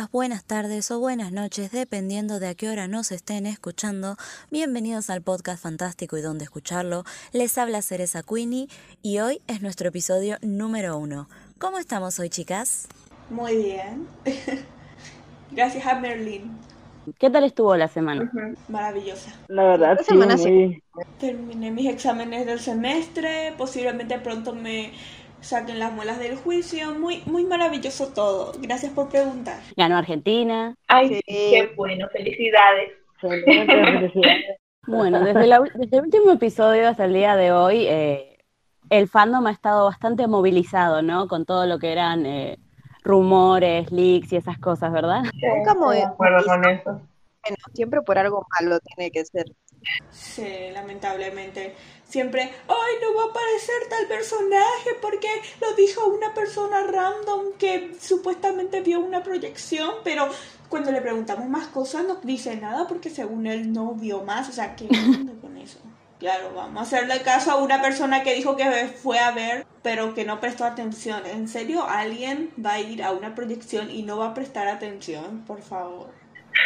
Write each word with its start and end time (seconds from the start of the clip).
días, 0.00 0.10
buenas 0.12 0.44
tardes 0.44 0.90
o 0.90 0.98
buenas 0.98 1.30
noches, 1.30 1.70
dependiendo 1.72 2.40
de 2.40 2.48
a 2.48 2.54
qué 2.54 2.70
hora 2.70 2.88
nos 2.88 3.12
estén 3.12 3.44
escuchando. 3.44 4.16
Bienvenidos 4.50 5.10
al 5.10 5.20
podcast 5.20 5.62
fantástico 5.62 6.16
y 6.16 6.22
donde 6.22 6.44
escucharlo. 6.44 7.04
Les 7.32 7.58
habla 7.58 7.82
Cereza 7.82 8.22
Queenie 8.22 8.68
y 9.02 9.18
hoy 9.18 9.42
es 9.46 9.60
nuestro 9.60 9.88
episodio 9.88 10.38
número 10.40 10.96
uno. 10.96 11.28
¿Cómo 11.58 11.78
estamos 11.78 12.18
hoy, 12.18 12.30
chicas? 12.30 12.88
Muy 13.28 13.56
bien. 13.56 14.06
Gracias 15.50 15.86
a 15.86 16.00
Merlin. 16.00 16.50
¿Qué 17.18 17.28
tal 17.28 17.44
estuvo 17.44 17.76
la 17.76 17.88
semana? 17.88 18.30
Maravillosa. 18.68 19.34
La 19.48 19.64
verdad, 19.64 19.92
Esta 19.92 20.04
sí, 20.04 20.10
semana 20.12 20.36
muy- 20.36 20.82
Terminé 21.18 21.70
mis 21.72 21.90
exámenes 21.90 22.46
del 22.46 22.60
semestre, 22.60 23.52
posiblemente 23.58 24.18
pronto 24.18 24.54
me 24.54 24.92
saquen 25.40 25.78
las 25.78 25.92
muelas 25.92 26.18
del 26.18 26.36
juicio. 26.36 26.94
Muy, 26.98 27.22
muy 27.26 27.44
maravilloso 27.44 28.08
todo. 28.08 28.52
Gracias 28.60 28.92
por 28.92 29.08
preguntar. 29.08 29.58
Ganó 29.76 29.96
Argentina. 29.96 30.74
Ay, 30.88 31.08
Sí. 31.08 31.20
qué 31.26 31.72
bueno, 31.76 32.06
felicidades. 32.12 32.92
felicidades. 33.20 34.12
Bueno, 34.86 35.20
desde, 35.22 35.46
la- 35.46 35.60
desde 35.74 35.96
el 35.98 36.04
último 36.04 36.32
episodio 36.32 36.88
hasta 36.88 37.04
el 37.04 37.12
día 37.12 37.36
de 37.36 37.52
hoy, 37.52 37.86
eh, 37.86 38.38
el 38.88 39.08
fandom 39.08 39.46
ha 39.46 39.52
estado 39.52 39.84
bastante 39.84 40.26
movilizado, 40.26 41.02
¿no? 41.02 41.28
Con 41.28 41.44
todo 41.44 41.66
lo 41.66 41.78
que 41.78 41.92
eran 41.92 42.24
eh, 42.26 42.58
rumores, 43.04 43.92
leaks 43.92 44.32
y 44.32 44.36
esas 44.36 44.58
cosas, 44.58 44.90
¿verdad? 44.92 45.22
Nunca 45.22 45.74
de 45.92 46.02
acuerdo 46.02 46.44
con 46.44 46.64
eso. 46.68 46.90
Bueno, 47.42 47.56
siempre 47.74 48.02
por 48.02 48.18
algo 48.18 48.46
malo 48.60 48.78
tiene 48.80 49.10
que 49.10 49.24
ser. 49.24 49.44
Sí, 50.10 50.46
lamentablemente. 50.72 51.74
Siempre, 52.10 52.42
ay, 52.42 52.94
no 53.00 53.14
va 53.16 53.22
a 53.22 53.30
aparecer 53.30 53.88
tal 53.88 54.06
personaje 54.08 54.90
porque 55.00 55.28
lo 55.60 55.74
dijo 55.76 56.06
una 56.08 56.34
persona 56.34 56.82
random 56.82 57.52
que 57.56 57.94
supuestamente 58.00 58.80
vio 58.80 58.98
una 58.98 59.22
proyección, 59.22 59.94
pero 60.02 60.28
cuando 60.68 60.90
le 60.90 61.00
preguntamos 61.00 61.48
más 61.48 61.68
cosas 61.68 62.04
no 62.04 62.16
dice 62.16 62.56
nada 62.56 62.88
porque 62.88 63.10
según 63.10 63.46
él 63.46 63.72
no 63.72 63.94
vio 63.94 64.24
más. 64.24 64.48
O 64.48 64.52
sea, 64.52 64.74
¿qué 64.74 64.88
onda 65.14 65.34
con 65.40 65.56
eso? 65.56 65.78
Claro, 66.18 66.52
vamos 66.52 66.80
a 66.80 66.82
hacerle 66.82 67.22
caso 67.22 67.52
a 67.52 67.62
una 67.62 67.80
persona 67.80 68.22
que 68.24 68.34
dijo 68.34 68.56
que 68.56 68.64
fue 68.88 69.18
a 69.20 69.30
ver, 69.30 69.66
pero 69.82 70.12
que 70.14 70.24
no 70.24 70.40
prestó 70.40 70.64
atención. 70.64 71.24
¿En 71.26 71.48
serio 71.48 71.84
alguien 71.84 72.52
va 72.62 72.74
a 72.74 72.80
ir 72.80 73.02
a 73.04 73.12
una 73.12 73.34
proyección 73.36 73.90
y 73.90 74.02
no 74.02 74.18
va 74.18 74.28
a 74.28 74.34
prestar 74.34 74.68
atención? 74.68 75.44
Por 75.46 75.62
favor. 75.62 76.12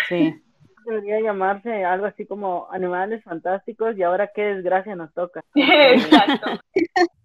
Sí. 0.09 0.44
Debería 0.87 1.21
llamarse 1.21 1.85
algo 1.85 2.07
así 2.07 2.27
como 2.27 2.69
Animales 2.71 3.23
Fantásticos 3.25 3.97
y 3.97 4.03
ahora 4.03 4.31
qué 4.35 4.43
desgracia 4.43 4.95
nos 4.95 5.13
toca. 5.15 5.45
Exacto. 5.55 6.61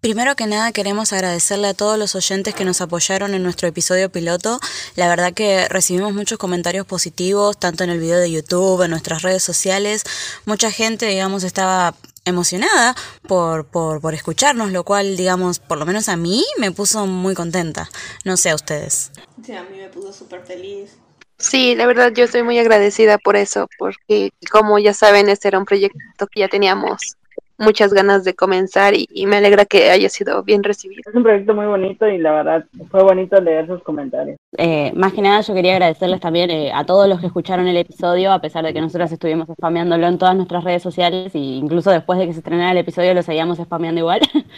Primero 0.00 0.34
que 0.34 0.46
nada 0.46 0.72
queremos 0.72 1.12
agradecerle 1.12 1.68
a 1.68 1.74
todos 1.74 1.98
los 1.98 2.14
oyentes 2.14 2.54
que 2.54 2.64
nos 2.64 2.80
apoyaron 2.80 3.34
en 3.34 3.42
nuestro 3.42 3.68
episodio 3.68 4.10
piloto. 4.10 4.58
La 4.96 5.08
verdad 5.08 5.34
que 5.34 5.68
recibimos 5.68 6.14
muchos 6.14 6.38
comentarios 6.38 6.86
positivos, 6.86 7.58
tanto 7.58 7.84
en 7.84 7.90
el 7.90 8.00
video 8.00 8.18
de 8.18 8.30
YouTube, 8.30 8.82
en 8.82 8.90
nuestras 8.90 9.22
redes 9.22 9.42
sociales. 9.42 10.04
Mucha 10.46 10.70
gente, 10.70 11.06
digamos, 11.06 11.44
estaba 11.44 11.94
emocionada 12.24 12.94
por, 13.28 13.66
por, 13.66 14.00
por 14.00 14.14
escucharnos, 14.14 14.72
lo 14.72 14.84
cual, 14.84 15.16
digamos, 15.16 15.58
por 15.58 15.78
lo 15.78 15.86
menos 15.86 16.08
a 16.08 16.16
mí 16.16 16.44
me 16.58 16.70
puso 16.72 17.06
muy 17.06 17.34
contenta. 17.34 17.88
No 18.24 18.36
sé 18.36 18.50
a 18.50 18.54
ustedes. 18.54 19.10
Sí, 19.44 19.52
a 19.52 19.62
mí 19.64 19.76
me 19.76 19.88
puso 19.88 20.12
súper 20.12 20.42
feliz. 20.42 20.99
Sí, 21.40 21.74
la 21.74 21.86
verdad 21.86 22.12
yo 22.14 22.24
estoy 22.24 22.42
muy 22.42 22.58
agradecida 22.58 23.16
por 23.16 23.34
eso, 23.34 23.66
porque 23.78 24.30
como 24.52 24.78
ya 24.78 24.92
saben, 24.92 25.30
este 25.30 25.48
era 25.48 25.58
un 25.58 25.64
proyecto 25.64 26.26
que 26.26 26.40
ya 26.40 26.48
teníamos 26.48 27.16
muchas 27.60 27.92
ganas 27.92 28.24
de 28.24 28.34
comenzar 28.34 28.94
y, 28.94 29.06
y 29.12 29.26
me 29.26 29.36
alegra 29.36 29.64
que 29.64 29.90
haya 29.90 30.08
sido 30.08 30.42
bien 30.42 30.62
recibido. 30.62 31.02
Es 31.06 31.14
un 31.14 31.22
proyecto 31.22 31.54
muy 31.54 31.66
bonito 31.66 32.08
y 32.08 32.18
la 32.18 32.32
verdad 32.32 32.64
fue 32.90 33.02
bonito 33.02 33.40
leer 33.40 33.66
sus 33.66 33.82
comentarios. 33.82 34.36
Eh, 34.56 34.92
más 34.94 35.12
que 35.12 35.22
nada 35.22 35.42
yo 35.42 35.54
quería 35.54 35.74
agradecerles 35.74 36.20
también 36.20 36.50
eh, 36.50 36.72
a 36.74 36.84
todos 36.84 37.08
los 37.08 37.20
que 37.20 37.26
escucharon 37.26 37.68
el 37.68 37.76
episodio, 37.76 38.32
a 38.32 38.40
pesar 38.40 38.64
de 38.64 38.72
que 38.72 38.80
nosotros 38.80 39.12
estuvimos 39.12 39.46
spameándolo 39.52 40.06
en 40.06 40.18
todas 40.18 40.34
nuestras 40.34 40.64
redes 40.64 40.82
sociales 40.82 41.34
e 41.34 41.38
incluso 41.38 41.90
después 41.90 42.18
de 42.18 42.26
que 42.26 42.32
se 42.32 42.40
estrenara 42.40 42.72
el 42.72 42.78
episodio 42.78 43.14
lo 43.14 43.22
seguíamos 43.22 43.58
spameando 43.58 44.00
igual. 44.00 44.20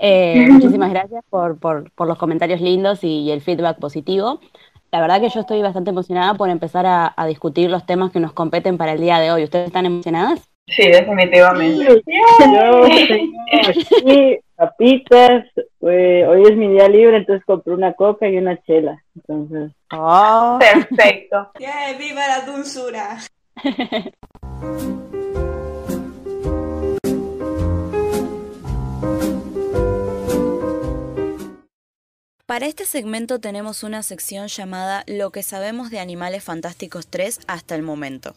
Eh, 0.00 0.46
muchísimas 0.48 0.90
gracias 0.90 1.24
por, 1.28 1.58
por, 1.58 1.90
por 1.90 2.06
los 2.06 2.18
comentarios 2.18 2.60
lindos 2.60 3.02
y, 3.02 3.22
y 3.22 3.30
el 3.32 3.40
feedback 3.40 3.80
positivo. 3.80 4.38
La 4.90 5.00
verdad 5.00 5.20
que 5.20 5.28
yo 5.28 5.40
estoy 5.40 5.60
bastante 5.62 5.90
emocionada 5.90 6.34
por 6.34 6.48
empezar 6.48 6.86
a, 6.86 7.12
a 7.16 7.26
discutir 7.26 7.70
los 7.70 7.84
temas 7.84 8.10
que 8.10 8.20
nos 8.20 8.32
competen 8.32 8.78
para 8.78 8.92
el 8.92 9.00
día 9.00 9.18
de 9.18 9.30
hoy. 9.30 9.44
¿Ustedes 9.44 9.66
están 9.66 9.86
emocionadas? 9.86 10.48
Sí, 10.66 10.86
definitivamente. 10.88 11.84
Yo 11.84 11.92
aquí 13.68 14.38
papitas, 14.56 15.44
eh, 15.82 16.26
hoy 16.26 16.42
es 16.42 16.56
mi 16.56 16.68
día 16.68 16.88
libre, 16.88 17.18
entonces 17.18 17.44
compré 17.44 17.74
una 17.74 17.92
coca 17.94 18.28
y 18.28 18.36
una 18.36 18.60
chela. 18.62 19.02
Entonces, 19.14 19.72
Oh. 19.92 20.58
Perfecto. 20.60 21.50
¡Yeah! 21.58 21.96
¡Viva 21.98 22.26
la 22.26 22.44
dulzura! 22.44 23.18
Para 32.48 32.64
este 32.64 32.86
segmento 32.86 33.40
tenemos 33.40 33.82
una 33.82 34.02
sección 34.02 34.48
llamada 34.48 35.04
Lo 35.06 35.30
que 35.30 35.42
sabemos 35.42 35.90
de 35.90 36.00
Animales 36.00 36.42
Fantásticos 36.42 37.06
3 37.06 37.40
hasta 37.46 37.74
el 37.74 37.82
momento. 37.82 38.34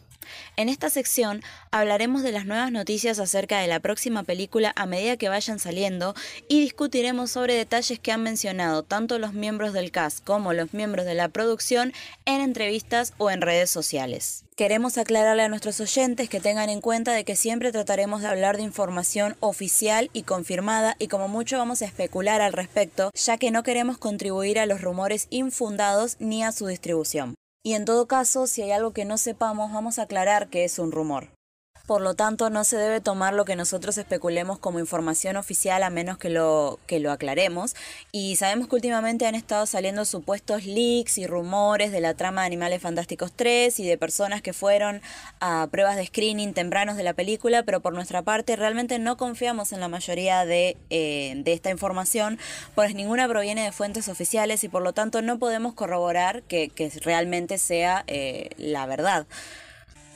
En 0.56 0.68
esta 0.68 0.90
sección 0.90 1.42
hablaremos 1.70 2.22
de 2.22 2.32
las 2.32 2.46
nuevas 2.46 2.72
noticias 2.72 3.18
acerca 3.18 3.60
de 3.60 3.66
la 3.66 3.80
próxima 3.80 4.22
película 4.22 4.72
a 4.76 4.86
medida 4.86 5.16
que 5.16 5.28
vayan 5.28 5.58
saliendo 5.58 6.14
y 6.48 6.60
discutiremos 6.60 7.30
sobre 7.30 7.54
detalles 7.54 7.98
que 7.98 8.12
han 8.12 8.22
mencionado 8.22 8.82
tanto 8.82 9.18
los 9.18 9.32
miembros 9.32 9.72
del 9.72 9.90
cast 9.90 10.24
como 10.24 10.52
los 10.52 10.74
miembros 10.74 11.06
de 11.06 11.14
la 11.14 11.28
producción 11.28 11.92
en 12.24 12.40
entrevistas 12.40 13.14
o 13.18 13.30
en 13.30 13.40
redes 13.40 13.70
sociales. 13.70 14.44
Queremos 14.56 14.98
aclararle 14.98 15.42
a 15.42 15.48
nuestros 15.48 15.80
oyentes 15.80 16.28
que 16.28 16.38
tengan 16.38 16.68
en 16.68 16.82
cuenta 16.82 17.12
de 17.12 17.24
que 17.24 17.36
siempre 17.36 17.72
trataremos 17.72 18.20
de 18.20 18.28
hablar 18.28 18.58
de 18.58 18.62
información 18.62 19.34
oficial 19.40 20.10
y 20.12 20.24
confirmada 20.24 20.94
y 20.98 21.08
como 21.08 21.26
mucho 21.26 21.56
vamos 21.56 21.80
a 21.80 21.86
especular 21.86 22.42
al 22.42 22.52
respecto, 22.52 23.10
ya 23.14 23.38
que 23.38 23.50
no 23.50 23.62
queremos 23.62 23.96
contribuir 23.96 24.58
a 24.58 24.66
los 24.66 24.82
rumores 24.82 25.26
infundados 25.30 26.16
ni 26.20 26.44
a 26.44 26.52
su 26.52 26.66
distribución. 26.66 27.34
Y 27.64 27.74
en 27.74 27.84
todo 27.84 28.08
caso, 28.08 28.48
si 28.48 28.62
hay 28.62 28.72
algo 28.72 28.92
que 28.92 29.04
no 29.04 29.18
sepamos, 29.18 29.72
vamos 29.72 29.98
a 29.98 30.02
aclarar 30.02 30.50
que 30.50 30.64
es 30.64 30.80
un 30.80 30.90
rumor. 30.90 31.30
Por 31.86 32.00
lo 32.00 32.14
tanto, 32.14 32.48
no 32.50 32.64
se 32.64 32.76
debe 32.76 33.00
tomar 33.00 33.34
lo 33.34 33.44
que 33.44 33.56
nosotros 33.56 33.98
especulemos 33.98 34.58
como 34.58 34.78
información 34.78 35.36
oficial 35.36 35.82
a 35.82 35.90
menos 35.90 36.16
que 36.16 36.30
lo, 36.30 36.78
que 36.86 37.00
lo 37.00 37.10
aclaremos. 37.10 37.74
Y 38.12 38.36
sabemos 38.36 38.68
que 38.68 38.76
últimamente 38.76 39.26
han 39.26 39.34
estado 39.34 39.66
saliendo 39.66 40.04
supuestos 40.04 40.64
leaks 40.64 41.18
y 41.18 41.26
rumores 41.26 41.92
de 41.92 42.00
la 42.00 42.14
trama 42.14 42.42
de 42.42 42.46
Animales 42.46 42.82
Fantásticos 42.82 43.32
3 43.32 43.80
y 43.80 43.86
de 43.86 43.98
personas 43.98 44.42
que 44.42 44.52
fueron 44.52 45.02
a 45.40 45.68
pruebas 45.70 45.96
de 45.96 46.06
screening 46.06 46.54
tempranos 46.54 46.96
de 46.96 47.02
la 47.02 47.14
película, 47.14 47.62
pero 47.64 47.80
por 47.80 47.92
nuestra 47.94 48.22
parte 48.22 48.56
realmente 48.56 48.98
no 48.98 49.16
confiamos 49.16 49.72
en 49.72 49.80
la 49.80 49.88
mayoría 49.88 50.44
de, 50.44 50.76
eh, 50.90 51.42
esta 51.46 51.70
información, 51.70 52.38
pues 52.74 52.94
ninguna 52.94 53.28
proviene 53.28 53.64
de 53.64 53.72
fuentes 53.72 54.08
oficiales 54.08 54.64
y 54.64 54.68
por 54.68 54.82
lo 54.82 54.92
tanto 54.92 55.20
no 55.20 55.38
podemos 55.38 55.74
corroborar 55.74 56.42
que, 56.42 56.68
que 56.68 56.90
realmente 57.02 57.58
sea 57.58 58.04
eh, 58.06 58.50
la 58.56 58.86
verdad. 58.86 59.26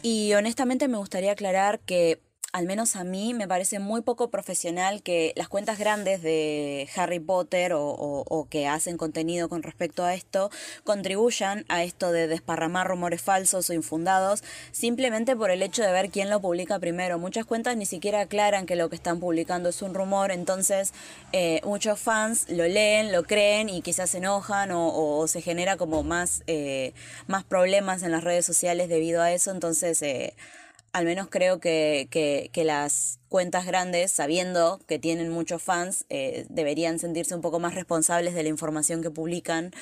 Y 0.09 0.35
honestamente 0.35 0.87
me 0.87 0.99
gustaría 0.99 1.33
aclarar 1.33 1.81
que 1.81 2.21
al 2.57 2.65
menos 2.65 2.97
a 2.97 3.05
mí 3.05 3.35
me 3.35 3.47
parece 3.47 3.81
muy 3.81 4.01
poco 4.01 4.31
profesional 4.31 5.03
que 5.03 5.35
las 5.37 5.47
cuentas 5.47 5.79
grandes 5.79 6.23
de 6.23 6.89
Harry 6.97 7.21
Potter 7.21 7.73
o, 7.75 8.47
que 8.49 8.67
hacen 8.67 8.97
contenido 8.97 9.51
con 9.51 9.63
respecto 9.63 10.05
a 10.05 10.15
esto 10.15 10.51
contribuyan 10.83 11.67
a 11.69 11.85
esto 11.85 12.13
de 12.13 12.29
desparramar 12.29 12.89
rumores 12.89 13.21
falsos 13.21 13.69
o 13.69 13.75
infundados 13.75 14.43
simplemente 14.73 15.37
por 15.37 15.51
el 15.51 15.61
hecho 15.63 15.83
de 15.83 15.93
ver 15.93 16.09
quién 16.09 16.31
lo 16.31 16.41
publica 16.41 16.79
primero. 16.79 17.19
Muchas 17.19 17.45
cuentas 17.45 17.77
ni 17.77 17.85
siquiera 17.85 18.23
aclaran 18.23 18.65
que 18.65 18.75
lo 18.75 18.89
que 18.89 18.97
están 18.97 19.21
publicando 19.21 19.69
es 19.69 19.83
un 19.83 19.93
rumor, 19.93 20.31
entonces 20.31 20.95
eh, 21.33 21.61
muchos 21.63 22.01
fans 22.01 22.47
lo 22.49 22.67
leen, 22.67 23.13
lo 23.13 23.25
creen 23.25 23.69
y 23.69 23.83
quizás 23.83 24.09
se 24.09 24.19
enojan 24.19 24.71
o, 24.71 24.89
o- 24.89 25.19
o 25.19 25.29
se 25.29 25.43
genera 25.43 25.77
como 25.77 26.03
más, 26.03 26.43
eh, 26.47 26.95
más 27.27 27.45
problemas 27.45 28.03
en 28.03 28.13
las 28.13 28.25
redes 28.25 28.47
sociales 28.47 28.89
debido 28.89 29.21
a 29.21 29.31
eso, 29.33 29.51
entonces... 29.51 30.01
eh, 30.01 30.33
al 30.97 31.05
menos 31.05 31.29
creo 31.31 31.61
que, 31.61 32.09
que- 32.11 32.65
las 32.65 33.21
cuentas 33.29 33.67
grandes, 33.67 34.11
sabiendo 34.13 34.81
que 34.89 34.99
tienen 34.99 35.29
muchos 35.31 35.63
fans, 35.63 36.07
eh, 36.09 36.47
deberían 36.49 36.99
sentirse 36.99 37.35
un 37.35 37.43
poco 37.43 37.59
más 37.61 37.75
responsables 37.75 38.33
de 38.35 38.43
la 38.43 38.49
información 38.49 39.03
que 39.03 39.11
publican, 39.11 39.73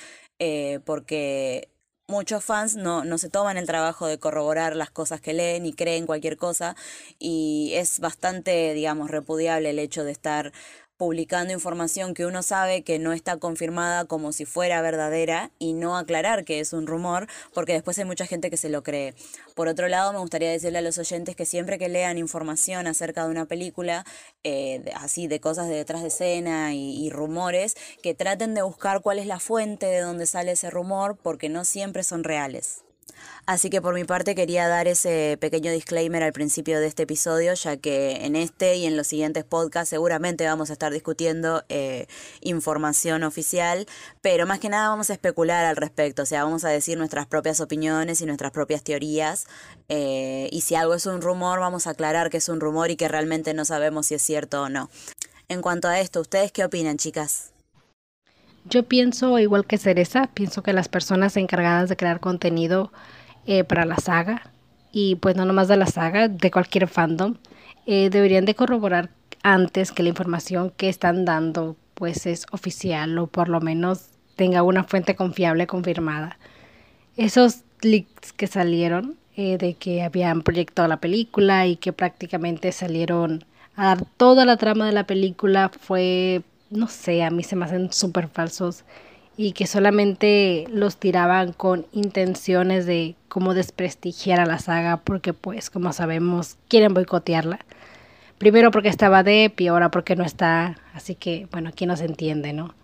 eh, 0.41 0.81
porque 0.85 1.69
muchos 2.09 2.45
fans 2.45 2.75
no, 2.75 3.05
no 3.05 3.17
se 3.19 3.31
toman 3.31 3.57
el 3.59 3.67
trabajo 3.67 4.09
de 4.09 4.19
corroborar 4.19 4.75
las 4.75 4.91
cosas 4.91 5.21
que 5.21 5.35
leen 5.35 5.67
y 5.67 5.73
creen 5.73 6.05
cualquier 6.07 6.37
cosa, 6.37 6.75
y 7.21 7.71
es 7.77 8.01
bastante, 8.01 8.75
digamos, 8.75 9.09
repudiable 9.13 9.71
el 9.71 9.79
hecho 9.79 10.03
de 10.03 10.11
estar 10.13 10.53
publicando 10.97 11.53
información 11.53 12.15
que 12.15 12.27
uno 12.27 12.43
sabe 12.43 12.83
que 12.83 12.99
no 12.99 13.13
está 13.13 13.37
confirmada 13.37 14.05
como 14.05 14.33
si 14.33 14.45
fuera 14.45 14.81
verdadera 14.83 15.51
y 15.59 15.73
no 15.73 15.97
aclarar 15.97 16.45
que 16.45 16.61
es 16.61 16.73
un 16.73 16.87
rumor, 16.87 17.27
porque 17.53 17.73
después 17.73 17.99
hay 17.99 18.05
mucha 18.05 18.27
gente 18.27 18.51
que 18.51 18.57
se 18.57 18.69
lo 18.69 18.83
cree. 18.83 19.15
Por 19.55 19.69
otro 19.69 19.89
lado, 19.89 20.13
me 20.13 20.19
gustaría 20.19 20.51
decirle 20.51 20.79
a 20.79 20.83
los 20.83 20.99
oyentes 20.99 21.37
que 21.37 21.47
siempre 21.47 21.79
que 21.79 21.89
lean 21.89 22.19
información 22.19 22.87
acerca 22.87 23.25
de 23.25 23.31
una 23.31 23.47
película, 23.47 24.05
eh, 24.45 24.85
así 24.95 25.27
de 25.27 25.41
cosas 25.41 25.69
de 25.69 25.75
detrás 25.75 26.03
de 26.03 26.09
escena 26.09 26.75
y, 26.75 27.05
y 27.05 27.11
rumores, 27.11 27.77
que 28.03 28.15
traten 28.15 28.55
de 28.55 28.63
buscar 28.63 29.01
cuál 29.01 29.19
es 29.19 29.27
la 29.27 29.41
fuente 29.41 29.87
de 29.87 30.01
donde 30.01 30.27
sale 30.27 30.53
ese 30.53 30.71
rumor, 30.71 31.17
porque 31.21 31.49
no 31.49 31.65
siempre 31.65 32.05
son 32.05 32.25
reales. 32.25 32.84
Así 33.47 33.71
que 33.71 33.83
por 33.83 33.95
mi 33.95 34.05
parte 34.05 34.35
quería 34.35 34.69
dar 34.69 34.89
ese 34.89 35.37
pequeño 35.41 35.71
disclaimer 35.71 36.23
al 36.23 36.33
principio 36.33 36.81
de 36.81 36.87
este 36.87 37.05
episodio, 37.05 37.55
ya 37.55 37.77
que 37.77 38.25
en 38.25 38.37
este 38.37 38.77
y 38.77 38.87
en 38.87 38.97
los 38.97 39.07
siguientes 39.07 39.45
podcasts 39.45 39.91
seguramente 39.91 40.47
vamos 40.47 40.71
a 40.71 40.73
estar 40.73 40.93
discutiendo 40.93 41.65
eh, 41.69 42.07
información 42.41 43.23
oficial, 43.23 43.87
pero 44.23 44.47
más 44.47 44.61
que 44.61 44.69
nada 44.69 44.89
vamos 44.89 45.11
a 45.11 45.13
especular 45.13 45.65
al 45.65 45.77
respecto, 45.77 46.23
o 46.23 46.27
sea, 46.27 46.45
vamos 46.45 46.65
a 46.65 46.71
decir 46.71 46.97
nuestras 46.99 47.27
propias 47.27 47.61
opiniones 47.61 48.21
y 48.21 48.27
nuestras 48.27 48.53
propias 48.53 48.83
teorías, 48.83 49.47
eh, 49.89 50.49
y 50.51 50.63
si 50.63 50.75
algo 50.75 50.95
es 50.95 51.07
un 51.07 51.21
rumor, 51.21 51.61
vamos 51.61 51.87
a 51.87 51.91
aclarar 51.91 52.31
que 52.31 52.39
es 52.39 52.49
un 52.49 52.61
rumor 52.61 52.91
y 52.91 52.97
que 52.97 53.09
realmente 53.09 53.55
no 53.55 53.65
sabemos 53.65 54.07
si 54.07 54.15
es 54.15 54.23
cierto 54.23 54.63
o 54.63 54.69
no. 54.69 54.91
En 55.49 55.61
cuanto 55.61 55.89
a 55.89 56.01
esto, 56.01 56.21
¿ustedes 56.21 56.53
qué 56.53 56.65
opinan, 56.65 56.97
chicas? 56.97 57.54
Yo 58.65 58.85
pienso, 58.85 59.39
igual 59.39 59.67
que 59.67 59.79
Cereza, 59.79 60.29
pienso 60.33 60.63
que 60.63 60.73
las 60.73 60.89
personas 60.89 61.37
encargadas 61.37 61.89
de 61.89 61.97
crear 61.97 62.21
contenido 62.21 62.91
eh, 63.47 63.65
para 63.65 63.85
la 63.85 63.97
saga, 63.97 64.51
y 64.91 65.17
pues 65.17 65.37
no 65.37 65.45
nomás 65.45 65.69
de 65.69 65.77
la 65.77 65.87
saga, 65.87 66.29
de 66.29 66.51
cualquier 66.51 66.89
fandom, 66.89 67.35
eh, 67.87 68.11
deberían 68.11 68.45
de 68.45 68.55
corroborar 68.55 69.11
antes 69.43 69.93
que 69.93 70.03
la 70.03 70.09
información 70.09 70.73
que 70.77 70.89
están 70.89 71.25
dando 71.25 71.77
pues 71.95 72.27
es 72.27 72.47
oficial 72.51 73.19
o 73.19 73.27
por 73.27 73.49
lo 73.49 73.61
menos 73.61 74.09
tenga 74.37 74.63
una 74.63 74.85
fuente 74.85 75.15
confiable 75.15 75.67
confirmada. 75.67 76.39
Esos 77.17 77.63
leaks 77.83 78.33
que 78.33 78.47
salieron 78.47 79.17
eh, 79.37 79.59
de 79.59 79.75
que 79.75 80.03
habían 80.03 80.43
proyectado 80.43 80.89
la 80.89 80.99
película 81.01 81.67
y 81.67 81.77
que 81.77 81.93
prácticamente 81.93 82.73
salieron 82.73 83.45
a 83.77 83.87
dar 83.87 84.05
toda 84.17 84.45
la 84.45 84.57
trama 84.57 84.87
de 84.87 84.93
la 84.93 85.07
película 85.07 85.71
fue, 85.77 86.43
no 86.75 86.89
sé, 86.89 87.23
a 87.23 87.31
mí 87.31 87.43
se 87.45 87.57
me 87.57 87.65
hacen 87.65 87.93
súper 87.93 88.29
falsos 88.29 88.85
y 89.37 89.53
que 89.53 89.67
solamente 89.67 90.67
los 90.71 90.97
tiraban 90.97 91.53
con 91.53 91.87
intenciones 91.93 92.87
de 92.87 93.17
como 93.29 93.55
desprestigiar 93.55 94.41
a 94.41 94.47
la 94.47 94.59
saga 94.59 94.99
porque 94.99 95.33
pues 95.33 95.71
como 95.71 95.93
sabemos 95.93 96.57
quieren 96.69 96.95
boicotearla. 96.95 97.59
Primero 98.39 98.71
porque 98.71 98.89
estaba 98.89 99.23
Depp 99.23 99.61
y 99.61 99.69
ahora 99.69 99.91
porque 99.91 100.17
no 100.17 100.25
está, 100.25 100.77
así 100.93 101.15
que 101.15 101.49
bueno, 101.51 101.71
aquí 101.71 101.87
no 101.87 101.97
se 101.97 102.05
entiende, 102.05 102.53
¿no? 102.53 102.75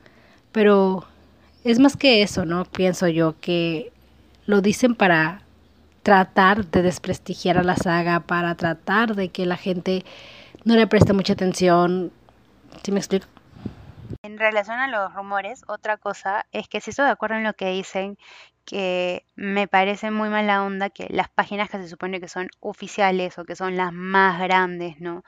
Pero 0.53 1.05
es 1.65 1.79
más 1.79 1.97
que 1.97 2.23
eso, 2.23 2.45
¿no? 2.45 2.65
Pienso 2.65 3.09
yo 3.09 3.35
que 3.41 3.93
lo 4.47 4.61
dicen 4.61 4.95
para 4.95 5.43
tratar 6.03 6.67
de 6.67 6.83
desprestigiar 6.83 7.59
a 7.59 7.63
la 7.63 7.77
saga, 7.77 8.21
para 8.21 8.55
tratar 8.55 9.15
de 9.15 9.29
que 9.29 9.47
la 9.47 9.57
gente 9.57 10.05
no 10.65 10.77
le 10.77 10.87
preste 10.87 11.13
mucha 11.13 11.35
atención. 11.35 12.11
¿Sí 12.83 12.93
me 12.93 12.99
explico? 12.99 13.27
En 14.23 14.39
relación 14.39 14.79
a 14.79 14.89
los 14.89 15.13
rumores, 15.15 15.63
otra 15.69 15.97
cosa 15.97 16.47
es 16.53 16.69
que 16.69 16.81
si 16.81 16.91
estoy 16.91 17.07
de 17.07 17.13
acuerdo 17.13 17.37
en 17.37 17.45
lo 17.45 17.55
que 17.55 17.71
dicen, 17.71 18.17
que 18.65 19.25
me 19.37 19.69
parece 19.69 20.11
muy 20.11 20.29
mala 20.29 20.63
onda 20.65 20.91
que 20.91 21.07
las 21.11 21.29
páginas 21.29 21.71
que 21.71 21.79
se 21.79 21.89
supone 21.89 22.21
que 22.21 22.29
son 22.29 22.49
oficiales 22.61 23.39
o 23.39 23.45
que 23.45 23.57
son 23.57 23.77
las 23.77 23.93
más 23.93 24.41
grandes, 24.41 25.01
¿no? 25.01 25.25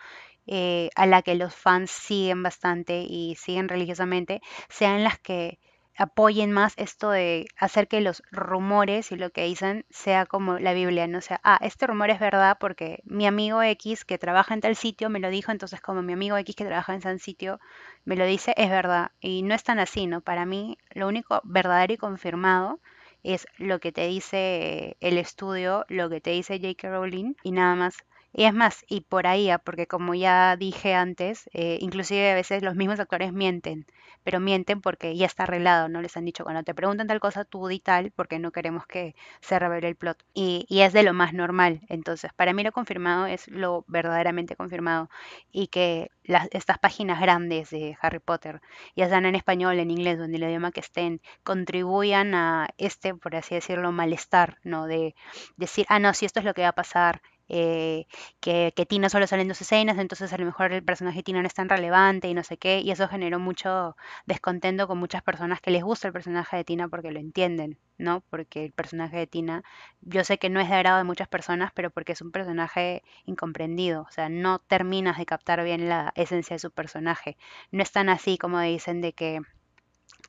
Eh, 0.46 0.90
a 0.96 1.06
la 1.06 1.22
que 1.22 1.34
los 1.36 1.54
fans 1.54 1.90
siguen 1.90 2.42
bastante 2.42 3.02
y 3.08 3.36
siguen 3.36 3.68
religiosamente, 3.68 4.40
sean 4.68 5.04
las 5.04 5.18
que 5.18 5.58
apoyen 5.96 6.52
más 6.52 6.74
esto 6.76 7.10
de 7.10 7.46
hacer 7.56 7.88
que 7.88 8.00
los 8.00 8.22
rumores 8.30 9.12
y 9.12 9.16
lo 9.16 9.30
que 9.30 9.44
dicen 9.44 9.84
sea 9.90 10.26
como 10.26 10.58
la 10.58 10.72
Biblia, 10.74 11.06
no 11.06 11.20
sea, 11.20 11.40
ah, 11.44 11.58
este 11.62 11.86
rumor 11.86 12.10
es 12.10 12.20
verdad 12.20 12.56
porque 12.60 13.00
mi 13.04 13.26
amigo 13.26 13.62
X 13.62 14.04
que 14.04 14.18
trabaja 14.18 14.54
en 14.54 14.60
tal 14.60 14.76
sitio 14.76 15.10
me 15.10 15.20
lo 15.20 15.30
dijo, 15.30 15.52
entonces 15.52 15.80
como 15.80 16.02
mi 16.02 16.12
amigo 16.14 16.36
X 16.38 16.56
que 16.56 16.64
trabaja 16.64 16.94
en 16.94 17.00
tal 17.00 17.20
sitio 17.20 17.60
me 18.04 18.16
lo 18.16 18.24
dice, 18.26 18.54
es 18.56 18.70
verdad. 18.70 19.10
Y 19.20 19.42
no 19.42 19.54
es 19.54 19.62
tan 19.64 19.78
así, 19.78 20.06
¿no? 20.06 20.20
Para 20.20 20.46
mí 20.46 20.78
lo 20.90 21.08
único 21.08 21.40
verdadero 21.44 21.94
y 21.94 21.96
confirmado 21.98 22.80
es 23.22 23.46
lo 23.58 23.78
que 23.80 23.92
te 23.92 24.06
dice 24.06 24.96
el 25.00 25.18
estudio, 25.18 25.84
lo 25.88 26.08
que 26.10 26.20
te 26.20 26.30
dice 26.30 26.58
J.K. 26.58 26.88
Rowling 26.90 27.34
y 27.42 27.52
nada 27.52 27.74
más. 27.76 27.96
Y 28.32 28.44
es 28.44 28.54
más, 28.54 28.84
y 28.88 29.02
por 29.02 29.26
ahí, 29.26 29.50
ah, 29.50 29.58
porque 29.58 29.86
como 29.86 30.14
ya 30.14 30.56
dije 30.56 30.94
antes, 30.94 31.48
eh, 31.52 31.78
inclusive 31.80 32.30
a 32.32 32.34
veces 32.34 32.62
los 32.62 32.74
mismos 32.74 32.98
actores 33.00 33.32
mienten, 33.32 33.86
pero 34.24 34.40
mienten 34.40 34.80
porque 34.80 35.16
ya 35.16 35.26
está 35.26 35.42
arreglado, 35.44 35.88
no 35.88 36.00
les 36.00 36.16
han 36.16 36.24
dicho, 36.24 36.44
cuando 36.44 36.62
te 36.62 36.74
preguntan 36.74 37.06
tal 37.08 37.20
cosa, 37.20 37.44
tú 37.44 37.66
di 37.66 37.78
tal, 37.80 38.10
porque 38.12 38.38
no 38.38 38.50
queremos 38.52 38.86
que 38.86 39.14
se 39.40 39.58
revele 39.58 39.88
el 39.88 39.96
plot. 39.96 40.22
Y, 40.32 40.64
y 40.68 40.80
es 40.80 40.92
de 40.92 41.02
lo 41.02 41.12
más 41.12 41.34
normal. 41.34 41.80
Entonces, 41.88 42.32
para 42.34 42.52
mí 42.54 42.62
lo 42.62 42.72
confirmado 42.72 43.26
es 43.26 43.48
lo 43.48 43.84
verdaderamente 43.88 44.56
confirmado. 44.56 45.10
Y 45.50 45.66
que 45.68 46.10
las, 46.24 46.48
estas 46.52 46.78
páginas 46.78 47.20
grandes 47.20 47.70
de 47.70 47.96
Harry 48.00 48.18
Potter, 48.20 48.60
ya 48.96 49.08
sean 49.08 49.26
en 49.26 49.34
español, 49.34 49.78
en 49.78 49.90
inglés 49.90 50.18
en 50.20 50.34
el 50.34 50.42
idioma 50.42 50.70
que 50.72 50.80
estén, 50.80 51.20
contribuyan 51.42 52.34
a 52.34 52.68
este, 52.78 53.14
por 53.14 53.34
así 53.36 53.54
decirlo, 53.56 53.92
malestar, 53.92 54.58
¿no? 54.62 54.86
De 54.86 55.14
decir, 55.56 55.86
ah, 55.88 55.98
no, 55.98 56.14
si 56.14 56.26
esto 56.26 56.40
es 56.40 56.46
lo 56.46 56.54
que 56.54 56.62
va 56.62 56.68
a 56.68 56.72
pasar, 56.74 57.20
eh, 57.54 58.06
que, 58.40 58.72
que, 58.74 58.86
Tina 58.86 59.10
solo 59.10 59.26
sale 59.26 59.42
en 59.42 59.48
dos 59.48 59.60
escenas, 59.60 59.98
entonces 59.98 60.32
a 60.32 60.38
lo 60.38 60.46
mejor 60.46 60.72
el 60.72 60.82
personaje 60.82 61.18
de 61.18 61.22
Tina 61.22 61.42
no 61.42 61.46
es 61.46 61.52
tan 61.52 61.68
relevante 61.68 62.28
y 62.28 62.34
no 62.34 62.42
sé 62.44 62.56
qué, 62.56 62.80
y 62.80 62.90
eso 62.90 63.08
generó 63.08 63.38
mucho 63.38 63.94
descontento 64.24 64.88
con 64.88 64.96
muchas 64.98 65.22
personas 65.22 65.60
que 65.60 65.70
les 65.70 65.82
gusta 65.84 66.08
el 66.08 66.14
personaje 66.14 66.56
de 66.56 66.64
Tina 66.64 66.88
porque 66.88 67.12
lo 67.12 67.20
entienden, 67.20 67.78
¿no? 67.98 68.22
Porque 68.30 68.64
el 68.64 68.72
personaje 68.72 69.18
de 69.18 69.26
Tina, 69.26 69.62
yo 70.00 70.24
sé 70.24 70.38
que 70.38 70.48
no 70.48 70.60
es 70.60 70.68
de 70.70 70.76
agrado 70.76 70.96
de 70.96 71.04
muchas 71.04 71.28
personas, 71.28 71.72
pero 71.74 71.90
porque 71.90 72.12
es 72.12 72.22
un 72.22 72.32
personaje 72.32 73.02
incomprendido, 73.26 74.02
o 74.08 74.10
sea, 74.10 74.30
no 74.30 74.58
terminas 74.60 75.18
de 75.18 75.26
captar 75.26 75.62
bien 75.62 75.90
la 75.90 76.12
esencia 76.16 76.54
de 76.54 76.60
su 76.60 76.70
personaje, 76.70 77.36
no 77.70 77.82
es 77.82 77.92
tan 77.92 78.08
así 78.08 78.38
como 78.38 78.60
dicen 78.60 79.02
de 79.02 79.12
que 79.12 79.42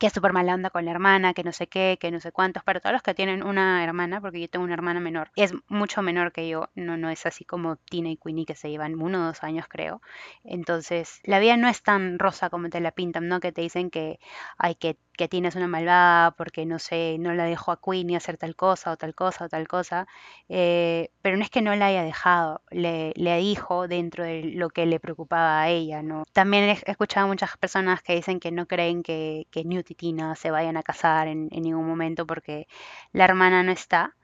que 0.03 0.07
es 0.07 0.13
súper 0.13 0.33
mala 0.33 0.53
onda 0.53 0.69
con 0.69 0.83
la 0.83 0.91
hermana, 0.91 1.33
que 1.33 1.45
no 1.45 1.53
sé 1.53 1.67
qué, 1.67 1.97
que 1.97 2.11
no 2.11 2.19
sé 2.19 2.33
cuántos, 2.33 2.61
para 2.61 2.81
todos 2.81 2.91
los 2.91 3.01
que 3.01 3.13
tienen 3.13 3.41
una 3.41 3.81
hermana, 3.85 4.19
porque 4.19 4.41
yo 4.41 4.49
tengo 4.49 4.65
una 4.65 4.73
hermana 4.73 4.99
menor, 4.99 5.31
es 5.37 5.53
mucho 5.69 6.01
menor 6.01 6.33
que 6.33 6.49
yo, 6.49 6.67
no, 6.75 6.97
no 6.97 7.09
es 7.09 7.25
así 7.25 7.45
como 7.45 7.77
Tina 7.77 8.09
y 8.09 8.17
Queenie 8.17 8.45
que 8.45 8.53
se 8.53 8.69
llevan 8.69 9.01
uno 9.01 9.21
o 9.21 9.25
dos 9.27 9.43
años 9.43 9.65
creo. 9.69 10.01
Entonces, 10.43 11.21
la 11.23 11.39
vida 11.39 11.55
no 11.55 11.69
es 11.69 11.83
tan 11.83 12.19
rosa 12.19 12.49
como 12.49 12.69
te 12.69 12.81
la 12.81 12.91
pintan, 12.91 13.29
¿no? 13.29 13.39
Que 13.39 13.53
te 13.53 13.61
dicen 13.61 13.89
que 13.89 14.19
hay 14.57 14.75
que 14.75 14.97
que 15.13 15.27
Tina 15.27 15.49
es 15.49 15.55
una 15.55 15.67
malvada 15.67 16.31
porque 16.31 16.65
no 16.65 16.79
sé, 16.79 17.17
no 17.19 17.33
la 17.33 17.45
dejó 17.45 17.71
a 17.71 17.79
Queenie 17.79 18.17
hacer 18.17 18.37
tal 18.37 18.55
cosa 18.55 18.91
o 18.91 18.97
tal 18.97 19.13
cosa 19.15 19.45
o 19.45 19.49
tal 19.49 19.67
cosa, 19.67 20.07
eh, 20.49 21.11
pero 21.21 21.37
no 21.37 21.43
es 21.43 21.49
que 21.49 21.61
no 21.61 21.75
la 21.75 21.87
haya 21.87 22.03
dejado, 22.03 22.61
le, 22.71 23.13
le, 23.15 23.37
dijo 23.37 23.87
dentro 23.87 24.23
de 24.23 24.43
lo 24.43 24.69
que 24.69 24.85
le 24.85 24.99
preocupaba 24.99 25.61
a 25.61 25.69
ella, 25.69 26.01
¿no? 26.01 26.23
También 26.33 26.63
he 26.85 26.91
escuchado 26.91 27.25
a 27.25 27.29
muchas 27.29 27.55
personas 27.57 28.01
que 28.01 28.15
dicen 28.15 28.39
que 28.39 28.51
no 28.51 28.65
creen 28.67 29.03
que, 29.03 29.47
que 29.51 29.63
Newt 29.63 29.91
Tina 29.93 30.35
se 30.35 30.51
vayan 30.51 30.77
a 30.77 30.83
casar 30.83 31.27
en, 31.27 31.49
ningún 31.49 31.87
momento 31.87 32.25
porque 32.25 32.67
la 33.11 33.25
hermana 33.25 33.63
no 33.63 33.71
está, 33.71 34.15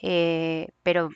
eh, 0.00 0.68
pero 0.82 1.10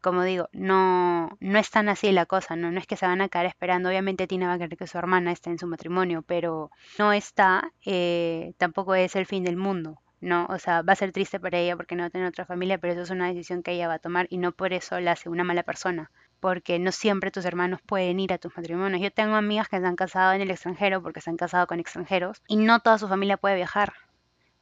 como 0.00 0.22
digo, 0.24 0.48
no, 0.52 1.36
no 1.40 1.58
es 1.58 1.70
tan 1.70 1.88
así 1.88 2.12
la 2.12 2.26
cosa, 2.26 2.56
¿no? 2.56 2.70
No 2.70 2.78
es 2.78 2.86
que 2.86 2.96
se 2.96 3.06
van 3.06 3.20
a 3.20 3.28
quedar 3.28 3.46
esperando. 3.46 3.88
Obviamente 3.88 4.26
Tina 4.26 4.48
va 4.48 4.54
a 4.54 4.58
querer 4.58 4.78
que 4.78 4.86
su 4.86 4.98
hermana 4.98 5.32
esté 5.32 5.50
en 5.50 5.58
su 5.58 5.66
matrimonio, 5.66 6.22
pero 6.22 6.70
no 6.98 7.12
está, 7.12 7.72
eh, 7.84 8.54
tampoco 8.58 8.94
es 8.94 9.16
el 9.16 9.26
fin 9.26 9.44
del 9.44 9.56
mundo, 9.56 10.00
¿no? 10.20 10.46
O 10.50 10.58
sea, 10.58 10.82
va 10.82 10.94
a 10.94 10.96
ser 10.96 11.12
triste 11.12 11.40
para 11.40 11.58
ella 11.58 11.76
porque 11.76 11.96
no 11.96 12.02
va 12.02 12.06
a 12.08 12.10
tener 12.10 12.28
otra 12.28 12.46
familia, 12.46 12.78
pero 12.78 12.94
eso 12.94 13.02
es 13.02 13.10
una 13.10 13.28
decisión 13.28 13.62
que 13.62 13.72
ella 13.72 13.88
va 13.88 13.94
a 13.94 13.98
tomar 13.98 14.26
y 14.30 14.38
no 14.38 14.52
por 14.52 14.72
eso 14.72 14.98
la 15.00 15.12
hace 15.12 15.28
una 15.28 15.44
mala 15.44 15.62
persona, 15.62 16.10
porque 16.40 16.78
no 16.78 16.92
siempre 16.92 17.30
tus 17.30 17.44
hermanos 17.44 17.80
pueden 17.82 18.20
ir 18.20 18.32
a 18.32 18.38
tus 18.38 18.56
matrimonios. 18.56 19.02
Yo 19.02 19.10
tengo 19.12 19.36
amigas 19.36 19.68
que 19.68 19.80
se 19.80 19.86
han 19.86 19.96
casado 19.96 20.32
en 20.32 20.40
el 20.40 20.50
extranjero 20.50 21.02
porque 21.02 21.20
se 21.20 21.30
han 21.30 21.36
casado 21.36 21.66
con 21.66 21.80
extranjeros 21.80 22.42
y 22.48 22.56
no 22.56 22.80
toda 22.80 22.98
su 22.98 23.08
familia 23.08 23.36
puede 23.36 23.56
viajar. 23.56 23.92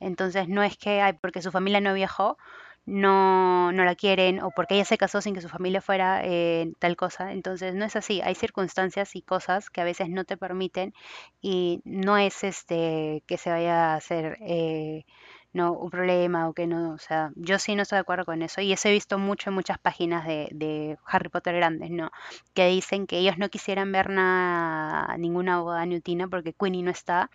Entonces 0.00 0.48
no 0.48 0.62
es 0.62 0.76
que, 0.76 1.00
ay, 1.00 1.14
porque 1.20 1.42
su 1.42 1.50
familia 1.50 1.80
no 1.80 1.94
viajó, 1.94 2.38
no, 2.86 3.70
no 3.72 3.84
la 3.84 3.94
quieren 3.94 4.42
o 4.42 4.50
porque 4.50 4.74
ella 4.74 4.84
se 4.84 4.98
casó 4.98 5.20
sin 5.20 5.34
que 5.34 5.42
su 5.42 5.48
familia 5.48 5.80
fuera 5.82 6.22
eh, 6.24 6.72
tal 6.78 6.96
cosa. 6.96 7.32
Entonces 7.32 7.74
no 7.74 7.84
es 7.84 7.96
así, 7.96 8.20
hay 8.22 8.34
circunstancias 8.34 9.14
y 9.16 9.22
cosas 9.22 9.70
que 9.70 9.80
a 9.80 9.84
veces 9.84 10.08
no 10.08 10.24
te 10.24 10.36
permiten 10.36 10.94
y 11.40 11.82
no 11.84 12.16
es 12.18 12.44
este 12.44 13.22
que 13.26 13.36
se 13.38 13.50
vaya 13.50 13.92
a 13.92 13.96
hacer 13.96 14.38
eh, 14.40 15.04
no 15.52 15.72
un 15.72 15.90
problema 15.90 16.48
o 16.48 16.52
que 16.54 16.66
no, 16.66 16.92
o 16.94 16.98
sea, 16.98 17.30
yo 17.36 17.58
sí 17.58 17.74
no 17.74 17.82
estoy 17.82 17.96
de 17.96 18.00
acuerdo 18.00 18.24
con 18.24 18.42
eso 18.42 18.60
y 18.60 18.72
eso 18.72 18.88
he 18.88 18.92
visto 18.92 19.18
mucho 19.18 19.50
en 19.50 19.54
muchas 19.54 19.78
páginas 19.78 20.26
de, 20.26 20.48
de 20.52 20.98
Harry 21.06 21.28
Potter 21.30 21.56
grandes, 21.56 21.90
¿no? 21.90 22.10
Que 22.54 22.68
dicen 22.68 23.06
que 23.06 23.18
ellos 23.18 23.38
no 23.38 23.48
quisieran 23.48 23.92
ver 23.92 24.10
nada, 24.10 25.16
ninguna 25.18 25.60
boda 25.60 25.86
newtina 25.86 26.28
porque 26.28 26.52
Queenie 26.52 26.82
no 26.82 26.90
está 26.90 27.30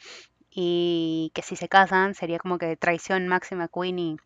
y 0.51 1.31
que 1.35 1.41
si 1.41 1.55
se 1.55 1.69
casan 1.69 2.15
sería 2.15 2.39
como 2.39 2.57
que 2.57 2.77
traición 2.77 3.27
máxima 3.27 3.65
a 3.65 3.67
Queenie 3.69 4.17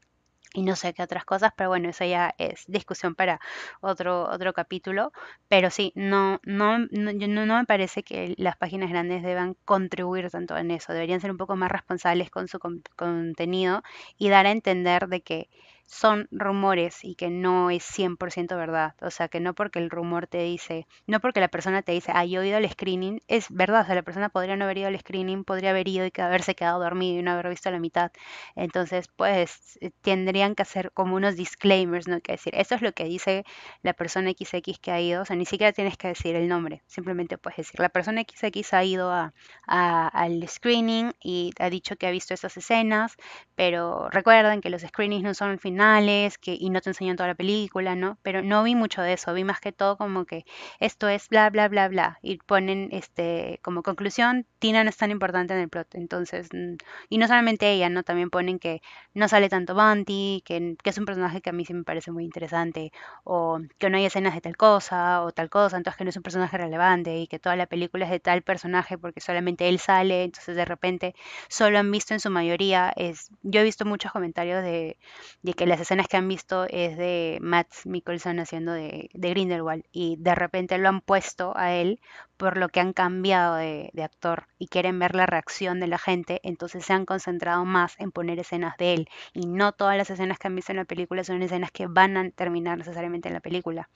y 0.53 0.63
no 0.63 0.75
sé 0.75 0.93
qué 0.93 1.03
otras 1.03 1.25
cosas, 1.25 1.51
pero 1.55 1.69
bueno, 1.69 1.89
eso 1.89 2.05
ya 2.05 2.33
es 2.37 2.63
discusión 2.67 3.15
para 3.15 3.39
otro, 3.81 4.23
otro 4.29 4.53
capítulo. 4.53 5.11
Pero 5.47 5.69
sí, 5.69 5.91
no, 5.95 6.39
no, 6.43 6.79
no, 6.91 7.11
no, 7.13 7.57
me 7.57 7.65
parece 7.65 8.03
que 8.03 8.33
las 8.37 8.57
páginas 8.57 8.89
grandes 8.89 9.23
deban 9.23 9.55
contribuir 9.65 10.29
tanto 10.31 10.57
en 10.57 10.71
eso. 10.71 10.93
Deberían 10.93 11.21
ser 11.21 11.31
un 11.31 11.37
poco 11.37 11.55
más 11.55 11.71
responsables 11.71 12.29
con 12.31 12.47
su 12.47 12.59
con- 12.59 12.83
contenido 12.95 13.81
y 14.17 14.29
dar 14.29 14.45
a 14.47 14.51
entender 14.51 15.07
de 15.07 15.21
que 15.21 15.49
son 15.87 16.27
rumores 16.31 17.03
y 17.03 17.15
que 17.15 17.29
no 17.29 17.71
es 17.71 17.83
100% 17.83 18.55
verdad. 18.57 18.93
O 19.01 19.09
sea, 19.09 19.27
que 19.29 19.39
no 19.39 19.55
porque 19.55 19.79
el 19.79 19.89
rumor 19.89 20.27
te 20.27 20.39
dice, 20.43 20.87
no 21.07 21.19
porque 21.19 21.39
la 21.39 21.47
persona 21.47 21.81
te 21.81 21.93
dice, 21.93 22.11
ah, 22.13 22.23
he 22.23 22.27
ido 22.27 22.57
al 22.57 22.69
screening, 22.69 23.21
es 23.27 23.47
verdad. 23.49 23.81
O 23.81 23.85
sea, 23.85 23.95
la 23.95 24.03
persona 24.03 24.29
podría 24.29 24.55
no 24.55 24.65
haber 24.65 24.79
ido 24.79 24.87
al 24.89 24.99
screening, 24.99 25.43
podría 25.43 25.71
haber 25.71 25.87
ido 25.87 26.05
y 26.05 26.11
haberse 26.21 26.55
quedado 26.55 26.79
dormido 26.79 27.19
y 27.19 27.23
no 27.23 27.31
haber 27.31 27.49
visto 27.49 27.71
la 27.71 27.79
mitad. 27.79 28.11
Entonces, 28.55 29.07
pues 29.15 29.77
eh, 29.81 29.91
tendrían 30.01 30.55
que 30.55 30.63
hacer 30.63 30.91
como 30.93 31.15
unos 31.15 31.35
disclaimers, 31.35 32.07
¿no? 32.07 32.19
Que 32.21 32.33
decir, 32.33 32.53
eso 32.55 32.75
es 32.75 32.81
lo 32.81 32.91
que 32.93 33.05
dice 33.05 33.43
la 33.81 33.93
persona 33.93 34.29
XX 34.29 34.79
que 34.79 34.91
ha 34.91 35.01
ido, 35.01 35.21
o 35.21 35.25
sea, 35.25 35.35
ni 35.35 35.45
siquiera 35.45 35.73
tienes 35.73 35.97
que 35.97 36.09
decir 36.09 36.35
el 36.35 36.47
nombre, 36.47 36.83
simplemente 36.87 37.37
puedes 37.37 37.57
decir, 37.57 37.79
la 37.79 37.89
persona 37.89 38.21
XX 38.21 38.73
ha 38.73 38.83
ido 38.83 39.11
a, 39.11 39.33
al 39.67 40.47
screening 40.47 41.13
y 41.21 41.51
ha 41.59 41.69
dicho 41.69 41.95
que 41.97 42.07
ha 42.07 42.11
visto 42.11 42.33
esas 42.33 42.55
escenas, 42.57 43.15
pero 43.55 44.09
recuerden 44.09 44.61
que 44.61 44.69
los 44.69 44.81
screenings 44.81 45.23
no 45.23 45.33
son 45.33 45.59
finales, 45.77 46.37
que, 46.37 46.55
y 46.59 46.69
no 46.69 46.81
te 46.81 46.89
enseñan 46.91 47.15
toda 47.17 47.27
la 47.29 47.35
película, 47.35 47.95
¿no? 47.95 48.17
Pero 48.23 48.41
no 48.43 48.63
vi 48.63 48.75
mucho 48.75 49.01
de 49.01 49.13
eso, 49.13 49.33
vi 49.33 49.43
más 49.43 49.59
que 49.59 49.71
todo 49.71 49.97
como 49.97 50.25
que 50.25 50.45
esto 50.79 51.07
es 51.07 51.29
bla, 51.29 51.49
bla, 51.49 51.67
bla, 51.69 51.87
bla, 51.87 52.19
y 52.21 52.37
ponen 52.37 52.89
este, 52.91 53.59
como 53.63 53.83
conclusión, 53.83 54.45
Tina 54.59 54.83
no 54.83 54.89
es 54.89 54.97
tan 54.97 55.11
importante 55.11 55.53
en 55.53 55.59
el 55.61 55.69
plot, 55.69 55.95
entonces... 55.95 56.49
mm, 56.53 56.75
y 57.09 57.17
no 57.17 57.27
solamente 57.27 57.71
ella, 57.71 57.89
¿no? 57.89 58.03
También 58.03 58.29
ponen 58.29 58.59
que 58.59 58.81
no 59.13 59.27
sale 59.27 59.49
tanto 59.49 59.75
Bunty, 59.75 60.41
que, 60.45 60.75
que 60.83 60.89
es 60.89 60.97
un 60.97 61.05
personaje 61.05 61.41
que 61.41 61.49
a 61.49 61.53
mí 61.53 61.65
sí 61.65 61.73
me 61.73 61.83
parece 61.83 62.11
muy 62.11 62.23
interesante, 62.23 62.91
o 63.23 63.59
que 63.77 63.89
no 63.89 63.97
hay 63.97 64.05
escenas 64.05 64.33
de 64.35 64.41
tal 64.41 64.57
cosa, 64.57 65.23
o 65.23 65.31
tal 65.31 65.49
cosa, 65.49 65.77
entonces 65.77 65.97
que 65.97 66.03
no 66.03 66.09
es 66.09 66.17
un 66.17 66.23
personaje 66.23 66.57
relevante, 66.57 67.17
y 67.17 67.27
que 67.27 67.39
toda 67.39 67.55
la 67.55 67.67
película 67.67 68.05
es 68.05 68.11
de 68.11 68.19
tal 68.19 68.41
personaje 68.41 68.97
porque 68.97 69.21
solamente 69.21 69.67
él 69.69 69.79
sale, 69.79 70.23
entonces 70.23 70.55
de 70.55 70.65
repente 70.65 71.15
solo 71.49 71.79
han 71.79 71.91
visto 71.91 72.13
en 72.13 72.19
su 72.19 72.29
mayoría, 72.29 72.93
es, 72.95 73.29
yo 73.43 73.61
he 73.61 73.63
visto 73.63 73.85
muchos 73.85 74.11
comentarios 74.11 74.63
de, 74.63 74.97
de 75.41 75.53
que 75.53 75.65
las 75.67 75.79
escenas 75.81 76.07
que 76.07 76.17
han 76.17 76.27
visto 76.27 76.65
es 76.69 76.97
de 76.97 77.37
Matt 77.41 77.67
Mikkelsen 77.85 78.39
haciendo 78.39 78.73
de, 78.73 79.09
de 79.13 79.29
Grindelwald, 79.29 79.83
y 79.91 80.15
de 80.19 80.35
repente 80.35 80.77
lo 80.77 80.89
han 80.89 81.01
puesto 81.01 81.55
a 81.57 81.73
él 81.73 81.99
por 82.37 82.57
lo 82.57 82.69
que 82.69 82.79
han 82.79 82.93
cambiado 82.93 83.55
de, 83.55 83.89
de 83.93 84.03
actor 84.03 84.47
y 84.57 84.67
quieren 84.67 84.99
ver 84.99 85.15
la 85.15 85.25
reacción 85.25 85.79
de 85.79 85.87
la 85.87 85.97
gente, 85.97 86.39
entonces 86.43 86.85
se 86.85 86.93
han 86.93 87.05
concentrado 87.05 87.65
más 87.65 87.95
en 87.99 88.11
poner 88.11 88.39
escenas 88.39 88.75
de 88.77 88.93
él 88.93 89.09
y 89.33 89.47
no 89.47 89.71
todas 89.73 89.97
las 89.97 90.09
escenas 90.09 90.39
que 90.39 90.47
han 90.47 90.55
visto 90.55 90.71
en 90.71 90.77
la 90.77 90.85
película 90.85 91.23
son 91.23 91.41
escenas 91.43 91.71
que 91.71 91.87
van 91.87 92.17
a 92.17 92.29
terminar 92.31 92.77
necesariamente 92.77 93.27
en 93.29 93.33
la 93.35 93.41
película. 93.41 93.89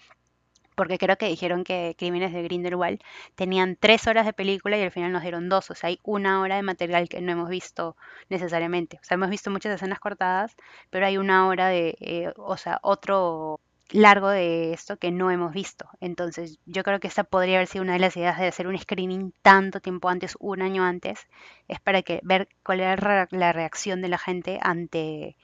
Porque 0.76 0.98
creo 0.98 1.18
que 1.18 1.28
dijeron 1.28 1.64
que 1.64 1.96
Crímenes 1.98 2.34
de 2.34 2.44
Grindelwald 2.44 3.02
tenían 3.36 3.78
tres 3.80 4.08
horas 4.08 4.26
de 4.26 4.34
película 4.34 4.78
y 4.78 4.82
al 4.84 4.92
final 4.92 5.12
nos 5.12 5.22
dieron 5.22 5.50
dos. 5.50 5.70
O 5.72 5.76
sea, 5.76 5.90
hay 5.90 6.00
una 6.04 6.42
hora 6.42 6.56
de 6.56 6.64
material 6.64 7.10
que 7.10 7.22
no 7.22 7.32
hemos 7.32 7.50
visto 7.50 7.96
necesariamente. 8.30 8.98
O 9.02 9.04
sea, 9.04 9.16
hemos 9.16 9.30
visto 9.30 9.52
muchas 9.52 9.76
escenas 9.76 10.00
cortadas, 10.00 10.56
pero 10.90 11.06
hay 11.06 11.18
una 11.18 11.48
hora 11.48 11.68
de, 11.68 11.96
eh, 12.00 12.34
o 12.38 12.58
sea, 12.58 12.80
otro 12.84 13.60
largo 13.92 14.30
de 14.30 14.74
esto 14.74 14.98
que 14.98 15.12
no 15.12 15.32
hemos 15.32 15.54
visto. 15.54 15.90
Entonces, 16.00 16.60
yo 16.66 16.84
creo 16.84 17.00
que 17.00 17.08
esta 17.08 17.24
podría 17.24 17.58
haber 17.58 17.68
sido 17.68 17.84
una 17.84 17.94
de 17.94 18.00
las 18.00 18.16
ideas 18.18 18.40
de 18.40 18.48
hacer 18.48 18.68
un 18.68 18.78
screening 18.78 19.34
tanto 19.42 19.80
tiempo 19.82 20.10
antes, 20.10 20.36
un 20.40 20.62
año 20.62 20.84
antes, 20.84 21.28
es 21.68 21.80
para 21.80 22.02
que 22.02 22.20
ver 22.24 22.48
cuál 22.64 22.80
era 22.82 23.28
la 23.32 23.54
reacción 23.54 24.02
de 24.02 24.10
la 24.10 24.18
gente 24.18 24.60
ante 24.62 25.36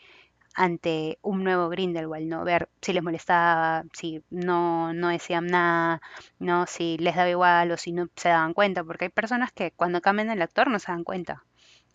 ante 0.58 1.20
un 1.22 1.44
nuevo 1.44 1.70
Grindelwald, 1.70 2.28
¿no? 2.28 2.44
Ver 2.44 2.68
si 2.82 2.92
les 2.92 3.04
molestaba, 3.04 3.84
si 3.94 4.24
no, 4.32 4.92
no 4.94 5.10
decían 5.10 5.46
nada, 5.48 6.02
¿no? 6.40 6.66
Si 6.66 6.98
les 6.98 7.16
daba 7.16 7.30
igual 7.30 7.72
o 7.72 7.78
si 7.78 7.92
no 7.92 8.08
se 8.16 8.30
daban 8.30 8.54
cuenta, 8.56 8.84
porque 8.84 9.06
hay 9.06 9.10
personas 9.10 9.52
que 9.52 9.72
cuando 9.72 10.02
cambian 10.02 10.32
el 10.32 10.42
actor 10.42 10.70
no 10.70 10.80
se 10.80 10.92
dan 10.92 11.04
cuenta. 11.04 11.44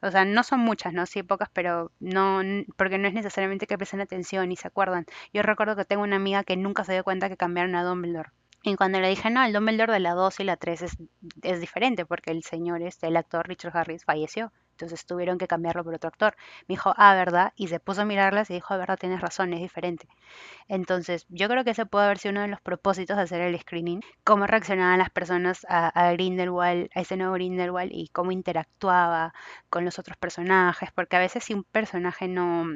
O 0.00 0.11
sea, 0.12 0.25
no 0.25 0.45
son 0.45 0.61
muchas, 0.61 0.92
¿no? 0.92 1.07
Sí, 1.07 1.23
pocas, 1.25 1.49
pero 1.52 1.90
no, 2.00 2.40
porque 2.76 2.99
no 2.99 3.09
es 3.09 3.14
necesariamente 3.14 3.66
que 3.66 3.76
presten 3.76 4.00
atención 4.00 4.52
y 4.52 4.57
se 4.57 4.69
acuerdan. 4.69 5.07
Yo 5.33 5.42
recuerdo 5.42 5.75
que 5.76 5.85
tengo 5.85 6.04
una 6.04 6.16
amiga 6.16 6.45
que 6.45 6.57
nunca 6.57 6.85
se 6.85 6.92
dio 6.92 7.04
cuenta 7.04 7.28
que 7.28 7.37
cambiaron 7.37 7.75
a 7.75 7.85
Dumbledore. 7.85 8.31
Y 8.62 8.76
cuando 8.76 9.00
le 9.00 9.09
dije, 9.09 9.28
no, 9.31 9.45
el 9.45 9.52
Dumbledore 9.52 9.92
de 9.92 10.00
la 10.00 10.14
2 10.14 10.38
y 10.40 10.45
la 10.45 10.57
3 10.57 10.83
es, 10.83 10.97
es 11.42 11.61
diferente, 11.61 12.07
porque 12.07 12.31
el 12.31 12.45
señor, 12.45 12.81
este, 12.83 13.09
el 13.09 13.16
actor 13.16 13.49
Richard 13.49 13.76
Harris, 13.76 14.04
falleció. 14.04 14.52
Entonces 14.83 15.07
tuvieron 15.07 15.39
que 15.39 15.47
cambiarlo 15.49 15.85
por 15.85 15.95
otro 15.95 16.09
actor. 16.09 16.35
Me 16.69 16.75
dijo, 16.75 16.93
ah, 16.97 17.15
¿verdad? 17.15 17.53
Y 17.57 17.69
se 17.69 17.81
puso 17.81 18.03
a 18.03 18.05
mirarlas 18.05 18.51
y 18.51 18.55
dijo, 18.55 18.75
"Ah, 18.75 18.79
¿verdad? 18.79 18.99
Tienes 18.99 19.21
razón, 19.21 19.53
es 19.55 19.61
diferente. 19.61 20.09
Entonces, 20.69 21.27
yo 21.29 21.49
creo 21.49 21.65
que 21.65 21.71
ese 21.71 21.87
puede 21.87 22.07
haber 22.07 22.19
sido 22.19 22.33
uno 22.33 22.43
de 22.43 22.49
los 22.49 22.61
propósitos 22.61 23.17
de 23.17 23.23
hacer 23.25 23.41
el 23.41 23.59
screening, 23.61 24.01
cómo 24.25 24.47
reaccionaban 24.47 24.99
las 24.99 25.11
personas 25.11 25.67
a, 25.69 25.89
a 25.89 26.12
Grindelwald, 26.12 26.91
a 26.95 27.01
ese 27.01 27.17
nuevo 27.17 27.35
Grindelwald 27.35 27.91
y 27.93 28.09
cómo 28.09 28.33
interactuaba 28.33 29.35
con 29.71 29.85
los 29.85 29.99
otros 29.99 30.17
personajes, 30.17 30.91
porque 30.95 31.17
a 31.17 31.21
veces 31.21 31.45
si 31.45 31.55
un 31.55 31.65
personaje 31.65 32.29
no, 32.29 32.67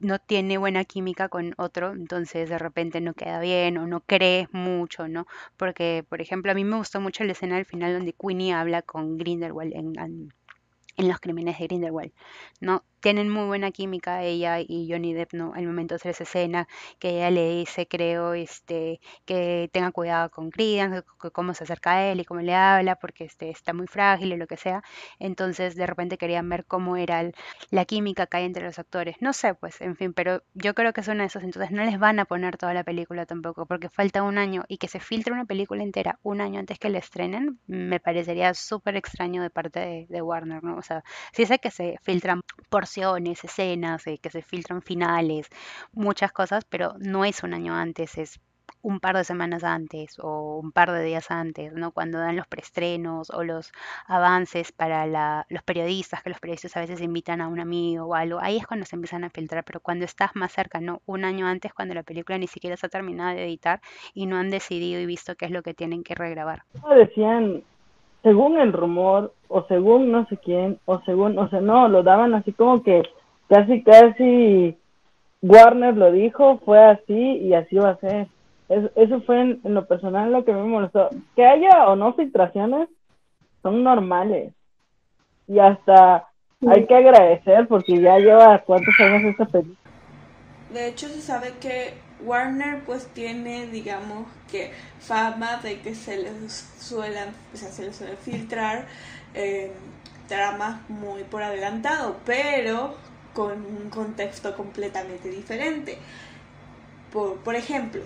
no 0.00 0.18
tiene 0.18 0.58
buena 0.58 0.84
química 0.84 1.28
con 1.28 1.54
otro, 1.58 1.92
entonces 1.92 2.48
de 2.50 2.58
repente 2.58 3.00
no 3.00 3.14
queda 3.14 3.40
bien 3.40 3.78
o 3.78 3.86
no 3.86 4.00
crees 4.00 4.48
mucho, 4.52 5.08
¿no? 5.08 5.26
Porque, 5.56 6.04
por 6.08 6.20
ejemplo, 6.20 6.50
a 6.52 6.54
mí 6.54 6.64
me 6.64 6.76
gustó 6.76 7.00
mucho 7.00 7.24
la 7.24 7.32
escena 7.32 7.56
al 7.56 7.64
final 7.66 7.92
donde 7.94 8.12
Queenie 8.14 8.52
habla 8.54 8.82
con 8.82 9.16
Grindelwald 9.18 9.72
en, 9.74 9.98
en- 9.98 10.34
en 10.96 11.08
los 11.08 11.20
crímenes 11.20 11.58
de 11.58 11.66
Grindelwald, 11.66 12.12
¿no? 12.60 12.84
Tienen 13.02 13.28
muy 13.28 13.44
buena 13.46 13.70
química 13.72 14.22
ella 14.22 14.60
y 14.60 14.88
Johnny 14.90 15.12
Depp, 15.12 15.34
¿no? 15.34 15.52
Al 15.54 15.66
momento 15.66 15.94
de 15.94 15.96
hacer 15.96 16.10
esa 16.12 16.22
escena, 16.24 16.68
que 16.98 17.10
ella 17.16 17.30
le 17.30 17.50
dice, 17.50 17.86
creo, 17.86 18.32
este, 18.34 19.00
que 19.26 19.68
tenga 19.72 19.90
cuidado 19.92 20.30
con 20.30 20.50
Credence, 20.50 21.00
c- 21.00 21.04
c- 21.20 21.30
cómo 21.32 21.52
se 21.54 21.64
acerca 21.64 21.92
a 21.92 22.06
él 22.12 22.20
y 22.20 22.24
cómo 22.24 22.40
le 22.40 22.54
habla, 22.54 22.96
porque 22.96 23.24
este, 23.24 23.50
está 23.50 23.72
muy 23.74 23.86
frágil 23.88 24.32
y 24.32 24.36
lo 24.36 24.46
que 24.46 24.56
sea. 24.56 24.82
Entonces, 25.18 25.74
de 25.76 25.86
repente 25.86 26.16
querían 26.18 26.48
ver 26.48 26.64
cómo 26.66 26.96
era 26.96 27.20
el- 27.20 27.34
la 27.70 27.84
química 27.84 28.26
que 28.26 28.36
hay 28.38 28.44
entre 28.44 28.64
los 28.64 28.78
actores. 28.78 29.16
No 29.20 29.32
sé, 29.32 29.54
pues, 29.54 29.80
en 29.80 29.96
fin, 29.96 30.12
pero 30.12 30.42
yo 30.54 30.74
creo 30.74 30.92
que 30.92 31.02
son 31.02 31.20
esos. 31.20 31.42
Entonces, 31.42 31.70
no 31.72 31.84
les 31.84 31.98
van 31.98 32.18
a 32.20 32.24
poner 32.24 32.56
toda 32.56 32.74
la 32.74 32.84
película 32.84 33.26
tampoco, 33.26 33.66
porque 33.66 33.88
falta 33.88 34.22
un 34.22 34.38
año 34.38 34.64
y 34.68 34.78
que 34.78 34.88
se 34.88 35.00
filtre 35.00 35.32
una 35.32 35.44
película 35.46 35.82
entera 35.82 36.18
un 36.22 36.40
año 36.40 36.60
antes 36.60 36.78
que 36.78 36.88
la 36.90 36.98
estrenen, 36.98 37.58
me 37.66 38.00
parecería 38.00 38.54
súper 38.54 38.96
extraño 38.96 39.42
de 39.42 39.50
parte 39.50 39.80
de, 39.80 40.06
de 40.08 40.22
Warner, 40.22 40.62
¿no? 40.62 40.76
O 40.76 40.82
sea, 40.82 41.02
sí 41.32 41.46
sé 41.46 41.58
que 41.58 41.70
se 41.70 41.98
filtran 42.02 42.40
escenas, 42.98 44.06
eh, 44.06 44.18
que 44.18 44.30
se 44.30 44.42
filtran 44.42 44.82
finales, 44.82 45.48
muchas 45.92 46.32
cosas, 46.32 46.64
pero 46.68 46.94
no 46.98 47.24
es 47.24 47.42
un 47.42 47.54
año 47.54 47.74
antes, 47.74 48.18
es 48.18 48.40
un 48.82 48.98
par 49.00 49.16
de 49.16 49.24
semanas 49.24 49.62
antes 49.64 50.18
o 50.18 50.58
un 50.58 50.72
par 50.72 50.90
de 50.92 51.04
días 51.04 51.30
antes, 51.30 51.72
¿no? 51.72 51.92
Cuando 51.92 52.18
dan 52.18 52.36
los 52.36 52.46
preestrenos 52.48 53.30
o 53.30 53.44
los 53.44 53.70
avances 54.06 54.72
para 54.72 55.06
la- 55.06 55.46
los 55.48 55.62
periodistas, 55.62 56.22
que 56.22 56.30
los 56.30 56.40
periodistas 56.40 56.76
a 56.76 56.80
veces 56.80 57.00
invitan 57.00 57.40
a 57.40 57.48
un 57.48 57.60
amigo 57.60 58.06
o 58.06 58.14
algo, 58.14 58.40
ahí 58.40 58.56
es 58.58 58.66
cuando 58.66 58.86
se 58.86 58.96
empiezan 58.96 59.24
a 59.24 59.30
filtrar, 59.30 59.64
pero 59.64 59.80
cuando 59.80 60.04
estás 60.04 60.30
más 60.34 60.52
cerca, 60.52 60.80
¿no? 60.80 61.00
Un 61.06 61.24
año 61.24 61.46
antes, 61.46 61.72
cuando 61.74 61.94
la 61.94 62.02
película 62.02 62.38
ni 62.38 62.48
siquiera 62.48 62.74
está 62.74 62.88
terminada 62.88 63.34
de 63.34 63.44
editar 63.44 63.80
y 64.14 64.26
no 64.26 64.36
han 64.36 64.50
decidido 64.50 65.00
y 65.00 65.06
visto 65.06 65.34
qué 65.36 65.46
es 65.46 65.50
lo 65.52 65.62
que 65.62 65.74
tienen 65.74 66.02
que 66.02 66.14
regrabar. 66.14 66.64
No 66.82 66.94
decían, 66.94 67.64
según 68.22 68.58
el 68.58 68.72
rumor, 68.72 69.32
o 69.48 69.64
según 69.66 70.10
no 70.12 70.26
sé 70.28 70.36
quién, 70.36 70.78
o 70.86 71.00
según, 71.02 71.38
o 71.38 71.48
sea, 71.48 71.60
no, 71.60 71.88
lo 71.88 72.02
daban 72.02 72.34
así 72.34 72.52
como 72.52 72.82
que 72.82 73.02
casi, 73.48 73.82
casi 73.82 74.76
Warner 75.42 75.96
lo 75.96 76.12
dijo, 76.12 76.58
fue 76.64 76.78
así 76.82 77.12
y 77.38 77.54
así 77.54 77.76
va 77.76 77.90
a 77.90 77.96
ser. 77.96 78.28
Es- 78.68 78.90
eso 78.96 79.20
fue 79.22 79.40
en, 79.40 79.60
en 79.64 79.74
lo 79.74 79.86
personal 79.86 80.32
lo 80.32 80.44
que 80.44 80.52
me 80.52 80.62
molestó. 80.62 81.10
Que 81.36 81.44
haya 81.44 81.88
o 81.88 81.96
no 81.96 82.14
filtraciones 82.14 82.88
son 83.62 83.82
normales. 83.82 84.52
Y 85.48 85.58
hasta 85.58 86.28
hay 86.66 86.86
que 86.86 86.94
agradecer 86.94 87.66
porque 87.66 88.00
ya 88.00 88.18
lleva 88.18 88.58
cuántos 88.60 88.94
años 89.00 89.24
esta 89.24 89.44
película. 89.46 89.76
De 90.72 90.88
hecho, 90.88 91.08
se 91.08 91.20
sabe 91.20 91.48
que 91.60 91.92
Warner 92.24 92.84
pues 92.84 93.06
tiene, 93.08 93.66
digamos, 93.66 94.26
que 94.50 94.72
fama 95.00 95.58
de 95.58 95.80
que 95.80 95.94
se 95.94 96.18
les 96.18 96.64
suelen, 96.80 97.30
o 97.54 97.56
sea, 97.56 97.70
se 97.70 97.84
les 97.84 97.96
suele 97.96 98.16
filtrar 98.16 98.86
eh, 99.34 99.72
tramas 100.28 100.88
muy 100.88 101.24
por 101.24 101.42
adelantado, 101.42 102.18
pero 102.24 102.96
con 103.34 103.52
un 103.52 103.90
contexto 103.90 104.56
completamente 104.56 105.28
diferente. 105.28 105.98
Por, 107.12 107.36
por 107.38 107.54
ejemplo, 107.54 108.02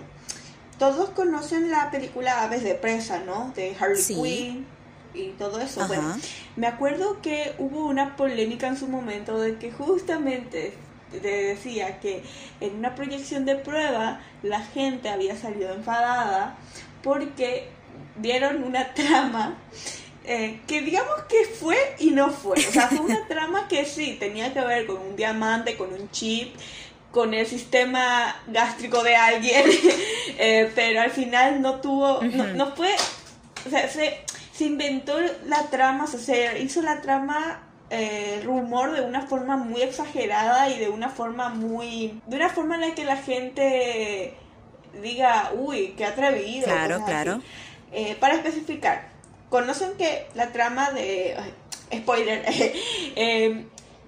todos 0.79 1.09
conocen 1.09 1.71
la 1.71 1.91
película 1.91 2.43
Aves 2.43 2.63
de 2.63 2.75
Presa, 2.75 3.19
¿no? 3.19 3.51
De 3.55 3.75
Harley 3.79 4.01
Sí. 4.01 4.15
Quinn 4.15 4.65
y 5.13 5.29
todo 5.31 5.59
eso. 5.59 5.81
Ajá. 5.81 5.87
Bueno, 5.87 6.15
me 6.55 6.67
acuerdo 6.67 7.21
que 7.21 7.53
hubo 7.57 7.85
una 7.87 8.15
polémica 8.15 8.67
en 8.67 8.77
su 8.77 8.87
momento 8.87 9.39
de 9.39 9.57
que 9.57 9.71
justamente 9.71 10.73
te 11.11 11.19
decía 11.19 11.99
que 11.99 12.23
en 12.59 12.75
una 12.75 12.95
proyección 12.95 13.45
de 13.45 13.55
prueba 13.55 14.21
la 14.43 14.61
gente 14.61 15.09
había 15.09 15.35
salido 15.37 15.73
enfadada 15.73 16.57
porque 17.03 17.69
vieron 18.17 18.63
una 18.63 18.93
trama 18.93 19.57
eh, 20.29 20.59
que 20.67 20.81
digamos 20.81 21.23
que 21.29 21.45
fue 21.45 21.77
y 21.99 22.09
no 22.09 22.29
fue. 22.29 22.57
O 22.57 22.71
sea, 22.71 22.89
fue 22.89 22.99
una 22.99 23.25
trama 23.29 23.67
que 23.69 23.85
sí 23.85 24.17
tenía 24.19 24.53
que 24.53 24.59
ver 24.59 24.85
con 24.85 24.97
un 24.97 25.15
diamante, 25.15 25.77
con 25.77 25.93
un 25.93 26.11
chip, 26.11 26.53
con 27.11 27.33
el 27.33 27.47
sistema 27.47 28.35
gástrico 28.47 29.03
de 29.03 29.15
alguien, 29.15 29.63
eh, 30.37 30.69
pero 30.75 31.01
al 31.01 31.11
final 31.11 31.61
no 31.61 31.79
tuvo, 31.79 32.21
no, 32.21 32.43
no 32.47 32.75
fue, 32.75 32.93
o 33.65 33.69
sea, 33.69 33.89
se, 33.89 34.19
se 34.53 34.65
inventó 34.65 35.17
la 35.45 35.63
trama, 35.69 36.03
o 36.03 36.07
sea, 36.07 36.19
se 36.19 36.59
hizo 36.59 36.81
la 36.81 37.01
trama 37.01 37.66
eh, 37.89 38.41
rumor 38.43 38.91
de 38.91 39.01
una 39.01 39.21
forma 39.21 39.57
muy 39.57 39.81
exagerada 39.81 40.69
y 40.69 40.79
de 40.79 40.89
una 40.89 41.09
forma 41.09 41.49
muy, 41.49 42.21
de 42.27 42.35
una 42.35 42.49
forma 42.49 42.75
en 42.75 42.81
la 42.81 42.95
que 42.95 43.05
la 43.05 43.17
gente 43.17 44.33
diga, 45.01 45.51
uy, 45.55 45.93
qué 45.97 46.05
atrevido. 46.05 46.65
Claro, 46.65 47.03
claro. 47.05 47.41
Eh, 47.91 48.15
para 48.19 48.35
especificar, 48.35 49.09
conocen 49.49 49.95
que 49.97 50.27
la 50.35 50.51
trama 50.51 50.91
de, 50.91 51.37
spoiler, 51.95 52.43
eh, 53.15 53.65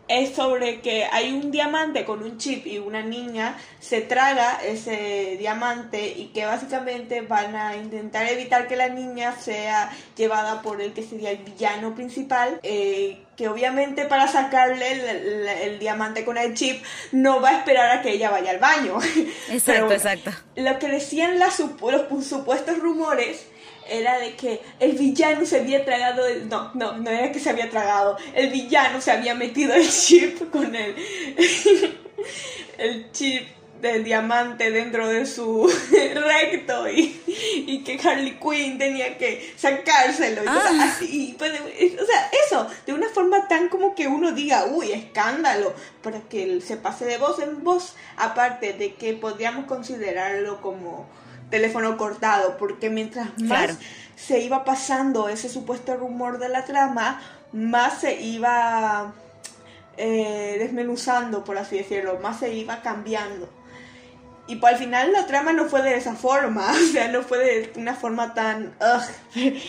es 0.10 0.36
sobre 0.36 0.82
que 0.82 1.06
hay 1.06 1.32
un 1.32 1.52
diamante 1.52 2.04
con 2.04 2.24
un 2.24 2.38
chip 2.40 2.66
y 2.68 2.80
una 2.80 3.02
niña 3.04 3.56
se 3.80 4.02
traga 4.02 4.60
ese 4.66 5.38
diamante 5.40 6.06
y 6.18 6.26
que 6.34 6.46
básicamente 6.46 7.22
van 7.22 7.56
a 7.56 7.76
intentar 7.78 8.28
evitar 8.28 8.68
que 8.68 8.76
la 8.76 8.90
niña 8.90 9.36
sea 9.40 9.92
llevada 10.18 10.62
por 10.62 10.82
el 10.82 10.94
que 10.94 11.04
sería 11.04 11.32
el 11.32 11.38
villano 11.38 11.94
principal, 11.96 12.60
eh, 12.64 13.20
que 13.38 13.48
obviamente 13.48 14.06
para 14.06 14.28
sacarle 14.28 14.92
el, 14.94 15.00
el- 15.02 15.48
el 15.48 15.80
diamante 15.80 16.26
con 16.26 16.38
el 16.38 16.56
chip 16.56 16.84
no 17.12 17.40
va 17.40 17.50
a 17.52 17.58
esperar 17.60 17.98
a 17.98 18.02
que 18.02 18.12
ella 18.12 18.32
vaya 18.32 18.52
al 18.52 18.60
baño. 18.60 18.98
Exacto, 19.50 19.94
exacto. 19.94 20.32
lo 20.56 20.78
que 20.80 20.88
decían 20.88 21.38
las 21.40 21.60
los 21.60 21.70
pu- 21.80 22.22
supuestos 22.24 22.80
rumores 22.80 23.46
era 23.90 24.20
de 24.20 24.36
que 24.36 24.62
el 24.80 24.94
villano 24.94 25.46
se 25.46 25.60
había 25.60 25.84
tragado 25.86 26.26
el... 26.26 26.48
No, 26.50 26.72
no, 26.74 26.98
no 26.98 27.10
era 27.10 27.32
que 27.32 27.40
se 27.40 27.50
había 27.50 27.70
tragado. 27.70 28.18
El 28.34 28.50
villano 28.50 29.02
se 29.02 29.12
había 29.12 29.36
metido 29.36 29.74
el 29.74 29.90
chip 29.90 30.50
con 30.52 30.76
el... 30.76 30.96
el 32.78 33.12
chip 33.12 33.48
del 33.82 34.04
diamante 34.04 34.72
dentro 34.72 35.08
de 35.08 35.26
su 35.26 35.66
recto 36.16 36.90
y, 36.90 37.22
y 37.66 37.82
que 37.84 37.98
Harley 38.06 38.38
Quinn 38.38 38.78
tenía 38.78 39.18
que 39.18 39.54
sacárselo 39.56 40.44
y 40.44 40.48
Ah. 40.48 40.92
así. 40.96 41.30
Y, 41.30 41.34
pues, 41.36 41.54
o 41.54 42.06
sea, 42.06 42.30
eso, 42.46 42.68
de 42.86 42.92
una 42.92 43.08
forma 43.08 43.48
tan 43.48 43.70
como 43.70 43.96
que 43.96 44.08
uno 44.08 44.34
diga, 44.34 44.66
uy, 44.66 44.92
escándalo, 44.92 45.74
para 46.02 46.20
que 46.22 46.60
se 46.60 46.76
pase 46.76 47.06
de 47.06 47.18
voz 47.18 47.40
en 47.40 47.64
voz, 47.64 47.96
aparte 48.18 48.74
de 48.74 48.96
que 48.96 49.14
podríamos 49.14 49.66
considerarlo 49.66 50.60
como 50.60 51.08
teléfono 51.50 51.98
cortado, 51.98 52.58
porque 52.58 52.90
mientras 52.90 53.28
más 53.40 53.66
Claro. 53.66 53.76
se 54.16 54.40
iba 54.40 54.64
pasando 54.64 55.30
ese 55.30 55.50
supuesto 55.50 55.96
rumor 55.96 56.40
de 56.40 56.50
la 56.50 56.66
trama, 56.66 57.22
más 57.52 58.02
se 58.02 58.22
iba 58.22 59.14
eh, 59.98 60.56
desmenuzando, 60.60 61.44
por 61.44 61.58
así 61.58 61.78
decirlo, 61.78 62.20
más 62.20 62.40
se 62.40 62.54
iba 62.54 62.82
cambiando. 62.82 63.50
Y 64.48 64.56
pues 64.56 64.74
al 64.74 64.80
final 64.80 65.12
la 65.12 65.28
trama 65.28 65.54
no 65.54 65.66
fue 65.66 65.82
de 65.82 65.96
esa 65.96 66.16
forma, 66.16 66.72
o 66.72 66.92
sea, 66.94 67.08
no 67.10 67.22
fue 67.22 67.38
de 67.38 67.72
una 67.76 67.96
forma 67.96 68.34
tan... 68.34 68.74
ugh. 68.80 69.54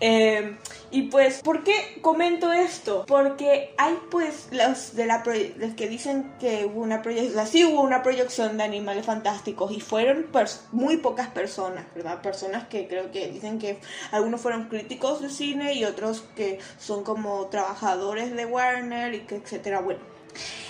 Eh, 0.00 0.56
y 0.94 1.02
pues, 1.10 1.40
¿por 1.42 1.64
qué 1.64 1.98
comento 2.02 2.52
esto? 2.52 3.04
Porque 3.06 3.74
hay 3.78 3.98
pues 4.10 4.48
los 4.52 4.94
de 4.94 5.06
la 5.06 5.24
los 5.56 5.74
que 5.74 5.88
dicen 5.88 6.32
que 6.38 6.66
hubo 6.66 6.80
una 6.82 7.02
proyección, 7.02 7.46
sí 7.48 7.64
hubo 7.64 7.80
una 7.82 8.02
proyección 8.02 8.56
de 8.56 8.62
animales 8.62 9.04
fantásticos 9.04 9.72
y 9.72 9.80
fueron 9.80 10.30
pers- 10.32 10.60
muy 10.70 10.98
pocas 10.98 11.28
personas, 11.28 11.84
¿verdad? 11.94 12.22
Personas 12.22 12.68
que 12.68 12.86
creo 12.86 13.10
que 13.10 13.26
dicen 13.28 13.58
que 13.58 13.80
algunos 14.12 14.40
fueron 14.40 14.68
críticos 14.68 15.20
de 15.20 15.30
cine 15.30 15.74
y 15.74 15.84
otros 15.84 16.24
que 16.36 16.60
son 16.78 17.02
como 17.02 17.46
trabajadores 17.48 18.34
de 18.34 18.46
Warner 18.46 19.14
y 19.14 19.20
que 19.20 19.36
etcétera. 19.36 19.80
Bueno, 19.80 20.00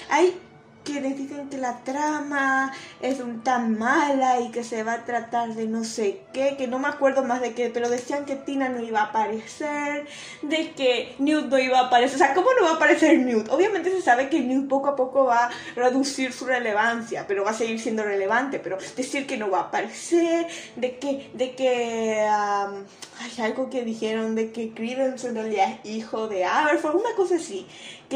hay 0.09 0.39
quienes 0.85 1.17
dicen 1.17 1.49
que 1.49 1.57
la 1.57 1.79
trama 1.79 2.73
es 3.01 3.21
un 3.21 3.43
tan 3.43 3.79
mala 3.79 4.41
y 4.41 4.51
que 4.51 4.63
se 4.63 4.83
va 4.83 4.95
a 4.95 5.05
tratar 5.05 5.55
de 5.55 5.67
no 5.67 5.83
sé 5.85 6.21
qué, 6.33 6.57
que 6.57 6.69
no 6.69 6.79
me 6.79 6.89
acuerdo 6.89 7.25
más 7.25 7.41
de 7.41 7.55
qué, 7.55 7.71
pero 7.71 7.89
decían 7.89 8.25
que 8.25 8.37
Tina 8.37 8.69
no 8.69 8.81
iba 8.81 9.01
a 9.01 9.05
aparecer, 9.05 10.07
de 10.43 10.73
que 10.73 11.15
Newt 11.19 11.47
no 11.47 11.59
iba 11.59 11.81
a 11.81 11.87
aparecer, 11.87 12.17
o 12.17 12.19
sea, 12.19 12.35
¿cómo 12.35 12.49
no 12.59 12.65
va 12.65 12.73
a 12.73 12.75
aparecer 12.77 13.19
Newt? 13.19 13.49
Obviamente 13.51 13.91
se 13.91 14.03
sabe 14.03 14.29
que 14.29 14.41
Newt 14.41 14.69
poco 14.69 14.89
a 14.89 14.97
poco 14.97 15.25
va 15.25 15.47
a 15.47 15.51
reducir 15.75 16.33
su 16.33 16.45
relevancia, 16.45 17.25
pero 17.27 17.45
va 17.45 17.51
a 17.51 17.55
seguir 17.55 17.81
siendo 17.81 18.05
relevante, 18.05 18.59
pero 18.59 18.79
decir 18.97 19.27
que 19.27 19.37
no 19.37 19.51
va 19.51 19.59
a 19.59 19.63
aparecer, 19.63 20.47
de 20.77 20.99
que, 20.99 21.31
de 21.33 21.55
que, 21.55 22.21
am, 22.31 22.85
hay 23.21 23.45
algo 23.45 23.71
que 23.71 23.85
dijeron 23.85 24.35
de 24.35 24.53
que 24.53 24.73
Credence 24.75 25.27
en 25.27 25.35
realidad 25.35 25.79
es 25.83 25.91
hijo 25.91 26.29
de 26.29 26.45
Aberforth, 26.45 26.97
una 26.97 27.15
cosa 27.17 27.37
así, 27.37 27.67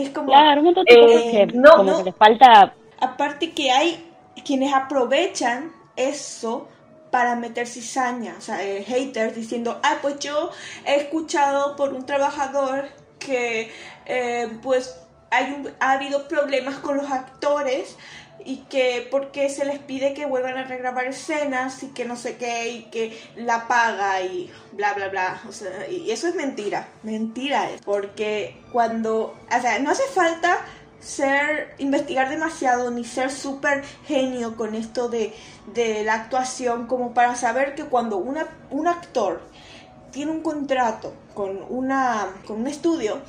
que 0.00 0.04
es 0.06 0.11
como... 0.11 0.28
Claro, 0.28 0.61
un 0.61 0.64
montón 0.66 0.84
de 0.84 0.94
Eh, 0.94 1.30
que 1.48 1.58
no, 1.58 1.76
como 1.76 1.90
no. 1.92 1.98
que 1.98 2.04
les 2.04 2.16
falta 2.16 2.74
Aparte 3.00 3.52
que 3.52 3.70
hay 3.70 4.04
quienes 4.44 4.72
aprovechan 4.74 5.72
eso 5.96 6.68
para 7.11 7.37
meter 7.37 7.66
cizaña, 7.66 8.34
o 8.38 8.40
sea, 8.40 8.62
eh, 8.62 8.84
haters 8.84 9.34
diciendo, 9.34 9.80
ah, 9.82 9.96
pues 10.02 10.18
yo 10.18 10.50
he 10.84 10.96
escuchado 10.96 11.74
por 11.76 11.92
un 11.94 12.04
trabajador 12.04 12.88
que 13.18 13.70
eh, 14.06 14.48
pues 14.62 15.00
hay 15.30 15.52
un- 15.52 15.70
ha 15.80 15.92
habido 15.92 16.28
problemas 16.28 16.76
con 16.76 16.96
los 16.98 17.11
actores 17.11 17.96
y 18.44 18.59
que 18.68 19.07
porque 19.11 19.48
se 19.51 19.64
les 19.64 19.79
pide 19.79 20.14
que 20.14 20.27
vuelvan 20.27 20.57
a 20.57 20.64
regrabar 20.64 21.07
escenas 21.07 21.83
y 21.83 21.88
que 21.88 22.05
no 22.05 22.16
sé 22.16 22.37
qué 22.37 22.70
y 22.70 22.83
que 22.85 23.18
la 23.37 23.68
paga 23.68 24.22
y 24.22 24.51
bla 24.72 24.94
bla 24.94 25.09
bla, 25.09 25.42
o 25.48 25.53
sea, 25.53 25.88
y 25.88 26.11
eso 26.11 26.29
es 26.29 26.35
mentira, 26.35 26.88
mentira 27.03 27.70
es, 27.70 27.81
porque 27.83 28.57
cuando, 28.72 29.37
o 29.46 29.61
sea, 29.61 29.79
no 29.79 29.90
hace 29.90 30.05
falta 30.14 30.64
ser 31.01 31.74
investigar 31.79 32.29
demasiado 32.29 32.90
ni 32.90 33.05
ser 33.05 33.31
súper 33.31 33.85
genio 34.07 34.57
con 34.57 34.74
esto 34.74 35.09
de, 35.09 35.33
de 35.74 36.03
la 36.05 36.14
actuación 36.14 36.87
como 36.87 37.14
para 37.14 37.37
saber 37.37 37.74
que 37.74 37.85
cuando 37.85 38.16
una, 38.16 38.48
un 38.70 38.88
actor 38.88 39.42
tiene 40.11 40.33
un 40.33 40.40
contrato 40.40 41.14
con 41.35 41.64
una 41.68 42.29
con 42.46 42.61
un 42.61 42.66
estudio 42.66 43.20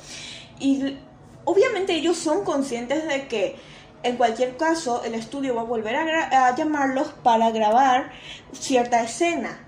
y 0.58 0.98
obviamente 1.44 1.94
ellos 1.94 2.16
son 2.16 2.44
conscientes 2.44 3.06
de 3.06 3.28
que 3.28 3.56
en 4.02 4.16
cualquier 4.16 4.56
caso 4.56 5.02
el 5.04 5.14
estudio 5.14 5.54
va 5.54 5.62
a 5.62 5.64
volver 5.64 5.96
a, 5.96 6.04
gra- 6.04 6.28
a 6.32 6.56
llamarlos 6.56 7.08
para 7.22 7.50
grabar 7.50 8.10
cierta 8.52 9.02
escena 9.02 9.66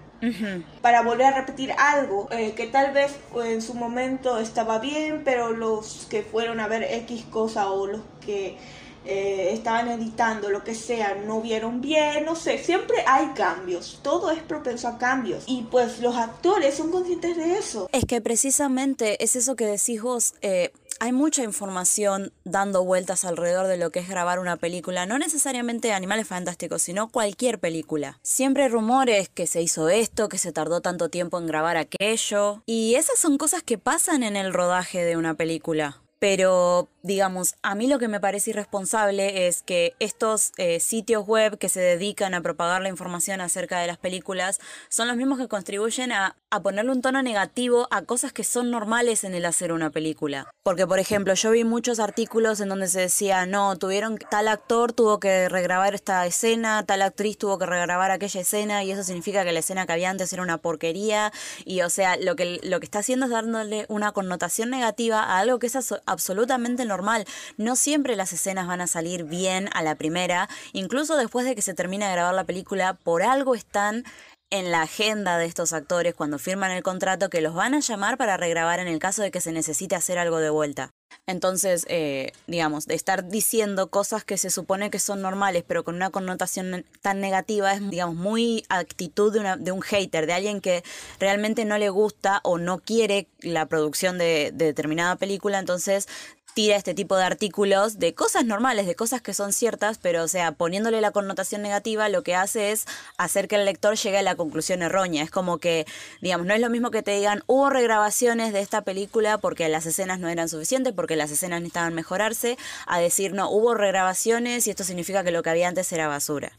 para 0.82 1.02
volver 1.02 1.26
a 1.26 1.32
repetir 1.40 1.72
algo 1.72 2.28
eh, 2.30 2.52
que 2.52 2.68
tal 2.68 2.92
vez 2.92 3.10
eh, 3.34 3.54
en 3.54 3.60
su 3.60 3.74
momento 3.74 4.38
estaba 4.38 4.78
bien, 4.78 5.22
pero 5.24 5.50
los 5.50 6.06
que 6.08 6.22
fueron 6.22 6.60
a 6.60 6.68
ver 6.68 6.84
X 6.84 7.24
cosa 7.28 7.68
o 7.72 7.88
los 7.88 8.02
que 8.24 8.56
eh, 9.04 9.50
estaban 9.52 9.88
editando, 9.88 10.48
lo 10.48 10.62
que 10.62 10.76
sea, 10.76 11.16
no 11.26 11.40
vieron 11.40 11.80
bien, 11.80 12.24
no 12.24 12.36
sé, 12.36 12.58
siempre 12.58 12.98
hay 13.04 13.32
cambios, 13.34 13.98
todo 14.04 14.30
es 14.30 14.40
propenso 14.44 14.86
a 14.86 14.96
cambios 14.96 15.42
y 15.48 15.62
pues 15.62 15.98
los 15.98 16.16
actores 16.16 16.74
son 16.76 16.92
conscientes 16.92 17.36
de 17.36 17.58
eso. 17.58 17.88
Es 17.90 18.04
que 18.04 18.20
precisamente 18.20 19.24
es 19.24 19.34
eso 19.34 19.56
que 19.56 19.66
decís 19.66 20.00
vos. 20.00 20.34
eh, 20.40 20.70
hay 21.02 21.10
mucha 21.10 21.42
información 21.42 22.32
dando 22.44 22.84
vueltas 22.84 23.24
alrededor 23.24 23.66
de 23.66 23.76
lo 23.76 23.90
que 23.90 23.98
es 23.98 24.08
grabar 24.08 24.38
una 24.38 24.56
película, 24.56 25.04
no 25.04 25.18
necesariamente 25.18 25.92
Animales 25.92 26.28
Fantásticos, 26.28 26.80
sino 26.80 27.08
cualquier 27.08 27.58
película. 27.58 28.20
Siempre 28.22 28.62
hay 28.62 28.68
rumores 28.68 29.28
que 29.28 29.48
se 29.48 29.60
hizo 29.60 29.88
esto, 29.88 30.28
que 30.28 30.38
se 30.38 30.52
tardó 30.52 30.80
tanto 30.80 31.08
tiempo 31.08 31.40
en 31.40 31.48
grabar 31.48 31.76
aquello, 31.76 32.62
y 32.66 32.94
esas 32.94 33.18
son 33.18 33.36
cosas 33.36 33.64
que 33.64 33.78
pasan 33.78 34.22
en 34.22 34.36
el 34.36 34.54
rodaje 34.54 35.04
de 35.04 35.16
una 35.16 35.34
película. 35.34 36.00
Pero, 36.20 36.88
digamos, 37.02 37.56
a 37.62 37.74
mí 37.74 37.88
lo 37.88 37.98
que 37.98 38.08
me 38.08 38.20
parece 38.20 38.50
irresponsable 38.50 39.46
es 39.46 39.62
que 39.62 39.94
estos 39.98 40.52
eh, 40.56 40.80
sitios 40.80 41.26
web 41.26 41.58
que 41.58 41.68
se 41.68 41.80
dedican 41.80 42.34
a 42.34 42.40
propagar 42.40 42.80
la 42.80 42.88
información 42.88 43.40
acerca 43.40 43.80
de 43.80 43.86
las 43.86 43.98
películas 43.98 44.60
son 44.88 45.08
los 45.08 45.16
mismos 45.16 45.38
que 45.38 45.48
contribuyen 45.48 46.12
a, 46.12 46.36
a 46.50 46.62
ponerle 46.62 46.92
un 46.92 47.02
tono 47.02 47.22
negativo 47.22 47.88
a 47.90 48.02
cosas 48.02 48.32
que 48.32 48.44
son 48.44 48.70
normales 48.70 49.24
en 49.24 49.34
el 49.34 49.46
hacer 49.46 49.72
una 49.72 49.90
película. 49.90 50.46
Porque, 50.62 50.86
por 50.86 50.98
ejemplo, 50.98 51.34
yo 51.34 51.50
vi 51.50 51.64
muchos 51.64 51.98
artículos 51.98 52.60
en 52.60 52.68
donde 52.68 52.88
se 52.88 53.00
decía, 53.00 53.46
no, 53.46 53.76
tuvieron, 53.76 54.18
tal 54.30 54.46
actor 54.48 54.92
tuvo 54.92 55.18
que 55.18 55.48
regrabar 55.48 55.94
esta 55.94 56.24
escena, 56.26 56.84
tal 56.86 57.02
actriz 57.02 57.36
tuvo 57.36 57.58
que 57.58 57.66
regrabar 57.66 58.10
aquella 58.10 58.42
escena, 58.42 58.84
y 58.84 58.92
eso 58.92 59.02
significa 59.02 59.44
que 59.44 59.52
la 59.52 59.58
escena 59.60 59.86
que 59.86 59.92
había 59.94 60.10
antes 60.10 60.32
era 60.32 60.42
una 60.42 60.58
porquería, 60.58 61.32
y 61.64 61.80
o 61.80 61.90
sea, 61.90 62.16
lo 62.16 62.36
que, 62.36 62.60
lo 62.62 62.78
que 62.78 62.86
está 62.86 63.00
haciendo 63.00 63.26
es 63.26 63.32
dándole 63.32 63.86
una 63.88 64.12
connotación 64.12 64.70
negativa 64.70 65.22
a 65.22 65.38
algo 65.38 65.58
que 65.58 65.66
es 65.66 65.92
absolutamente 66.06 66.84
normal. 66.92 67.24
No 67.56 67.74
siempre 67.74 68.16
las 68.16 68.32
escenas 68.32 68.66
van 68.66 68.80
a 68.80 68.86
salir 68.86 69.24
bien 69.24 69.68
a 69.72 69.82
la 69.82 69.94
primera, 69.94 70.48
incluso 70.72 71.16
después 71.16 71.46
de 71.46 71.54
que 71.54 71.62
se 71.62 71.74
termine 71.74 72.06
de 72.06 72.12
grabar 72.12 72.34
la 72.34 72.44
película, 72.44 72.94
por 72.94 73.22
algo 73.22 73.54
están 73.54 74.04
en 74.52 74.70
la 74.70 74.82
agenda 74.82 75.38
de 75.38 75.46
estos 75.46 75.72
actores 75.72 76.14
cuando 76.14 76.38
firman 76.38 76.72
el 76.72 76.82
contrato 76.82 77.30
que 77.30 77.40
los 77.40 77.54
van 77.54 77.72
a 77.74 77.80
llamar 77.80 78.18
para 78.18 78.36
regrabar 78.36 78.80
en 78.80 78.86
el 78.86 78.98
caso 78.98 79.22
de 79.22 79.30
que 79.30 79.40
se 79.40 79.50
necesite 79.50 79.96
hacer 79.96 80.18
algo 80.18 80.40
de 80.40 80.50
vuelta. 80.50 80.90
Entonces, 81.26 81.86
eh, 81.88 82.32
digamos, 82.46 82.86
de 82.86 82.94
estar 82.94 83.28
diciendo 83.28 83.88
cosas 83.88 84.24
que 84.24 84.36
se 84.36 84.50
supone 84.50 84.90
que 84.90 84.98
son 84.98 85.22
normales, 85.22 85.64
pero 85.66 85.84
con 85.84 85.94
una 85.94 86.10
connotación 86.10 86.84
tan 87.00 87.20
negativa, 87.20 87.72
es, 87.72 87.88
digamos, 87.88 88.16
muy 88.16 88.66
actitud 88.68 89.32
de, 89.32 89.56
de 89.58 89.72
un 89.72 89.80
hater, 89.80 90.26
de 90.26 90.32
alguien 90.34 90.60
que 90.60 90.84
realmente 91.18 91.64
no 91.64 91.78
le 91.78 91.88
gusta 91.88 92.40
o 92.44 92.58
no 92.58 92.78
quiere 92.78 93.28
la 93.40 93.64
producción 93.66 94.18
de, 94.18 94.50
de 94.52 94.66
determinada 94.66 95.16
película, 95.16 95.58
entonces 95.58 96.08
tira 96.54 96.76
este 96.76 96.94
tipo 96.94 97.16
de 97.16 97.24
artículos 97.24 97.98
de 97.98 98.14
cosas 98.14 98.44
normales, 98.44 98.86
de 98.86 98.94
cosas 98.94 99.22
que 99.22 99.34
son 99.34 99.52
ciertas, 99.52 99.98
pero 99.98 100.22
o 100.22 100.28
sea, 100.28 100.52
poniéndole 100.52 101.00
la 101.00 101.10
connotación 101.10 101.62
negativa, 101.62 102.08
lo 102.08 102.22
que 102.22 102.34
hace 102.34 102.72
es 102.72 102.86
hacer 103.16 103.48
que 103.48 103.56
el 103.56 103.64
lector 103.64 103.96
llegue 103.96 104.18
a 104.18 104.22
la 104.22 104.36
conclusión 104.36 104.82
errónea. 104.82 105.22
Es 105.22 105.30
como 105.30 105.58
que, 105.58 105.86
digamos, 106.20 106.46
no 106.46 106.54
es 106.54 106.60
lo 106.60 106.70
mismo 106.70 106.90
que 106.90 107.02
te 107.02 107.16
digan, 107.16 107.42
hubo 107.46 107.70
regrabaciones 107.70 108.52
de 108.52 108.60
esta 108.60 108.82
película 108.82 109.38
porque 109.38 109.68
las 109.68 109.86
escenas 109.86 110.20
no 110.20 110.28
eran 110.28 110.48
suficientes, 110.48 110.92
porque 110.92 111.16
las 111.16 111.30
escenas 111.30 111.60
necesitaban 111.60 111.94
mejorarse, 111.94 112.56
a 112.86 112.98
decir, 112.98 113.32
no, 113.32 113.50
hubo 113.50 113.74
regrabaciones 113.74 114.66
y 114.66 114.70
esto 114.70 114.84
significa 114.84 115.24
que 115.24 115.30
lo 115.30 115.42
que 115.42 115.50
había 115.50 115.68
antes 115.68 115.92
era 115.92 116.08
basura. 116.08 116.52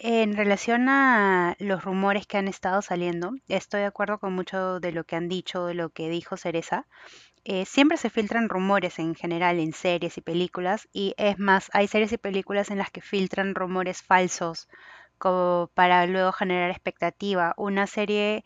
En 0.00 0.36
relación 0.36 0.88
a 0.88 1.56
los 1.58 1.82
rumores 1.82 2.24
que 2.24 2.38
han 2.38 2.46
estado 2.46 2.82
saliendo, 2.82 3.32
estoy 3.48 3.80
de 3.80 3.86
acuerdo 3.86 4.18
con 4.18 4.32
mucho 4.32 4.78
de 4.78 4.92
lo 4.92 5.02
que 5.02 5.16
han 5.16 5.28
dicho, 5.28 5.66
de 5.66 5.74
lo 5.74 5.90
que 5.90 6.08
dijo 6.08 6.36
Cereza. 6.36 6.86
Eh, 7.44 7.64
siempre 7.64 7.96
se 7.96 8.10
filtran 8.10 8.48
rumores 8.48 8.98
en 9.00 9.14
general 9.14 9.58
en 9.58 9.72
series 9.72 10.18
y 10.18 10.20
películas 10.20 10.88
y 10.92 11.14
es 11.16 11.38
más, 11.38 11.68
hay 11.72 11.88
series 11.88 12.12
y 12.12 12.18
películas 12.18 12.70
en 12.70 12.78
las 12.78 12.90
que 12.90 13.00
filtran 13.00 13.54
rumores 13.56 14.02
falsos 14.02 14.68
como 15.18 15.70
para 15.74 16.06
luego 16.06 16.30
generar 16.32 16.70
expectativa. 16.70 17.54
Una 17.56 17.86
serie 17.88 18.44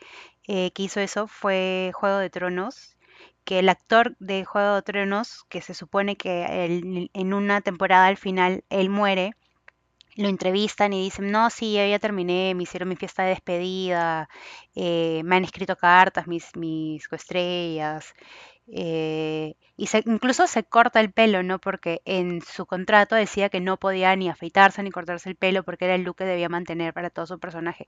eh, 0.49 0.71
que 0.73 0.85
hizo 0.85 1.01
eso 1.01 1.27
fue 1.29 1.91
Juego 1.95 2.19
de 2.19 2.31
Tronos, 2.31 2.97
que 3.45 3.59
el 3.59 3.69
actor 3.69 4.17
de 4.21 4.45
Juego 4.45 4.77
de 4.77 4.83
Tronos, 4.83 5.45
que 5.51 5.61
se 5.61 5.75
supone 5.75 6.17
que 6.17 7.09
en 7.13 7.35
una 7.35 7.61
temporada 7.61 8.07
al 8.07 8.17
final 8.17 8.65
él 8.71 8.89
muere, 8.91 9.35
lo 10.17 10.29
entrevistan 10.29 10.93
y 10.93 11.03
dicen, 11.05 11.31
no, 11.31 11.49
sí, 11.51 11.75
ya 11.75 11.99
terminé, 11.99 12.55
me 12.55 12.65
hicieron 12.65 12.89
mi 12.89 12.97
fiesta 12.97 13.23
de 13.23 13.31
despedida, 13.31 14.29
eh, 14.75 15.23
me 15.25 15.37
han 15.37 15.45
escrito 15.45 15.77
cartas, 15.77 16.27
mis, 16.27 16.55
mis 16.57 17.09
coestrellas, 17.09 18.15
eh, 18.69 19.55
y 19.77 19.87
se- 19.87 20.03
incluso 20.07 20.47
se 20.47 20.65
corta 20.65 21.01
el 21.01 21.13
pelo, 21.13 21.43
¿no? 21.43 21.59
Porque 21.61 22.01
en 22.05 22.41
su 22.43 22.67
contrato 22.67 23.15
decía 23.17 23.49
que 23.49 23.61
no 23.61 23.79
podía 23.79 24.15
ni 24.17 24.29
afeitarse 24.29 24.83
ni 24.83 24.91
cortarse 24.91 25.29
el 25.31 25.37
pelo 25.37 25.63
porque 25.65 25.85
era 25.87 25.95
el 25.95 26.03
look 26.03 26.17
que 26.17 26.25
debía 26.25 26.49
mantener 26.49 26.93
para 26.95 27.11
todo 27.11 27.27
su 27.27 27.39
personaje. 27.41 27.87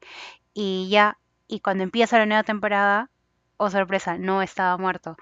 Y 0.54 0.88
ya, 0.90 1.18
y 1.48 1.60
cuando 1.60 1.84
empieza 1.84 2.18
la 2.18 2.26
nueva 2.26 2.42
temporada, 2.44 3.10
oh 3.56 3.70
sorpresa, 3.70 4.18
no 4.18 4.42
estaba 4.42 4.76
muerto. 4.78 5.16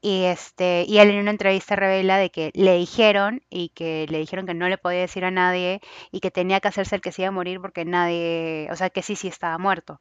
Y 0.00 0.24
este, 0.24 0.84
y 0.88 0.98
él 0.98 1.10
en 1.10 1.20
una 1.20 1.30
entrevista 1.32 1.74
revela 1.76 2.18
de 2.18 2.30
que 2.30 2.50
le 2.54 2.76
dijeron 2.76 3.42
y 3.50 3.70
que 3.70 4.06
le 4.08 4.18
dijeron 4.18 4.46
que 4.46 4.54
no 4.54 4.68
le 4.68 4.78
podía 4.78 5.00
decir 5.00 5.24
a 5.24 5.30
nadie 5.32 5.80
y 6.12 6.20
que 6.20 6.30
tenía 6.30 6.60
que 6.60 6.68
hacerse 6.68 6.94
el 6.96 7.02
que 7.02 7.12
se 7.12 7.22
iba 7.22 7.28
a 7.30 7.32
morir 7.32 7.60
porque 7.60 7.84
nadie, 7.84 8.68
o 8.70 8.76
sea, 8.76 8.90
que 8.90 9.02
sí, 9.02 9.16
sí 9.16 9.28
estaba 9.28 9.58
muerto. 9.58 9.98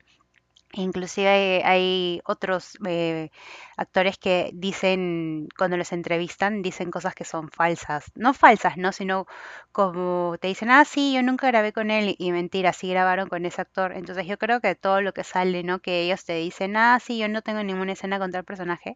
Inclusive 0.74 1.64
hay, 1.64 2.22
otros 2.26 2.78
eh, 2.86 3.30
actores 3.78 4.18
que 4.18 4.52
dicen, 4.54 5.48
cuando 5.58 5.78
los 5.78 5.94
entrevistan, 5.94 6.62
dicen 6.62 6.92
cosas 6.92 7.16
que 7.16 7.24
son 7.24 7.50
falsas. 7.50 8.12
No 8.16 8.34
falsas, 8.34 8.76
¿no? 8.78 8.92
Sino 8.92 9.28
como 9.72 10.38
te 10.42 10.48
dicen, 10.50 10.70
ah, 10.70 10.84
sí, 10.86 11.14
yo 11.14 11.24
nunca 11.24 11.48
grabé 11.48 11.72
con 11.74 11.90
él 11.90 12.16
y 12.20 12.32
mentira, 12.32 12.74
sí 12.74 12.90
grabaron 12.90 13.30
con 13.30 13.46
ese 13.46 13.62
actor. 13.62 13.94
Entonces 13.94 14.28
yo 14.28 14.38
creo 14.38 14.60
que 14.60 14.76
todo 14.76 15.02
lo 15.02 15.14
que 15.14 15.24
sale, 15.24 15.64
¿no? 15.64 15.80
Que 15.80 16.02
ellos 16.02 16.26
te 16.26 16.36
dicen, 16.36 16.76
ah, 16.78 17.00
sí, 17.02 17.18
yo 17.18 17.30
no 17.30 17.42
tengo 17.42 17.64
ninguna 17.64 17.94
escena 17.94 18.20
con 18.20 18.32
tal 18.32 18.44
personaje, 18.44 18.96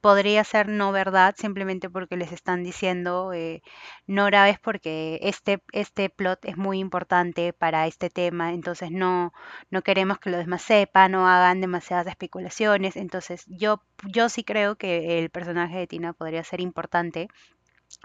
podría 0.00 0.44
ser 0.44 0.68
no 0.68 0.92
verdad 0.92 1.34
simplemente 1.36 1.90
porque 1.90 2.16
les 2.16 2.32
están 2.32 2.62
diciendo, 2.64 3.32
eh, 3.32 3.62
no 4.06 4.26
grabes 4.26 4.58
porque 4.60 5.18
este, 5.22 5.62
este 5.72 6.08
plot 6.10 6.44
es 6.44 6.56
muy 6.56 6.78
importante 6.78 7.52
para 7.52 7.86
este 7.86 8.10
tema, 8.10 8.52
entonces 8.52 8.90
no 8.90 9.32
no 9.70 9.82
queremos 9.82 10.18
que 10.18 10.30
los 10.30 10.40
demás 10.40 10.62
sepan 10.62 11.07
o 11.14 11.26
hagan 11.26 11.60
demasiadas 11.60 12.06
especulaciones. 12.06 12.96
Entonces, 12.96 13.44
yo, 13.48 13.82
yo 14.06 14.28
sí 14.28 14.44
creo 14.44 14.76
que 14.76 15.18
el 15.18 15.30
personaje 15.30 15.78
de 15.78 15.86
Tina 15.86 16.12
podría 16.12 16.44
ser 16.44 16.60
importante. 16.60 17.28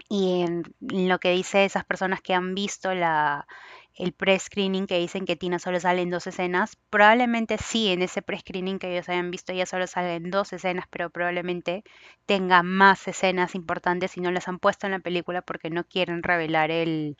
Y 0.08 0.42
en 0.42 0.62
lo 0.80 1.18
que 1.18 1.30
dice 1.32 1.64
esas 1.64 1.84
personas 1.84 2.20
que 2.22 2.34
han 2.34 2.54
visto 2.54 2.94
la, 2.94 3.46
el 3.94 4.12
pre-screening 4.12 4.86
que 4.86 4.98
dicen 4.98 5.24
que 5.24 5.36
Tina 5.36 5.58
solo 5.58 5.78
sale 5.80 6.02
en 6.02 6.10
dos 6.10 6.26
escenas, 6.26 6.76
probablemente 6.90 7.58
sí, 7.58 7.88
en 7.88 8.02
ese 8.02 8.22
pre-screening 8.22 8.78
que 8.78 8.92
ellos 8.92 9.08
hayan 9.08 9.30
visto 9.30 9.52
ella 9.52 9.66
solo 9.66 9.86
sale 9.86 10.16
en 10.16 10.30
dos 10.30 10.52
escenas, 10.52 10.86
pero 10.90 11.10
probablemente 11.10 11.84
tenga 12.26 12.62
más 12.62 13.06
escenas 13.08 13.54
importantes 13.54 14.16
y 14.16 14.20
no 14.20 14.30
las 14.32 14.48
han 14.48 14.58
puesto 14.58 14.86
en 14.86 14.92
la 14.92 15.00
película 15.00 15.42
porque 15.42 15.70
no 15.70 15.84
quieren 15.84 16.22
revelar 16.22 16.70
el, 16.70 17.16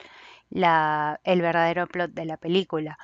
la, 0.51 1.21
el 1.25 1.43
verdadero 1.43 1.87
plot 1.87 2.13
de 2.13 2.25
la 2.27 2.37
película. 2.39 2.99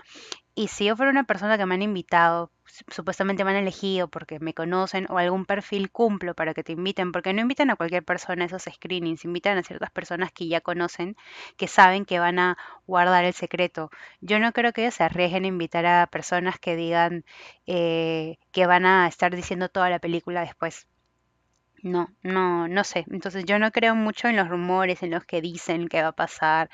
Y 0.55 0.69
si 0.69 0.85
yo 0.85 0.97
fuera 0.97 1.11
una 1.11 1.25
persona 1.25 1.59
que 1.59 1.67
me 1.67 1.75
han 1.75 1.83
invitado, 1.83 2.53
su- 2.65 2.85
supuestamente 2.89 3.43
me 3.45 3.51
han 3.51 3.57
elegido 3.57 4.07
porque 4.09 4.39
me 4.39 4.55
conocen 4.55 5.07
o 5.11 5.19
algún 5.19 5.45
perfil 5.45 5.91
cumplo 5.91 6.35
para 6.37 6.55
que 6.55 6.63
te 6.63 6.73
inviten, 6.73 7.11
porque 7.13 7.33
no 7.33 7.41
invitan 7.41 7.71
a 7.71 7.77
cualquier 7.77 8.05
persona 8.05 8.45
a 8.45 8.47
esos 8.47 8.63
screenings, 8.73 9.25
invitan 9.25 9.59
a 9.59 9.63
ciertas 9.65 9.91
personas 9.91 10.31
que 10.33 10.47
ya 10.49 10.61
conocen, 10.61 11.17
que 11.57 11.67
saben 11.69 12.05
que 12.05 12.21
van 12.21 12.39
a 12.39 12.57
guardar 12.87 13.25
el 13.25 13.35
secreto. 13.35 13.91
Yo 14.21 14.39
no 14.39 14.53
creo 14.53 14.73
que 14.73 14.83
ellos 14.83 14.95
se 14.95 15.03
arriesguen 15.05 15.45
a 15.45 15.49
invitar 15.49 15.85
a 15.87 16.07
personas 16.07 16.59
que 16.61 16.77
digan 16.77 17.25
eh, 17.67 18.37
que 18.53 18.67
van 18.67 18.87
a 18.87 19.09
estar 19.09 19.35
diciendo 19.35 19.69
toda 19.69 19.91
la 19.91 19.99
película 19.99 20.43
después. 20.43 20.87
No, 21.83 22.09
no, 22.23 22.69
no 22.69 22.85
sé. 22.85 23.05
Entonces 23.11 23.45
yo 23.47 23.59
no 23.59 23.71
creo 23.71 23.95
mucho 23.95 24.29
en 24.29 24.37
los 24.37 24.49
rumores, 24.49 25.03
en 25.03 25.11
los 25.11 25.25
que 25.25 25.41
dicen 25.41 25.89
que 25.89 26.03
va 26.03 26.09
a 26.09 26.13
pasar 26.13 26.69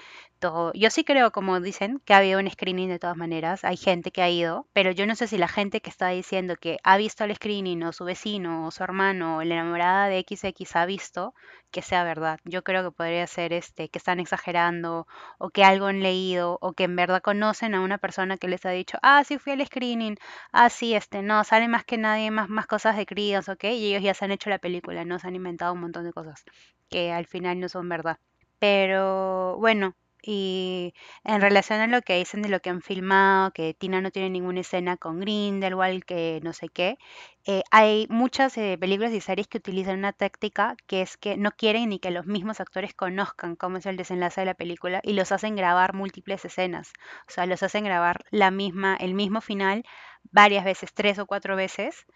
Yo 0.75 0.91
sí 0.91 1.05
creo, 1.05 1.31
como 1.33 1.61
dicen, 1.61 2.01
que 2.05 2.13
ha 2.15 2.19
habido 2.19 2.39
un 2.41 2.49
screening 2.51 2.89
de 2.89 2.99
todas 2.99 3.17
maneras. 3.17 3.65
Hay 3.65 3.77
gente 3.77 4.11
que 4.13 4.23
ha 4.23 4.31
ido, 4.31 4.67
pero 4.73 4.91
yo 4.93 5.07
no 5.07 5.15
sé 5.17 5.27
si 5.27 5.39
la 5.39 5.49
gente 5.49 5.81
que 5.81 5.91
está 5.91 6.09
diciendo 6.09 6.57
que 6.57 6.79
ha 6.85 6.97
visto 6.97 7.25
el 7.25 7.35
screening 7.35 7.83
o 7.85 7.93
su 7.93 8.05
vecino 8.05 8.67
o 8.67 8.71
su 8.71 8.83
hermano 8.85 9.39
o 9.39 9.43
la 9.43 9.55
enamorada 9.55 10.09
de 10.09 10.19
XX 10.19 10.77
ha 10.77 10.87
visto 10.87 11.35
que 11.71 11.83
sea 11.83 12.05
verdad. 12.05 12.39
Yo 12.45 12.63
creo 12.65 12.83
que 12.85 12.91
podría 12.97 13.27
ser 13.27 13.53
este 13.53 13.89
que 13.89 13.99
están 13.99 14.21
exagerando 14.21 15.07
o 15.39 15.51
que 15.51 15.65
algo 15.65 15.87
han 15.87 16.01
leído 16.03 16.59
o 16.61 16.73
que 16.75 16.85
en 16.85 16.97
verdad 16.97 17.23
conocen 17.23 17.75
a 17.75 17.81
una 17.81 17.99
persona 17.99 18.37
que 18.39 18.49
les 18.49 18.65
ha 18.67 18.71
dicho, 18.71 18.99
"Ah, 19.03 19.25
sí 19.25 19.39
fui 19.39 19.53
al 19.55 19.67
screening." 19.67 20.17
Ah, 20.53 20.71
sí, 20.71 20.95
este, 20.95 21.23
no, 21.23 21.43
sale 21.45 21.67
más 21.69 21.85
que 21.85 21.99
nadie, 21.99 22.31
más, 22.31 22.49
más 22.49 22.67
cosas 22.67 22.97
de 22.97 23.07
críos, 23.07 23.49
¿ok? 23.49 23.65
Y 23.65 23.89
ellos 23.95 24.03
ya 24.03 24.15
se 24.15 24.25
han 24.25 24.33
hecho 24.33 24.51
la 24.51 24.59
película, 24.59 25.05
¿no? 25.05 25.19
Se 25.19 25.27
han 25.29 25.35
inventado 25.37 25.73
un 25.73 25.81
montón 25.81 26.05
de 26.05 26.13
cosas 26.13 26.45
que 26.89 27.11
al 27.13 27.27
final 27.27 27.59
no 27.61 27.69
son 27.69 27.89
verdad. 27.89 28.19
Pero 28.59 29.57
bueno, 29.59 29.95
y 30.27 30.95
en 31.25 31.41
relación 31.41 31.81
a 31.81 31.87
lo 31.87 32.03
que 32.03 32.17
dicen 32.17 32.43
de 32.43 32.49
lo 32.49 32.61
que 32.61 32.71
han 32.71 32.83
filmado, 32.83 33.53
que 33.53 33.75
Tina 33.75 34.01
no 34.01 34.11
tiene 34.11 34.31
ninguna 34.31 34.61
escena 34.61 34.97
con 34.97 35.21
Grindelwald, 35.21 36.05
que 36.05 36.41
no 36.43 36.53
sé 36.53 36.69
qué, 36.69 36.99
eh, 37.47 37.63
hay 37.71 38.07
muchas 38.11 38.57
eh, 38.59 38.77
películas 38.79 39.13
y 39.13 39.21
series 39.21 39.47
que 39.47 39.59
utilizan 39.59 39.99
una 39.99 40.13
táctica 40.13 40.77
que 40.89 41.03
es 41.03 41.17
que 41.17 41.37
no 41.37 41.53
quieren 41.53 41.91
ni 41.91 42.01
que 42.01 42.11
los 42.11 42.27
mismos 42.27 42.61
actores 42.61 42.93
conozcan 42.95 43.55
cómo 43.57 43.77
es 43.79 43.87
el 43.87 43.97
desenlace 43.97 44.41
de 44.41 44.47
la 44.47 44.55
película 44.55 45.01
y 45.05 45.13
los 45.13 45.31
hacen 45.33 45.55
grabar 45.57 45.95
múltiples 45.95 46.45
escenas. 46.45 46.93
O 47.29 47.31
sea, 47.31 47.47
los 47.47 47.63
hacen 47.63 47.85
grabar 47.85 48.25
la 48.31 48.51
misma, 48.51 48.97
el 48.97 49.15
mismo 49.15 49.41
final 49.41 49.85
varias 50.33 50.65
veces, 50.65 50.93
tres 50.93 51.19
o 51.19 51.27
cuatro 51.27 51.57
veces, 51.57 52.07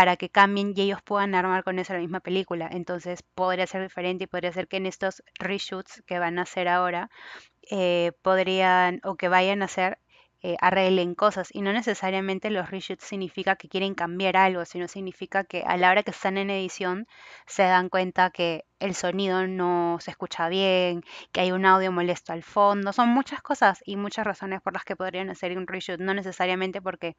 para 0.00 0.16
que 0.16 0.30
cambien 0.30 0.72
y 0.74 0.80
ellos 0.80 1.02
puedan 1.02 1.34
armar 1.34 1.62
con 1.62 1.78
eso 1.78 1.92
la 1.92 1.98
misma 1.98 2.20
película. 2.20 2.70
Entonces 2.72 3.22
podría 3.22 3.66
ser 3.66 3.82
diferente 3.82 4.24
y 4.24 4.26
podría 4.26 4.50
ser 4.50 4.66
que 4.66 4.78
en 4.78 4.86
estos 4.86 5.22
reshoots 5.38 6.02
que 6.06 6.18
van 6.18 6.38
a 6.38 6.42
hacer 6.42 6.68
ahora 6.68 7.10
eh, 7.70 8.12
podrían 8.22 9.02
o 9.04 9.16
que 9.16 9.28
vayan 9.28 9.60
a 9.60 9.66
hacer 9.66 9.98
eh, 10.42 10.56
arreglen 10.62 11.14
cosas. 11.14 11.50
Y 11.52 11.60
no 11.60 11.74
necesariamente 11.74 12.48
los 12.48 12.70
reshoots 12.70 13.04
significa 13.04 13.56
que 13.56 13.68
quieren 13.68 13.94
cambiar 13.94 14.38
algo, 14.38 14.64
sino 14.64 14.88
significa 14.88 15.44
que 15.44 15.64
a 15.66 15.76
la 15.76 15.90
hora 15.90 16.02
que 16.02 16.12
están 16.12 16.38
en 16.38 16.48
edición 16.48 17.06
se 17.46 17.64
dan 17.64 17.90
cuenta 17.90 18.30
que 18.30 18.64
el 18.78 18.94
sonido 18.94 19.46
no 19.48 19.98
se 20.00 20.12
escucha 20.12 20.48
bien, 20.48 21.02
que 21.32 21.42
hay 21.42 21.52
un 21.52 21.66
audio 21.66 21.92
molesto 21.92 22.32
al 22.32 22.42
fondo, 22.42 22.94
son 22.94 23.10
muchas 23.10 23.42
cosas 23.42 23.82
y 23.84 23.96
muchas 23.96 24.24
razones 24.26 24.62
por 24.62 24.72
las 24.72 24.84
que 24.84 24.96
podrían 24.96 25.28
hacer 25.28 25.58
un 25.58 25.66
reshoot, 25.66 26.00
no 26.00 26.14
necesariamente 26.14 26.80
porque 26.80 27.16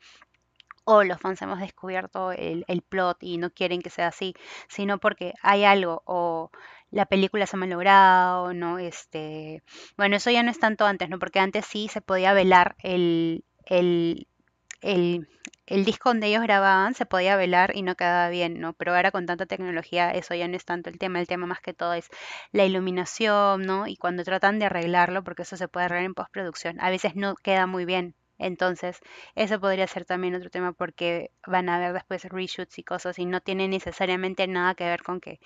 o 0.83 1.03
los 1.03 1.19
fans 1.19 1.41
hemos 1.41 1.59
descubierto 1.59 2.31
el, 2.31 2.65
el 2.67 2.81
plot 2.81 3.17
y 3.21 3.37
no 3.37 3.51
quieren 3.51 3.81
que 3.81 3.89
sea 3.89 4.07
así, 4.07 4.33
sino 4.67 4.99
porque 4.99 5.33
hay 5.41 5.63
algo 5.63 6.01
o 6.05 6.51
la 6.91 7.05
película 7.05 7.45
se 7.47 7.55
ha 7.55 7.59
malogrado, 7.59 8.53
¿no? 8.53 8.77
Este, 8.79 9.63
bueno, 9.97 10.15
eso 10.17 10.31
ya 10.31 10.43
no 10.43 10.51
es 10.51 10.59
tanto 10.59 10.85
antes, 10.85 11.09
¿no? 11.09 11.19
Porque 11.19 11.39
antes 11.39 11.65
sí 11.65 11.87
se 11.87 12.01
podía 12.01 12.33
velar 12.33 12.75
el, 12.83 13.45
el, 13.65 14.27
el, 14.81 15.27
el 15.65 15.85
disco 15.85 16.09
donde 16.09 16.27
ellos 16.27 16.43
grababan, 16.43 16.93
se 16.95 17.05
podía 17.05 17.35
velar 17.35 17.71
y 17.75 17.81
no 17.83 17.95
quedaba 17.95 18.29
bien, 18.29 18.59
¿no? 18.59 18.73
Pero 18.73 18.93
ahora 18.95 19.11
con 19.11 19.25
tanta 19.25 19.45
tecnología 19.45 20.11
eso 20.11 20.35
ya 20.35 20.47
no 20.47 20.55
es 20.57 20.65
tanto 20.65 20.89
el 20.89 20.97
tema, 20.99 21.19
el 21.19 21.27
tema 21.27 21.47
más 21.47 21.61
que 21.61 21.73
todo 21.73 21.93
es 21.93 22.09
la 22.51 22.65
iluminación, 22.65 23.63
¿no? 23.63 23.87
Y 23.87 23.95
cuando 23.97 24.23
tratan 24.23 24.59
de 24.59 24.65
arreglarlo, 24.65 25.23
porque 25.23 25.43
eso 25.43 25.57
se 25.57 25.67
puede 25.67 25.85
arreglar 25.85 26.05
en 26.05 26.13
postproducción, 26.15 26.79
a 26.81 26.89
veces 26.89 27.15
no 27.15 27.35
queda 27.35 27.67
muy 27.67 27.85
bien. 27.85 28.15
Entonces, 28.41 28.99
eso 29.35 29.59
podría 29.59 29.87
ser 29.87 30.05
también 30.05 30.35
otro 30.35 30.49
tema 30.49 30.73
porque 30.73 31.31
van 31.45 31.69
a 31.69 31.75
haber 31.77 31.93
después 31.93 32.23
reshoots 32.25 32.79
y 32.79 32.83
cosas 32.83 33.19
y 33.19 33.25
no 33.25 33.39
tiene 33.41 33.67
necesariamente 33.67 34.47
nada 34.47 34.75
que 34.75 34.83
ver 34.85 35.03
con 35.03 35.21
que 35.21 35.39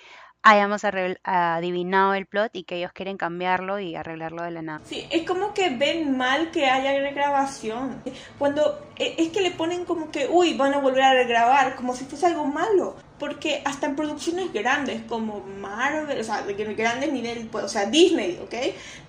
hayamos 0.44 0.84
adivinado 1.24 2.14
el 2.14 2.28
plot 2.28 2.56
y 2.56 2.64
que 2.64 2.76
ellos 2.78 2.92
quieren 2.94 3.18
cambiarlo 3.18 3.80
y 3.80 3.96
arreglarlo 3.96 4.44
de 4.44 4.52
la 4.52 4.62
nada. 4.62 4.82
Sí, 4.86 5.04
es 5.10 5.24
como 5.24 5.54
que 5.54 5.70
ven 5.72 6.16
mal 6.16 6.52
que 6.52 6.68
haya 6.68 6.92
regrabación. 7.00 8.02
Cuando 8.38 8.80
e- 8.98 9.16
es 9.18 9.30
que 9.30 9.42
le 9.42 9.52
ponen 9.52 9.86
como 9.86 10.12
que, 10.12 10.28
uy, 10.30 10.54
van 10.56 10.74
a 10.76 10.80
volver 10.80 11.02
a 11.04 11.14
regrabar, 11.14 11.76
como 11.76 11.96
si 11.96 12.06
fuese 12.06 12.28
algo 12.28 12.46
malo. 12.46 12.96
porque 13.18 13.62
hasta 13.64 13.86
en 13.88 13.96
producciones 13.96 14.52
grandes 14.52 15.02
como 15.04 15.40
Marvel, 15.40 16.20
o 16.20 16.24
sea, 16.24 16.42
de 16.42 16.54
grandes 16.54 17.14
nivel, 17.14 17.48
pues, 17.48 17.64
o 17.64 17.70
sea, 17.70 17.86
Disney, 17.86 18.38
¿ok? 18.44 18.54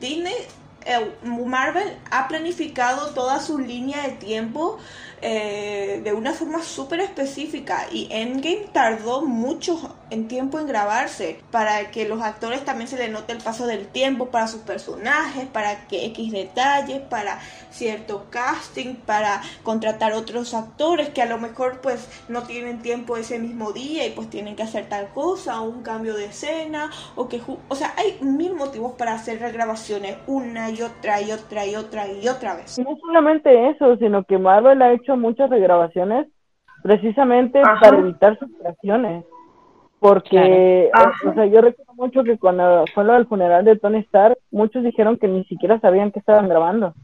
Disney, 0.01 0.33
Marvel 1.23 1.97
ha 2.11 2.29
planificado 2.29 3.11
toda 3.11 3.41
su 3.41 3.59
línea 3.59 4.03
de 4.03 4.13
tiempo 4.13 4.79
eh, 5.23 6.01
de 6.05 6.13
una 6.13 6.33
forma 6.33 6.63
súper 6.63 7.01
específica 7.01 7.87
y 7.91 8.09
Endgame 8.11 8.69
tardó 8.73 9.23
mucho 9.23 9.97
en 10.11 10.29
tiempo 10.29 10.59
en 10.59 10.67
grabarse 10.67 11.41
para 11.51 11.91
que 11.91 12.09
los 12.09 12.21
actores 12.23 12.65
también 12.65 12.89
se 12.89 12.97
les 12.97 13.11
note 13.11 13.33
el 13.33 13.43
paso 13.43 13.67
del 13.67 13.87
tiempo 13.87 14.27
para 14.27 14.47
sus 14.47 14.61
personajes, 14.61 15.47
para 15.47 15.87
que 15.89 16.07
X 16.07 16.33
detalles, 16.33 17.01
para 17.01 17.39
cierto 17.71 18.27
casting, 18.31 18.95
para 18.95 19.41
contratar 19.63 20.13
otros 20.13 20.55
actores 20.55 21.11
que 21.11 21.23
a 21.23 21.27
lo 21.27 21.39
mejor 21.39 21.81
pues 21.81 22.09
no 22.29 22.43
tienen 22.43 22.81
tiempo 22.81 23.17
ese 23.17 23.39
mismo 23.39 23.73
día 23.73 24.07
y 24.07 24.11
pues 24.11 24.31
tienen 24.31 24.57
que 24.57 24.63
hacer 24.63 24.89
tal 24.89 25.09
cosa 25.09 25.61
o 25.61 25.69
un 25.69 25.83
cambio 25.83 26.15
de 26.15 26.27
escena 26.27 26.91
o 27.17 27.29
que 27.29 27.41
o 27.69 27.75
sea 27.75 27.93
hay 27.97 28.19
mil 28.21 28.55
motivos 28.55 28.93
para 28.93 29.15
hacer 29.15 29.41
regrabaciones 29.41 30.17
una 30.27 30.71
y 30.71 30.83
otra 30.83 31.21
y 31.21 31.33
otra 31.33 31.67
y 31.67 31.77
otra 31.77 32.07
y 32.13 32.29
otra 32.29 32.57
vez. 32.57 32.79
No 32.79 32.97
solamente 33.01 33.71
eso, 33.71 33.97
sino 33.97 34.25
que 34.25 34.39
Marvel 34.39 34.81
ha 34.83 34.93
hecho 34.93 35.17
muchas 35.17 35.51
regrabaciones 35.51 36.29
precisamente 36.83 37.61
para 37.81 37.99
evitar 37.99 38.39
frustraciones. 38.39 39.25
Porque, 40.07 40.89
o, 41.27 41.35
sea, 41.35 41.47
yo 41.47 41.61
recuerdo 41.61 41.95
mucho 41.95 42.23
que 42.23 42.39
cuando 42.39 42.85
fue 42.95 43.03
lo 43.03 43.15
del 43.15 43.27
funeral 43.27 43.65
de 43.65 43.75
Tony 43.75 43.99
Stark, 43.99 44.39
muchos 44.53 44.85
dijeron 44.85 45.17
que 45.17 45.27
ni 45.27 45.45
siquiera 45.47 45.81
sabían 45.81 46.13
que 46.13 46.21
estaban 46.21 46.49
grabando. 46.49 46.95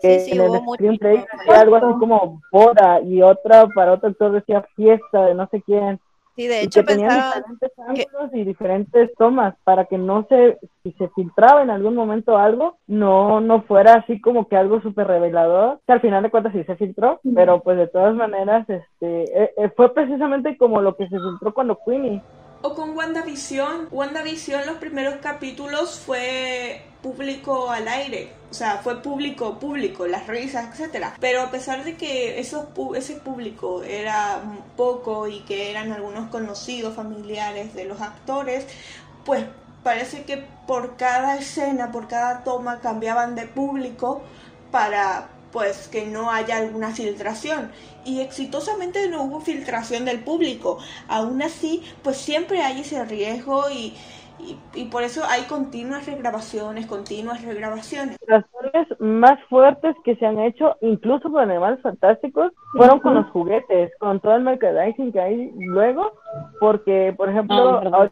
Que 0.00 0.24
en 0.24 0.40
el 0.40 0.60
screenplay 0.74 1.24
algo 1.54 1.76
así 1.76 1.98
como 2.00 2.40
boda 2.50 3.00
y 3.00 3.22
otra 3.22 3.68
para 3.68 3.92
otro 3.92 4.08
actor 4.08 4.32
decía 4.32 4.66
fiesta 4.74 5.26
de 5.26 5.34
no 5.34 5.46
sé 5.52 5.62
quién. 5.62 6.00
Sí, 6.34 6.46
de 6.46 6.62
hecho 6.62 6.84
que 6.84 6.96
diferentes 6.96 7.72
ángulos 7.78 8.34
y 8.34 8.44
diferentes 8.44 9.14
tomas 9.16 9.54
para 9.64 9.84
que 9.84 9.98
no 9.98 10.26
se, 10.28 10.58
si 10.82 10.92
se 10.92 11.08
filtraba 11.10 11.62
en 11.62 11.70
algún 11.70 11.94
momento 11.94 12.38
algo, 12.38 12.78
no, 12.86 13.40
no 13.40 13.62
fuera 13.62 13.94
así 13.94 14.20
como 14.20 14.48
que 14.48 14.56
algo 14.56 14.80
súper 14.80 15.06
revelador, 15.06 15.80
que 15.86 15.92
al 15.92 16.00
final 16.00 16.22
de 16.22 16.30
cuentas 16.30 16.52
sí 16.52 16.64
se 16.64 16.76
filtró, 16.76 17.20
pero 17.34 17.62
pues 17.62 17.76
de 17.76 17.86
todas 17.88 18.14
maneras, 18.14 18.68
este, 18.68 19.42
eh, 19.42 19.52
eh, 19.56 19.70
fue 19.76 19.92
precisamente 19.92 20.56
como 20.56 20.80
lo 20.80 20.96
que 20.96 21.08
se 21.08 21.18
filtró 21.18 21.52
cuando 21.52 21.78
Queenie 21.84 22.22
o 22.62 22.74
con 22.74 22.96
WandaVision. 22.96 23.88
WandaVision, 23.90 24.66
los 24.66 24.76
primeros 24.76 25.16
capítulos 25.16 25.98
fue 25.98 26.80
público 27.02 27.70
al 27.70 27.88
aire, 27.88 28.32
o 28.50 28.54
sea, 28.54 28.78
fue 28.78 29.02
público, 29.02 29.58
público, 29.58 30.06
las 30.06 30.26
risas, 30.26 30.68
etcétera. 30.70 31.14
Pero 31.20 31.42
a 31.42 31.50
pesar 31.50 31.84
de 31.84 31.96
que 31.96 32.38
esos, 32.38 32.66
ese 32.94 33.16
público 33.16 33.82
era 33.82 34.40
poco 34.76 35.26
y 35.26 35.40
que 35.40 35.70
eran 35.70 35.92
algunos 35.92 36.30
conocidos, 36.30 36.94
familiares 36.94 37.74
de 37.74 37.84
los 37.84 38.00
actores, 38.00 38.66
pues 39.24 39.44
parece 39.82 40.24
que 40.24 40.44
por 40.66 40.96
cada 40.96 41.36
escena, 41.36 41.90
por 41.90 42.08
cada 42.08 42.44
toma 42.44 42.80
cambiaban 42.80 43.34
de 43.34 43.46
público 43.46 44.22
para 44.70 45.28
pues 45.52 45.88
que 45.88 46.06
no 46.06 46.30
haya 46.30 46.56
alguna 46.56 46.92
filtración 46.92 47.70
y 48.04 48.20
exitosamente 48.20 49.08
no 49.08 49.24
hubo 49.24 49.40
filtración 49.40 50.04
del 50.04 50.20
público. 50.20 50.78
Aún 51.08 51.42
así, 51.42 51.82
pues 52.02 52.16
siempre 52.16 52.62
hay 52.62 52.80
ese 52.80 53.04
riesgo 53.04 53.70
y, 53.70 53.94
y, 54.74 54.84
por 54.86 55.02
eso 55.02 55.22
hay 55.28 55.42
continuas 55.42 56.06
regrabaciones, 56.06 56.86
continuas 56.86 57.42
regrabaciones. 57.44 58.16
Las 58.26 58.44
historias 58.44 58.86
más 59.00 59.38
fuertes 59.48 59.94
que 60.04 60.16
se 60.16 60.26
han 60.26 60.38
hecho, 60.40 60.76
incluso 60.80 61.30
con 61.30 61.50
Animales 61.50 61.80
Fantásticos, 61.82 62.52
fueron 62.72 63.00
con 63.00 63.14
los 63.14 63.26
juguetes, 63.30 63.92
con 63.98 64.20
todo 64.20 64.34
el 64.36 64.42
merchandising 64.42 65.12
que 65.12 65.20
hay 65.20 65.52
luego, 65.56 66.12
porque, 66.60 67.14
por 67.16 67.28
ejemplo, 67.28 67.80
ah, 67.92 68.10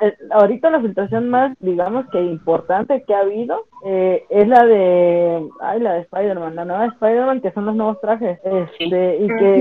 eh, 0.00 0.16
ahorita, 0.30 0.70
la 0.70 0.80
filtración 0.80 1.28
más, 1.28 1.56
digamos 1.60 2.06
que 2.10 2.20
importante 2.20 3.02
que 3.04 3.14
ha 3.14 3.20
habido 3.20 3.64
eh, 3.84 4.24
es 4.30 4.48
la 4.48 4.64
de, 4.64 5.48
ay, 5.60 5.80
la 5.80 5.94
de 5.94 6.00
Spider-Man, 6.00 6.56
la 6.56 6.64
nueva 6.64 6.86
Spider-Man, 6.86 7.40
que 7.40 7.52
son 7.52 7.66
los 7.66 7.74
nuevos 7.74 8.00
trajes, 8.00 8.38
este, 8.44 9.16
y 9.16 9.28
que, 9.28 9.58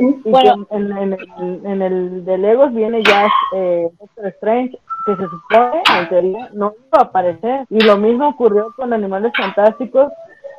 en, 0.71 0.97
en, 0.97 1.17
en, 1.65 1.81
el 1.81 2.25
de 2.25 2.37
Legos 2.37 2.73
viene 2.73 3.03
ya 3.03 3.27
eh, 3.55 3.89
Doctor 3.99 4.27
Strange, 4.27 4.77
que 5.05 5.15
se 5.15 5.23
supone, 5.23 5.83
en 5.99 6.09
teoría, 6.09 6.49
no 6.53 6.73
iba 6.77 6.99
a 6.99 7.03
aparecer. 7.03 7.65
Y 7.69 7.81
lo 7.81 7.97
mismo 7.97 8.29
ocurrió 8.29 8.73
con 8.75 8.93
Animales 8.93 9.31
Fantásticos, 9.37 10.11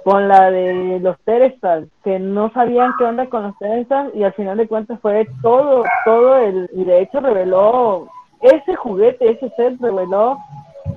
con 0.04 0.28
la 0.28 0.50
de 0.52 1.00
los 1.00 1.18
Terestals, 1.24 1.88
que 2.04 2.20
no 2.20 2.50
sabían 2.52 2.92
qué 2.96 3.04
onda 3.04 3.26
con 3.26 3.42
los 3.42 3.58
Terestals 3.58 4.14
y 4.14 4.22
al 4.22 4.32
final 4.34 4.56
de 4.56 4.68
cuentas 4.68 5.00
fue 5.00 5.26
todo, 5.42 5.82
todo 6.04 6.36
el, 6.36 6.70
y 6.74 6.84
de 6.84 7.02
hecho 7.02 7.18
reveló, 7.18 8.06
ese 8.40 8.76
juguete, 8.76 9.32
ese 9.32 9.50
set 9.56 9.80
reveló 9.80 10.38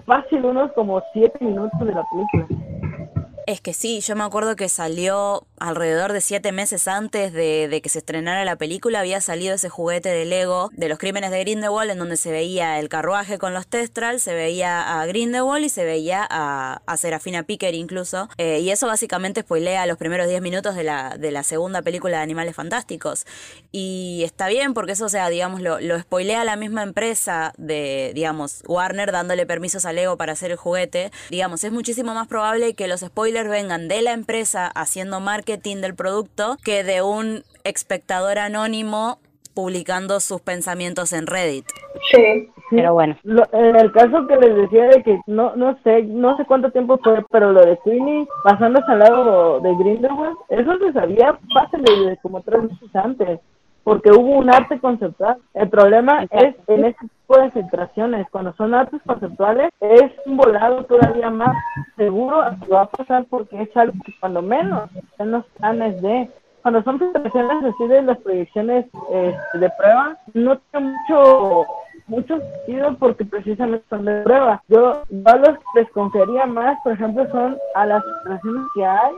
fácil 0.06 0.46
unos 0.46 0.72
como 0.74 1.02
siete 1.12 1.44
minutos 1.44 1.80
de 1.80 1.94
la 1.94 2.04
película. 2.12 2.69
Es 3.50 3.62
que 3.62 3.74
sí, 3.74 4.00
yo 4.02 4.16
me 4.16 4.24
acuerdo 4.24 4.56
que 4.56 4.70
salió 4.70 5.44
alrededor 5.58 6.14
de 6.14 6.22
siete 6.22 6.52
meses 6.52 6.88
antes 6.88 7.34
de, 7.34 7.80
que 7.82 7.90
se 7.90 7.98
estrenara 7.98 8.46
la 8.46 8.58
película, 8.58 9.00
había 9.00 9.22
salido 9.22 9.56
ese 9.56 9.70
juguete 9.70 10.10
de 10.10 10.24
Lego 10.26 10.70
de 10.74 10.88
los 10.88 11.00
crímenes 11.00 11.32
de 11.32 11.40
Grindelwald, 11.40 11.90
en 11.90 11.98
donde 11.98 12.16
se 12.16 12.32
veía 12.32 12.80
el 12.80 12.90
carruaje 12.90 13.40
con 13.40 13.56
los 13.56 13.66
Testrals, 13.66 14.22
se 14.22 14.36
veía 14.36 15.02
a 15.02 15.06
Grindelwald 15.08 15.66
y 15.66 15.70
se 15.70 15.84
veía 15.84 16.28
a, 16.30 16.84
a 16.86 16.98
Serafina 16.98 17.42
Picker 17.42 17.74
incluso. 17.74 18.30
Eh, 18.38 18.60
y 18.60 18.70
eso 18.70 18.86
básicamente 18.86 19.42
spoilea 19.42 19.88
los 19.88 19.98
primeros 19.98 20.28
diez 20.28 20.44
minutos 20.44 20.76
de 20.76 20.84
la, 20.84 21.18
de 21.18 21.32
la 21.32 21.42
segunda 21.42 21.82
película 21.82 22.18
de 22.18 22.24
Animales 22.24 22.56
Fantásticos. 22.56 23.26
Y 23.72 24.22
está 24.26 24.48
bien 24.48 24.76
porque 24.76 24.92
eso, 24.92 25.06
o 25.06 25.10
sea, 25.10 25.28
digamos, 25.28 25.62
lo, 25.62 25.80
lo 25.80 26.00
spoilea 26.00 26.44
la 26.44 26.56
misma 26.56 26.84
empresa 26.84 27.54
de, 27.58 28.12
digamos, 28.14 28.62
Warner 28.68 29.12
dándole 29.12 29.48
permisos 29.48 29.86
a 29.86 29.92
Lego 29.92 30.18
para 30.18 30.34
hacer 30.34 30.52
el 30.52 30.58
juguete. 30.58 31.12
Digamos, 31.32 31.64
es 31.64 31.72
muchísimo 31.72 32.14
más 32.14 32.28
probable 32.28 32.76
que 32.76 32.88
los 32.88 33.00
spoilers 33.00 33.39
vengan 33.48 33.88
de 33.88 34.02
la 34.02 34.14
empresa 34.14 34.68
haciendo 34.68 35.20
marketing 35.20 35.78
del 35.78 35.96
producto 35.96 36.58
que 36.64 36.84
de 36.84 37.02
un 37.02 37.44
espectador 37.64 38.40
anónimo 38.40 39.20
publicando 39.54 40.20
sus 40.20 40.42
pensamientos 40.42 41.14
en 41.14 41.28
Reddit. 41.28 41.66
Sí, 42.12 42.50
pero 42.70 42.94
bueno. 42.94 43.16
en 43.24 43.76
el 43.76 43.92
caso 43.92 44.28
que 44.28 44.36
les 44.38 44.56
decía 44.56 44.86
de 44.86 45.04
que 45.04 45.20
no 45.28 45.56
no 45.56 45.78
sé 45.84 46.04
no 46.04 46.38
sé 46.38 46.46
cuánto 46.46 46.72
tiempo 46.72 47.00
fue, 47.04 47.24
pero 47.32 47.52
lo 47.52 47.66
de 47.66 47.78
Queenie 47.84 48.28
pasándose 48.44 48.92
al 48.92 49.00
lado 49.00 49.60
de 49.60 49.76
Grindelwald, 49.76 50.38
eso 50.50 50.78
se 50.78 50.94
sabía 50.94 51.38
fácil 51.54 51.84
como 52.22 52.42
tres 52.42 52.64
meses 52.64 52.96
antes 52.96 53.40
porque 53.84 54.12
hubo 54.12 54.38
un 54.38 54.50
arte 54.50 54.80
conceptual. 54.80 55.38
El 55.54 55.70
problema 55.70 56.24
es 56.30 56.56
en 56.68 56.86
este 56.86 57.08
tipo 57.30 57.42
de 57.42 57.52
filtraciones, 57.52 58.28
cuando 58.32 58.54
son 58.54 58.74
artes 58.74 59.02
conceptuales, 59.06 59.70
es 59.80 60.12
un 60.26 60.38
volado 60.38 60.84
todavía 60.86 61.30
más 61.30 61.56
seguro 61.96 62.42
a 62.42 62.56
que 62.56 62.68
va 62.68 62.82
a 62.82 62.90
pasar 62.90 63.26
porque 63.30 63.62
es 63.62 63.78
algo 63.78 63.94
que 64.04 64.14
cuando 64.20 64.42
menos 64.42 64.90
en 65.20 65.32
los 65.32 65.46
planes 65.58 66.02
de 66.02 66.30
cuando 66.64 66.84
son 66.84 67.00
filtraciones 67.00 67.64
así 67.64 67.88
de 67.88 68.02
las 68.02 68.18
proyecciones 68.18 68.86
este, 69.12 69.58
de 69.60 69.70
prueba, 69.78 70.18
no 70.34 70.58
tiene 70.58 70.98
mucho 71.08 71.66
mucho 72.08 72.40
sentido 72.40 72.98
porque 72.98 73.24
precisamente 73.24 73.86
son 73.90 74.06
de 74.06 74.22
prueba. 74.24 74.64
Yo, 74.68 75.04
yo 75.10 75.38
los 75.38 75.60
desconfiaría 75.76 76.48
más, 76.48 76.80
por 76.84 76.94
ejemplo, 76.94 77.30
son 77.32 77.58
a 77.76 77.86
las 77.86 78.04
filtraciones 78.04 78.64
que 78.74 78.86
hay 78.86 79.14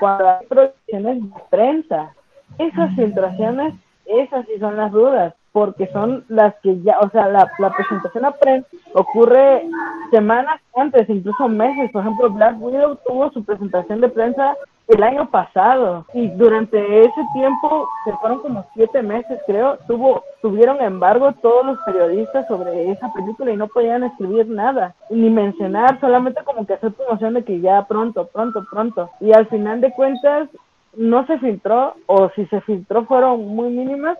cuando 0.00 0.28
hay 0.28 0.46
proyecciones 0.46 1.22
de 1.22 1.40
prensa. 1.50 2.14
Esas 2.58 2.94
filtraciones 2.94 3.74
esas 4.04 4.44
sí 4.46 4.52
son 4.60 4.76
las 4.76 4.92
dudas, 4.92 5.34
porque 5.54 5.86
son 5.92 6.24
las 6.26 6.52
que 6.64 6.80
ya, 6.82 6.98
o 6.98 7.08
sea, 7.10 7.28
la, 7.28 7.48
presentación 7.76 8.24
a 8.24 8.32
prensa 8.32 8.66
ocurre 8.92 9.62
semanas 10.10 10.60
antes, 10.74 11.08
incluso 11.08 11.48
meses. 11.48 11.92
Por 11.92 12.02
ejemplo, 12.02 12.28
Black 12.30 12.56
Widow 12.60 12.98
tuvo 13.06 13.30
su 13.30 13.44
presentación 13.44 14.00
de 14.00 14.08
prensa 14.08 14.56
el 14.88 15.00
año 15.04 15.30
pasado 15.30 16.06
y 16.12 16.26
durante 16.30 17.02
ese 17.02 17.24
tiempo, 17.34 17.88
que 18.04 18.10
fueron 18.14 18.40
como 18.40 18.66
siete 18.74 19.00
meses 19.00 19.38
creo, 19.46 19.78
tuvo, 19.86 20.24
tuvieron 20.42 20.80
embargo 20.80 21.32
todos 21.40 21.64
los 21.64 21.78
periodistas 21.86 22.48
sobre 22.48 22.90
esa 22.90 23.12
película 23.12 23.52
y 23.52 23.56
no 23.56 23.68
podían 23.68 24.02
escribir 24.02 24.48
nada, 24.48 24.96
ni 25.08 25.30
mencionar, 25.30 26.00
solamente 26.00 26.42
como 26.42 26.66
que 26.66 26.74
hacer 26.74 26.92
promoción 26.94 27.34
de 27.34 27.44
que 27.44 27.60
ya 27.60 27.86
pronto, 27.86 28.26
pronto, 28.26 28.66
pronto. 28.68 29.08
Y 29.20 29.32
al 29.32 29.46
final 29.46 29.80
de 29.80 29.92
cuentas, 29.92 30.48
no 30.96 31.24
se 31.26 31.38
filtró 31.38 31.94
o 32.06 32.28
si 32.30 32.44
se 32.46 32.60
filtró 32.62 33.04
fueron 33.04 33.46
muy 33.46 33.70
mínimas, 33.70 34.18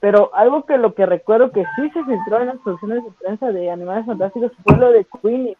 pero 0.00 0.34
algo 0.34 0.64
que 0.64 0.78
lo 0.78 0.94
que 0.94 1.04
recuerdo 1.06 1.52
que 1.52 1.64
sí 1.76 1.90
se 1.90 2.04
filtró 2.04 2.40
en 2.40 2.48
las 2.48 2.58
producciones 2.58 3.04
de 3.04 3.10
prensa 3.22 3.52
de 3.52 3.70
Animales 3.70 4.06
Fantásticos 4.06 4.52
fue 4.64 4.76
lo 4.78 4.90
de 4.90 5.06
Queenie. 5.22 5.56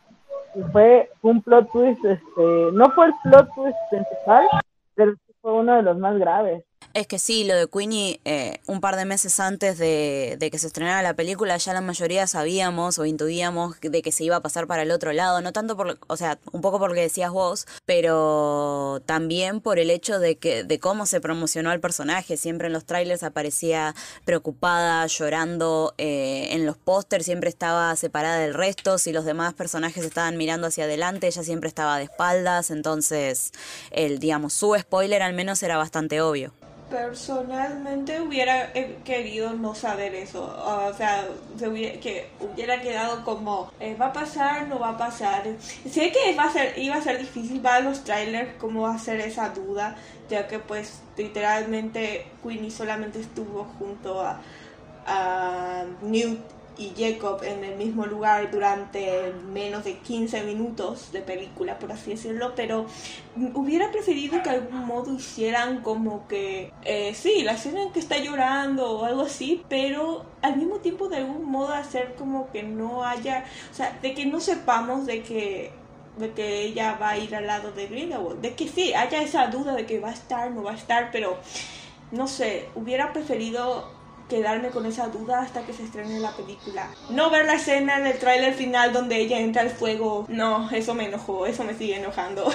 Y 0.54 0.62
fue 0.72 1.10
un 1.22 1.42
plot 1.42 1.70
twist, 1.70 2.04
este, 2.04 2.72
no 2.72 2.90
fue 2.90 3.06
el 3.06 3.14
plot 3.22 3.54
twist 3.54 3.76
principal, 3.90 4.48
pero 4.96 5.14
fue 5.42 5.52
uno 5.52 5.76
de 5.76 5.82
los 5.82 5.96
más 5.98 6.18
graves. 6.18 6.64
Es 6.92 7.06
que 7.06 7.20
sí, 7.20 7.44
lo 7.44 7.54
de 7.54 7.68
Queenie, 7.68 8.20
eh, 8.24 8.58
un 8.66 8.80
par 8.80 8.96
de 8.96 9.04
meses 9.04 9.38
antes 9.38 9.78
de, 9.78 10.36
de, 10.40 10.50
que 10.50 10.58
se 10.58 10.66
estrenara 10.66 11.02
la 11.02 11.14
película, 11.14 11.56
ya 11.56 11.72
la 11.72 11.80
mayoría 11.80 12.26
sabíamos 12.26 12.98
o 12.98 13.04
intuíamos 13.04 13.80
de 13.80 14.02
que 14.02 14.10
se 14.10 14.24
iba 14.24 14.34
a 14.34 14.40
pasar 14.40 14.66
para 14.66 14.82
el 14.82 14.90
otro 14.90 15.12
lado, 15.12 15.40
no 15.40 15.52
tanto 15.52 15.76
por, 15.76 16.00
o 16.08 16.16
sea, 16.16 16.40
un 16.50 16.60
poco 16.62 16.80
porque 16.80 17.02
decías 17.02 17.30
vos, 17.30 17.68
pero 17.86 19.02
también 19.06 19.60
por 19.60 19.78
el 19.78 19.88
hecho 19.88 20.18
de 20.18 20.34
que, 20.34 20.64
de 20.64 20.80
cómo 20.80 21.06
se 21.06 21.20
promocionó 21.20 21.70
al 21.70 21.78
personaje. 21.78 22.36
Siempre 22.36 22.66
en 22.66 22.72
los 22.72 22.86
trailers 22.86 23.22
aparecía 23.22 23.94
preocupada, 24.24 25.06
llorando, 25.06 25.94
eh, 25.96 26.48
en 26.50 26.66
los 26.66 26.76
pósters 26.76 27.24
siempre 27.24 27.50
estaba 27.50 27.94
separada 27.94 28.38
del 28.38 28.54
resto, 28.54 28.98
si 28.98 29.12
los 29.12 29.24
demás 29.24 29.54
personajes 29.54 30.04
estaban 30.04 30.36
mirando 30.36 30.66
hacia 30.66 30.84
adelante, 30.84 31.28
ella 31.28 31.44
siempre 31.44 31.68
estaba 31.68 31.98
de 31.98 32.04
espaldas, 32.04 32.72
entonces 32.72 33.52
el, 33.92 34.18
digamos, 34.18 34.54
su 34.54 34.76
spoiler 34.76 35.22
al 35.22 35.34
menos 35.34 35.62
era 35.62 35.76
bastante 35.76 36.20
obvio. 36.20 36.52
Personalmente 36.90 38.20
hubiera 38.20 38.72
eh, 38.74 38.98
querido 39.04 39.52
no 39.52 39.76
saber 39.76 40.14
eso, 40.14 40.42
o 40.42 40.92
sea, 40.94 41.24
se 41.56 41.68
hubiera, 41.68 42.00
que 42.00 42.28
hubiera 42.40 42.80
quedado 42.80 43.24
como, 43.24 43.70
eh, 43.78 43.94
¿va 43.94 44.06
a 44.06 44.12
pasar? 44.12 44.66
¿No 44.66 44.80
va 44.80 44.90
a 44.90 44.98
pasar? 44.98 45.44
Sé 45.88 46.10
que 46.10 46.34
va 46.34 46.44
a 46.44 46.52
ser, 46.52 46.76
iba 46.76 46.96
a 46.96 47.02
ser 47.02 47.18
difícil 47.18 47.60
para 47.60 47.80
los 47.80 48.02
trailers 48.02 48.56
cómo 48.58 48.88
hacer 48.88 49.20
esa 49.20 49.50
duda, 49.50 49.96
ya 50.28 50.48
que 50.48 50.58
pues 50.58 51.00
literalmente 51.16 52.26
Queenie 52.42 52.72
solamente 52.72 53.20
estuvo 53.20 53.64
junto 53.78 54.20
a 54.20 55.84
Newt 56.02 56.59
y 56.78 56.92
Jacob 56.96 57.42
en 57.42 57.64
el 57.64 57.76
mismo 57.76 58.06
lugar 58.06 58.50
durante 58.50 59.32
menos 59.52 59.84
de 59.84 59.98
15 59.98 60.44
minutos 60.44 61.12
de 61.12 61.20
película, 61.20 61.78
por 61.78 61.92
así 61.92 62.10
decirlo, 62.10 62.52
pero 62.56 62.86
hubiera 63.54 63.90
preferido 63.90 64.42
que 64.42 64.50
de 64.50 64.56
algún 64.56 64.86
modo 64.86 65.14
hicieran 65.14 65.82
como 65.82 66.26
que, 66.28 66.72
eh, 66.82 67.14
sí, 67.14 67.42
la 67.42 67.52
escena 67.52 67.82
en 67.82 67.92
que 67.92 68.00
está 68.00 68.18
llorando 68.18 68.98
o 69.00 69.04
algo 69.04 69.22
así, 69.22 69.62
pero 69.68 70.24
al 70.42 70.56
mismo 70.56 70.76
tiempo 70.76 71.08
de 71.08 71.18
algún 71.18 71.50
modo 71.50 71.72
hacer 71.72 72.14
como 72.16 72.50
que 72.50 72.62
no 72.62 73.04
haya, 73.04 73.44
o 73.70 73.74
sea, 73.74 73.98
de 74.00 74.14
que 74.14 74.26
no 74.26 74.40
sepamos 74.40 75.06
de 75.06 75.22
que 75.22 75.72
de 76.18 76.32
que 76.32 76.62
ella 76.62 76.98
va 77.00 77.10
a 77.10 77.18
ir 77.18 77.34
al 77.34 77.46
lado 77.46 77.72
de 77.72 77.86
Grindelwald, 77.86 78.40
de 78.40 78.54
que 78.54 78.68
sí, 78.68 78.92
haya 78.92 79.22
esa 79.22 79.46
duda 79.46 79.74
de 79.74 79.86
que 79.86 80.00
va 80.00 80.10
a 80.10 80.12
estar, 80.12 80.50
no 80.50 80.62
va 80.62 80.72
a 80.72 80.76
estar, 80.76 81.10
pero 81.12 81.38
no 82.10 82.26
sé, 82.26 82.68
hubiera 82.74 83.12
preferido 83.12 83.90
quedarme 84.30 84.70
con 84.70 84.86
esa 84.86 85.08
duda 85.08 85.42
hasta 85.42 85.66
que 85.66 85.74
se 85.74 85.82
estrene 85.82 86.18
la 86.20 86.30
película. 86.30 86.88
No 87.10 87.28
ver 87.28 87.44
la 87.44 87.56
escena 87.56 87.98
en 87.98 88.06
el 88.06 88.18
tráiler 88.18 88.54
final 88.54 88.94
donde 88.94 89.18
ella 89.18 89.38
entra 89.38 89.60
al 89.60 89.70
fuego, 89.70 90.24
no, 90.28 90.70
eso 90.70 90.94
me 90.94 91.04
enojó, 91.04 91.44
eso 91.44 91.64
me 91.64 91.74
sigue 91.76 91.96
enojando. 91.96 92.50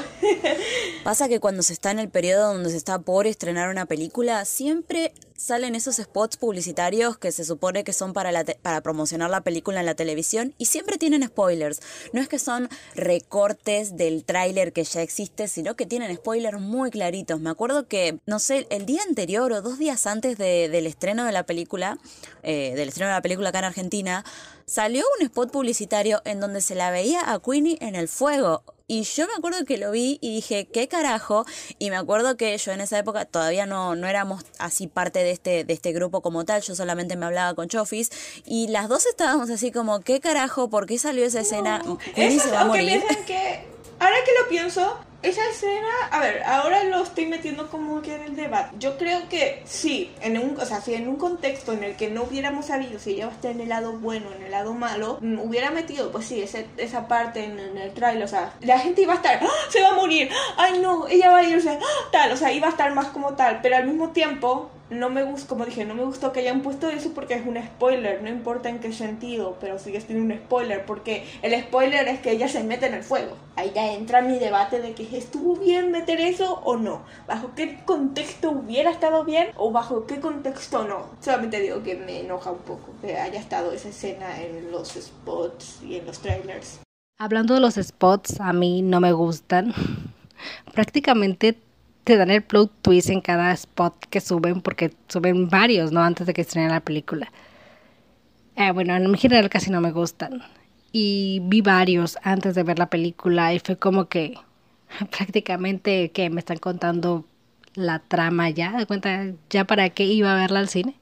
Pasa 1.04 1.30
que 1.30 1.40
cuando 1.40 1.62
se 1.62 1.74
está 1.74 1.92
en 1.92 2.00
el 2.00 2.10
periodo 2.10 2.54
donde 2.54 2.72
se 2.72 2.78
está 2.78 2.98
por 2.98 3.28
estrenar 3.28 3.70
una 3.70 3.86
película, 3.86 4.44
siempre 4.46 5.14
salen 5.36 5.76
esos 5.76 5.98
spots 5.98 6.38
publicitarios 6.38 7.18
que 7.18 7.32
se 7.32 7.44
supone 7.46 7.84
que 7.84 7.94
son 7.94 8.14
para, 8.14 8.32
la 8.32 8.44
para 8.44 8.82
promocionar 8.82 9.30
la 9.30 9.42
película 9.42 9.80
en 9.80 9.86
la 9.86 9.96
televisión 9.96 10.54
y 10.58 10.66
siempre 10.66 10.98
tienen 10.98 11.24
spoilers. 11.24 11.82
No 12.14 12.22
es 12.22 12.28
que 12.28 12.40
son 12.40 12.70
recortes 12.96 13.98
del 13.98 14.24
tráiler 14.24 14.74
que 14.74 14.84
ya 14.84 15.02
existe, 15.02 15.48
sino 15.48 15.76
que 15.76 15.86
tienen 15.86 16.16
spoilers 16.16 16.60
muy 16.60 16.90
claritos. 16.92 17.40
Me 17.40 17.50
acuerdo 17.50 17.88
que, 17.88 18.20
no 18.26 18.40
sé, 18.40 18.68
el 18.70 18.86
día 18.86 19.02
anterior 19.08 19.52
o 19.52 19.62
dos 19.62 19.78
días 19.78 20.08
antes 20.08 20.38
de, 20.38 20.70
del 20.70 20.88
estreno 20.88 21.26
de 21.26 21.32
la 21.32 21.44
película, 21.44 21.98
eh, 22.44 22.74
del 22.76 22.90
estreno 22.90 23.10
de 23.10 23.16
la 23.16 23.22
película 23.22 23.50
acá 23.50 23.60
en 23.60 23.66
Argentina, 23.66 24.24
salió 24.66 25.04
un 25.18 25.26
spot 25.26 25.52
publicitario 25.52 26.22
en 26.26 26.40
donde 26.40 26.62
se 26.62 26.76
la 26.76 26.92
veía 26.92 27.32
a 27.32 27.40
Queenie 27.40 27.78
en 27.82 27.96
el 27.96 28.08
fuego. 28.08 28.64
Y 28.88 29.02
yo 29.02 29.26
me 29.26 29.34
acuerdo 29.34 29.66
que 29.66 29.80
lo 29.80 29.90
vi 29.92 30.20
y 30.22 30.36
dije, 30.36 30.68
¿qué 30.72 30.88
carajo? 30.88 31.46
Y 31.80 31.90
me 31.90 31.96
acuerdo 31.96 32.38
que 32.38 32.56
yo 32.56 32.72
en 32.72 32.82
esa 32.82 33.00
época 33.00 33.26
todavía 33.26 33.66
no, 33.66 33.96
no 33.96 34.08
éramos 34.08 34.44
así 34.60 34.86
parte 34.86 35.20
de 35.20 35.32
este, 35.32 35.64
de 35.64 35.74
este 35.74 35.92
grupo 35.92 36.22
como 36.22 36.46
tal, 36.46 36.62
yo 36.62 36.76
solamente 36.76 37.16
me 37.16 37.26
hablaba 37.26 37.56
con 37.56 37.68
Chofis. 37.68 38.12
Y 38.46 38.68
las 38.68 38.88
dos 38.88 39.08
estábamos 39.08 39.50
así 39.50 39.72
como, 39.72 40.02
¿qué 40.02 40.20
carajo? 40.20 40.70
¿Por 40.70 40.86
qué 40.86 41.00
salió 41.00 41.26
esa 41.26 41.40
escena? 41.40 41.84
¿Queenie 42.14 42.40
se 42.40 42.52
va 42.52 42.62
a 42.62 42.66
morir? 42.66 43.04
Que, 43.26 43.66
ahora 44.00 44.18
que 44.24 44.32
lo 44.40 44.50
pienso, 44.50 45.00
esa 45.26 45.42
escena, 45.50 45.88
a 46.12 46.20
ver, 46.20 46.44
ahora 46.44 46.84
lo 46.84 47.02
estoy 47.02 47.26
metiendo 47.26 47.70
como 47.70 48.02
que 48.02 48.16
en 48.16 48.22
el 48.22 48.36
debate. 48.36 48.76
Yo 48.80 48.98
creo 48.98 49.28
que 49.28 49.64
sí, 49.66 50.14
en 50.22 50.38
un, 50.38 50.60
o 50.60 50.66
sea, 50.66 50.82
si 50.82 50.94
en 50.94 51.08
un 51.08 51.16
contexto 51.16 51.74
en 51.74 51.84
el 51.84 51.96
que 51.96 52.10
no 52.10 52.24
hubiéramos 52.24 52.68
sabido 52.68 53.00
si 53.00 53.12
ella 53.12 53.28
va 53.28 53.32
a 53.32 53.36
estar 53.36 53.52
en 53.52 53.62
el 53.62 53.70
lado 53.70 53.94
bueno, 53.94 54.32
en 54.34 54.44
el 54.44 54.52
lado 54.52 54.74
malo, 54.74 55.18
mm, 55.22 55.40
hubiera 55.40 55.72
metido, 55.72 56.12
pues 56.12 56.26
sí, 56.26 56.42
ese, 56.42 56.68
esa 56.78 57.08
parte 57.08 57.44
en, 57.44 57.58
en, 57.58 57.78
el 57.78 57.94
trailer, 57.94 58.24
o 58.24 58.28
sea, 58.28 58.54
la 58.62 58.80
gente 58.80 59.02
iba 59.02 59.14
a 59.14 59.18
estar, 59.18 59.40
¡Ah! 59.44 59.50
se 59.70 59.82
va 59.82 59.90
a 59.90 59.96
morir, 59.96 60.30
ay 60.58 60.80
no, 60.80 61.08
ella 61.08 61.32
va 61.32 61.40
a 61.40 61.44
irse, 61.44 61.72
¡Ah! 61.82 62.10
tal, 62.12 62.32
o 62.32 62.38
sea, 62.38 62.52
iba 62.52 62.68
a 62.68 62.72
estar 62.72 62.94
más 62.94 63.08
como 63.08 63.34
tal, 63.34 63.60
pero 63.62 63.78
al 63.78 63.88
mismo 63.88 64.10
tiempo 64.10 64.70
no 64.90 65.10
me 65.10 65.24
gustó, 65.24 65.48
como 65.48 65.66
dije, 65.66 65.86
no 65.86 65.96
me 65.96 66.04
gustó 66.04 66.32
que 66.32 66.42
hayan 66.42 66.62
puesto 66.62 66.90
eso 66.90 67.12
porque 67.14 67.34
es 67.34 67.46
un 67.46 67.58
spoiler, 67.58 68.22
no 68.22 68.30
importa 68.30 68.70
en 68.70 68.80
qué 68.80 68.94
sentido, 68.94 69.58
pero 69.60 69.80
sigue 69.80 70.00
siendo 70.02 70.24
un 70.24 70.40
spoiler, 70.40 70.86
porque 70.86 71.26
el 71.42 71.60
spoiler 71.64 72.08
es 72.08 72.20
que 72.20 72.32
ella 72.32 72.48
se 72.48 72.64
mete 72.64 72.86
en 72.86 72.94
el 72.94 73.04
fuego. 73.04 73.36
Ahí 73.56 73.72
ya 73.74 73.94
entra 73.94 74.22
mi 74.22 74.38
debate 74.38 74.82
de 74.82 74.94
que 74.94 75.18
estuvo 75.18 75.56
bien 75.56 75.92
meter 75.92 76.20
eso 76.20 76.62
o 76.66 76.78
no, 76.78 77.04
bajo 77.28 77.56
qué 77.56 77.80
contexto 77.86 78.52
hubiera 78.52 78.92
estado 78.92 79.24
bien 79.24 79.50
o 79.56 79.72
bajo 79.72 80.06
qué 80.06 80.20
contexto 80.20 80.88
no. 80.88 81.10
Solamente 81.20 81.60
digo 81.62 81.82
que 81.82 81.96
me 81.96 82.20
enoja 82.20 82.52
un 82.52 82.60
poco 82.60 82.94
que 83.02 83.18
haya 83.18 83.40
estado 83.40 83.72
esa 83.72 83.90
escena 83.90 84.42
en 84.42 84.72
los 84.72 84.90
spots 84.90 85.82
y 85.84 85.96
en 85.96 86.06
los 86.06 86.20
trailers. 86.20 86.80
Hablando 87.18 87.54
de 87.54 87.62
los 87.62 87.76
spots, 87.76 88.40
a 88.42 88.52
mí 88.52 88.82
no 88.82 89.00
me 89.00 89.14
gustan. 89.14 89.74
Prácticamente 90.74 91.58
te 92.06 92.18
dan 92.18 92.30
el 92.30 92.44
plot 92.44 92.72
twist 92.84 93.10
en 93.10 93.20
cada 93.20 93.52
spot 93.52 94.06
que 94.10 94.22
suben, 94.22 94.62
porque 94.62 94.94
suben 95.08 95.50
varios, 95.50 95.92
¿no? 95.92 96.02
Antes 96.02 96.28
de 96.28 96.34
que 96.34 96.42
estrenen 96.42 96.72
la 96.72 96.80
película. 96.80 97.32
Eh, 98.56 98.72
bueno, 98.72 98.96
en 98.96 99.16
general 99.16 99.50
casi 99.50 99.72
no 99.72 99.82
me 99.82 99.92
gustan. 99.92 100.44
Y 100.92 101.42
vi 101.44 101.62
varios 101.62 102.18
antes 102.22 102.56
de 102.56 102.64
ver 102.64 102.80
la 102.80 102.90
película 102.90 103.54
y 103.54 103.60
fue 103.60 103.78
como 103.78 104.06
que 104.06 104.36
prácticamente 105.18 106.12
que 106.12 106.30
me 106.30 106.40
están 106.40 106.58
contando 106.58 107.26
la 107.74 108.00
trama 108.00 108.52
ya, 108.52 108.72
de 108.78 108.86
cuenta 108.86 109.26
ya 109.50 109.66
para 109.66 109.90
qué 109.90 110.04
iba 110.04 110.32
a 110.32 110.36
verla 110.36 110.60
al 110.60 110.70
cine. 110.70 110.96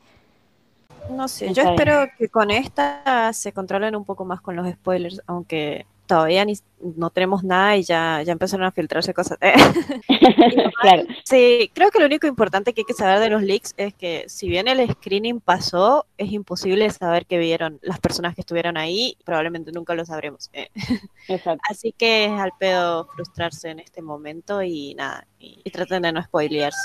No 1.11 1.27
sé, 1.27 1.53
yo 1.53 1.63
espero 1.63 2.07
que 2.17 2.29
con 2.29 2.49
esta 2.49 3.33
se 3.33 3.51
controlen 3.51 3.93
un 3.97 4.05
poco 4.05 4.23
más 4.23 4.39
con 4.39 4.55
los 4.55 4.71
spoilers, 4.71 5.21
aunque 5.27 5.85
todavía 6.05 6.45
ni, 6.45 6.55
no 6.95 7.09
tenemos 7.09 7.43
nada 7.43 7.77
y 7.77 7.83
ya, 7.83 8.21
ya 8.23 8.31
empezaron 8.31 8.65
a 8.65 8.71
filtrarse 8.71 9.13
cosas. 9.13 9.37
claro. 10.81 11.03
Sí, 11.23 11.71
creo 11.73 11.91
que 11.91 11.99
lo 11.99 12.05
único 12.05 12.27
importante 12.27 12.73
que 12.73 12.81
hay 12.81 12.85
que 12.85 12.93
saber 12.93 13.19
de 13.19 13.29
los 13.29 13.41
leaks 13.41 13.73
es 13.77 13.93
que 13.93 14.25
si 14.27 14.47
bien 14.47 14.67
el 14.67 14.89
screening 14.89 15.39
pasó, 15.39 16.05
es 16.17 16.31
imposible 16.31 16.89
saber 16.89 17.25
qué 17.25 17.37
vieron 17.37 17.79
las 17.81 17.99
personas 17.99 18.35
que 18.35 18.41
estuvieron 18.41 18.77
ahí, 18.77 19.17
probablemente 19.23 19.71
nunca 19.71 19.95
lo 19.95 20.05
sabremos. 20.05 20.49
Exacto. 21.27 21.61
Así 21.69 21.93
que 21.97 22.25
es 22.25 22.31
al 22.31 22.51
pedo 22.59 23.07
frustrarse 23.07 23.69
en 23.69 23.79
este 23.79 24.01
momento 24.01 24.61
y 24.61 24.95
nada, 24.95 25.27
y, 25.43 25.71
traten 25.71 26.01
de 26.03 26.11
no 26.11 26.23
spoilearse. 26.23 26.79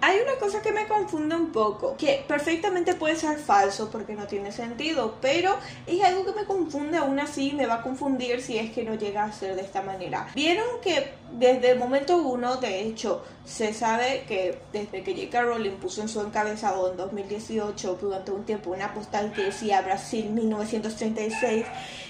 Hay 0.00 0.18
una 0.20 0.38
cosa 0.38 0.62
que 0.62 0.72
me 0.72 0.86
confunde 0.86 1.36
un 1.36 1.52
poco, 1.52 1.96
que 1.96 2.24
perfectamente 2.26 2.94
puede 2.94 3.16
ser 3.16 3.38
falso 3.38 3.90
porque 3.90 4.14
no 4.14 4.26
tiene 4.26 4.50
sentido, 4.50 5.18
pero 5.20 5.56
es 5.86 6.02
algo 6.02 6.24
que 6.24 6.32
me 6.32 6.46
confunde 6.46 6.96
aún 6.96 7.20
así, 7.20 7.52
me 7.52 7.66
va 7.66 7.74
a 7.74 7.82
confundir 7.82 8.40
si 8.40 8.58
es 8.58 8.72
que 8.72 8.84
no 8.84 8.94
llega 8.94 9.24
a 9.24 9.32
ser 9.32 9.56
de 9.56 9.62
esta 9.62 9.82
manera. 9.82 10.28
Vieron 10.34 10.80
que 10.82 11.12
desde 11.38 11.70
el 11.70 11.78
momento 11.78 12.16
uno, 12.18 12.56
de 12.56 12.82
hecho, 12.82 13.22
se 13.44 13.72
sabe 13.72 14.24
que 14.28 14.58
desde 14.72 15.02
que 15.02 15.14
J.K. 15.14 15.42
Rowling 15.42 15.72
puso 15.72 16.02
en 16.02 16.08
su 16.08 16.20
encabezado 16.20 16.90
en 16.90 16.96
2018 16.96 17.98
durante 18.00 18.30
un 18.30 18.44
tiempo 18.44 18.70
una 18.70 18.92
postal 18.94 19.32
que 19.32 19.44
decía 19.44 19.80
Brasil 19.80 20.30
1936 20.30 21.66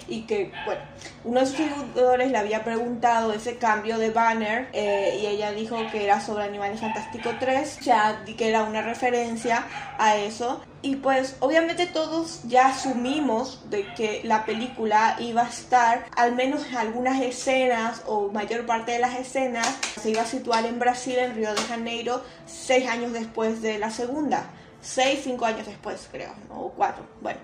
y 0.09 0.23
que, 0.23 0.53
bueno, 0.67 0.83
uno 1.25 1.41
de 1.41 1.47
sus 1.47 1.57
seguidores 1.57 2.31
le 2.31 2.39
había 2.39 2.65
preguntado 2.65 3.33
ese 3.33 3.57
cambio 3.57 3.99
de 3.99 4.11
banner 4.11 4.69
eh, 4.73 5.19
y 5.23 5.27
ella 5.27 5.53
dijo 5.53 5.77
que 5.91 6.05
era 6.05 6.21
sobre 6.21 6.45
Animales 6.45 6.81
Fantásticos 6.81 7.35
3, 7.39 7.81
ya 7.81 8.25
que 8.25 8.49
era 8.49 8.65
una 8.65 8.83
referencia 8.83 9.67
a 9.99 10.17
eso. 10.17 10.61
Y 10.85 10.97
pues 10.97 11.37
obviamente 11.39 11.87
todos 11.87 12.41
ya 12.49 12.67
asumimos 12.67 13.71
de 13.71 13.87
que 13.95 14.21
la 14.25 14.45
película 14.45 15.17
iba 15.21 15.43
a 15.43 15.49
estar, 15.49 16.07
al 16.17 16.35
menos 16.35 16.67
en 16.67 16.77
algunas 16.77 17.23
escenas 17.23 18.03
o 18.07 18.33
mayor 18.33 18.67
parte 18.67 18.91
de 18.91 18.99
las 18.99 19.17
escenas, 19.17 19.69
se 20.01 20.11
iba 20.11 20.23
a 20.23 20.27
situar 20.27 20.67
en 20.67 20.81
Brasil, 20.81 21.19
en 21.19 21.37
Río 21.37 21.55
de 21.55 21.61
Janeiro, 21.63 22.25
seis 22.47 22.89
años 22.89 23.13
después 23.13 23.63
de 23.63 23.79
la 23.79 23.91
segunda. 23.91 24.51
Seis, 24.83 25.21
cinco 25.23 25.47
años 25.47 25.67
después, 25.67 26.09
creo, 26.11 26.35
o 26.51 26.71
cuatro. 26.71 27.05
Bueno, 27.21 27.39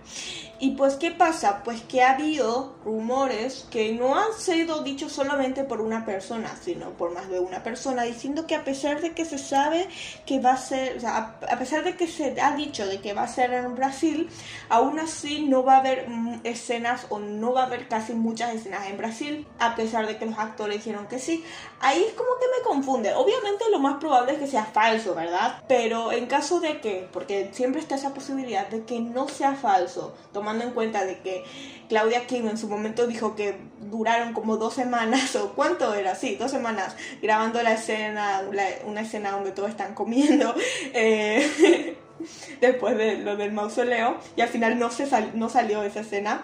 y 0.59 0.72
pues, 0.72 0.96
¿qué 0.96 1.12
pasa? 1.12 1.62
Pues 1.64 1.81
que 1.83 2.03
ha 2.03 2.12
habido 2.12 2.74
rumores 2.85 3.66
que 3.70 3.92
no 3.92 4.16
han 4.16 4.33
sido 4.37 4.83
dichos 4.83 5.12
solamente 5.12 5.64
por 5.64 5.81
una 5.81 6.05
persona, 6.05 6.55
sino 6.61 6.90
por 6.90 7.12
más 7.12 7.29
de 7.29 7.40
una 7.40 7.62
persona, 7.62 8.03
diciendo 8.03 8.46
que 8.46 8.57
a 8.57 8.64
pesar 8.64 9.01
de 9.01 9.12
que 9.12 9.24
se 9.24 9.38
sabe 9.38 9.88
que 10.27 10.40
va 10.40 10.53
a 10.53 10.57
ser, 10.57 10.96
o 10.96 11.01
sea, 11.01 11.16
a, 11.16 11.53
a 11.53 11.58
pesar 11.58 11.85
de 11.85 11.96
que 11.96 12.08
se 12.08 12.38
ha 12.40 12.56
dicho 12.56 12.87
de 12.87 13.00
que 13.00 13.13
va 13.13 13.23
a 13.23 13.29
ser 13.29 13.52
en 13.52 13.75
Brasil, 13.77 14.29
aún 14.69 14.98
así 14.98 15.46
no 15.46 15.63
va 15.63 15.77
a 15.77 15.79
haber 15.79 16.08
mm, 16.08 16.40
escenas 16.44 17.06
o 17.08 17.21
no 17.21 17.52
va 17.52 17.63
a 17.63 17.67
haber 17.67 17.88
casi 17.88 18.15
muchas 18.15 18.54
escenas 18.54 18.87
en 18.88 18.98
Brasil, 18.98 19.46
a 19.60 19.77
pesar 19.77 20.06
de 20.06 20.19
que 20.19 20.27
los 20.27 20.38
actores 20.38 20.79
dijeron 20.79 21.06
que 21.06 21.19
sí. 21.21 21.44
Ahí 21.81 22.04
es 22.04 22.15
como 22.15 22.31
que 22.40 22.46
me 22.58 22.65
confunde. 22.65 23.15
Obviamente 23.15 23.65
lo 23.71 23.79
más 23.79 23.98
probable 23.98 24.33
es 24.33 24.38
que 24.38 24.46
sea 24.48 24.65
falso, 24.65 25.15
¿verdad? 25.15 25.63
Pero 25.69 26.10
en 26.10 26.27
caso 26.27 26.58
de 26.58 26.81
que, 26.81 27.08
porque 27.13 27.27
siempre 27.52 27.81
está 27.81 27.94
esa 27.96 28.14
posibilidad 28.14 28.66
de 28.68 28.85
que 28.85 29.00
no 29.00 29.29
sea 29.29 29.54
falso, 29.54 30.14
tomando 30.33 30.64
en 30.64 30.70
cuenta 30.72 31.04
de 31.04 31.18
que 31.20 31.44
Claudia 31.88 32.26
Kim 32.26 32.48
en 32.48 32.58
su 32.58 32.68
momento 32.68 33.06
dijo 33.06 33.35
que 33.37 33.56
duraron 33.81 34.33
como 34.33 34.56
dos 34.56 34.74
semanas, 34.74 35.35
o 35.37 35.52
cuánto 35.54 35.94
era, 35.94 36.14
sí, 36.14 36.37
dos 36.37 36.50
semanas 36.50 36.96
grabando 37.22 37.62
la 37.62 37.72
escena, 37.74 38.42
la- 38.42 38.68
una 38.85 39.00
escena 39.02 39.31
donde 39.33 39.52
todos 39.52 39.70
están 39.70 39.94
comiendo. 39.94 40.54
eh, 40.94 41.96
después 42.60 42.96
de 42.96 43.18
lo 43.18 43.37
del 43.37 43.52
mausoleo 43.52 44.16
y 44.37 44.40
al 44.40 44.48
final 44.48 44.79
no 44.79 44.90
se 44.90 45.06
sal- 45.06 45.33
no 45.35 45.48
salió 45.48 45.83
esa 45.85 46.00
escena 46.00 46.42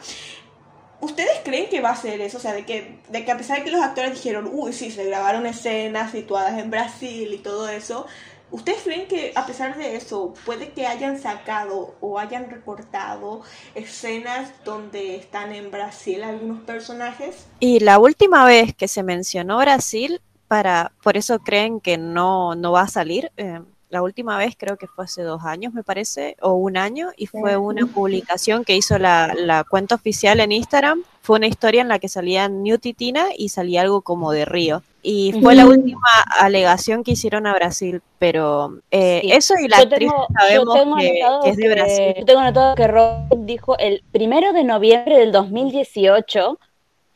¿Ustedes 1.01 1.41
creen 1.45 1.69
que 1.69 1.83
va 1.83 1.91
a 1.91 1.97
ser 1.97 2.23
eso? 2.23 2.39
O 2.39 2.41
sea, 2.41 2.55
de 2.55 2.65
que, 2.65 2.99
de 3.11 3.25
que 3.27 3.31
a 3.33 3.37
pesar 3.37 3.59
de 3.59 3.65
que 3.65 3.71
los 3.71 3.83
actores 3.83 4.15
dijeron, 4.15 4.49
uy, 4.51 4.73
sí, 4.73 4.91
se 4.91 5.05
grabaron 5.05 5.45
escenas 5.45 6.13
situadas 6.13 6.59
en 6.59 6.71
Brasil 6.71 7.31
y 7.35 7.39
todo 7.39 7.69
eso, 7.69 8.07
¿ustedes 8.55 8.83
creen 8.85 9.09
que 9.09 9.33
a 9.35 9.47
pesar 9.47 9.77
de 9.77 9.97
eso 9.97 10.33
puede 10.47 10.71
que 10.71 10.87
hayan 10.87 11.19
sacado 11.19 11.97
o 12.01 12.21
hayan 12.21 12.49
recortado 12.49 13.43
escenas 13.75 14.53
donde 14.65 15.17
están 15.17 15.53
en 15.53 15.73
Brasil 15.73 16.23
algunos 16.23 16.61
personajes? 16.63 17.47
Y 17.59 17.81
la 17.81 17.99
última 17.99 18.45
vez 18.45 18.73
que 18.73 18.87
se 18.87 19.03
mencionó 19.03 19.59
Brasil, 19.59 20.21
para, 20.47 20.93
por 21.03 21.17
eso 21.17 21.41
creen 21.41 21.81
que 21.81 21.99
no, 21.99 22.55
no 22.55 22.71
va 22.71 22.83
a 22.83 22.89
salir. 22.89 23.33
eh, 23.37 23.61
la 23.91 24.03
última 24.03 24.37
vez 24.39 24.57
creo 24.59 24.77
que 24.77 24.89
fue 24.89 25.05
hace 25.05 25.23
dos 25.23 25.45
años, 25.45 25.73
me 25.73 25.85
parece, 25.85 26.37
o 26.41 26.55
un 26.55 26.77
año, 26.77 27.11
y 27.17 27.27
fue 27.27 27.57
una 27.57 27.87
publicación 27.87 28.65
que 28.65 28.77
hizo 28.77 28.99
la, 28.99 29.33
la 29.37 29.63
cuenta 29.63 29.95
oficial 29.95 30.41
en 30.41 30.51
Instagram. 30.51 31.05
Fue 31.23 31.37
una 31.37 31.47
historia 31.47 31.81
en 31.81 31.89
la 31.89 32.01
que 32.01 32.09
salía 32.09 32.49
Newt 32.49 32.87
y 32.87 32.95
Tina 32.95 33.27
y 33.37 33.51
salía 33.51 33.83
algo 33.83 34.03
como 34.03 34.33
de 34.33 34.47
Río. 34.47 34.83
Y 35.07 35.35
fue 35.43 35.55
la 35.55 35.67
última 35.67 36.01
alegación 36.41 37.05
que 37.05 37.11
hicieron 37.13 37.47
a 37.47 37.53
Brasil, 37.53 38.01
pero 38.19 38.79
eh, 38.91 39.21
Sí. 39.23 39.33
eso 39.33 39.55
y 39.63 39.69
la 39.69 39.77
Yo 39.77 39.83
actriz 39.83 39.99
tengo, 40.11 40.27
yo 40.29 40.35
sabemos 40.65 40.75
tengo 40.75 40.97
que, 41.43 41.51
es 41.51 41.57
de 41.59 41.63
que- 41.63 41.69
Brasil. 41.69 42.15
yo 42.21 42.25
tengo 42.25 42.41
anotado 42.41 42.75
que 42.75 42.87
Rob 42.87 43.29
dijo 43.41 43.77
el 43.79 44.03
primero 44.13 44.55
de 44.55 44.65
noviembre 44.65 45.19
del 45.19 45.31
2018 45.31 46.59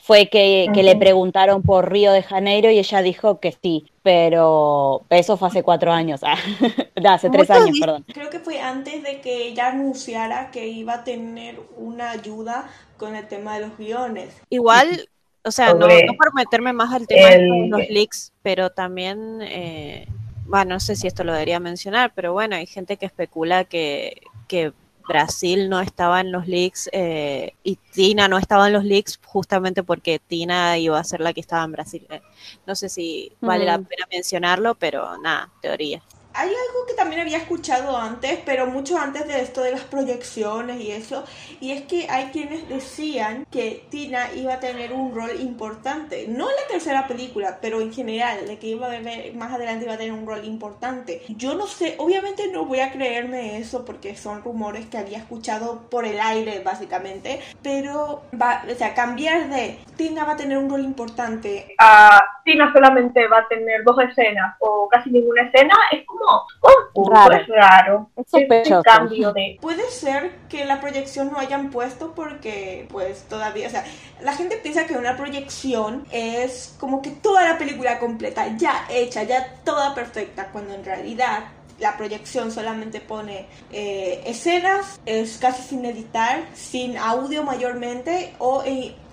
fue 0.01 0.28
que, 0.28 0.68
que 0.74 0.82
le 0.82 0.97
preguntaron 0.97 1.62
por 1.62 1.91
Río 1.91 2.12
de 2.12 2.22
Janeiro 2.22 2.70
y 2.70 2.78
ella 2.78 3.01
dijo 3.03 3.41
que 3.41 3.53
sí, 3.53 3.86
pero 4.03 5.03
eso 5.11 5.36
fue 5.39 5.49
hace 5.49 5.62
cuatro 5.62 5.91
años, 5.93 6.20
ah, 6.24 6.36
no, 7.03 7.11
hace 7.11 7.30
tres 7.30 7.51
años, 7.51 7.78
perdón. 7.80 8.05
Creo 8.12 8.28
que 8.30 8.39
fue 8.39 8.61
antes 8.61 9.03
de 9.03 9.20
que 9.22 9.49
ella 9.49 9.68
anunciara 9.68 10.51
que 10.51 10.66
iba 10.68 10.93
a 10.95 11.05
tener 11.05 11.59
una 11.76 12.11
ayuda 12.11 12.68
con 12.99 13.16
el 13.16 13.26
tema 13.28 13.59
de 13.59 13.66
los 13.66 13.78
guiones. 13.78 14.34
Igual, 14.51 15.09
o 15.45 15.51
sea, 15.51 15.74
no, 15.74 16.03
por 16.16 16.34
meterme 16.34 16.72
más 16.72 16.93
al 16.93 17.07
tema 17.07 17.34
el- 17.34 17.43
de 17.47 17.68
los 17.68 17.89
leaks, 17.89 18.32
pero 18.43 18.70
también, 18.70 19.41
eh, 19.43 20.07
bueno, 20.45 20.74
no 20.74 20.80
sé 20.80 20.97
si 20.97 21.07
esto 21.07 21.24
lo 21.24 21.32
debería 21.32 21.61
mencionar, 21.61 22.12
pero 22.14 22.32
bueno, 22.32 22.57
hay 22.57 22.66
gente 22.66 22.97
que 22.97 23.07
especula 23.07 23.64
que, 23.64 24.22
que 24.47 24.72
Brasil 25.07 25.68
no 25.70 25.80
estaba 25.80 26.20
en 26.20 26.32
los 26.32 26.47
leaks 26.47 26.91
eh, 26.93 27.55
y 27.62 27.76
Tina 27.76 28.28
no 28.28 28.39
estaba 28.39 28.66
en 28.66 28.74
los 28.74 28.84
leaks 28.84 29.18
justamente 29.24 29.82
porque 29.82 30.18
Tina 30.18 30.76
iba 30.78 30.99
a 30.99 31.05
ser 31.05 31.20
la 31.20 31.32
que 31.32 31.41
estaba 31.41 31.64
en 31.64 31.72
Brasil. 31.72 32.07
Eh, 32.11 32.22
no 32.66 32.74
sé 32.74 32.89
si 32.91 33.32
vale 33.41 33.64
la 33.64 33.78
Mm. 33.78 33.84
pena 33.84 34.07
mencionarlo, 34.12 34.74
pero 34.76 35.16
nada, 35.18 35.51
teoría. 35.62 36.03
Hay 36.39 36.49
algo 36.49 36.86
que 36.86 36.95
también 36.95 37.20
había 37.20 37.39
escuchado 37.39 37.97
antes, 37.97 38.39
pero 38.45 38.66
mucho 38.66 38.97
antes 38.99 39.26
de 39.26 39.41
esto 39.41 39.62
de 39.62 39.72
las 39.72 39.82
proyecciones 39.82 40.80
y 40.80 40.93
eso, 40.93 41.24
y 41.61 41.72
es 41.72 41.82
que 41.82 42.07
hay 42.09 42.26
quienes 42.26 42.68
decían 42.68 43.45
que 43.51 43.84
Tina 43.91 44.32
iba 44.34 44.55
a 44.55 44.61
tener 44.61 44.93
un 44.93 45.14
rol 45.14 45.41
importante, 45.41 46.26
no 46.28 46.49
en 46.49 46.57
la 46.57 46.68
tercera 46.68 47.07
película, 47.07 47.59
pero 47.61 47.80
en 47.80 47.93
general, 47.93 48.47
de 48.47 48.59
que 48.59 48.68
iba 48.68 48.86
a 48.86 48.91
ver 48.91 49.34
más 49.34 49.53
adelante 49.53 49.84
iba 49.84 49.95
a 49.95 49.99
tener 49.99 50.12
un 50.12 50.26
rol 50.26 50.45
importante. 50.45 51.22
Yo 51.28 51.55
no 51.55 51.66
sé, 51.66 51.97
obviamente 51.99 52.51
no 52.53 52.64
voy 52.64 52.80
a 52.80 52.93
creerme 52.93 53.59
eso 53.59 53.84
porque 53.84 54.16
son 54.16 54.43
rumores 54.43 54.86
que 54.86 54.99
había 54.99 55.18
escuchado 55.18 55.89
por 55.91 56.05
el 56.05 56.20
aire 56.20 56.61
básicamente, 56.61 57.41
pero 57.62 58.22
va, 58.41 58.62
o 58.70 58.74
sea, 58.74 58.95
cambiar 58.95 59.49
de 59.49 59.78
Tina 59.97 60.24
va 60.24 60.32
a 60.32 60.36
tener 60.36 60.57
un 60.57 60.70
rol 60.70 60.84
importante 60.84 61.09
Ah, 61.78 62.22
Tina 62.45 62.72
solamente 62.72 63.26
va 63.28 63.39
a 63.39 63.49
tener 63.49 63.82
dos 63.84 63.97
escenas 64.01 64.57
o 64.61 64.89
casi 64.89 65.11
ninguna 65.11 65.43
escena, 65.43 65.74
es 65.93 66.05
como 66.07 66.24
confuso, 66.61 67.11
Raro. 67.11 67.35
es 67.37 67.49
raro. 67.49 68.11
Es 68.16 68.26
Este 68.26 68.41
sospechoso. 68.41 68.83
cambio 68.83 69.33
de 69.33 69.59
Puede 69.61 69.91
ser 69.91 70.33
que 70.49 70.64
la 70.64 70.81
proyección 70.81 71.31
no 71.33 71.39
hayan 71.39 71.70
puesto 71.70 72.12
porque 72.14 72.87
pues 72.91 73.22
todavía, 73.29 73.68
o 73.68 73.70
sea, 73.70 73.85
la 74.20 74.35
gente 74.35 74.57
piensa 74.57 74.87
que 74.87 74.95
una 74.97 75.16
proyección 75.16 76.07
es 76.11 76.74
como 76.79 77.03
que 77.03 77.11
toda 77.11 77.45
la 77.45 77.59
película 77.59 77.99
completa, 77.99 78.57
ya 78.57 78.87
hecha, 78.91 79.22
ya 79.22 79.55
toda 79.64 79.95
perfecta, 79.95 80.49
cuando 80.53 80.74
en 80.74 80.85
realidad 80.85 81.45
la 81.79 81.97
proyección 81.97 82.51
solamente 82.51 83.01
pone 83.01 83.47
eh, 83.70 84.22
escenas, 84.26 85.01
es 85.07 85.39
casi 85.39 85.62
sin 85.62 85.85
editar, 85.85 86.43
sin 86.55 86.99
audio 86.99 87.45
mayormente 87.45 88.35
o 88.39 88.64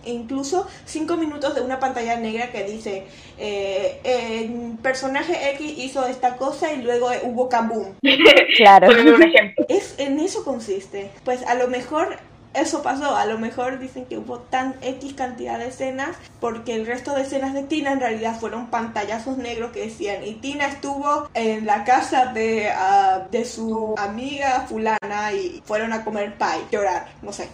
incluso 0.05 0.67
cinco 0.85 1.17
minutos 1.17 1.55
de 1.55 1.61
una 1.61 1.79
pantalla 1.79 2.17
negra 2.17 2.51
que 2.51 2.63
dice 2.63 3.05
eh, 3.37 3.99
el 4.03 4.77
personaje 4.79 5.51
X 5.51 5.73
hizo 5.77 6.05
esta 6.05 6.37
cosa 6.37 6.73
y 6.73 6.81
luego 6.81 7.11
eh, 7.11 7.21
hubo 7.23 7.49
kaboom. 7.49 7.95
Claro. 8.57 8.87
un 8.89 9.23
ejemplo. 9.23 9.65
Es, 9.67 9.95
en 9.97 10.19
eso 10.19 10.43
consiste. 10.43 11.11
Pues 11.23 11.43
a 11.45 11.55
lo 11.55 11.67
mejor 11.67 12.17
eso 12.55 12.81
pasó. 12.81 13.15
A 13.15 13.25
lo 13.25 13.37
mejor 13.37 13.79
dicen 13.79 14.05
que 14.05 14.17
hubo 14.17 14.39
tan 14.39 14.75
X 14.81 15.13
cantidad 15.13 15.59
de 15.59 15.67
escenas 15.67 16.15
porque 16.39 16.75
el 16.75 16.85
resto 16.85 17.13
de 17.13 17.21
escenas 17.21 17.53
de 17.53 17.63
Tina 17.63 17.91
en 17.91 17.99
realidad 17.99 18.39
fueron 18.39 18.67
pantallazos 18.67 19.37
negros 19.37 19.71
que 19.71 19.81
decían 19.81 20.23
y 20.23 20.35
Tina 20.35 20.67
estuvo 20.67 21.29
en 21.33 21.65
la 21.65 21.83
casa 21.83 22.27
de, 22.27 22.69
ah, 22.69 23.27
de 23.29 23.45
su 23.45 23.95
amiga 23.97 24.65
fulana 24.67 25.33
y 25.33 25.61
fueron 25.65 25.93
a 25.93 26.03
comer 26.03 26.37
pie, 26.37 26.61
llorar, 26.71 27.07
no 27.21 27.31
sé. 27.33 27.49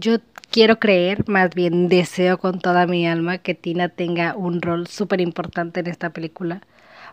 Yo 0.00 0.18
quiero 0.52 0.78
creer, 0.78 1.28
más 1.28 1.54
bien 1.54 1.88
deseo 1.88 2.38
con 2.38 2.60
toda 2.60 2.86
mi 2.86 3.08
alma 3.08 3.38
que 3.38 3.54
Tina 3.54 3.88
tenga 3.88 4.36
un 4.36 4.62
rol 4.62 4.86
súper 4.86 5.20
importante 5.20 5.80
en 5.80 5.88
esta 5.88 6.10
película 6.10 6.62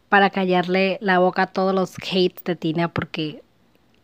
para 0.10 0.30
callarle 0.30 1.00
la 1.02 1.18
boca 1.18 1.44
a 1.44 1.48
todos 1.48 1.74
los 1.74 1.96
hates 1.96 2.44
de 2.44 2.56
Tina 2.56 2.90
porque 2.94 3.42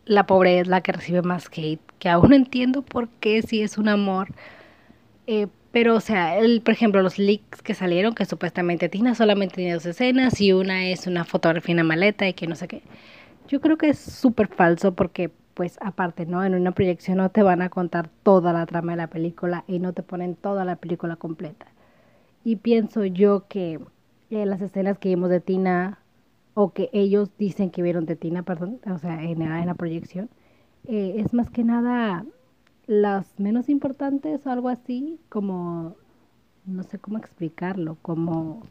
la 0.04 0.26
pobre 0.26 0.58
es 0.60 0.66
la 0.66 0.80
que 0.80 0.92
recibe 0.92 1.22
más 1.22 1.46
hate, 1.54 1.80
que 2.00 2.08
aún 2.08 2.30
no 2.30 2.36
entiendo 2.36 2.82
por 2.82 3.08
qué 3.20 3.42
si 3.42 3.62
es 3.62 3.78
un 3.78 3.88
amor. 3.88 4.30
Eh, 5.26 5.46
pero, 5.72 5.94
o 5.96 6.00
sea, 6.00 6.38
el, 6.38 6.60
por 6.62 6.74
ejemplo, 6.74 7.02
los 7.02 7.18
leaks 7.18 7.62
que 7.62 7.74
salieron, 7.74 8.14
que 8.14 8.26
supuestamente 8.26 8.88
Tina 8.88 9.14
solamente 9.14 9.56
tiene 9.56 9.74
dos 9.74 9.86
escenas 9.86 10.40
y 10.40 10.52
una 10.52 10.86
es 10.88 11.06
una 11.06 11.24
fotografía 11.24 11.72
en 11.72 11.78
una 11.80 11.84
maleta 11.88 12.28
y 12.28 12.34
que 12.34 12.48
no 12.48 12.56
sé 12.56 12.68
qué. 12.68 12.82
Yo 13.48 13.60
creo 13.60 13.78
que 13.78 13.90
es 13.90 13.98
súper 14.00 14.48
falso 14.48 14.94
porque, 14.94 15.30
pues, 15.54 15.78
aparte, 15.80 16.26
¿no? 16.26 16.44
En 16.44 16.54
una 16.54 16.72
proyección 16.72 17.18
no 17.18 17.30
te 17.30 17.42
van 17.42 17.62
a 17.62 17.68
contar 17.68 18.08
toda 18.22 18.52
la 18.52 18.66
trama 18.66 18.92
de 18.92 18.98
la 18.98 19.06
película 19.08 19.64
y 19.66 19.78
no 19.78 19.92
te 19.92 20.02
ponen 20.02 20.34
toda 20.34 20.64
la 20.64 20.76
película 20.76 21.16
completa. 21.16 21.66
Y 22.44 22.56
pienso 22.56 23.04
yo 23.04 23.46
que 23.48 23.80
eh, 24.30 24.46
las 24.46 24.60
escenas 24.60 24.98
que 24.98 25.10
vimos 25.10 25.30
de 25.30 25.40
Tina, 25.40 25.98
o 26.54 26.72
que 26.72 26.90
ellos 26.92 27.30
dicen 27.38 27.70
que 27.70 27.82
vieron 27.82 28.06
de 28.06 28.16
Tina, 28.16 28.42
perdón, 28.42 28.80
o 28.90 28.98
sea, 28.98 29.22
en 29.22 29.38
la, 29.38 29.60
en 29.60 29.66
la 29.66 29.74
proyección, 29.74 30.28
eh, 30.86 31.14
es 31.18 31.32
más 31.32 31.50
que 31.50 31.64
nada 31.64 32.24
las 32.86 33.38
menos 33.38 33.68
importantes 33.68 34.46
o 34.46 34.50
algo 34.50 34.68
así, 34.68 35.20
como, 35.28 35.96
no 36.66 36.82
sé 36.82 36.98
cómo 36.98 37.18
explicarlo, 37.18 37.96
como 38.02 38.62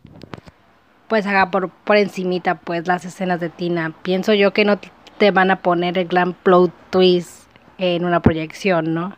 pues 1.08 1.28
haga 1.28 1.52
por, 1.52 1.70
por 1.70 1.98
encimita 1.98 2.62
pues 2.62 2.88
las 2.88 3.04
escenas 3.04 3.42
de 3.42 3.50
Tina. 3.50 3.94
Pienso 4.02 4.34
yo 4.34 4.54
que 4.54 4.64
no 4.64 4.80
te 5.22 5.30
van 5.30 5.52
a 5.52 5.58
poner 5.58 6.00
el 6.00 6.08
gran 6.08 6.34
plot 6.34 6.72
twist 6.90 7.48
en 7.78 8.06
una 8.06 8.22
proyección, 8.22 8.96
¿no? 8.96 9.16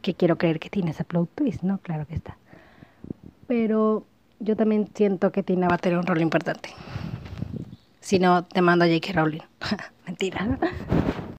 Que 0.00 0.14
quiero 0.14 0.38
creer 0.38 0.58
que 0.58 0.70
tiene 0.70 0.92
ese 0.92 1.04
plot 1.04 1.28
twist, 1.34 1.62
¿no? 1.62 1.76
Claro 1.76 2.06
que 2.06 2.14
está. 2.14 2.38
Pero 3.46 4.06
yo 4.40 4.56
también 4.56 4.88
siento 4.94 5.32
que 5.32 5.42
Tina 5.42 5.68
va 5.68 5.74
a 5.74 5.78
tener 5.78 5.98
un 5.98 6.06
rol 6.06 6.22
importante. 6.22 6.70
Si 8.00 8.18
no, 8.18 8.46
te 8.46 8.62
mando 8.62 8.86
a 8.86 8.88
J.K. 8.88 9.12
Rowling. 9.12 9.42
Mentira. 10.06 10.58